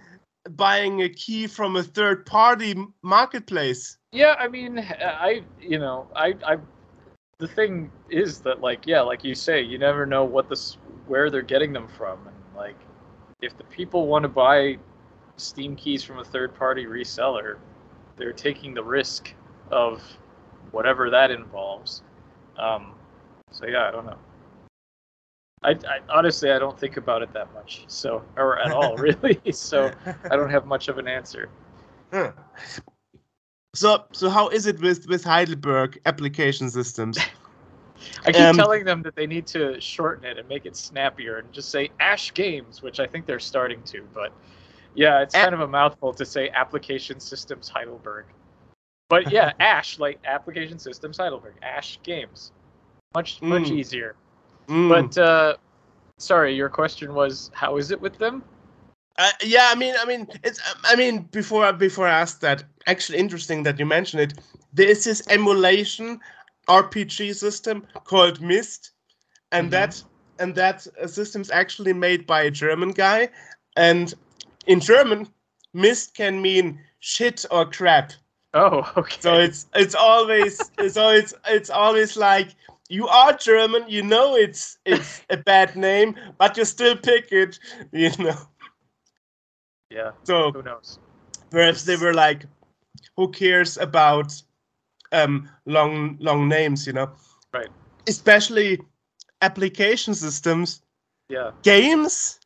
buying 0.49 1.01
a 1.01 1.09
key 1.09 1.47
from 1.47 1.75
a 1.75 1.83
third 1.83 2.25
party 2.25 2.75
marketplace." 3.01 3.97
yeah. 4.11 4.35
I 4.37 4.47
mean, 4.47 4.79
I 4.79 5.43
you 5.59 5.79
know 5.79 6.07
I 6.15 6.35
I 6.45 6.57
the 7.39 7.47
thing 7.47 7.91
is 8.09 8.39
that 8.41 8.61
like 8.61 8.85
yeah, 8.85 9.01
like 9.01 9.23
you 9.23 9.35
say, 9.35 9.61
you 9.61 9.77
never 9.77 10.05
know 10.05 10.23
what 10.23 10.49
this 10.49 10.77
where 11.07 11.29
they're 11.29 11.41
getting 11.41 11.73
them 11.73 11.87
from, 11.87 12.19
and 12.27 12.35
like 12.55 12.77
if 13.41 13.57
the 13.57 13.63
people 13.65 14.07
want 14.07 14.23
to 14.23 14.29
buy 14.29 14.77
Steam 15.37 15.75
keys 15.75 16.03
from 16.03 16.19
a 16.19 16.23
third 16.23 16.55
party 16.55 16.85
reseller, 16.85 17.57
they're 18.17 18.33
taking 18.33 18.73
the 18.73 18.83
risk 18.83 19.33
of 19.71 20.01
whatever 20.71 21.09
that 21.09 21.31
involves. 21.31 22.03
Um, 22.57 22.93
so 23.51 23.65
yeah, 23.65 23.87
I 23.87 23.91
don't 23.91 24.05
know. 24.05 24.17
I, 25.63 25.71
I 25.71 25.99
honestly 26.09 26.51
I 26.51 26.59
don't 26.59 26.77
think 26.79 26.97
about 26.97 27.21
it 27.21 27.33
that 27.33 27.53
much, 27.53 27.83
so 27.87 28.23
or 28.37 28.59
at 28.59 28.71
all 28.71 28.97
really. 28.97 29.39
So 29.51 29.91
I 30.29 30.35
don't 30.35 30.49
have 30.49 30.65
much 30.65 30.87
of 30.87 30.97
an 30.97 31.07
answer. 31.07 31.49
Huh. 32.11 32.31
So, 33.75 34.05
so 34.11 34.29
how 34.29 34.49
is 34.49 34.67
it 34.67 34.79
with 34.81 35.07
with 35.07 35.23
Heidelberg 35.23 35.99
application 36.05 36.69
systems? 36.69 37.17
I 38.25 38.31
keep 38.31 38.49
Um, 38.49 38.55
telling 38.55 38.85
them 38.85 39.01
that 39.03 39.15
they 39.15 39.27
need 39.27 39.47
to 39.47 39.79
shorten 39.79 40.25
it 40.25 40.37
and 40.37 40.47
make 40.47 40.65
it 40.65 40.75
snappier 40.75 41.37
and 41.39 41.51
just 41.51 41.69
say 41.71 41.89
Ash 41.99 42.33
Games, 42.33 42.81
which 42.81 42.99
I 42.99 43.07
think 43.07 43.25
they're 43.25 43.39
starting 43.39 43.81
to. 43.83 44.03
But 44.13 44.33
yeah, 44.93 45.21
it's 45.21 45.33
kind 45.33 45.53
of 45.53 45.61
a 45.61 45.67
mouthful 45.67 46.13
to 46.13 46.25
say 46.25 46.49
Application 46.49 47.19
Systems 47.19 47.69
Heidelberg. 47.69 48.25
But 49.09 49.31
yeah, 49.31 49.53
Ash, 49.59 49.99
like 49.99 50.19
Application 50.25 50.79
Systems 50.79 51.17
Heidelberg, 51.17 51.55
Ash 51.61 51.99
Games. 52.03 52.51
Much, 53.15 53.41
much 53.41 53.63
Mm. 53.63 53.77
easier. 53.77 54.15
Mm. 54.67 54.89
But 54.89 55.17
uh, 55.17 55.55
sorry, 56.17 56.55
your 56.55 56.69
question 56.69 57.13
was 57.13 57.51
how 57.53 57.77
is 57.77 57.91
it 57.91 58.01
with 58.01 58.17
them? 58.17 58.43
Uh, 59.17 59.29
yeah, 59.43 59.69
I 59.71 59.75
mean, 59.75 59.93
I 59.99 60.05
mean, 60.05 60.27
it's. 60.43 60.59
I 60.83 60.95
mean, 60.95 61.23
before 61.31 61.71
before 61.73 62.07
I 62.07 62.19
ask 62.21 62.39
that, 62.41 62.63
actually 62.87 63.19
interesting 63.19 63.63
that 63.63 63.79
you 63.79 63.85
mention 63.85 64.19
it. 64.19 64.33
There 64.73 64.87
is 64.89 65.03
this 65.03 65.21
emulation 65.29 66.19
FPGA 66.67 67.35
system 67.35 67.85
called 68.05 68.41
Mist, 68.41 68.91
and 69.51 69.67
Mhm. 69.67 69.71
that 69.71 70.03
and 70.39 70.55
that 70.55 70.87
uh, 71.01 71.07
system's 71.07 71.51
actually 71.51 71.93
made 71.93 72.25
by 72.25 72.41
a 72.41 72.51
German 72.51 72.91
guy. 72.91 73.29
And 73.75 74.13
in 74.65 74.79
German, 74.79 75.27
Mist 75.73 76.15
can 76.15 76.41
mean 76.41 76.79
shit 76.99 77.45
or 77.51 77.65
crap. 77.65 78.13
Oh, 78.55 78.91
okay. 78.97 79.17
So 79.19 79.35
it's 79.35 79.67
it's 79.75 79.95
always 79.95 80.71
so 80.89 81.09
it's 81.09 81.33
it's 81.47 81.69
always 81.69 82.17
like 82.17 82.55
you 82.93 83.07
are 83.07 83.33
German, 83.33 83.83
you 83.87 84.03
know 84.03 84.35
it's 84.35 84.77
it's 84.85 85.21
a 85.29 85.37
bad 85.37 85.75
name, 85.75 86.15
but 86.37 86.57
you 86.57 86.65
still 86.65 86.95
pick 86.95 87.31
it, 87.31 87.59
you 87.91 88.11
know. 88.19 88.37
yeah. 89.89 90.11
So 90.23 90.51
Who 90.51 90.61
knows? 90.63 90.99
perhaps 91.49 91.83
they 91.83 91.95
were 91.97 92.13
like, 92.13 92.45
who 93.17 93.29
cares 93.31 93.77
about 93.77 94.41
um 95.11 95.49
long 95.65 96.17
long 96.19 96.47
names, 96.47 96.87
you 96.87 96.93
know? 96.93 97.11
Right. 97.53 97.69
Especially 98.07 98.79
application 99.41 100.13
systems, 100.13 100.81
Yeah. 101.29 101.51
games. 101.63 102.39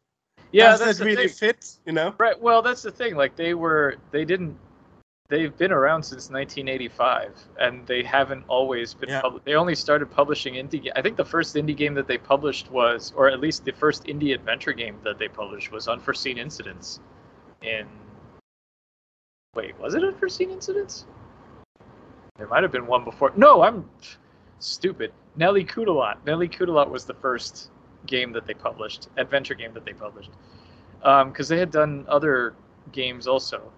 Yeah, 0.52 0.70
does 0.70 0.80
that's 0.80 1.00
that 1.00 1.06
really 1.06 1.28
thing. 1.28 1.36
fit, 1.36 1.78
you 1.86 1.94
know? 1.94 2.16
Right. 2.18 2.40
Well, 2.40 2.62
that's 2.62 2.82
the 2.82 2.92
thing. 2.92 3.16
Like 3.16 3.36
they 3.36 3.54
were, 3.54 3.96
they 4.12 4.26
didn't. 4.26 4.58
They've 5.30 5.56
been 5.58 5.74
around 5.74 6.04
since 6.04 6.30
1985, 6.30 7.34
and 7.60 7.86
they 7.86 8.02
haven't 8.02 8.46
always 8.48 8.94
been. 8.94 9.10
Yeah. 9.10 9.22
Pub- 9.22 9.42
they 9.44 9.56
only 9.56 9.76
started 9.76 10.10
publishing 10.10 10.54
indie. 10.54 10.90
I 10.96 11.02
think 11.02 11.18
the 11.18 11.26
first 11.26 11.56
indie 11.56 11.76
game 11.76 11.94
that 11.96 12.08
they 12.08 12.18
published 12.18 12.72
was, 12.72 13.12
or 13.16 13.28
at 13.30 13.42
least 13.42 13.66
the 13.66 13.74
first 13.74 14.06
indie 14.06 14.34
adventure 14.34 14.72
game 14.72 14.98
that 15.04 15.20
they 15.20 15.28
published 15.28 15.72
was 15.72 15.90
Unforeseen 15.90 16.38
Incidents. 16.38 17.02
In 17.62 17.88
wait, 19.56 19.78
was 19.80 19.96
it 19.96 20.04
Unforeseen 20.04 20.50
Incidents? 20.50 21.06
There 22.38 22.48
might 22.48 22.64
have 22.64 22.72
been 22.72 22.88
one 22.88 23.04
before. 23.04 23.34
No, 23.36 23.64
I'm 23.64 23.90
stupid. 24.60 25.12
Nelly 25.36 25.66
Cootalot. 25.66 26.18
Nelly 26.26 26.48
Cootalot 26.48 26.90
was 26.90 27.04
the 27.04 27.16
first 27.16 27.70
game 28.06 28.32
that 28.32 28.46
they 28.48 28.54
published, 28.54 29.10
adventure 29.18 29.56
game 29.56 29.74
that 29.74 29.84
they 29.84 29.94
published 29.94 30.32
um, 31.04 31.30
because 31.30 31.48
they 31.48 31.58
had 31.58 31.72
done 31.72 32.06
other 32.08 32.56
games 32.92 33.28
also. 33.28 33.72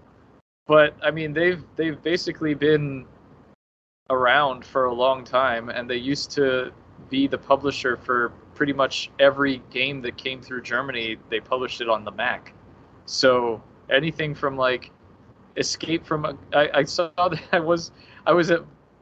But 0.70 0.94
I 1.02 1.10
mean, 1.10 1.34
they've 1.34 1.64
they've 1.78 2.02
basically 2.04 2.54
been 2.54 3.08
around 4.12 4.64
for 4.64 4.86
a 4.86 4.94
long 4.94 5.24
time, 5.24 5.70
and 5.70 5.90
they 5.90 5.98
used 5.98 6.30
to 6.32 6.72
be 7.10 7.26
the 7.26 7.40
publisher 7.40 7.98
for 7.98 8.32
pretty 8.54 8.74
much 8.74 9.10
every 9.20 9.64
game 9.72 10.00
that 10.04 10.16
came 10.18 10.44
through 10.44 10.62
Germany. 10.62 11.18
They 11.32 11.40
published 11.40 11.82
it 11.82 11.90
on 11.90 12.06
the 12.06 12.12
Mac. 12.12 12.54
So 13.06 13.64
anything 13.90 14.36
from 14.36 14.58
like 14.58 14.92
Escape 15.58 16.06
from 16.06 16.26
a, 16.26 16.38
I, 16.54 16.70
I 16.76 16.84
saw 16.84 17.10
that 17.18 17.42
I 17.52 17.60
was 17.60 17.92
I 18.28 18.34
was 18.34 18.52
at 18.52 18.62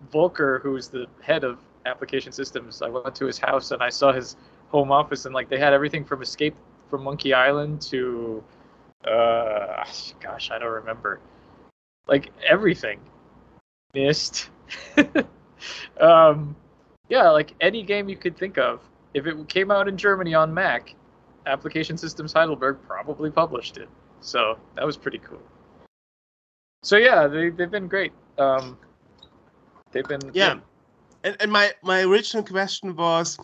Volker, 0.09 0.61
who's 0.63 0.87
the 0.87 1.05
head 1.21 1.43
of 1.43 1.59
application 1.85 2.31
systems. 2.31 2.81
I 2.81 2.87
went 2.87 3.13
to 3.15 3.25
his 3.25 3.37
house 3.37 3.71
and 3.71 3.83
I 3.83 3.89
saw 3.89 4.13
his 4.13 4.37
home 4.69 4.89
office, 4.89 5.25
and 5.25 5.35
like 5.35 5.49
they 5.49 5.59
had 5.59 5.73
everything 5.73 6.05
from 6.05 6.21
Escape 6.21 6.55
from 6.89 7.03
Monkey 7.03 7.33
Island 7.33 7.81
to 7.91 8.41
uh 9.05 9.83
gosh, 10.21 10.49
I 10.49 10.59
don't 10.59 10.71
remember. 10.71 11.19
Like 12.07 12.31
everything. 12.47 12.99
Myst. 13.93 14.49
um 15.99 16.55
yeah, 17.09 17.29
like 17.29 17.53
any 17.61 17.83
game 17.83 18.09
you 18.09 18.17
could 18.17 18.37
think 18.37 18.57
of. 18.57 18.81
If 19.13 19.25
it 19.25 19.47
came 19.47 19.71
out 19.71 19.87
in 19.87 19.97
Germany 19.97 20.33
on 20.33 20.53
Mac, 20.53 20.93
Application 21.45 21.97
Systems 21.97 22.33
Heidelberg 22.33 22.77
probably 22.85 23.31
published 23.31 23.77
it. 23.77 23.89
So 24.21 24.57
that 24.75 24.85
was 24.85 24.97
pretty 24.97 25.19
cool. 25.19 25.41
So 26.83 26.97
yeah, 26.97 27.27
they 27.27 27.49
they've 27.49 27.71
been 27.71 27.87
great. 27.87 28.13
Um 28.37 28.77
they've 29.91 30.07
been 30.07 30.31
Yeah. 30.33 30.59
And, 31.23 31.35
and 31.39 31.51
my 31.51 31.73
my 31.83 32.03
original 32.03 32.43
question 32.43 32.95
was, 32.95 33.37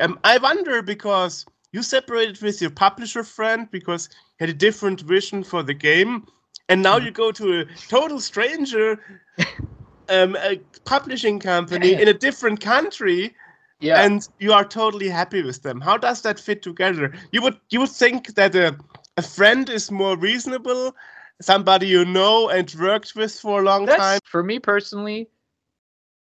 um, 0.00 0.18
I 0.22 0.38
wonder 0.38 0.82
because 0.82 1.46
you 1.72 1.82
separated 1.82 2.40
with 2.42 2.60
your 2.60 2.70
publisher 2.70 3.24
friend 3.24 3.68
because 3.70 4.08
he 4.38 4.44
had 4.44 4.48
a 4.48 4.54
different 4.54 5.00
vision 5.00 5.42
for 5.42 5.62
the 5.62 5.74
game, 5.74 6.26
and 6.68 6.82
now 6.82 6.96
you 6.96 7.10
go 7.10 7.32
to 7.32 7.60
a 7.60 7.64
total 7.88 8.20
stranger, 8.20 9.00
um, 10.08 10.36
a 10.36 10.60
publishing 10.84 11.38
company 11.38 11.94
in 11.94 12.08
a 12.08 12.14
different 12.14 12.60
country, 12.60 13.34
yeah. 13.80 14.04
and 14.04 14.28
you 14.38 14.52
are 14.52 14.64
totally 14.64 15.08
happy 15.08 15.42
with 15.42 15.62
them. 15.62 15.80
How 15.80 15.96
does 15.96 16.22
that 16.22 16.40
fit 16.40 16.62
together? 16.62 17.12
You 17.32 17.42
would 17.42 17.58
you 17.70 17.80
would 17.80 17.90
think 17.90 18.34
that 18.34 18.54
a 18.54 18.76
a 19.16 19.22
friend 19.22 19.68
is 19.70 19.90
more 19.90 20.16
reasonable, 20.16 20.94
somebody 21.40 21.86
you 21.86 22.04
know 22.04 22.48
and 22.48 22.74
worked 22.78 23.14
with 23.14 23.38
for 23.38 23.60
a 23.60 23.64
long 23.64 23.86
That's, 23.86 23.98
time. 23.98 24.20
For 24.24 24.42
me 24.42 24.58
personally, 24.58 25.28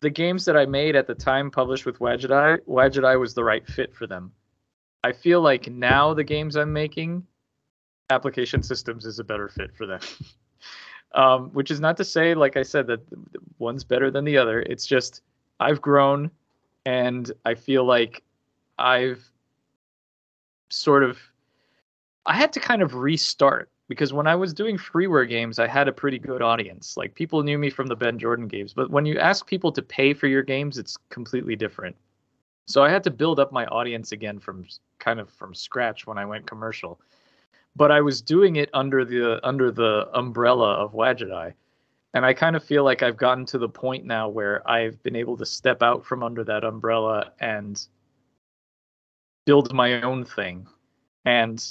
the 0.01 0.09
games 0.09 0.45
that 0.45 0.55
I 0.55 0.65
made 0.65 0.95
at 0.95 1.07
the 1.07 1.15
time 1.15 1.51
published 1.51 1.85
with 1.85 1.99
Wadjet 1.99 2.31
Eye, 2.31 2.59
Wadgetai 2.67 3.19
was 3.19 3.33
the 3.33 3.43
right 3.43 3.65
fit 3.67 3.93
for 3.93 4.07
them. 4.07 4.31
I 5.03 5.11
feel 5.11 5.41
like 5.41 5.69
now 5.69 6.13
the 6.13 6.23
games 6.23 6.55
I'm 6.55 6.73
making, 6.73 7.25
application 8.09 8.63
systems 8.63 9.05
is 9.05 9.19
a 9.19 9.23
better 9.23 9.47
fit 9.47 9.75
for 9.75 9.85
them. 9.85 9.99
um, 11.13 11.49
which 11.49 11.71
is 11.71 11.79
not 11.79 11.97
to 11.97 12.03
say, 12.03 12.33
like 12.33 12.57
I 12.57 12.63
said, 12.63 12.87
that 12.87 13.01
one's 13.57 13.83
better 13.83 14.11
than 14.11 14.25
the 14.25 14.37
other. 14.37 14.61
It's 14.61 14.85
just 14.85 15.21
I've 15.59 15.81
grown 15.81 16.31
and 16.85 17.31
I 17.45 17.55
feel 17.55 17.83
like 17.83 18.23
I've 18.77 19.29
sort 20.69 21.03
of 21.03 21.19
I 22.25 22.35
had 22.35 22.53
to 22.53 22.59
kind 22.59 22.81
of 22.81 22.93
restart 22.93 23.69
because 23.87 24.13
when 24.13 24.27
I 24.27 24.35
was 24.35 24.53
doing 24.53 24.77
freeware 24.77 25.27
games, 25.27 25.57
I 25.57 25.67
had 25.67 25.87
a 25.87 25.91
pretty 25.91 26.19
good 26.19 26.43
audience. 26.43 26.95
Like 26.95 27.15
people 27.15 27.41
knew 27.41 27.57
me 27.57 27.71
from 27.71 27.87
the 27.87 27.95
Ben 27.95 28.19
Jordan 28.19 28.47
games, 28.47 28.73
but 28.73 28.91
when 28.91 29.05
you 29.05 29.17
ask 29.17 29.47
people 29.47 29.71
to 29.71 29.81
pay 29.81 30.13
for 30.13 30.27
your 30.27 30.43
games, 30.43 30.77
it's 30.77 30.95
completely 31.09 31.55
different. 31.55 31.95
So 32.67 32.83
I 32.83 32.89
had 32.89 33.03
to 33.05 33.11
build 33.11 33.39
up 33.39 33.51
my 33.51 33.65
audience 33.65 34.11
again 34.11 34.37
from 34.37 34.67
kind 34.99 35.19
of 35.19 35.27
from 35.31 35.55
scratch 35.55 36.05
when 36.05 36.19
I 36.19 36.25
went 36.25 36.45
commercial. 36.45 36.99
But 37.75 37.91
I 37.91 38.01
was 38.01 38.21
doing 38.21 38.57
it 38.57 38.69
under 38.73 39.05
the 39.05 39.39
under 39.47 39.71
the 39.71 40.09
umbrella 40.13 40.73
of 40.73 40.93
Wadjet 40.93 41.33
Eye. 41.33 41.53
And 42.13 42.25
I 42.25 42.33
kind 42.33 42.55
of 42.55 42.63
feel 42.63 42.83
like 42.83 43.03
I've 43.03 43.17
gotten 43.17 43.45
to 43.47 43.59
the 43.59 43.69
point 43.69 44.03
now 44.03 44.27
where 44.27 44.67
I've 44.67 45.01
been 45.03 45.15
able 45.15 45.37
to 45.37 45.45
step 45.45 45.83
out 45.83 46.03
from 46.03 46.23
under 46.23 46.43
that 46.43 46.63
umbrella 46.63 47.33
and 47.39 47.79
build 49.45 49.73
my 49.73 50.01
own 50.01 50.25
thing. 50.25 50.65
And 51.25 51.63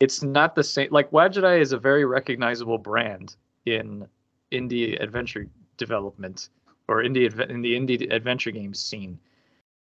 it's 0.00 0.22
not 0.22 0.54
the 0.54 0.64
same 0.64 0.88
like 0.90 1.10
Wadjet 1.10 1.44
Eye 1.44 1.58
is 1.58 1.72
a 1.72 1.78
very 1.78 2.04
recognizable 2.04 2.78
brand 2.78 3.36
in 3.66 4.06
indie 4.50 5.00
adventure 5.00 5.46
development 5.76 6.48
or 6.88 7.02
indie 7.02 7.30
in 7.48 7.62
the 7.62 7.74
indie 7.74 8.12
adventure 8.12 8.50
games 8.50 8.80
scene. 8.80 9.18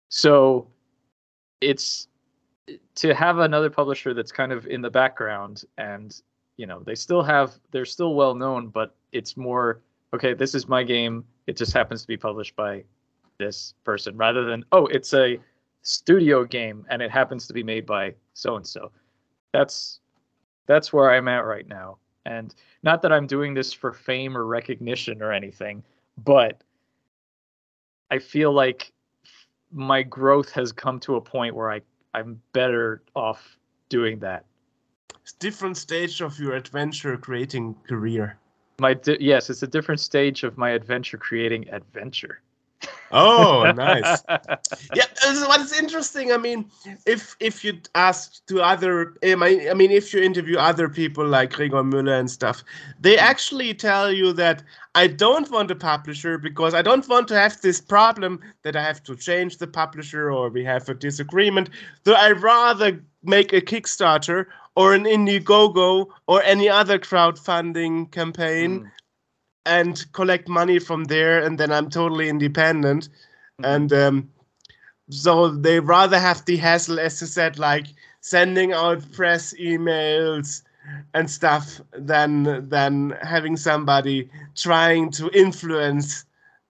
So 0.10 0.68
it's 1.62 2.10
to 2.96 3.14
have 3.14 3.40
another 3.40 3.70
publisher 3.70 4.14
that's 4.14 4.32
kind 4.32 4.52
of 4.52 4.68
in 4.68 4.82
the 4.82 4.90
background 4.90 5.64
and 5.78 6.22
you 6.58 6.66
know 6.66 6.82
they 6.86 6.96
still 6.96 7.24
have 7.24 7.54
they're 7.72 7.86
still 7.86 8.14
well 8.14 8.36
known 8.36 8.68
but 8.68 8.96
it's 9.12 9.36
more 9.36 9.82
okay 10.14 10.34
this 10.34 10.54
is 10.54 10.68
my 10.68 10.84
game 10.84 11.24
it 11.48 11.58
just 11.58 11.74
happens 11.74 12.02
to 12.02 12.08
be 12.08 12.18
published 12.18 12.56
by 12.56 12.84
this 13.40 13.74
person 13.84 14.16
rather 14.16 14.46
than 14.46 14.64
oh 14.72 14.86
it's 14.88 15.14
a 15.14 15.40
studio 15.82 16.46
game 16.46 16.86
and 16.90 17.02
it 17.02 17.10
happens 17.10 17.48
to 17.48 17.54
be 17.54 17.64
made 17.64 17.86
by 17.86 18.14
so 18.34 18.56
and 18.56 18.68
so 18.68 18.92
that's 19.52 20.00
that's 20.66 20.94
where 20.94 21.12
I'm 21.12 21.28
at 21.28 21.46
right 21.46 21.68
now. 21.68 21.98
And 22.26 22.54
not 22.84 23.02
that 23.02 23.12
I'm 23.12 23.28
doing 23.28 23.54
this 23.54 23.74
for 23.74 23.92
fame 23.92 24.38
or 24.38 24.46
recognition 24.46 25.22
or 25.22 25.32
anything, 25.32 25.84
but 26.24 26.62
I 28.10 28.20
feel 28.20 28.54
like 28.54 28.94
my 29.72 30.04
growth 30.04 30.52
has 30.52 30.72
come 30.72 31.00
to 31.02 31.16
a 31.16 31.22
point 31.22 31.56
where 31.56 31.72
I 31.72 31.82
I'm 32.14 32.42
better 32.54 33.02
off 33.16 33.58
doing 33.90 34.20
that. 34.20 34.46
It's 35.22 35.34
different 35.34 35.78
stage 35.78 36.22
of 36.22 36.40
your 36.40 36.56
adventure 36.56 37.18
creating 37.18 37.76
career. 37.88 38.38
My 38.80 38.94
di- 38.96 39.18
yes, 39.20 39.50
it's 39.50 39.64
a 39.64 39.68
different 39.68 40.02
stage 40.02 40.44
of 40.44 40.58
my 40.58 40.72
adventure 40.72 41.18
creating 41.18 41.70
adventure. 41.70 42.42
Oh, 43.12 43.72
nice. 43.76 44.24
yeah, 44.96 45.06
what's 45.48 45.78
interesting, 45.78 46.32
I 46.32 46.38
mean, 46.38 46.72
if 47.06 47.36
if 47.40 47.64
you 47.64 47.74
ask 47.94 48.46
to 48.48 48.62
other, 48.62 49.16
I 49.24 49.36
mean, 49.36 49.70
I 49.70 49.74
mean, 49.74 49.92
if 49.92 50.14
you 50.14 50.22
interview 50.22 50.58
other 50.58 50.88
people 50.88 51.28
like 51.28 51.52
Gregor 51.52 51.84
Müller 51.84 52.18
and 52.18 52.32
stuff, 52.32 52.64
they 53.00 53.18
actually 53.18 53.74
tell 53.74 54.12
you 54.12 54.32
that 54.34 54.64
I 54.96 55.08
don't 55.08 55.52
want 55.52 55.72
a 55.72 55.76
publisher 55.76 56.38
because 56.38 56.74
I 56.74 56.82
don't 56.82 57.08
want 57.10 57.28
to 57.30 57.36
have 57.36 57.60
this 57.62 57.82
problem 57.82 58.40
that 58.64 58.76
I 58.76 58.84
have 58.84 59.04
to 59.04 59.16
change 59.16 59.58
the 59.58 59.68
publisher 59.68 60.32
or 60.32 60.50
we 60.50 60.64
have 60.64 60.88
a 60.88 60.94
disagreement. 60.94 61.70
So 62.06 62.14
I 62.14 62.32
rather 62.32 63.04
make 63.24 63.52
a 63.54 63.62
Kickstarter 63.62 64.46
or 64.76 64.94
an 64.94 65.04
Indiegogo 65.04 66.08
or 66.28 66.42
any 66.44 66.70
other 66.70 66.98
crowdfunding 66.98 68.12
campaign 68.12 68.82
Mm. 68.82 68.92
And 69.66 70.06
collect 70.14 70.48
money 70.48 70.80
from 70.80 71.06
there, 71.06 71.42
and 71.44 71.60
then 71.60 71.72
I'm 71.72 71.90
totally 71.90 72.30
independent. 72.30 73.10
Mhm. 73.60 73.76
And 73.76 73.94
um, 73.94 74.30
so 75.10 75.50
they 75.50 75.80
rather 75.80 76.20
have 76.20 76.46
the 76.46 76.58
hassle, 76.58 77.00
as 77.00 77.22
you 77.22 77.28
said, 77.28 77.60
like 77.60 77.88
sending 78.22 78.74
out 78.74 79.12
press 79.12 79.54
emails 79.60 80.64
and 81.14 81.30
stuff, 81.30 81.82
than 81.94 82.68
than 82.70 83.16
having 83.22 83.58
somebody 83.58 84.30
trying 84.56 85.12
to 85.12 85.30
influence 85.32 86.26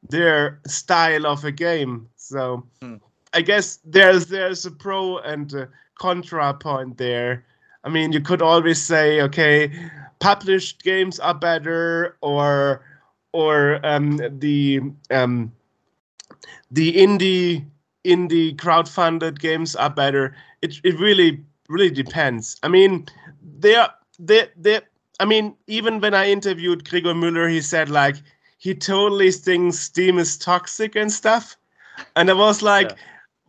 their 0.10 0.60
style 0.68 1.26
of 1.26 1.44
a 1.46 1.52
game. 1.52 2.08
So 2.16 2.66
Hmm. 2.82 2.96
I 3.34 3.42
guess 3.42 3.80
there's 3.86 4.28
there's 4.28 4.66
a 4.66 4.72
pro 4.72 5.18
and 5.20 5.52
a 5.54 5.70
contra 5.96 6.54
point 6.54 6.98
there. 6.98 7.46
I 7.84 7.90
mean, 7.90 8.12
you 8.12 8.22
could 8.22 8.42
always 8.42 8.82
say, 8.82 9.22
okay, 9.22 9.72
published 10.22 10.84
games 10.84 11.20
are 11.20 11.34
better, 11.34 12.16
or 12.22 12.82
or 13.34 13.86
um, 13.86 14.18
the 14.40 14.80
um, 15.10 15.52
the 16.72 16.94
indie 16.94 17.66
indie 18.06 18.56
crowdfunded 18.56 19.40
games 19.40 19.76
are 19.76 19.90
better. 19.90 20.34
It 20.62 20.80
it 20.86 20.98
really 20.98 21.44
really 21.68 21.92
depends. 21.92 22.56
I 22.64 22.70
mean, 22.70 23.08
there 23.60 23.90
there 24.20 24.48
there. 24.56 24.84
I 25.20 25.26
mean, 25.26 25.56
even 25.68 26.00
when 26.00 26.14
I 26.14 26.30
interviewed 26.30 26.88
Gregor 26.90 27.14
Müller, 27.14 27.50
he 27.50 27.62
said 27.62 27.90
like 27.90 28.16
he 28.58 28.74
totally 28.74 29.32
thinks 29.32 29.80
Steam 29.80 30.20
is 30.20 30.38
toxic 30.38 30.96
and 30.96 31.12
stuff, 31.12 31.58
and 32.16 32.30
I 32.30 32.34
was 32.34 32.62
like, 32.62 32.92
yeah. 32.92 32.96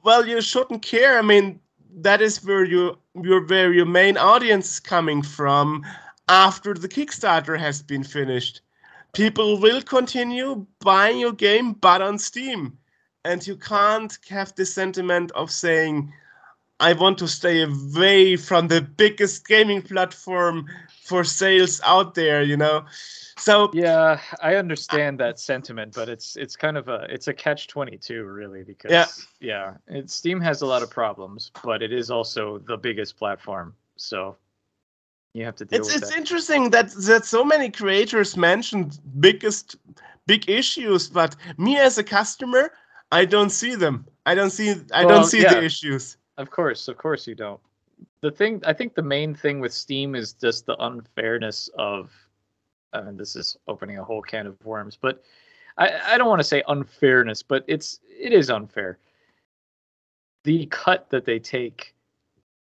well, 0.03 0.27
you 0.27 0.40
shouldn't 0.40 0.82
care. 0.82 1.19
I 1.19 1.23
mean, 1.23 1.61
that 2.01 2.23
is 2.23 2.43
where 2.44 2.65
you 2.65 2.97
your 3.23 3.47
where 3.47 3.73
your 3.73 3.86
main 3.86 4.16
audience 4.16 4.73
is 4.73 4.81
coming 4.81 5.23
from 5.23 5.85
after 6.32 6.72
the 6.72 6.88
Kickstarter 6.88 7.59
has 7.59 7.82
been 7.82 8.02
finished. 8.02 8.62
People 9.12 9.60
will 9.60 9.82
continue 9.82 10.66
buying 10.80 11.18
your 11.18 11.34
game, 11.34 11.74
but 11.74 12.00
on 12.00 12.18
Steam. 12.18 12.78
And 13.22 13.46
you 13.46 13.56
can't 13.56 14.16
have 14.30 14.54
the 14.54 14.64
sentiment 14.64 15.30
of 15.32 15.50
saying 15.50 16.12
i 16.80 16.92
want 16.94 17.18
to 17.18 17.28
stay 17.28 17.62
away 17.62 18.36
from 18.36 18.66
the 18.66 18.80
biggest 18.80 19.46
gaming 19.46 19.82
platform 19.82 20.66
for 21.04 21.22
sales 21.22 21.80
out 21.84 22.14
there 22.14 22.42
you 22.42 22.56
know? 22.56 22.84
So 23.36 23.70
yeah 23.72 24.18
i 24.40 24.56
understand 24.56 25.20
that 25.20 25.38
sentiment 25.38 25.94
but 25.94 26.09
it's 26.09 26.36
it's 26.36 26.56
kind 26.56 26.76
of 26.76 26.88
a 26.88 27.06
it's 27.09 27.28
a 27.28 27.34
catch 27.34 27.68
22 27.68 28.24
really 28.24 28.64
because 28.64 28.90
yeah. 28.90 29.06
Yeah 29.40 29.74
it, 29.86 30.10
steam 30.10 30.40
has 30.40 30.62
a 30.62 30.66
lot 30.66 30.82
of 30.82 30.90
problems 30.90 31.52
but 31.62 31.82
it 31.82 31.92
is 31.92 32.10
also 32.10 32.59
the 32.59 32.76
biggest 32.76 33.16
platform. 33.16 33.74
So 33.96 34.36
you 35.34 35.44
have 35.44 35.56
to 35.56 35.64
deal 35.64 35.80
it's 35.80 35.94
it's 35.94 36.10
that. 36.10 36.18
interesting 36.18 36.70
that 36.70 36.90
that 36.92 37.24
so 37.24 37.44
many 37.44 37.70
creators 37.70 38.36
mentioned 38.36 38.98
biggest 39.20 39.76
big 40.26 40.48
issues 40.48 41.09
but 41.09 41.36
me 41.56 41.78
as 41.78 41.98
a 41.98 42.04
customer 42.04 42.72
I 43.12 43.26
don't 43.26 43.50
see 43.50 43.74
them. 43.74 44.06
I 44.24 44.34
don't 44.34 44.50
see. 44.50 44.70
I 44.92 45.04
well, 45.04 45.20
don't 45.20 45.26
see 45.26 45.42
yeah. 45.42 45.54
the 45.54 45.62
issues. 45.62 46.16
Of 46.38 46.50
course, 46.50 46.88
of 46.88 46.96
course, 46.96 47.26
you 47.26 47.34
don't. 47.34 47.60
The 48.22 48.30
thing, 48.30 48.62
I 48.66 48.72
think, 48.72 48.94
the 48.94 49.02
main 49.02 49.34
thing 49.34 49.60
with 49.60 49.72
Steam 49.72 50.14
is 50.14 50.32
just 50.32 50.64
the 50.66 50.76
unfairness 50.82 51.68
of. 51.76 52.10
I 52.94 53.02
mean, 53.02 53.16
this 53.16 53.36
is 53.36 53.56
opening 53.68 53.98
a 53.98 54.04
whole 54.04 54.22
can 54.22 54.46
of 54.46 54.62
worms, 54.64 54.98
but 55.00 55.22
I, 55.78 56.14
I 56.14 56.18
don't 56.18 56.28
want 56.28 56.40
to 56.40 56.44
say 56.44 56.62
unfairness, 56.68 57.42
but 57.42 57.64
it's 57.68 58.00
it 58.09 58.32
is 58.32 58.50
unfair. 58.50 58.98
The 60.44 60.66
cut 60.66 61.10
that 61.10 61.26
they 61.26 61.38
take, 61.38 61.94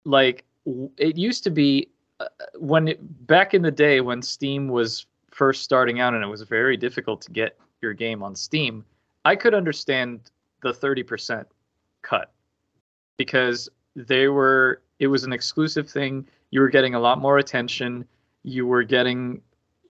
like 0.04 0.44
it 0.98 1.16
used 1.16 1.44
to 1.44 1.50
be, 1.50 1.88
when 2.58 2.88
it, 2.88 3.26
back 3.26 3.54
in 3.54 3.62
the 3.62 3.70
day 3.70 4.00
when 4.00 4.22
Steam 4.22 4.68
was 4.68 5.06
first 5.30 5.62
starting 5.62 6.00
out 6.00 6.14
and 6.14 6.24
it 6.24 6.28
was 6.28 6.42
very 6.42 6.76
difficult 6.76 7.20
to 7.22 7.30
get 7.30 7.58
your 7.82 7.92
game 7.92 8.22
on 8.22 8.34
Steam 8.34 8.84
I 9.26 9.34
could 9.34 9.54
understand 9.54 10.20
the 10.62 10.72
30% 10.72 11.46
cut 12.02 12.30
because 13.16 13.68
they 13.96 14.28
were 14.28 14.82
it 15.00 15.08
was 15.08 15.24
an 15.24 15.32
exclusive 15.32 15.90
thing. 15.90 16.28
You 16.52 16.60
were 16.60 16.68
getting 16.68 16.94
a 16.94 17.00
lot 17.00 17.18
more 17.18 17.38
attention. 17.38 18.06
You 18.44 18.68
were 18.68 18.84
getting 18.84 19.42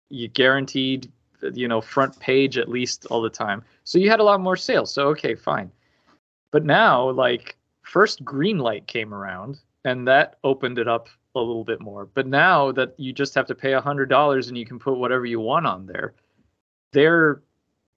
you 0.09 0.29
guaranteed 0.29 1.13
you 1.53 1.69
know 1.69 1.83
front 1.83 2.19
page 2.19 2.57
at 2.57 2.71
least 2.71 3.05
all 3.11 3.21
the 3.21 3.29
time. 3.29 3.63
So 3.85 3.99
you 3.99 4.09
had 4.09 4.21
a 4.21 4.25
lot 4.25 4.41
more 4.41 4.57
sales. 4.57 4.91
So 4.91 5.09
okay, 5.09 5.35
fine. 5.35 5.71
But 6.51 6.65
now 6.65 7.11
like 7.11 7.57
first 7.83 8.25
Greenlight 8.25 8.87
came 8.87 9.13
around 9.13 9.61
and 9.85 10.09
that 10.09 10.39
opened 10.45 10.79
it 10.79 10.89
up 10.89 11.11
a 11.37 11.47
little 11.47 11.65
bit 11.65 11.81
more. 11.81 12.07
But 12.07 12.27
now 12.27 12.73
that 12.73 12.95
you 12.99 13.13
just 13.13 13.35
have 13.35 13.47
to 13.47 13.55
pay 13.55 13.73
a 13.73 13.81
hundred 13.81 14.09
dollars 14.09 14.49
and 14.49 14.57
you 14.57 14.67
can 14.67 14.79
put 14.79 14.97
whatever 14.97 15.27
you 15.27 15.41
want 15.41 15.67
on 15.67 15.87
there, 15.87 16.15
they're 16.93 17.43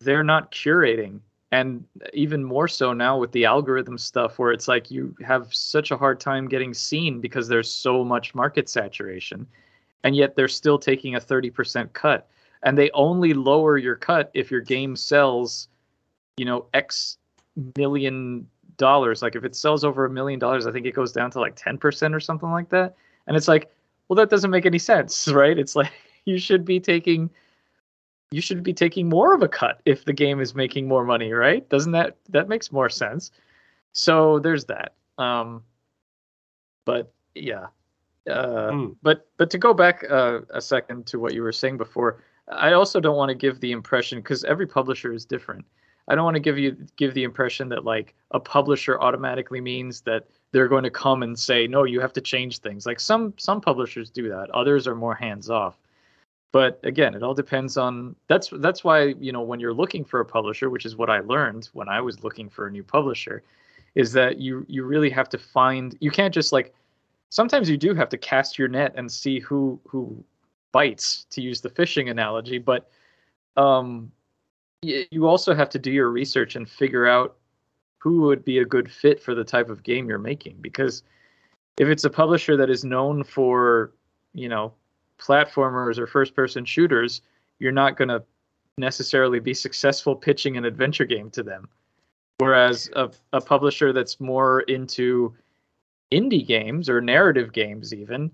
they're 0.01 0.23
not 0.23 0.51
curating. 0.51 1.19
And 1.51 1.83
even 2.13 2.43
more 2.43 2.67
so 2.67 2.93
now 2.93 3.17
with 3.17 3.31
the 3.31 3.45
algorithm 3.45 3.97
stuff 3.97 4.37
where 4.37 4.51
it's 4.51 4.67
like 4.67 4.91
you 4.91 5.15
have 5.25 5.51
such 5.51 5.89
a 5.89 5.97
hard 5.97 6.19
time 6.19 6.47
getting 6.47 6.75
seen 6.75 7.19
because 7.19 7.47
there's 7.47 7.71
so 7.71 8.03
much 8.03 8.35
market 8.35 8.69
saturation 8.69 9.47
and 10.03 10.15
yet 10.15 10.35
they're 10.35 10.47
still 10.47 10.77
taking 10.77 11.15
a 11.15 11.19
30% 11.19 11.91
cut. 11.93 12.29
And 12.61 12.77
they 12.77 12.91
only 12.91 13.33
lower 13.33 13.77
your 13.77 13.95
cut 13.95 14.29
if 14.35 14.51
your 14.51 14.61
game 14.61 14.95
sells 14.95 15.69
you 16.37 16.45
know 16.45 16.67
x 16.73 17.17
million 17.75 18.47
dollars. 18.77 19.21
Like 19.21 19.35
if 19.35 19.43
it 19.43 19.55
sells 19.55 19.83
over 19.83 20.05
a 20.05 20.09
million 20.09 20.39
dollars 20.39 20.67
i 20.67 20.71
think 20.71 20.85
it 20.85 20.93
goes 20.93 21.11
down 21.11 21.31
to 21.31 21.39
like 21.39 21.55
10% 21.55 22.13
or 22.13 22.19
something 22.19 22.51
like 22.51 22.69
that 22.69 22.95
and 23.29 23.37
it's 23.37 23.47
like 23.47 23.71
well 24.09 24.15
that 24.15 24.29
doesn't 24.29 24.51
make 24.51 24.65
any 24.65 24.79
sense 24.79 25.27
right 25.31 25.57
it's 25.57 25.75
like 25.77 25.91
you 26.25 26.37
should 26.37 26.65
be 26.65 26.81
taking 26.81 27.29
you 28.31 28.41
should 28.41 28.63
be 28.63 28.73
taking 28.73 29.09
more 29.09 29.33
of 29.33 29.41
a 29.41 29.47
cut 29.47 29.81
if 29.85 30.05
the 30.05 30.13
game 30.13 30.39
is 30.39 30.53
making 30.53 30.87
more 30.87 31.03
money, 31.03 31.31
right? 31.33 31.67
Doesn't 31.69 31.93
that 31.93 32.17
that 32.29 32.47
makes 32.47 32.71
more 32.71 32.89
sense? 32.89 33.31
So 33.91 34.39
there's 34.39 34.65
that. 34.65 34.93
Um, 35.17 35.63
but 36.85 37.11
yeah, 37.33 37.67
uh, 38.29 38.69
mm. 38.69 38.95
but 39.01 39.27
but 39.37 39.49
to 39.49 39.57
go 39.57 39.73
back 39.73 40.05
uh, 40.09 40.41
a 40.51 40.61
second 40.61 41.07
to 41.07 41.19
what 41.19 41.33
you 41.33 41.41
were 41.41 41.51
saying 41.51 41.77
before, 41.77 42.23
I 42.47 42.73
also 42.73 42.99
don't 42.99 43.17
want 43.17 43.29
to 43.29 43.35
give 43.35 43.59
the 43.59 43.71
impression 43.71 44.19
because 44.19 44.43
every 44.43 44.67
publisher 44.67 45.11
is 45.11 45.25
different. 45.25 45.65
I 46.07 46.15
don't 46.15 46.23
want 46.23 46.35
to 46.35 46.41
give 46.41 46.59
you 46.59 46.77
give 46.97 47.15
the 47.15 47.23
impression 47.23 47.69
that 47.69 47.83
like 47.83 48.13
a 48.31 48.39
publisher 48.39 49.01
automatically 49.01 49.61
means 49.61 50.01
that 50.01 50.27
they're 50.51 50.67
going 50.67 50.83
to 50.83 50.89
come 50.89 51.23
and 51.23 51.37
say 51.37 51.67
no, 51.67 51.83
you 51.83 51.99
have 51.99 52.13
to 52.13 52.21
change 52.21 52.59
things. 52.59 52.85
Like 52.85 52.99
some 52.99 53.33
some 53.37 53.61
publishers 53.61 54.09
do 54.09 54.29
that. 54.29 54.49
Others 54.51 54.87
are 54.87 54.95
more 54.95 55.15
hands 55.15 55.49
off 55.49 55.75
but 56.51 56.79
again 56.83 57.13
it 57.13 57.23
all 57.23 57.33
depends 57.33 57.77
on 57.77 58.15
that's 58.27 58.49
that's 58.57 58.83
why 58.83 59.13
you 59.19 59.31
know 59.31 59.41
when 59.41 59.59
you're 59.59 59.73
looking 59.73 60.03
for 60.03 60.19
a 60.19 60.25
publisher 60.25 60.69
which 60.69 60.85
is 60.85 60.95
what 60.95 61.09
i 61.09 61.19
learned 61.19 61.69
when 61.73 61.87
i 61.87 62.01
was 62.01 62.23
looking 62.23 62.49
for 62.49 62.67
a 62.67 62.71
new 62.71 62.83
publisher 62.83 63.43
is 63.95 64.11
that 64.11 64.39
you 64.39 64.65
you 64.67 64.83
really 64.83 65.09
have 65.09 65.29
to 65.29 65.37
find 65.37 65.97
you 65.99 66.11
can't 66.11 66.33
just 66.33 66.51
like 66.51 66.73
sometimes 67.29 67.69
you 67.69 67.77
do 67.77 67.93
have 67.93 68.09
to 68.09 68.17
cast 68.17 68.57
your 68.57 68.67
net 68.67 68.93
and 68.95 69.11
see 69.11 69.39
who 69.39 69.79
who 69.87 70.23
bites 70.71 71.25
to 71.29 71.41
use 71.41 71.61
the 71.61 71.69
fishing 71.69 72.09
analogy 72.09 72.57
but 72.57 72.89
um 73.57 74.11
you 74.81 75.27
also 75.27 75.53
have 75.53 75.69
to 75.69 75.77
do 75.77 75.91
your 75.91 76.09
research 76.09 76.55
and 76.55 76.69
figure 76.69 77.05
out 77.05 77.35
who 77.99 78.21
would 78.21 78.43
be 78.43 78.59
a 78.59 78.65
good 78.65 78.91
fit 78.91 79.21
for 79.21 79.35
the 79.35 79.43
type 79.43 79.69
of 79.69 79.83
game 79.83 80.09
you're 80.09 80.17
making 80.17 80.57
because 80.61 81.03
if 81.77 81.87
it's 81.87 82.05
a 82.05 82.09
publisher 82.09 82.57
that 82.57 82.69
is 82.69 82.83
known 82.83 83.23
for 83.23 83.91
you 84.33 84.49
know 84.49 84.73
platformers 85.19 85.97
or 85.97 86.07
first 86.07 86.33
person 86.33 86.65
shooters, 86.65 87.21
you're 87.59 87.71
not 87.71 87.97
going 87.97 88.07
to 88.07 88.23
necessarily 88.77 89.39
be 89.39 89.53
successful 89.53 90.15
pitching 90.15 90.57
an 90.57 90.65
adventure 90.65 91.05
game 91.05 91.29
to 91.31 91.43
them. 91.43 91.67
Whereas 92.37 92.89
a, 92.95 93.11
a 93.33 93.41
publisher 93.41 93.91
that's 93.91 94.19
more 94.19 94.61
into 94.61 95.35
indie 96.11 96.47
games 96.47 96.89
or 96.89 97.01
narrative 97.01 97.51
games, 97.51 97.93
even, 97.93 98.31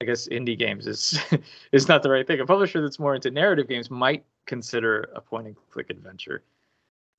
I 0.00 0.04
guess 0.04 0.26
indie 0.28 0.58
games 0.58 0.88
is 0.88 1.20
is 1.72 1.88
not 1.88 2.02
the 2.02 2.10
right 2.10 2.26
thing. 2.26 2.40
A 2.40 2.46
publisher 2.46 2.82
that's 2.82 2.98
more 2.98 3.14
into 3.14 3.30
narrative 3.30 3.68
games 3.68 3.90
might 3.90 4.24
consider 4.46 5.08
a 5.14 5.20
point 5.20 5.46
and 5.46 5.56
click 5.70 5.90
adventure. 5.90 6.42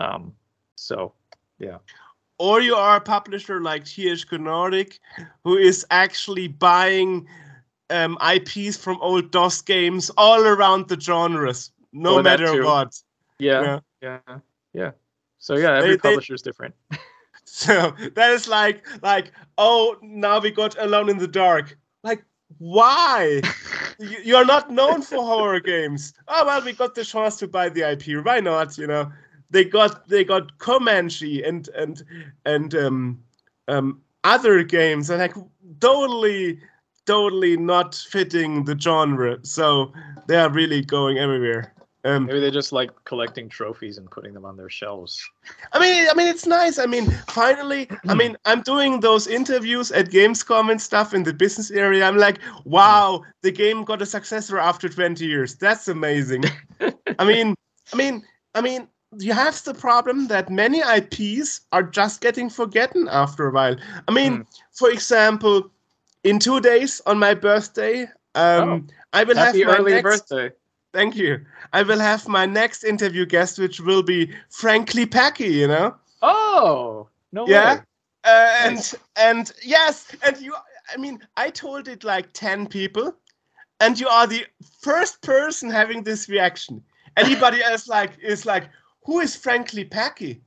Um, 0.01 0.33
so, 0.75 1.13
yeah. 1.63 1.77
Or 2.39 2.61
you 2.61 2.75
are 2.75 2.97
a 2.97 3.01
publisher 3.01 3.61
like 3.61 3.85
THQ 3.85 4.39
Nordic, 4.39 4.99
who 5.43 5.55
is 5.55 5.85
actually 5.91 6.47
buying 6.47 7.27
um, 7.89 8.17
IPs 8.21 8.75
from 8.75 8.97
old 9.01 9.31
DOS 9.31 9.61
games 9.61 10.09
all 10.17 10.43
around 10.43 10.87
the 10.89 10.99
genres, 10.99 11.71
no 11.93 12.21
matter 12.21 12.63
what. 12.63 12.99
Yeah, 13.39 13.79
yeah, 14.01 14.19
yeah, 14.27 14.39
yeah. 14.73 14.91
So 15.37 15.57
yeah, 15.57 15.77
every 15.77 15.91
they, 15.91 15.97
publisher 15.97 16.33
is 16.33 16.41
different. 16.41 16.73
so 17.45 17.93
that 18.15 18.31
is 18.31 18.47
like 18.47 18.85
like 19.01 19.31
oh 19.57 19.97
now 20.01 20.39
we 20.39 20.51
got 20.51 20.75
Alone 20.79 21.09
in 21.09 21.17
the 21.17 21.27
Dark. 21.27 21.77
Like 22.03 22.23
why? 22.57 23.41
you, 23.99 24.17
you 24.23 24.35
are 24.35 24.45
not 24.45 24.71
known 24.71 25.01
for 25.01 25.17
horror 25.17 25.59
games. 25.59 26.13
Oh 26.27 26.45
well, 26.45 26.63
we 26.63 26.73
got 26.73 26.95
the 26.95 27.03
chance 27.03 27.37
to 27.37 27.47
buy 27.47 27.69
the 27.69 27.91
IP. 27.91 28.25
Why 28.25 28.39
not? 28.39 28.77
You 28.77 28.87
know, 28.87 29.11
they 29.53 29.63
got 29.63 30.07
they 30.09 30.23
got 30.25 30.57
Comanche 30.57 31.43
and 31.43 31.69
and 31.69 32.03
and 32.45 32.75
um 32.75 33.23
um 33.69 34.01
other 34.23 34.63
games 34.63 35.09
and 35.09 35.19
like 35.19 35.35
totally 35.79 36.59
totally 37.05 37.55
not 37.57 37.95
fitting 37.95 38.65
the 38.65 38.77
genre. 38.77 39.37
So 39.43 39.93
they 40.27 40.37
are 40.37 40.49
really 40.49 40.81
going 40.81 41.17
everywhere. 41.17 41.73
Um, 42.05 42.25
Maybe 42.25 42.41
they 42.41 42.51
just 42.51 42.73
like 42.73 42.91
collecting 43.05 43.47
trophies 43.47 43.97
and 43.97 44.11
putting 44.11 44.33
them 44.33 44.43
on 44.43 44.57
their 44.57 44.69
shelves. 44.69 45.21
I 45.71 45.79
mean, 45.79 46.05
I 46.11 46.13
mean, 46.13 46.27
it's 46.27 46.45
nice. 46.45 46.77
I 46.77 46.85
mean, 46.85 47.09
finally, 47.29 47.87
I 48.09 48.13
mean, 48.13 48.35
I'm 48.43 48.61
doing 48.61 48.99
those 48.99 49.25
interviews 49.25 49.89
at 49.91 50.09
Gamescom 50.09 50.69
and 50.69 50.81
stuff 50.81 51.13
in 51.13 51.23
the 51.23 51.33
business 51.33 51.71
area. 51.71 52.05
I'm 52.05 52.17
like, 52.17 52.39
wow, 52.65 53.23
the 53.41 53.51
game 53.51 53.85
got 53.85 54.01
a 54.01 54.05
successor 54.05 54.59
after 54.59 54.89
20 54.89 55.25
years. 55.25 55.55
That's 55.55 55.87
amazing. 55.87 56.43
I 57.19 57.23
mean, 57.25 57.55
I 57.93 57.95
mean, 57.95 58.21
I 58.53 58.59
mean, 58.59 58.89
you 59.19 59.33
have 59.33 59.63
the 59.63 59.73
problem 59.73 60.27
that 60.27 60.49
many 60.49 60.81
IPs 60.81 61.61
are 61.71 61.83
just 61.83 62.21
getting 62.21 62.49
forgotten 62.49 63.07
after 63.09 63.47
a 63.47 63.51
while. 63.51 63.75
I 64.07 64.11
mean, 64.11 64.37
Hmm. 64.37 64.41
for 64.71 64.89
example, 64.91 65.71
in 66.23 66.39
two 66.39 66.59
days 66.61 67.01
on 67.05 67.19
my 67.19 67.33
birthday, 67.33 68.07
um, 68.35 68.87
I 69.13 69.23
will 69.23 69.37
have 69.37 69.55
my 69.63 69.77
early 69.77 69.91
next, 69.91 70.03
birthday. 70.03 70.51
Thank 70.93 71.15
you. 71.15 71.45
I 71.73 71.83
will 71.83 71.99
have 71.99 72.27
my 72.27 72.45
next 72.45 72.83
interview 72.83 73.25
guest, 73.25 73.59
which 73.59 73.79
will 73.79 74.03
be 74.03 74.33
Frank 74.49 74.89
Klepacki. 74.91 75.51
You 75.51 75.67
know. 75.67 75.95
Oh, 76.21 77.07
no 77.31 77.47
Yeah. 77.47 77.75
way. 77.75 77.81
Uh, 78.23 78.55
and 78.65 78.75
Nice. 78.77 78.95
and 79.15 79.51
yes, 79.63 80.15
and 80.23 80.37
you. 80.39 80.55
I 80.93 80.97
mean, 80.97 81.19
I 81.37 81.49
told 81.49 81.87
it 81.87 82.03
like 82.03 82.33
ten 82.33 82.67
people, 82.67 83.15
and 83.79 83.99
you 83.99 84.07
are 84.07 84.27
the 84.27 84.45
first 84.81 85.21
person 85.21 85.69
having 85.69 86.03
this 86.03 86.29
reaction. 86.29 86.83
Anybody 87.17 87.61
else 87.63 87.87
like 87.87 88.17
is 88.21 88.45
like, 88.45 88.69
who 89.05 89.19
is 89.19 89.35
Frank 89.35 89.69
Klepacki? 89.69 90.41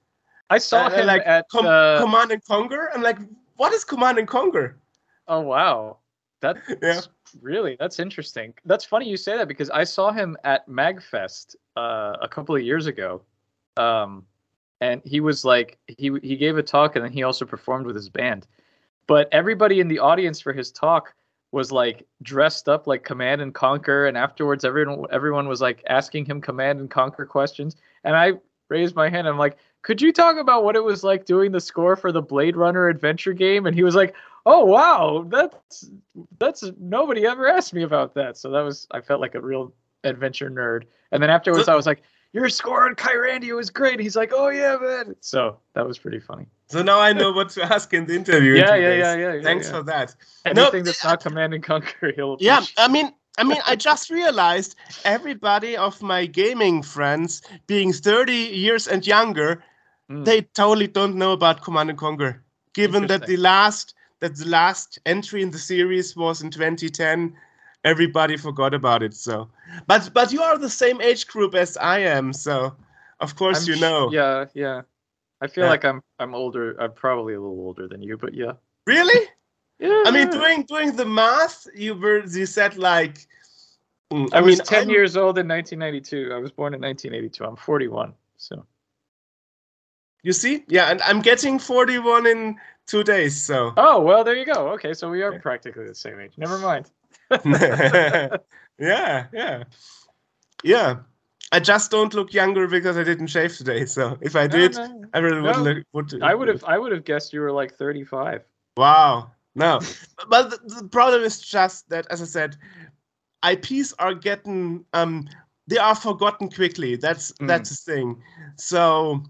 I 0.50 0.58
saw 0.58 0.86
Uh, 0.86 0.90
him 0.90 1.06
like 1.06 1.22
at 1.26 1.48
Com- 1.50 1.66
uh, 1.66 2.00
Command 2.00 2.30
and 2.30 2.44
Conquer. 2.44 2.90
I'm 2.94 3.02
like, 3.02 3.18
what 3.56 3.72
is 3.72 3.84
Command 3.84 4.18
and 4.18 4.28
Conquer? 4.28 4.78
Oh 5.28 5.40
wow, 5.40 5.98
that's 6.40 6.60
Yeah. 6.82 7.00
really 7.42 7.76
that's 7.80 7.98
interesting. 7.98 8.54
That's 8.64 8.84
funny 8.84 9.08
you 9.08 9.16
say 9.16 9.36
that 9.36 9.48
because 9.48 9.70
I 9.70 9.84
saw 9.84 10.12
him 10.12 10.36
at 10.44 10.68
Magfest 10.68 11.56
uh, 11.76 12.16
a 12.20 12.28
couple 12.28 12.54
of 12.54 12.62
years 12.62 12.86
ago, 12.86 13.22
um, 13.76 14.24
and 14.80 15.02
he 15.04 15.20
was 15.20 15.44
like 15.44 15.78
he 15.86 16.12
he 16.22 16.36
gave 16.36 16.56
a 16.58 16.62
talk 16.62 16.96
and 16.96 17.04
then 17.04 17.12
he 17.12 17.24
also 17.24 17.44
performed 17.44 17.86
with 17.86 17.96
his 17.96 18.08
band. 18.08 18.46
But 19.08 19.28
everybody 19.32 19.80
in 19.80 19.88
the 19.88 19.98
audience 19.98 20.40
for 20.40 20.52
his 20.52 20.70
talk 20.72 21.14
was 21.56 21.72
like 21.72 22.06
dressed 22.20 22.68
up 22.68 22.86
like 22.86 23.02
Command 23.02 23.40
and 23.40 23.54
Conquer, 23.54 24.06
and 24.06 24.16
afterwards 24.18 24.62
everyone 24.62 25.06
everyone 25.10 25.48
was 25.48 25.62
like 25.62 25.82
asking 25.88 26.26
him 26.26 26.38
Command 26.42 26.80
and 26.80 26.90
Conquer 26.90 27.24
questions, 27.24 27.76
and 28.04 28.14
I 28.14 28.34
raised 28.68 28.94
my 28.94 29.08
hand. 29.08 29.26
I'm 29.26 29.38
like, 29.38 29.56
could 29.80 30.02
you 30.02 30.12
talk 30.12 30.36
about 30.36 30.64
what 30.64 30.76
it 30.76 30.84
was 30.84 31.02
like 31.02 31.24
doing 31.24 31.52
the 31.52 31.60
score 31.60 31.96
for 31.96 32.12
the 32.12 32.20
Blade 32.20 32.58
Runner 32.58 32.88
adventure 32.88 33.32
game? 33.32 33.64
And 33.64 33.74
he 33.74 33.84
was 33.84 33.94
like, 33.94 34.14
oh 34.44 34.66
wow, 34.66 35.24
that's 35.28 35.88
that's 36.38 36.62
nobody 36.78 37.26
ever 37.26 37.48
asked 37.48 37.72
me 37.72 37.84
about 37.84 38.12
that. 38.16 38.36
So 38.36 38.50
that 38.50 38.60
was 38.60 38.86
I 38.90 39.00
felt 39.00 39.22
like 39.22 39.34
a 39.34 39.40
real 39.40 39.72
adventure 40.04 40.50
nerd. 40.50 40.82
And 41.10 41.22
then 41.22 41.30
afterwards, 41.30 41.68
I 41.68 41.74
was 41.74 41.86
like, 41.86 42.02
your 42.36 42.50
score 42.50 42.86
on 42.86 42.94
Kyrandia 42.94 43.56
was 43.56 43.70
great. 43.70 43.98
He's 43.98 44.14
like, 44.14 44.30
oh 44.34 44.48
yeah, 44.50 44.76
man. 44.78 45.16
So 45.20 45.58
that 45.74 45.86
was 45.88 45.98
pretty 45.98 46.20
funny. 46.20 46.44
So 46.68 46.82
now 46.82 47.00
I 47.00 47.14
know 47.14 47.32
what 47.32 47.48
to 47.50 47.62
ask 47.74 47.94
in 47.94 48.04
the 48.06 48.14
interview. 48.14 48.52
Yeah, 48.56 48.74
yeah, 48.74 48.92
yeah, 48.94 49.16
yeah, 49.16 49.34
yeah, 49.36 49.42
Thanks 49.42 49.66
yeah. 49.68 49.72
for 49.78 49.82
that. 49.84 50.14
Anything 50.44 50.84
that's 50.84 51.02
not 51.02 51.22
Command 51.22 51.54
and 51.54 51.64
Conquer, 51.64 52.12
he'll 52.14 52.36
Yeah. 52.38 52.62
I 52.76 52.88
mean, 52.88 53.10
I 53.38 53.44
mean, 53.44 53.62
I 53.66 53.74
just 53.74 54.10
realized 54.10 54.76
everybody 55.06 55.78
of 55.78 56.02
my 56.02 56.26
gaming 56.26 56.82
friends, 56.82 57.40
being 57.66 57.92
30 57.94 58.32
years 58.34 58.86
and 58.86 59.06
younger, 59.06 59.62
Mm. 60.10 60.24
they 60.24 60.42
totally 60.42 60.86
don't 60.86 61.16
know 61.16 61.32
about 61.32 61.62
Command 61.62 61.90
and 61.90 61.98
Conquer. 61.98 62.40
Given 62.74 63.08
that 63.08 63.26
the 63.26 63.38
last 63.38 63.94
that 64.20 64.36
the 64.36 64.46
last 64.46 64.98
entry 65.04 65.42
in 65.42 65.50
the 65.50 65.58
series 65.58 66.14
was 66.14 66.42
in 66.42 66.50
2010, 66.50 67.34
everybody 67.86 68.36
forgot 68.36 68.74
about 68.74 69.02
it. 69.02 69.14
So, 69.14 69.48
but 69.86 70.10
but 70.12 70.32
you 70.32 70.42
are 70.42 70.58
the 70.58 70.68
same 70.70 71.00
age 71.00 71.26
group 71.26 71.54
as 71.54 71.76
I 71.76 72.00
am, 72.00 72.32
so 72.32 72.74
of 73.20 73.36
course 73.36 73.62
I'm 73.66 73.74
you 73.74 73.80
know. 73.80 74.10
Yeah, 74.12 74.46
yeah. 74.54 74.82
I 75.40 75.46
feel 75.46 75.64
Yeah. 75.64 75.70
like 75.70 75.84
I'm 75.84 76.02
I'm 76.18 76.34
older. 76.34 76.76
I'm 76.80 76.92
probably 76.92 77.34
a 77.34 77.40
little 77.40 77.60
older 77.60 77.88
than 77.88 78.02
you, 78.02 78.16
but 78.18 78.34
yeah. 78.34 78.52
Really? 78.86 79.22
Yeah. 79.78 80.02
I 80.06 80.10
mean, 80.10 80.30
doing 80.30 80.64
doing 80.64 80.96
the 80.96 81.04
math, 81.06 81.66
you 81.74 81.94
were 81.94 82.24
you 82.26 82.46
said 82.46 82.76
like. 82.78 83.26
mm, 84.12 84.28
I, 84.32 84.40
was 84.40 84.58
mean, 84.58 84.66
10 84.66 84.78
I'm- 84.78 84.90
years 84.90 85.16
old 85.16 85.38
in 85.38 85.46
1992. 85.48 86.32
I 86.34 86.38
was 86.38 86.52
born 86.52 86.74
in 86.74 86.80
1982. 86.80 87.44
I'm 87.44 87.56
41. 87.56 88.14
So 88.38 88.64
You 90.22 90.32
see? 90.32 90.64
Yeah, 90.68 90.90
and 90.90 91.00
I'm 91.02 91.20
getting 91.22 91.58
41 91.58 92.26
in 92.26 92.56
two 92.86 93.02
days, 93.04 93.34
so. 93.40 93.72
Oh, 93.76 94.00
well, 94.00 94.24
there 94.24 94.34
you 94.36 94.44
go. 94.46 94.68
Okay, 94.74 94.94
so 94.94 95.10
we 95.10 95.22
are 95.22 95.38
practically 95.40 95.86
the 95.86 95.94
same 95.94 96.18
age. 96.20 96.32
Never 96.36 96.58
mind. 96.58 96.90
yeah, 98.78 99.26
yeah. 99.32 99.64
Yeah. 100.62 100.96
I 101.52 101.60
just 101.60 101.90
don't 101.90 102.12
look 102.14 102.32
younger 102.32 102.66
because 102.66 102.96
I 102.96 103.04
didn't 103.04 103.28
shave 103.28 103.56
today. 103.56 103.84
So 103.86 104.18
if 104.20 104.34
I 104.34 104.46
did, 104.46 104.74
no, 104.74 105.04
I 105.14 105.18
really 105.18 105.40
would 105.40 105.56
No. 105.56 105.62
look. 105.62 105.78
Would, 105.92 106.22
I 106.22 106.34
would 106.34 106.48
have 106.48 106.64
I 106.64 106.78
would 106.78 106.92
have 106.92 107.04
guessed 107.04 107.32
you 107.32 107.40
were 107.40 107.52
like 107.52 107.74
35. 107.74 108.42
Wow. 108.76 109.30
No. 109.54 109.80
but 110.28 110.50
the, 110.50 110.82
the 110.82 110.88
problem 110.88 111.22
is 111.22 111.40
just 111.40 111.88
that, 111.90 112.06
as 112.10 112.20
I 112.20 112.24
said, 112.24 112.56
IPs 113.48 113.92
are 113.98 114.14
getting 114.14 114.84
um 114.92 115.28
they 115.68 115.78
are 115.78 115.94
forgotten 115.94 116.50
quickly. 116.50 116.96
That's 116.96 117.32
Mm. 117.32 117.46
that's 117.46 117.70
the 117.70 117.92
thing. 117.92 118.22
So 118.56 119.22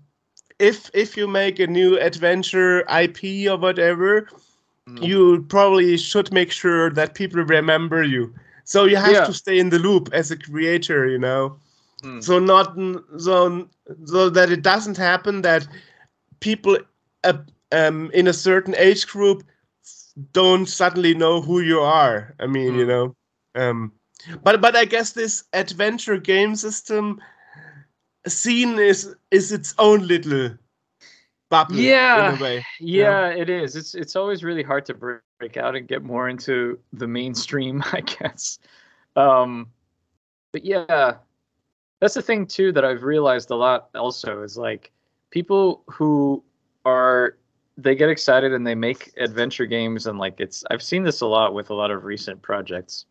if 0.59 0.91
if 0.95 1.17
you 1.17 1.29
make 1.29 1.59
a 1.59 1.67
new 1.67 1.99
adventure 1.99 2.81
IP 2.89 3.49
or 3.51 3.59
whatever. 3.59 4.29
You 5.01 5.45
probably 5.49 5.97
should 5.97 6.33
make 6.33 6.51
sure 6.53 6.91
that 6.91 7.15
people 7.15 7.43
remember 7.43 8.03
you. 8.03 8.35
So 8.65 8.85
you 8.85 8.97
have 8.97 9.23
Yeah. 9.23 9.25
to 9.25 9.33
stay 9.35 9.59
in 9.59 9.71
the 9.71 9.79
loop 9.79 10.09
as 10.13 10.31
a 10.31 10.37
creator, 10.37 11.07
you 11.07 11.19
know. 11.19 11.59
Mm. 12.03 12.21
So 12.21 12.39
not 12.39 12.77
so 13.19 13.69
so 14.05 14.29
that 14.31 14.51
it 14.51 14.63
doesn't 14.63 14.97
happen 14.97 15.43
that 15.43 15.67
people 16.41 16.79
uh, 17.25 17.39
um, 17.73 18.11
in 18.13 18.27
a 18.27 18.33
certain 18.33 18.75
age 18.77 19.07
group 19.07 19.43
don't 20.33 20.67
suddenly 20.67 21.15
know 21.15 21.41
who 21.43 21.61
you 21.61 21.81
are. 21.81 22.35
I 22.41 22.47
mean, 22.47 22.75
you 22.75 22.85
Mm. 22.85 22.87
know. 22.87 23.15
Um, 23.55 23.93
but 24.43 24.61
but 24.61 24.77
I 24.77 24.85
guess 24.85 25.13
this 25.13 25.45
adventure 25.53 26.19
game 26.19 26.55
system 26.57 27.21
scene 28.27 28.79
is 28.79 29.15
is 29.31 29.53
its 29.53 29.75
own 29.79 30.07
little 30.07 30.57
Yeah. 31.71 32.31
in 32.35 32.41
a 32.41 32.43
way. 32.43 32.67
Yeah, 32.81 33.29
it 33.29 33.49
is. 33.49 33.77
It's 33.77 33.95
it's 33.95 34.17
always 34.17 34.43
really 34.45 34.63
hard 34.63 34.85
to 34.87 34.95
break 34.95 35.21
break 35.39 35.57
out 35.57 35.77
and 35.77 35.87
get 35.87 36.03
more 36.03 36.29
into 36.29 36.79
the 36.93 37.07
mainstream, 37.07 37.83
I 37.93 38.01
guess. 38.01 38.59
Um, 39.17 39.69
but 40.53 40.65
yeah, 40.65 41.17
that's 42.01 42.15
the 42.15 42.23
thing 42.23 42.47
too 42.47 42.73
that 42.73 42.85
I've 42.85 43.03
realized 43.03 43.51
a 43.51 43.57
lot. 43.57 43.91
Also, 43.95 44.43
is 44.43 44.57
like 44.57 44.93
people 45.31 45.83
who 45.87 46.43
are 46.85 47.37
they 47.79 47.95
get 47.95 48.09
excited 48.09 48.55
and 48.55 48.67
they 48.67 48.75
make 48.75 49.13
adventure 49.19 49.67
games 49.67 50.07
and 50.07 50.19
like 50.19 50.41
it's 50.41 50.65
I've 50.71 50.83
seen 50.83 51.03
this 51.03 51.21
a 51.21 51.27
lot 51.27 51.53
with 51.53 51.71
a 51.71 51.75
lot 51.75 51.91
of 51.91 52.05
recent 52.05 52.41
projects. 52.43 53.07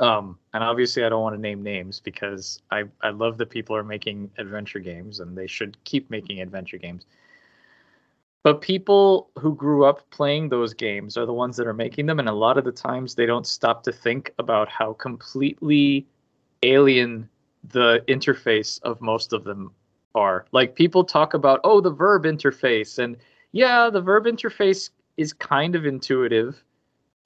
Um, 0.00 0.38
and 0.54 0.64
obviously 0.64 1.04
I 1.04 1.10
don't 1.10 1.22
want 1.22 1.36
to 1.36 1.40
name 1.40 1.62
names 1.62 2.00
because 2.00 2.60
I 2.70 2.84
I 3.02 3.10
love 3.10 3.36
that 3.38 3.50
people 3.50 3.76
are 3.76 3.84
making 3.84 4.30
adventure 4.38 4.78
games 4.78 5.20
and 5.20 5.36
they 5.36 5.46
should 5.46 5.76
keep 5.84 6.10
making 6.10 6.40
adventure 6.40 6.78
games. 6.78 7.04
But 8.42 8.62
people 8.62 9.28
who 9.38 9.54
grew 9.54 9.84
up 9.84 10.08
playing 10.10 10.48
those 10.48 10.72
games 10.72 11.18
are 11.18 11.26
the 11.26 11.32
ones 11.32 11.56
that 11.58 11.66
are 11.66 11.74
making 11.74 12.06
them, 12.06 12.18
and 12.18 12.28
a 12.28 12.32
lot 12.32 12.56
of 12.56 12.64
the 12.64 12.72
times 12.72 13.14
they 13.14 13.26
don't 13.26 13.46
stop 13.46 13.82
to 13.82 13.92
think 13.92 14.32
about 14.38 14.68
how 14.68 14.94
completely 14.94 16.06
alien 16.62 17.28
the 17.64 18.02
interface 18.08 18.80
of 18.82 19.02
most 19.02 19.34
of 19.34 19.44
them 19.44 19.72
are. 20.14 20.46
Like 20.52 20.74
people 20.74 21.04
talk 21.04 21.34
about, 21.34 21.60
oh, 21.64 21.82
the 21.82 21.90
verb 21.90 22.24
interface, 22.24 22.98
and 22.98 23.18
yeah, 23.52 23.90
the 23.90 24.00
verb 24.00 24.24
interface 24.24 24.88
is 25.18 25.34
kind 25.34 25.74
of 25.74 25.84
intuitive, 25.84 26.64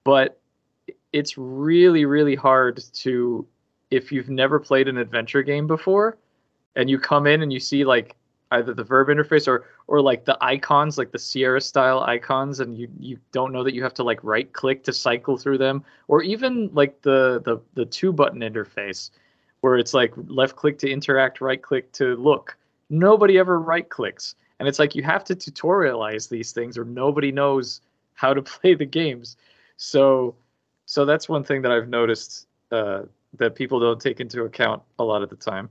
but 0.03 0.41
it's 1.15 1.37
really, 1.37 2.03
really 2.03 2.35
hard 2.35 2.83
to, 2.93 3.47
if 3.89 4.11
you've 4.11 4.29
never 4.29 4.59
played 4.59 4.89
an 4.89 4.97
adventure 4.97 5.43
game 5.43 5.65
before, 5.65 6.17
and 6.75 6.89
you 6.89 6.99
come 6.99 7.25
in 7.25 7.41
and 7.41 7.53
you 7.53 7.59
see 7.59 7.85
like 7.85 8.17
either 8.51 8.73
the 8.73 8.83
verb 8.83 9.07
interface 9.07 9.47
or 9.47 9.65
or 9.87 10.01
like 10.01 10.25
the 10.25 10.37
icons 10.41 10.97
like 10.97 11.11
the 11.11 11.17
sierra 11.17 11.59
style 11.61 12.01
icons 12.01 12.59
and 12.59 12.77
you 12.77 12.87
you 12.99 13.17
don't 13.31 13.53
know 13.53 13.63
that 13.63 13.73
you 13.73 13.81
have 13.81 13.93
to 13.93 14.03
like 14.03 14.23
right 14.23 14.51
click 14.53 14.83
to 14.83 14.93
cycle 14.93 15.37
through 15.37 15.57
them 15.57 15.83
or 16.09 16.21
even 16.21 16.69
like 16.73 17.01
the 17.01 17.41
the 17.45 17.57
the 17.73 17.85
two 17.85 18.11
button 18.11 18.41
interface 18.41 19.09
where 19.61 19.77
it's 19.77 19.93
like 19.93 20.13
left 20.27 20.55
click 20.57 20.77
to 20.77 20.89
interact 20.89 21.41
right 21.41 21.61
click 21.61 21.91
to 21.93 22.15
look. 22.17 22.57
Nobody 22.89 23.39
ever 23.39 23.59
right 23.59 23.89
clicks 23.89 24.35
and 24.59 24.67
it's 24.67 24.79
like 24.79 24.95
you 24.95 25.01
have 25.01 25.23
to 25.23 25.35
tutorialize 25.35 26.29
these 26.29 26.51
things 26.51 26.77
or 26.77 26.83
nobody 26.83 27.31
knows 27.31 27.81
how 28.13 28.33
to 28.33 28.41
play 28.53 28.75
the 28.75 28.85
games. 28.85 29.37
So 29.77 30.35
so 30.85 31.05
that's 31.05 31.27
one 31.29 31.43
thing 31.43 31.61
that 31.61 31.71
i've 31.71 31.89
noticed 31.89 32.47
uh, 32.71 33.01
that 33.37 33.55
people 33.55 33.79
don't 33.79 34.01
take 34.01 34.19
into 34.19 34.43
account 34.43 34.81
a 34.99 35.03
lot 35.03 35.21
of 35.23 35.29
the 35.29 35.35
time 35.35 35.69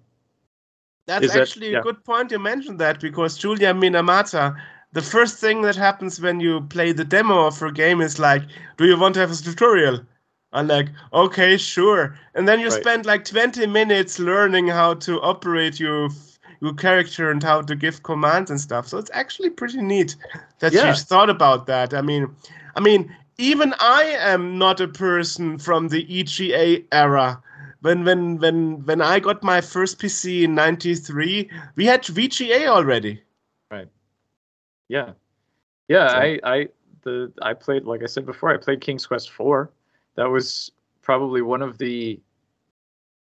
That's 1.06 1.24
Is 1.26 1.32
that- 1.32 1.42
actually 1.42 1.70
yeah. 1.72 1.80
a 1.80 1.82
good 1.82 2.02
point 2.04 2.30
you 2.32 2.38
mentioned 2.38 2.78
that 2.80 2.98
because 3.00 3.36
Julia 3.36 3.74
Minamata, 3.74 4.56
the 4.92 5.02
first 5.02 5.34
thing 5.38 5.60
that 5.62 5.76
happens 5.76 6.18
when 6.20 6.40
you 6.40 6.62
play 6.76 6.92
the 6.92 7.04
demo 7.04 7.46
of 7.46 7.58
her 7.60 7.70
game 7.70 8.00
is 8.00 8.18
like, 8.18 8.42
do 8.78 8.84
you 8.86 8.96
want 8.98 9.14
to 9.14 9.20
have 9.20 9.30
a 9.30 9.36
tutorial? 9.36 10.00
I'm 10.52 10.66
like, 10.68 10.88
okay, 11.12 11.58
sure. 11.58 12.16
And 12.34 12.46
then 12.48 12.58
you 12.60 12.68
Right. 12.70 12.80
spend 12.82 13.04
like 13.04 13.22
20 13.24 13.66
minutes 13.66 14.18
learning 14.18 14.68
how 14.68 14.94
to 15.06 15.20
operate 15.20 15.78
your 15.80 16.08
your 16.60 16.74
character 16.74 17.30
and 17.30 17.42
how 17.42 17.60
to 17.60 17.74
give 17.76 18.02
commands 18.02 18.50
and 18.50 18.58
stuff. 18.60 18.88
So 18.88 18.96
it's 18.98 19.10
actually 19.12 19.50
pretty 19.50 19.82
neat 19.82 20.16
that 20.60 20.72
Yeah. 20.72 20.92
she's 20.94 21.04
thought 21.04 21.28
about 21.28 21.66
that. 21.66 21.92
I 21.92 22.00
mean, 22.00 22.24
I 22.76 22.80
mean, 22.80 23.00
even 23.38 23.74
I 23.80 24.02
am 24.18 24.58
not 24.58 24.80
a 24.80 24.88
person 24.88 25.58
from 25.58 25.88
the 25.88 26.04
EGA 26.12 26.84
era 26.92 27.42
when 27.84 28.02
when 28.04 28.38
when 28.38 28.84
when 28.86 29.02
I 29.02 29.20
got 29.20 29.42
my 29.42 29.60
first 29.60 29.98
PC 30.00 30.44
in 30.44 30.54
'93, 30.54 31.50
we 31.76 31.84
had 31.84 32.02
VGA 32.02 32.66
already. 32.66 33.20
Right. 33.70 33.88
Yeah, 34.88 35.12
yeah. 35.88 36.08
So- 36.08 36.16
I 36.16 36.40
I 36.44 36.68
the 37.02 37.32
I 37.42 37.52
played 37.52 37.84
like 37.84 38.02
I 38.02 38.06
said 38.06 38.24
before. 38.24 38.52
I 38.52 38.56
played 38.56 38.80
King's 38.80 39.06
Quest 39.06 39.30
Four. 39.30 39.70
That 40.14 40.30
was 40.30 40.72
probably 41.02 41.42
one 41.42 41.60
of 41.60 41.76
the 41.76 42.18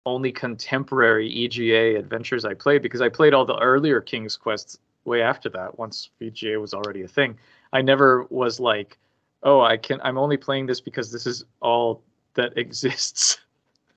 only 0.07 0.31
contemporary 0.31 1.29
EGA 1.29 1.99
adventures 1.99 2.43
I 2.43 2.55
played 2.55 2.81
because 2.81 3.01
I 3.01 3.09
played 3.09 3.35
all 3.35 3.45
the 3.45 3.59
earlier 3.59 4.01
King's 4.01 4.38
Quests 4.38 4.79
way 5.05 5.21
after 5.21 5.49
that. 5.49 5.77
Once 5.77 6.09
VGA 6.19 6.59
was 6.59 6.73
already 6.73 7.03
a 7.03 7.07
thing, 7.07 7.38
I 7.73 7.84
never 7.84 8.25
was 8.31 8.59
like, 8.59 8.97
oh, 9.43 9.61
I 9.61 9.77
can. 9.77 9.99
I'm 10.03 10.18
only 10.18 10.38
playing 10.38 10.68
this 10.68 10.81
because 10.81 11.11
this 11.11 11.26
is 11.26 11.45
all 11.61 12.01
that 12.35 12.57
exists. 12.57 13.39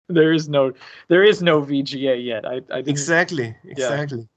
there 0.08 0.32
is 0.32 0.48
no 0.48 0.72
there 1.08 1.22
is 1.22 1.42
no 1.42 1.62
VGA 1.62 2.24
yet. 2.24 2.44
I 2.46 2.60
I. 2.72 2.78
Exactly, 2.78 3.54
exactly. 3.64 4.28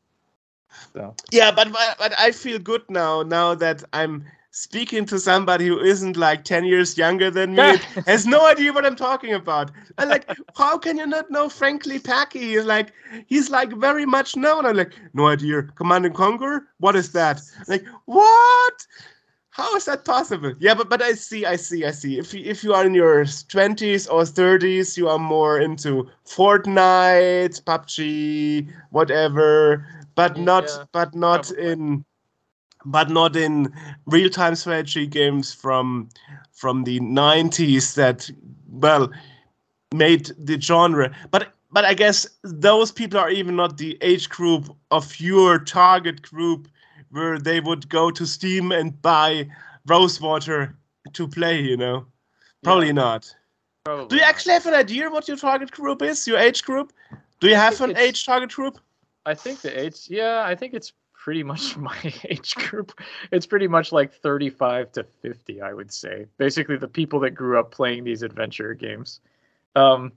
So. 0.94 1.16
Yeah, 1.32 1.52
but, 1.52 1.72
but 1.72 2.20
I 2.20 2.32
feel 2.32 2.60
good 2.60 2.84
now. 2.90 3.24
Now 3.24 3.54
that 3.56 3.84
I'm 3.94 4.26
speaking 4.52 5.04
to 5.04 5.18
somebody 5.18 5.68
who 5.68 5.80
isn't 5.80 6.16
like 6.16 6.44
ten 6.44 6.64
years 6.66 6.98
younger 6.98 7.32
than 7.32 7.56
me, 7.56 7.78
has 8.08 8.26
no 8.26 8.46
idea 8.46 8.72
what 8.72 8.86
I'm 8.86 8.96
talking 8.96 9.34
about. 9.34 9.72
And 9.98 10.10
like, 10.10 10.30
how 10.56 10.78
can 10.78 10.98
you 10.98 11.08
not 11.08 11.30
know 11.32 11.50
Frank 11.50 11.84
Klepacki? 11.84 12.42
He's 12.42 12.66
like, 12.66 12.92
he's 13.28 13.50
like 13.50 13.74
very 13.74 14.06
much 14.06 14.36
known. 14.36 14.66
I'm 14.66 14.76
like, 14.78 14.94
no 15.14 15.28
idea. 15.28 15.64
Command 15.64 16.06
and 16.06 16.16
Conquer? 16.16 16.68
What 16.80 16.96
is 16.96 17.12
that? 17.14 17.42
Like, 17.68 17.86
what? 18.06 18.88
How 19.54 19.76
is 19.76 19.86
that 19.86 20.04
possible? 20.04 20.54
Yeah, 20.60 20.74
but 20.74 20.90
but 20.90 21.04
I 21.04 21.14
see, 21.14 21.46
I 21.46 21.58
see, 21.58 21.86
I 21.86 21.92
see. 21.92 22.18
If 22.18 22.34
you, 22.34 22.42
if 22.44 22.64
you 22.64 22.74
are 22.74 22.86
in 22.86 22.96
your 22.96 23.24
twenties 23.50 24.08
or 24.08 24.26
thirties, 24.26 24.98
you 24.98 25.08
are 25.08 25.20
more 25.20 25.60
into 25.60 26.10
Fortnite, 26.26 27.62
PUBG, 27.64 28.68
whatever, 28.90 29.86
but 30.16 30.38
not 30.38 30.64
Yeah, 30.64 30.86
but 30.92 31.14
not 31.14 31.44
probably. 31.50 31.72
in 31.72 32.06
but 32.86 33.10
not 33.12 33.36
in 33.36 33.72
real-time 34.08 34.56
strategy 34.56 35.06
games 35.06 35.54
from 35.54 36.10
from 36.52 36.84
the 36.84 37.00
90s 37.00 37.94
that 37.96 38.30
well 38.68 39.10
made 39.94 40.32
the 40.38 40.60
genre 40.60 41.16
but 41.32 41.54
but 41.72 41.86
i 41.86 41.94
guess 41.94 42.28
those 42.44 42.92
people 42.92 43.20
are 43.20 43.30
even 43.30 43.56
not 43.56 43.78
the 43.78 43.98
age 44.02 44.28
group 44.30 44.68
of 44.92 45.18
your 45.20 45.60
target 45.60 46.22
group 46.24 46.68
where 47.14 47.40
they 47.40 47.60
would 47.60 47.88
go 47.90 48.12
to 48.12 48.26
steam 48.26 48.72
and 48.72 49.02
buy 49.02 49.48
rosewater 49.88 50.76
to 51.14 51.28
play 51.28 51.62
you 51.62 51.78
know 51.78 52.06
probably 52.64 52.88
Yeah, 52.88 52.94
not 52.94 53.36
probably 53.86 54.08
do 54.08 54.16
you 54.16 54.22
not. 54.22 54.30
actually 54.30 54.54
have 54.54 54.66
an 54.66 54.74
idea 54.74 55.10
what 55.10 55.28
your 55.28 55.38
target 55.38 55.72
group 55.72 56.02
is 56.02 56.28
your 56.28 56.38
age 56.40 56.64
group 56.64 56.94
do 57.40 57.48
you 57.48 57.56
have 57.56 57.80
an 57.82 57.96
age 57.98 58.26
target 58.26 58.52
group 58.52 58.80
I 59.26 59.36
think 59.36 59.62
the 59.62 59.80
age, 59.80 60.08
yeah, 60.10 60.44
I 60.46 60.56
think 60.56 60.74
it's 60.74 60.92
pretty 61.14 61.44
much 61.44 61.78
my 61.90 61.98
age 62.26 62.56
group. 62.56 62.92
It's 63.32 63.46
pretty 63.46 63.68
much 63.68 63.92
like 63.92 64.14
35 64.14 64.92
to 64.94 65.04
50, 65.04 65.62
I 65.62 65.74
would 65.74 65.92
say. 65.92 66.26
Basically, 66.38 66.78
the 66.78 66.88
people 66.88 67.20
that 67.22 67.32
grew 67.32 67.60
up 67.60 67.72
playing 67.72 68.04
these 68.04 68.22
adventure 68.24 68.74
games. 68.74 69.22
Um, 69.76 70.12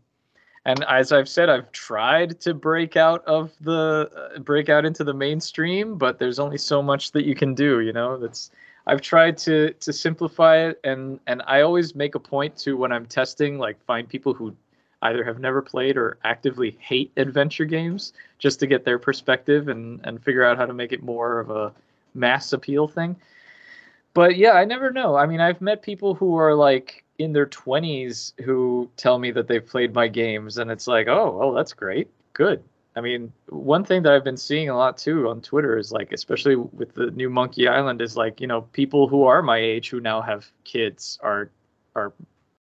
and 0.67 0.83
as 0.89 1.13
I've 1.13 1.29
said, 1.29 1.49
I've 1.49 1.71
tried 1.71 2.41
to 2.41 2.53
break 2.53 2.97
out 2.97 3.25
of 3.25 3.53
the 3.61 4.11
uh, 4.35 4.41
break 4.41 4.69
out 4.69 4.85
into 4.85 5.05
the 5.05 5.15
mainstream, 5.15 5.97
but 5.97 6.19
there's 6.19 6.41
only 6.41 6.59
so 6.59 6.83
much 6.83 7.13
that 7.13 7.25
you 7.25 7.37
can 7.37 7.55
do. 7.55 7.81
You 7.81 7.93
know, 7.93 8.19
that's 8.19 8.51
I've 8.89 9.01
tried 9.01 9.39
to 9.39 9.73
to 9.75 9.93
simplify 9.93 10.57
it, 10.57 10.81
and 10.83 11.21
and 11.29 11.41
I 11.47 11.61
always 11.61 11.95
make 11.95 12.17
a 12.17 12.19
point 12.19 12.57
to 12.59 12.77
when 12.77 12.91
I'm 12.91 13.07
testing, 13.07 13.59
like 13.59 13.81
find 13.85 14.09
people 14.09 14.35
who 14.35 14.57
either 15.03 15.23
have 15.23 15.39
never 15.39 15.63
played 15.63 15.97
or 15.97 16.19
actively 16.25 16.77
hate 16.81 17.13
adventure 17.17 17.65
games 17.65 18.13
just 18.41 18.59
to 18.59 18.67
get 18.67 18.85
their 18.85 18.99
perspective 18.99 19.69
and 19.69 20.01
and 20.03 20.21
figure 20.25 20.45
out 20.45 20.59
how 20.59 20.67
to 20.67 20.75
make 20.75 20.93
it 20.93 21.01
more 21.01 21.39
of 21.39 21.49
a 21.49 21.73
mass 22.15 22.53
appeal 22.53 22.89
thing. 22.89 23.15
But 24.15 24.37
yeah, 24.37 24.53
I 24.55 24.65
never 24.65 24.91
know. 24.91 25.15
I 25.15 25.27
mean, 25.27 25.41
I've 25.41 25.61
met 25.61 25.83
people 25.83 26.15
who 26.15 26.37
are 26.37 26.57
like 26.57 27.05
in 27.19 27.33
their 27.33 27.47
20s 27.47 28.33
who 28.45 28.91
tell 28.97 29.19
me 29.19 29.31
that 29.33 29.49
they've 29.49 29.67
played 29.67 29.95
my 29.95 30.09
games 30.09 30.59
and 30.59 30.71
it's 30.71 30.87
like, 30.87 31.09
"Oh, 31.09 31.39
oh, 31.43 31.55
that's 31.55 31.73
great. 31.73 32.09
Good." 32.35 32.63
I 32.97 33.01
mean, 33.03 33.33
one 33.51 33.85
thing 33.85 34.03
that 34.05 34.13
I've 34.13 34.25
been 34.25 34.37
seeing 34.39 34.71
a 34.71 34.77
lot 34.77 34.97
too 34.97 35.29
on 35.29 35.41
Twitter 35.43 35.77
is 35.79 35.93
like 35.93 36.13
especially 36.13 36.57
with 36.57 36.95
the 36.95 37.11
new 37.13 37.29
Monkey 37.31 37.69
Island 37.69 38.01
is 38.03 38.17
like, 38.17 38.41
you 38.41 38.47
know, 38.47 38.63
people 38.73 39.07
who 39.09 39.25
are 39.25 39.43
my 39.43 39.59
age 39.59 39.91
who 39.91 40.01
now 40.01 40.23
have 40.23 40.51
kids 40.65 41.19
are 41.23 41.51
are 41.95 42.13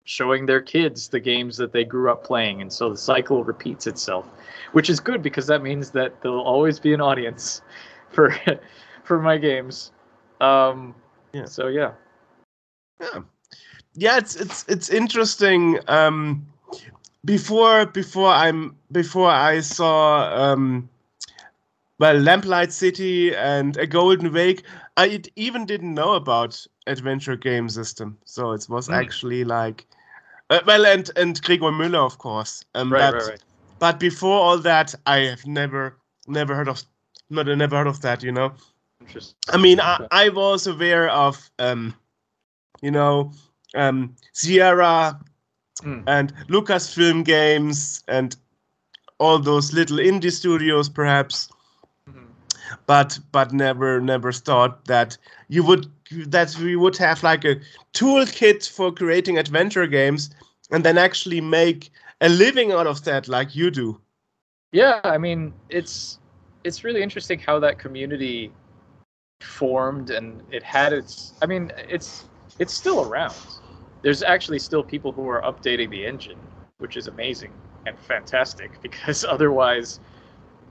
showing 0.05 0.45
their 0.45 0.61
kids 0.61 1.09
the 1.09 1.19
games 1.19 1.57
that 1.57 1.73
they 1.73 1.83
grew 1.83 2.09
up 2.09 2.23
playing 2.23 2.61
and 2.61 2.71
so 2.71 2.89
the 2.89 2.95
cycle 2.95 3.43
repeats 3.43 3.87
itself 3.87 4.25
which 4.71 4.89
is 4.89 5.01
good 5.01 5.21
because 5.21 5.45
that 5.47 5.61
means 5.61 5.91
that 5.91 6.21
there'll 6.21 6.41
always 6.45 6.79
be 6.79 6.93
an 6.93 7.01
audience 7.01 7.61
for 8.09 8.33
for 9.03 9.19
my 9.21 9.37
games 9.37 9.91
um 10.39 10.95
Yeah. 11.33 11.43
so 11.43 11.67
yeah 11.67 11.91
yeah 13.01 13.19
yeah 13.97 14.17
it's 14.17 14.35
it's 14.35 14.63
it's 14.67 14.89
interesting 14.89 15.79
um 15.87 16.45
before 17.25 17.85
before 17.87 18.29
i'm 18.29 18.75
before 18.91 19.29
i 19.29 19.59
saw 19.59 20.31
um 20.35 20.87
well 21.99 22.15
lamplight 22.15 22.71
city 22.71 23.35
and 23.35 23.75
a 23.77 23.87
golden 23.87 24.31
wake 24.31 24.63
i 24.97 25.21
even 25.35 25.65
didn't 25.65 25.93
know 25.93 26.13
about 26.13 26.65
adventure 26.85 27.35
game 27.35 27.67
system. 27.69 28.17
So 28.23 28.53
it 28.53 28.65
was 28.69 28.87
Hmm. 28.87 28.93
actually 28.93 29.43
like 29.43 29.85
uh, 30.49 30.61
well 30.65 30.85
and 30.85 31.09
and 31.17 31.41
gregor 31.41 31.71
müller 31.71 32.05
of 32.05 32.17
course. 32.17 32.63
Um 32.75 32.91
right 32.91 33.01
but, 33.01 33.13
right 33.13 33.27
right. 33.27 33.43
but 33.79 33.99
before 33.99 34.39
all 34.39 34.57
that 34.59 34.95
i 35.05 35.17
have 35.19 35.45
never 35.45 35.97
never 36.27 36.55
heard 36.55 36.69
of 36.69 36.83
not 37.29 37.47
never 37.47 37.77
heard 37.77 37.87
of 37.87 38.01
that 38.01 38.23
you 38.23 38.31
know? 38.31 38.53
Interesting. 39.01 39.35
I 39.53 39.57
mean, 39.57 39.79
I, 39.79 40.05
I 40.11 40.29
was 40.29 40.67
aware 40.67 41.09
of, 41.09 41.49
um, 41.59 41.93
you 42.81 42.91
know, 42.91 43.31
um, 43.75 44.15
Sierra 44.33 45.19
Hmm. 45.81 45.99
and 46.07 46.33
Lucasfilm 46.49 47.23
games 47.23 48.03
and 48.07 48.35
all 49.19 49.39
those 49.39 49.73
little 49.73 49.97
indie 49.97 50.31
studios, 50.31 50.89
perhaps, 50.89 51.49
Mhm. 52.07 52.27
but 52.85 53.19
but 53.31 53.51
never 53.53 53.99
never 54.01 54.31
thought 54.31 54.85
that 54.85 55.17
you 55.47 55.63
would 55.63 55.87
that 56.27 56.55
we 56.57 56.75
would 56.75 56.97
have 56.97 57.23
like 57.23 57.43
a 57.45 57.59
toolkit 57.93 58.67
for 58.69 58.91
creating 58.91 59.37
adventure 59.37 59.87
games 59.87 60.29
and 60.71 60.83
then 60.83 60.97
actually 60.97 61.41
make 61.41 61.91
a 62.21 62.29
living 62.29 62.71
out 62.71 62.87
of 62.87 63.03
that, 63.05 63.27
like 63.27 63.55
you 63.55 63.69
do. 63.71 64.01
yeah 64.71 64.99
i 65.03 65.17
mean 65.17 65.53
it's 65.69 66.19
it's 66.63 66.83
really 66.83 67.01
interesting 67.01 67.39
how 67.39 67.59
that 67.59 67.77
community 67.79 68.51
formed 69.41 70.09
and 70.09 70.41
it 70.51 70.63
had 70.63 70.93
its 70.93 71.33
i 71.41 71.45
mean 71.45 71.71
it's 71.89 72.25
it's 72.59 72.73
still 72.73 73.01
around. 73.09 73.35
There's 74.01 74.23
actually 74.23 74.59
still 74.59 74.83
people 74.83 75.11
who 75.11 75.27
are 75.27 75.41
updating 75.41 75.89
the 75.89 76.05
engine 76.05 76.39
which 76.79 76.97
is 76.97 77.07
amazing 77.07 77.51
and 77.85 77.97
fantastic 77.99 78.71
because 78.81 79.25
otherwise 79.25 79.99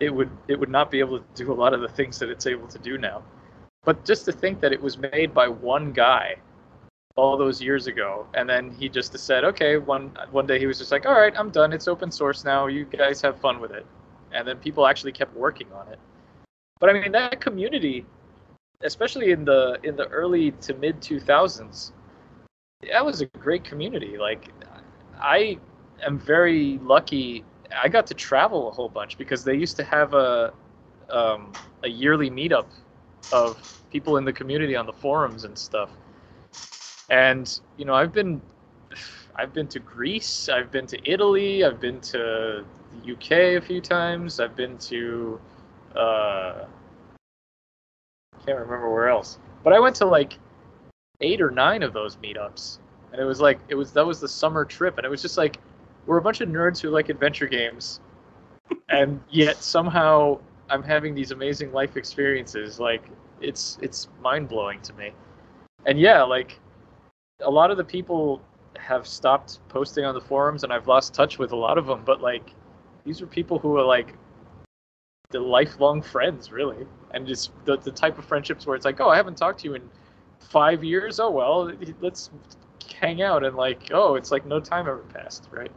it 0.01 0.11
would 0.15 0.31
it 0.49 0.59
would 0.59 0.69
not 0.69 0.91
be 0.91 1.01
able 1.01 1.19
to 1.19 1.25
do 1.35 1.53
a 1.53 1.55
lot 1.55 1.73
of 1.73 1.81
the 1.81 1.89
things 1.89 2.19
that 2.19 2.29
it's 2.29 2.47
able 2.47 2.69
to 2.69 2.79
do 2.79 2.99
now. 2.99 3.23
But 3.85 4.05
just 4.05 4.25
to 4.25 4.33
think 4.33 4.61
that 4.61 4.73
it 4.73 4.83
was 4.83 4.99
made 4.99 5.33
by 5.33 5.49
one 5.49 5.93
guy 5.93 6.37
all 7.15 7.37
those 7.39 7.63
years 7.63 7.87
ago 7.87 8.27
and 8.35 8.49
then 8.49 8.71
he 8.79 8.91
just 8.91 9.17
said 9.19 9.43
okay 9.43 9.79
one 9.79 10.11
one 10.33 10.47
day 10.47 10.59
he 10.59 10.67
was 10.67 10.79
just 10.79 10.93
like 10.93 11.07
all 11.07 11.19
right 11.19 11.33
i'm 11.39 11.51
done. 11.51 11.73
It's 11.73 11.89
open 11.89 12.11
source 12.11 12.45
now. 12.45 12.67
You 12.67 12.85
guys 12.85 13.21
have 13.23 13.41
fun 13.41 13.59
with 13.61 13.71
it. 13.73 13.87
And 14.33 14.47
then 14.47 14.59
people 14.59 14.87
actually 14.87 15.13
kept 15.13 15.35
working 15.35 15.69
on 15.73 15.89
it. 15.89 15.99
But 16.79 16.91
i 16.91 16.93
mean 16.93 17.13
that 17.13 17.41
community 17.41 18.05
especially 18.83 19.33
in 19.33 19.45
the 19.45 19.79
in 19.83 19.97
the 19.97 20.07
early 20.09 20.53
to 20.53 20.75
mid 20.75 21.01
2000s 21.01 21.93
that 22.93 23.05
was 23.05 23.21
a 23.21 23.27
great 23.27 23.65
community. 23.65 24.19
Like 24.19 24.49
i 25.21 25.59
am 26.05 26.19
very 26.19 26.79
lucky. 26.83 27.45
I 27.83 27.89
got 27.89 28.07
to 28.09 28.15
travel 28.15 28.69
a 28.69 28.71
whole 28.71 28.89
bunch 28.89 29.19
because 29.19 29.45
they 29.45 29.55
used 29.55 29.77
to 29.77 29.85
have 29.85 30.15
a 30.15 30.53
um, 31.11 31.53
a 31.83 31.89
yearly 31.89 32.31
meetup 32.31 32.67
of 33.33 33.63
people 33.91 34.17
in 34.17 34.25
the 34.25 34.33
community 34.33 34.77
on 34.77 34.87
the 34.87 34.93
forums 34.93 35.45
and 35.45 35.57
stuff. 35.57 35.91
And 37.09 37.61
you 37.77 37.85
know 37.85 37.95
i've 37.95 38.13
been 38.13 38.41
i've 39.37 39.53
been 39.53 39.69
to 39.69 39.79
greece 39.79 40.49
i've 40.49 40.71
been 40.71 40.87
to 40.87 40.99
italy 41.11 41.65
i've 41.65 41.81
been 41.81 42.01
to 42.01 42.65
the 43.05 43.13
uk 43.13 43.31
a 43.31 43.61
few 43.61 43.81
times 43.81 44.41
i've 44.41 44.57
been 44.57 44.79
to 44.79 45.41
uh 45.95 46.65
can't 48.47 48.59
remember 48.59 48.93
where 48.93 49.09
else. 49.09 49.39
But 49.65 49.73
i 49.73 49.81
went 49.81 49.97
to 49.97 50.07
like 50.07 50.39
eight 51.21 51.41
or 51.41 51.51
nine 51.51 51.83
of 51.83 51.93
those 51.93 52.17
meetups. 52.17 52.79
And 53.13 53.21
it 53.21 53.25
was 53.25 53.41
like 53.41 53.59
it 53.69 53.75
was 53.75 53.93
that 53.93 54.07
was 54.07 54.21
the 54.21 54.29
summer 54.29 54.65
trip. 54.65 54.99
And 54.99 55.05
it 55.05 55.09
was 55.11 55.23
just 55.23 55.37
like 55.37 55.59
we're 56.07 56.19
a 56.19 56.23
bunch 56.23 56.41
of 56.41 56.49
nerds 56.49 56.81
who 56.81 56.91
like 56.91 57.09
adventure 57.09 57.47
games. 57.47 58.01
And 58.89 59.21
yet 59.31 59.63
somehow 59.63 60.41
i'm 60.71 60.83
having 60.83 61.15
these 61.15 61.31
amazing 61.31 61.73
life 61.73 61.97
experiences. 61.97 62.81
Like 62.81 63.03
it's 63.41 63.79
it's 63.83 64.09
mind-blowing 64.21 64.81
to 64.83 64.93
me. 64.95 65.13
And 65.87 65.99
yeah 66.01 66.23
like 66.23 66.59
a 67.41 67.51
lot 67.51 67.71
of 67.71 67.77
the 67.77 67.85
people 67.85 68.43
have 68.79 69.07
stopped 69.07 69.61
posting 69.69 70.05
on 70.05 70.15
the 70.15 70.21
forums 70.21 70.65
and 70.65 70.73
I've 70.73 70.87
lost 70.87 71.15
touch 71.15 71.39
with 71.39 71.53
a 71.53 71.57
lot 71.57 71.79
of 71.79 71.87
them. 71.87 72.03
But 72.05 72.21
like, 72.21 72.51
these 73.05 73.23
are 73.23 73.27
people 73.27 73.59
who 73.59 73.77
are 73.77 73.85
like 73.85 74.15
the 75.31 75.41
lifelong 75.41 76.03
friends, 76.03 76.53
really, 76.53 76.87
and 77.13 77.27
just 77.27 77.51
the 77.65 77.77
the 77.79 77.91
type 77.91 78.19
of 78.19 78.25
friendships 78.25 78.67
where 78.67 78.77
it's 78.77 78.85
like, 78.85 79.01
oh, 79.01 79.09
I 79.09 79.17
haven't 79.17 79.37
talked 79.37 79.61
to 79.61 79.69
you 79.69 79.75
in 79.75 79.83
five 80.41 80.83
years. 80.85 81.19
Oh 81.21 81.31
well, 81.31 81.73
let's 82.01 82.31
hang 83.01 83.23
out 83.23 83.45
and 83.45 83.57
like, 83.57 83.91
oh, 83.93 84.15
it's 84.15 84.31
like 84.31 84.47
no 84.47 84.61
time 84.61 84.87
ever 84.89 85.05
passed, 85.15 85.49
right? 85.51 85.71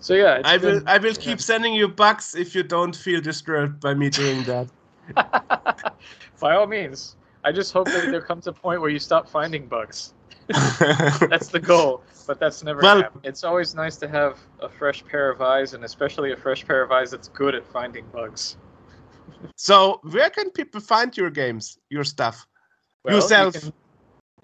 So 0.00 0.14
yeah, 0.14 0.36
it's 0.36 0.48
I 0.48 0.56
will 0.56 0.80
been- 0.80 0.88
I 0.88 0.98
will 0.98 1.08
yeah. 1.12 1.20
keep 1.20 1.40
sending 1.40 1.74
you 1.74 1.88
bugs 1.88 2.34
if 2.34 2.54
you 2.54 2.62
don't 2.62 2.94
feel 2.96 3.20
disturbed 3.20 3.80
by 3.80 3.94
me 3.94 4.10
doing 4.10 4.42
that. 4.44 4.68
By 6.40 6.54
all 6.56 6.66
means, 6.66 7.16
I 7.44 7.52
just 7.52 7.72
hope 7.72 7.86
that 7.86 8.10
there 8.10 8.20
comes 8.20 8.46
a 8.46 8.52
point 8.52 8.80
where 8.80 8.90
you 8.90 8.98
stop 8.98 9.28
finding 9.28 9.66
bugs. 9.66 10.14
That's 10.48 11.48
the 11.48 11.60
goal, 11.60 12.02
but 12.26 12.40
that's 12.40 12.62
never 12.64 12.80
Well- 12.80 13.02
happened. 13.02 13.24
It's 13.24 13.44
always 13.44 13.74
nice 13.74 13.96
to 13.98 14.08
have 14.08 14.40
a 14.60 14.68
fresh 14.68 15.04
pair 15.04 15.30
of 15.30 15.40
eyes, 15.40 15.74
and 15.74 15.84
especially 15.84 16.32
a 16.32 16.36
fresh 16.36 16.66
pair 16.66 16.82
of 16.82 16.90
eyes 16.90 17.10
that's 17.12 17.28
good 17.28 17.54
at 17.54 17.64
finding 17.64 18.04
bugs. 18.12 18.56
So 19.56 20.00
where 20.02 20.30
can 20.30 20.50
people 20.50 20.80
find 20.80 21.16
your 21.16 21.30
games, 21.30 21.78
your 21.90 22.04
stuff? 22.04 22.46
Well, 23.04 23.14
you 23.14 23.20
Yourself. 23.22 23.54
can- 23.54 23.72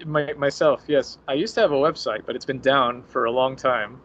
my, 0.07 0.33
myself, 0.35 0.83
yes. 0.87 1.19
I 1.27 1.35
used 1.35 1.55
to 1.57 1.61
have 1.61 1.73
a 1.73 1.77
website, 1.77 2.25
but 2.25 2.37
it's 2.37 2.45
been 2.45 2.61
down 2.61 3.03
for 3.03 3.25
a 3.25 3.31
long 3.31 3.57
time 3.57 4.01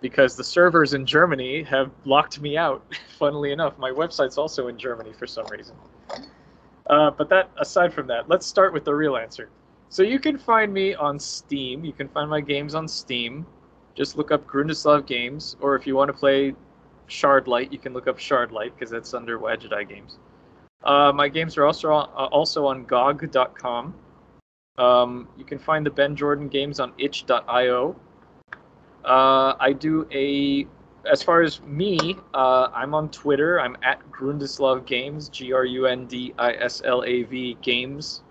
because 0.00 0.34
the 0.36 0.42
servers 0.42 0.92
in 0.92 1.06
Germany 1.06 1.62
have 1.62 1.92
locked 2.04 2.40
me 2.40 2.56
out. 2.56 2.84
Funnily 3.18 3.52
enough, 3.52 3.78
my 3.78 3.90
website's 3.90 4.38
also 4.38 4.68
in 4.68 4.76
Germany 4.76 5.12
for 5.12 5.26
some 5.26 5.46
reason. 5.46 5.76
Uh, 6.88 7.10
but 7.10 7.28
that 7.28 7.50
aside 7.58 7.92
from 7.92 8.06
that, 8.08 8.28
let's 8.28 8.46
start 8.46 8.72
with 8.72 8.84
the 8.84 8.94
real 8.94 9.16
answer. 9.16 9.50
So 9.88 10.02
you 10.02 10.18
can 10.18 10.36
find 10.36 10.72
me 10.72 10.94
on 10.94 11.18
Steam. 11.18 11.84
You 11.84 11.92
can 11.92 12.08
find 12.08 12.28
my 12.28 12.40
games 12.40 12.74
on 12.74 12.88
Steam. 12.88 13.46
Just 13.94 14.16
look 14.16 14.30
up 14.30 14.46
Grundislav 14.46 15.06
Games, 15.06 15.56
or 15.60 15.74
if 15.74 15.86
you 15.86 15.96
want 15.96 16.08
to 16.08 16.12
play 16.12 16.54
Shardlight, 17.08 17.72
you 17.72 17.78
can 17.78 17.92
look 17.92 18.08
up 18.08 18.18
Shardlight 18.18 18.74
because 18.74 18.90
that's 18.90 19.14
under 19.14 19.38
Wadjet 19.38 19.72
Eye 19.72 19.84
Games. 19.84 20.18
Uh, 20.82 21.12
my 21.12 21.28
games 21.28 21.56
are 21.56 21.64
also 21.64 21.90
on, 21.92 22.08
uh, 22.10 22.26
also 22.26 22.66
on 22.66 22.84
GOG.com. 22.84 23.94
Um, 24.78 25.28
you 25.36 25.44
can 25.44 25.58
find 25.58 25.84
the 25.84 25.90
Ben 25.90 26.14
Jordan 26.14 26.48
games 26.48 26.80
on 26.80 26.92
itch.io. 26.98 27.96
Uh, 29.04 29.54
I 29.58 29.72
do 29.72 30.06
a, 30.12 30.66
as 31.10 31.22
far 31.22 31.42
as 31.42 31.60
me, 31.62 32.16
uh, 32.34 32.68
I'm 32.74 32.94
on 32.94 33.08
Twitter. 33.10 33.60
I'm 33.60 33.76
at 33.82 34.00
Grundislav 34.10 34.84
Games, 34.84 35.28
G 35.28 35.52
R 35.52 35.64
U 35.64 35.86
N 35.86 36.06
D 36.06 36.34
I 36.38 36.52
S 36.52 36.82
L 36.84 37.04
A 37.04 37.22
V 37.22 37.56
Games. 37.62 38.22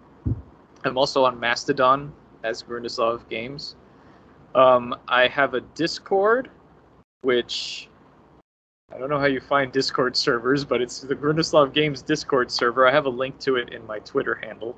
I'm 0.83 0.97
also 0.97 1.23
on 1.23 1.39
Mastodon 1.39 2.13
as 2.43 2.61
Grundislav 2.61 3.27
Games. 3.29 3.75
Um, 4.53 4.95
I 5.07 5.27
have 5.27 5.53
a 5.53 5.61
Discord, 5.61 6.49
which 7.21 7.89
I 8.93 8.99
don't 8.99 9.09
know 9.09 9.19
how 9.19 9.25
you 9.25 9.41
find 9.41 9.71
Discord 9.71 10.15
servers, 10.15 10.63
but 10.63 10.79
it's 10.79 11.01
the 11.01 11.15
Grundislav 11.15 11.73
Games 11.73 12.03
Discord 12.03 12.51
server. 12.51 12.87
I 12.87 12.91
have 12.91 13.07
a 13.07 13.09
link 13.09 13.39
to 13.39 13.55
it 13.55 13.73
in 13.73 13.85
my 13.87 13.99
Twitter 13.99 14.35
handle. 14.35 14.75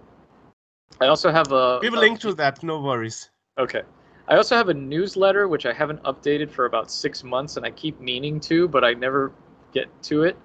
I 1.01 1.07
also 1.07 1.29
have 1.29 1.51
a. 1.51 1.79
We 1.81 1.87
have 1.87 1.93
a 1.93 1.99
link 1.99 2.19
to 2.21 2.33
that, 2.35 2.63
no 2.63 2.79
worries. 2.81 3.29
Okay. 3.57 3.81
I 4.29 4.37
also 4.37 4.55
have 4.55 4.69
a 4.69 4.73
newsletter 4.73 5.47
which 5.47 5.65
I 5.65 5.73
haven't 5.73 6.01
updated 6.03 6.49
for 6.49 6.65
about 6.65 6.89
six 6.89 7.23
months, 7.23 7.57
and 7.57 7.65
I 7.65 7.71
keep 7.71 7.99
meaning 7.99 8.39
to, 8.41 8.67
but 8.67 8.83
I 8.83 8.93
never 8.93 9.33
get 9.73 9.87
to 10.03 10.23
it. 10.23 10.37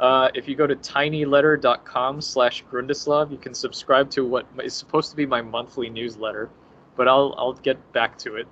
Uh, 0.00 0.28
if 0.34 0.48
you 0.48 0.56
go 0.56 0.66
to 0.66 0.74
tinyletter.com 0.74 2.20
slash 2.20 2.64
Grundislav, 2.70 3.30
you 3.30 3.38
can 3.38 3.54
subscribe 3.54 4.10
to 4.10 4.26
what 4.26 4.46
is 4.64 4.74
supposed 4.74 5.10
to 5.10 5.16
be 5.16 5.26
my 5.26 5.42
monthly 5.42 5.88
newsletter, 5.90 6.50
but 6.96 7.08
I'll 7.08 7.34
I'll 7.38 7.52
get 7.52 7.92
back 7.92 8.18
to 8.18 8.36
it 8.36 8.48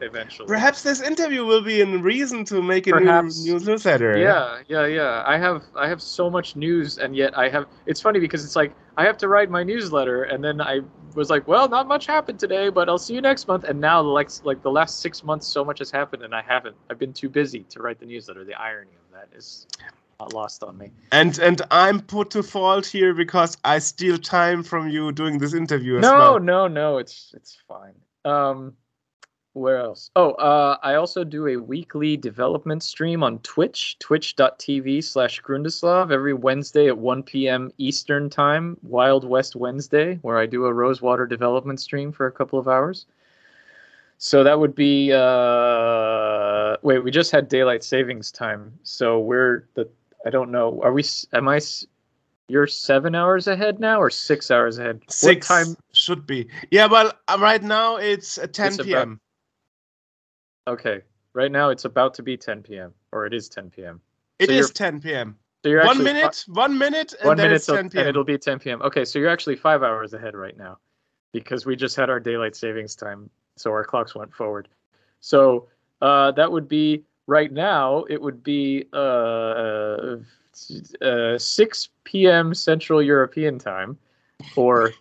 eventually. 0.00 0.46
Perhaps 0.48 0.82
this 0.82 1.00
interview 1.00 1.44
will 1.44 1.62
be 1.62 1.80
a 1.80 1.86
reason 1.86 2.44
to 2.46 2.62
make 2.62 2.86
a 2.86 2.90
Perhaps. 2.92 3.44
new 3.44 3.58
newsletter. 3.58 4.16
Yeah, 4.18 4.62
yeah, 4.68 4.86
yeah. 4.86 5.22
I 5.26 5.36
have 5.38 5.64
I 5.76 5.88
have 5.88 6.00
so 6.02 6.30
much 6.30 6.56
news, 6.56 6.98
and 6.98 7.14
yet 7.16 7.36
I 7.36 7.48
have. 7.48 7.66
It's 7.86 8.00
funny 8.00 8.20
because 8.20 8.44
it's 8.44 8.56
like 8.56 8.72
I 8.96 9.04
have 9.04 9.16
to 9.18 9.28
write 9.28 9.50
my 9.50 9.62
newsletter, 9.62 10.24
and 10.24 10.42
then 10.42 10.60
I 10.60 10.80
was 11.14 11.30
like, 11.30 11.46
well, 11.48 11.68
not 11.68 11.88
much 11.88 12.06
happened 12.06 12.38
today, 12.38 12.68
but 12.68 12.88
I'll 12.88 12.98
see 12.98 13.14
you 13.14 13.20
next 13.20 13.48
month. 13.48 13.64
And 13.64 13.80
now, 13.80 14.00
like 14.00 14.30
like 14.44 14.62
the 14.62 14.70
last 14.70 15.00
six 15.00 15.24
months, 15.24 15.46
so 15.46 15.64
much 15.64 15.78
has 15.80 15.90
happened, 15.90 16.22
and 16.22 16.34
I 16.34 16.42
haven't. 16.42 16.76
I've 16.90 16.98
been 16.98 17.12
too 17.12 17.28
busy 17.28 17.60
to 17.70 17.80
write 17.82 17.98
the 17.98 18.06
newsletter. 18.06 18.44
The 18.44 18.54
irony 18.54 18.92
of 18.92 19.12
that 19.12 19.36
is 19.36 19.66
not 20.20 20.32
lost 20.32 20.62
on 20.64 20.76
me. 20.78 20.90
And 21.12 21.38
and 21.38 21.62
I'm 21.70 22.00
put 22.00 22.30
to 22.30 22.42
fault 22.42 22.86
here 22.86 23.14
because 23.14 23.56
I 23.64 23.78
steal 23.78 24.18
time 24.18 24.62
from 24.62 24.88
you 24.88 25.12
doing 25.12 25.38
this 25.38 25.54
interview 25.54 25.98
as 25.98 26.02
No, 26.02 26.18
well. 26.18 26.40
no, 26.40 26.66
no. 26.68 26.98
It's 26.98 27.32
it's 27.36 27.56
fine. 27.68 27.94
Um, 28.24 28.74
where 29.58 29.78
else? 29.78 30.10
Oh, 30.16 30.32
uh, 30.32 30.78
I 30.82 30.94
also 30.94 31.24
do 31.24 31.48
a 31.48 31.56
weekly 31.56 32.16
development 32.16 32.82
stream 32.82 33.22
on 33.22 33.38
Twitch, 33.40 33.98
twitch.tv 33.98 35.04
slash 35.04 35.42
Grundislav, 35.42 36.12
every 36.12 36.34
Wednesday 36.34 36.88
at 36.88 36.96
1 36.96 37.22
p.m. 37.24 37.72
Eastern 37.78 38.30
Time, 38.30 38.76
Wild 38.82 39.24
West 39.24 39.56
Wednesday, 39.56 40.18
where 40.22 40.38
I 40.38 40.46
do 40.46 40.66
a 40.66 40.72
Rosewater 40.72 41.26
development 41.26 41.80
stream 41.80 42.12
for 42.12 42.26
a 42.26 42.32
couple 42.32 42.58
of 42.58 42.68
hours. 42.68 43.06
So 44.18 44.42
that 44.42 44.58
would 44.58 44.74
be 44.74 45.12
uh 45.12 46.76
wait, 46.82 47.04
we 47.04 47.10
just 47.10 47.30
had 47.30 47.48
daylight 47.48 47.84
savings 47.84 48.32
time. 48.32 48.72
So 48.82 49.20
we're 49.20 49.68
the 49.74 49.88
I 50.26 50.30
don't 50.30 50.50
know. 50.50 50.80
Are 50.82 50.92
we 50.92 51.04
am 51.32 51.48
I, 51.48 51.60
you're 52.48 52.66
7 52.66 53.14
hours 53.14 53.46
ahead 53.46 53.78
now 53.78 54.00
or 54.00 54.10
6 54.10 54.50
hours 54.50 54.78
ahead? 54.78 55.02
Six 55.08 55.48
What 55.48 55.56
time 55.56 55.76
should 55.92 56.26
be. 56.26 56.48
Yeah, 56.72 56.86
well, 56.86 57.12
uh, 57.28 57.36
right 57.38 57.62
now 57.62 57.96
it's 57.96 58.38
uh, 58.38 58.48
10 58.48 58.66
It's 58.66 58.82
p.m. 58.82 59.20
Okay. 60.68 61.00
Right 61.32 61.50
now 61.50 61.70
it's 61.70 61.84
about 61.84 62.14
to 62.14 62.22
be 62.22 62.36
10 62.36 62.62
p.m. 62.62 62.92
or 63.12 63.26
it 63.26 63.34
is 63.34 63.48
10 63.48 63.70
p.m. 63.70 64.00
It 64.38 64.48
so 64.48 64.52
is 64.54 64.70
10 64.70 65.00
p.m. 65.00 65.36
So 65.62 65.70
you're 65.70 65.80
One 65.80 65.88
actually 65.88 66.04
fi- 66.04 66.12
minute, 66.12 66.44
one 66.48 66.78
minute, 66.78 67.14
and 67.18 67.26
one 67.28 67.36
then 67.36 67.46
minute 67.46 67.56
it's 67.56 67.66
till- 67.66 67.76
10 67.76 67.84
and 67.86 67.92
p.m. 67.92 68.06
it'll 68.06 68.24
be 68.24 68.38
10 68.38 68.58
p.m. 68.60 68.82
Okay, 68.82 69.04
so 69.04 69.18
you're 69.18 69.28
actually 69.30 69.56
five 69.56 69.82
hours 69.82 70.14
ahead 70.14 70.34
right 70.34 70.56
now 70.56 70.78
because 71.32 71.66
we 71.66 71.74
just 71.74 71.96
had 71.96 72.10
our 72.10 72.20
daylight 72.20 72.54
savings 72.54 72.94
time, 72.94 73.28
so 73.56 73.70
our 73.70 73.84
clocks 73.84 74.14
went 74.14 74.32
forward. 74.32 74.68
So 75.20 75.68
uh, 76.00 76.30
that 76.32 76.50
would 76.50 76.68
be 76.68 77.02
right 77.26 77.50
now. 77.52 78.04
It 78.08 78.20
would 78.20 78.42
be 78.42 78.86
uh, 78.92 80.16
uh, 81.02 81.38
6 81.38 81.88
p.m. 82.04 82.54
Central 82.54 83.02
European 83.02 83.58
time, 83.58 83.98
or 84.56 84.92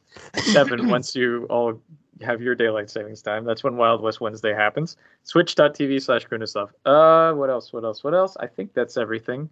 seven 0.53 0.88
once 0.89 1.15
you 1.15 1.45
all 1.49 1.80
have 2.22 2.41
your 2.41 2.56
daylight 2.56 2.89
savings 2.89 3.22
time. 3.22 3.45
That's 3.45 3.64
when 3.64 3.77
Wild 3.77 4.02
West 4.02 4.22
Wednesday 4.22 4.53
happens. 4.53 4.98
Twitch.tv 5.30 6.02
slash 6.02 6.27
Grundislav. 6.27 6.69
Uh, 6.85 7.34
what 7.35 7.49
else? 7.49 7.72
What 7.73 7.84
else? 7.84 8.03
What 8.03 8.14
else? 8.14 8.35
I 8.39 8.48
think 8.48 8.73
that's 8.73 8.98
everything. 8.98 9.49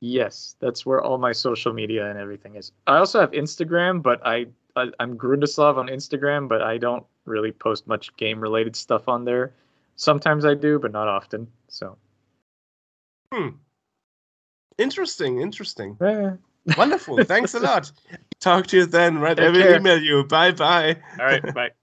Yes, 0.00 0.56
that's 0.60 0.84
where 0.84 1.00
all 1.02 1.16
my 1.18 1.32
social 1.32 1.72
media 1.72 2.08
and 2.10 2.18
everything 2.18 2.56
is. 2.56 2.72
I 2.86 2.98
also 2.98 3.18
have 3.20 3.30
Instagram, 3.30 4.02
but 4.02 4.20
I, 4.26 4.46
I 4.76 4.90
I'm 5.00 5.16
Grundislav 5.16 5.78
on 5.78 5.86
Instagram, 5.86 6.48
but 6.48 6.60
I 6.62 6.76
don't 6.76 7.04
really 7.24 7.50
post 7.52 7.86
much 7.86 8.14
game 8.16 8.38
related 8.38 8.76
stuff 8.76 9.08
on 9.08 9.24
there. 9.24 9.52
Sometimes 9.96 10.44
I 10.44 10.54
do, 10.54 10.78
but 10.78 10.92
not 10.92 11.08
often. 11.08 11.48
So 11.68 11.96
Hmm. 13.32 13.48
Interesting, 14.78 15.40
interesting. 15.40 15.96
eh. 16.02 16.32
Wonderful. 16.76 17.24
Thanks 17.24 17.54
a 17.54 17.60
lot. 17.60 17.90
Talk 18.40 18.66
to 18.68 18.76
you 18.76 18.86
then, 18.86 19.18
right? 19.18 19.38
I 19.38 19.48
will 19.50 19.76
email 19.76 20.00
you. 20.00 20.24
Bye 20.24 20.52
bye. 20.52 20.96
all 21.18 21.26
right, 21.26 21.54
bye. 21.54 21.70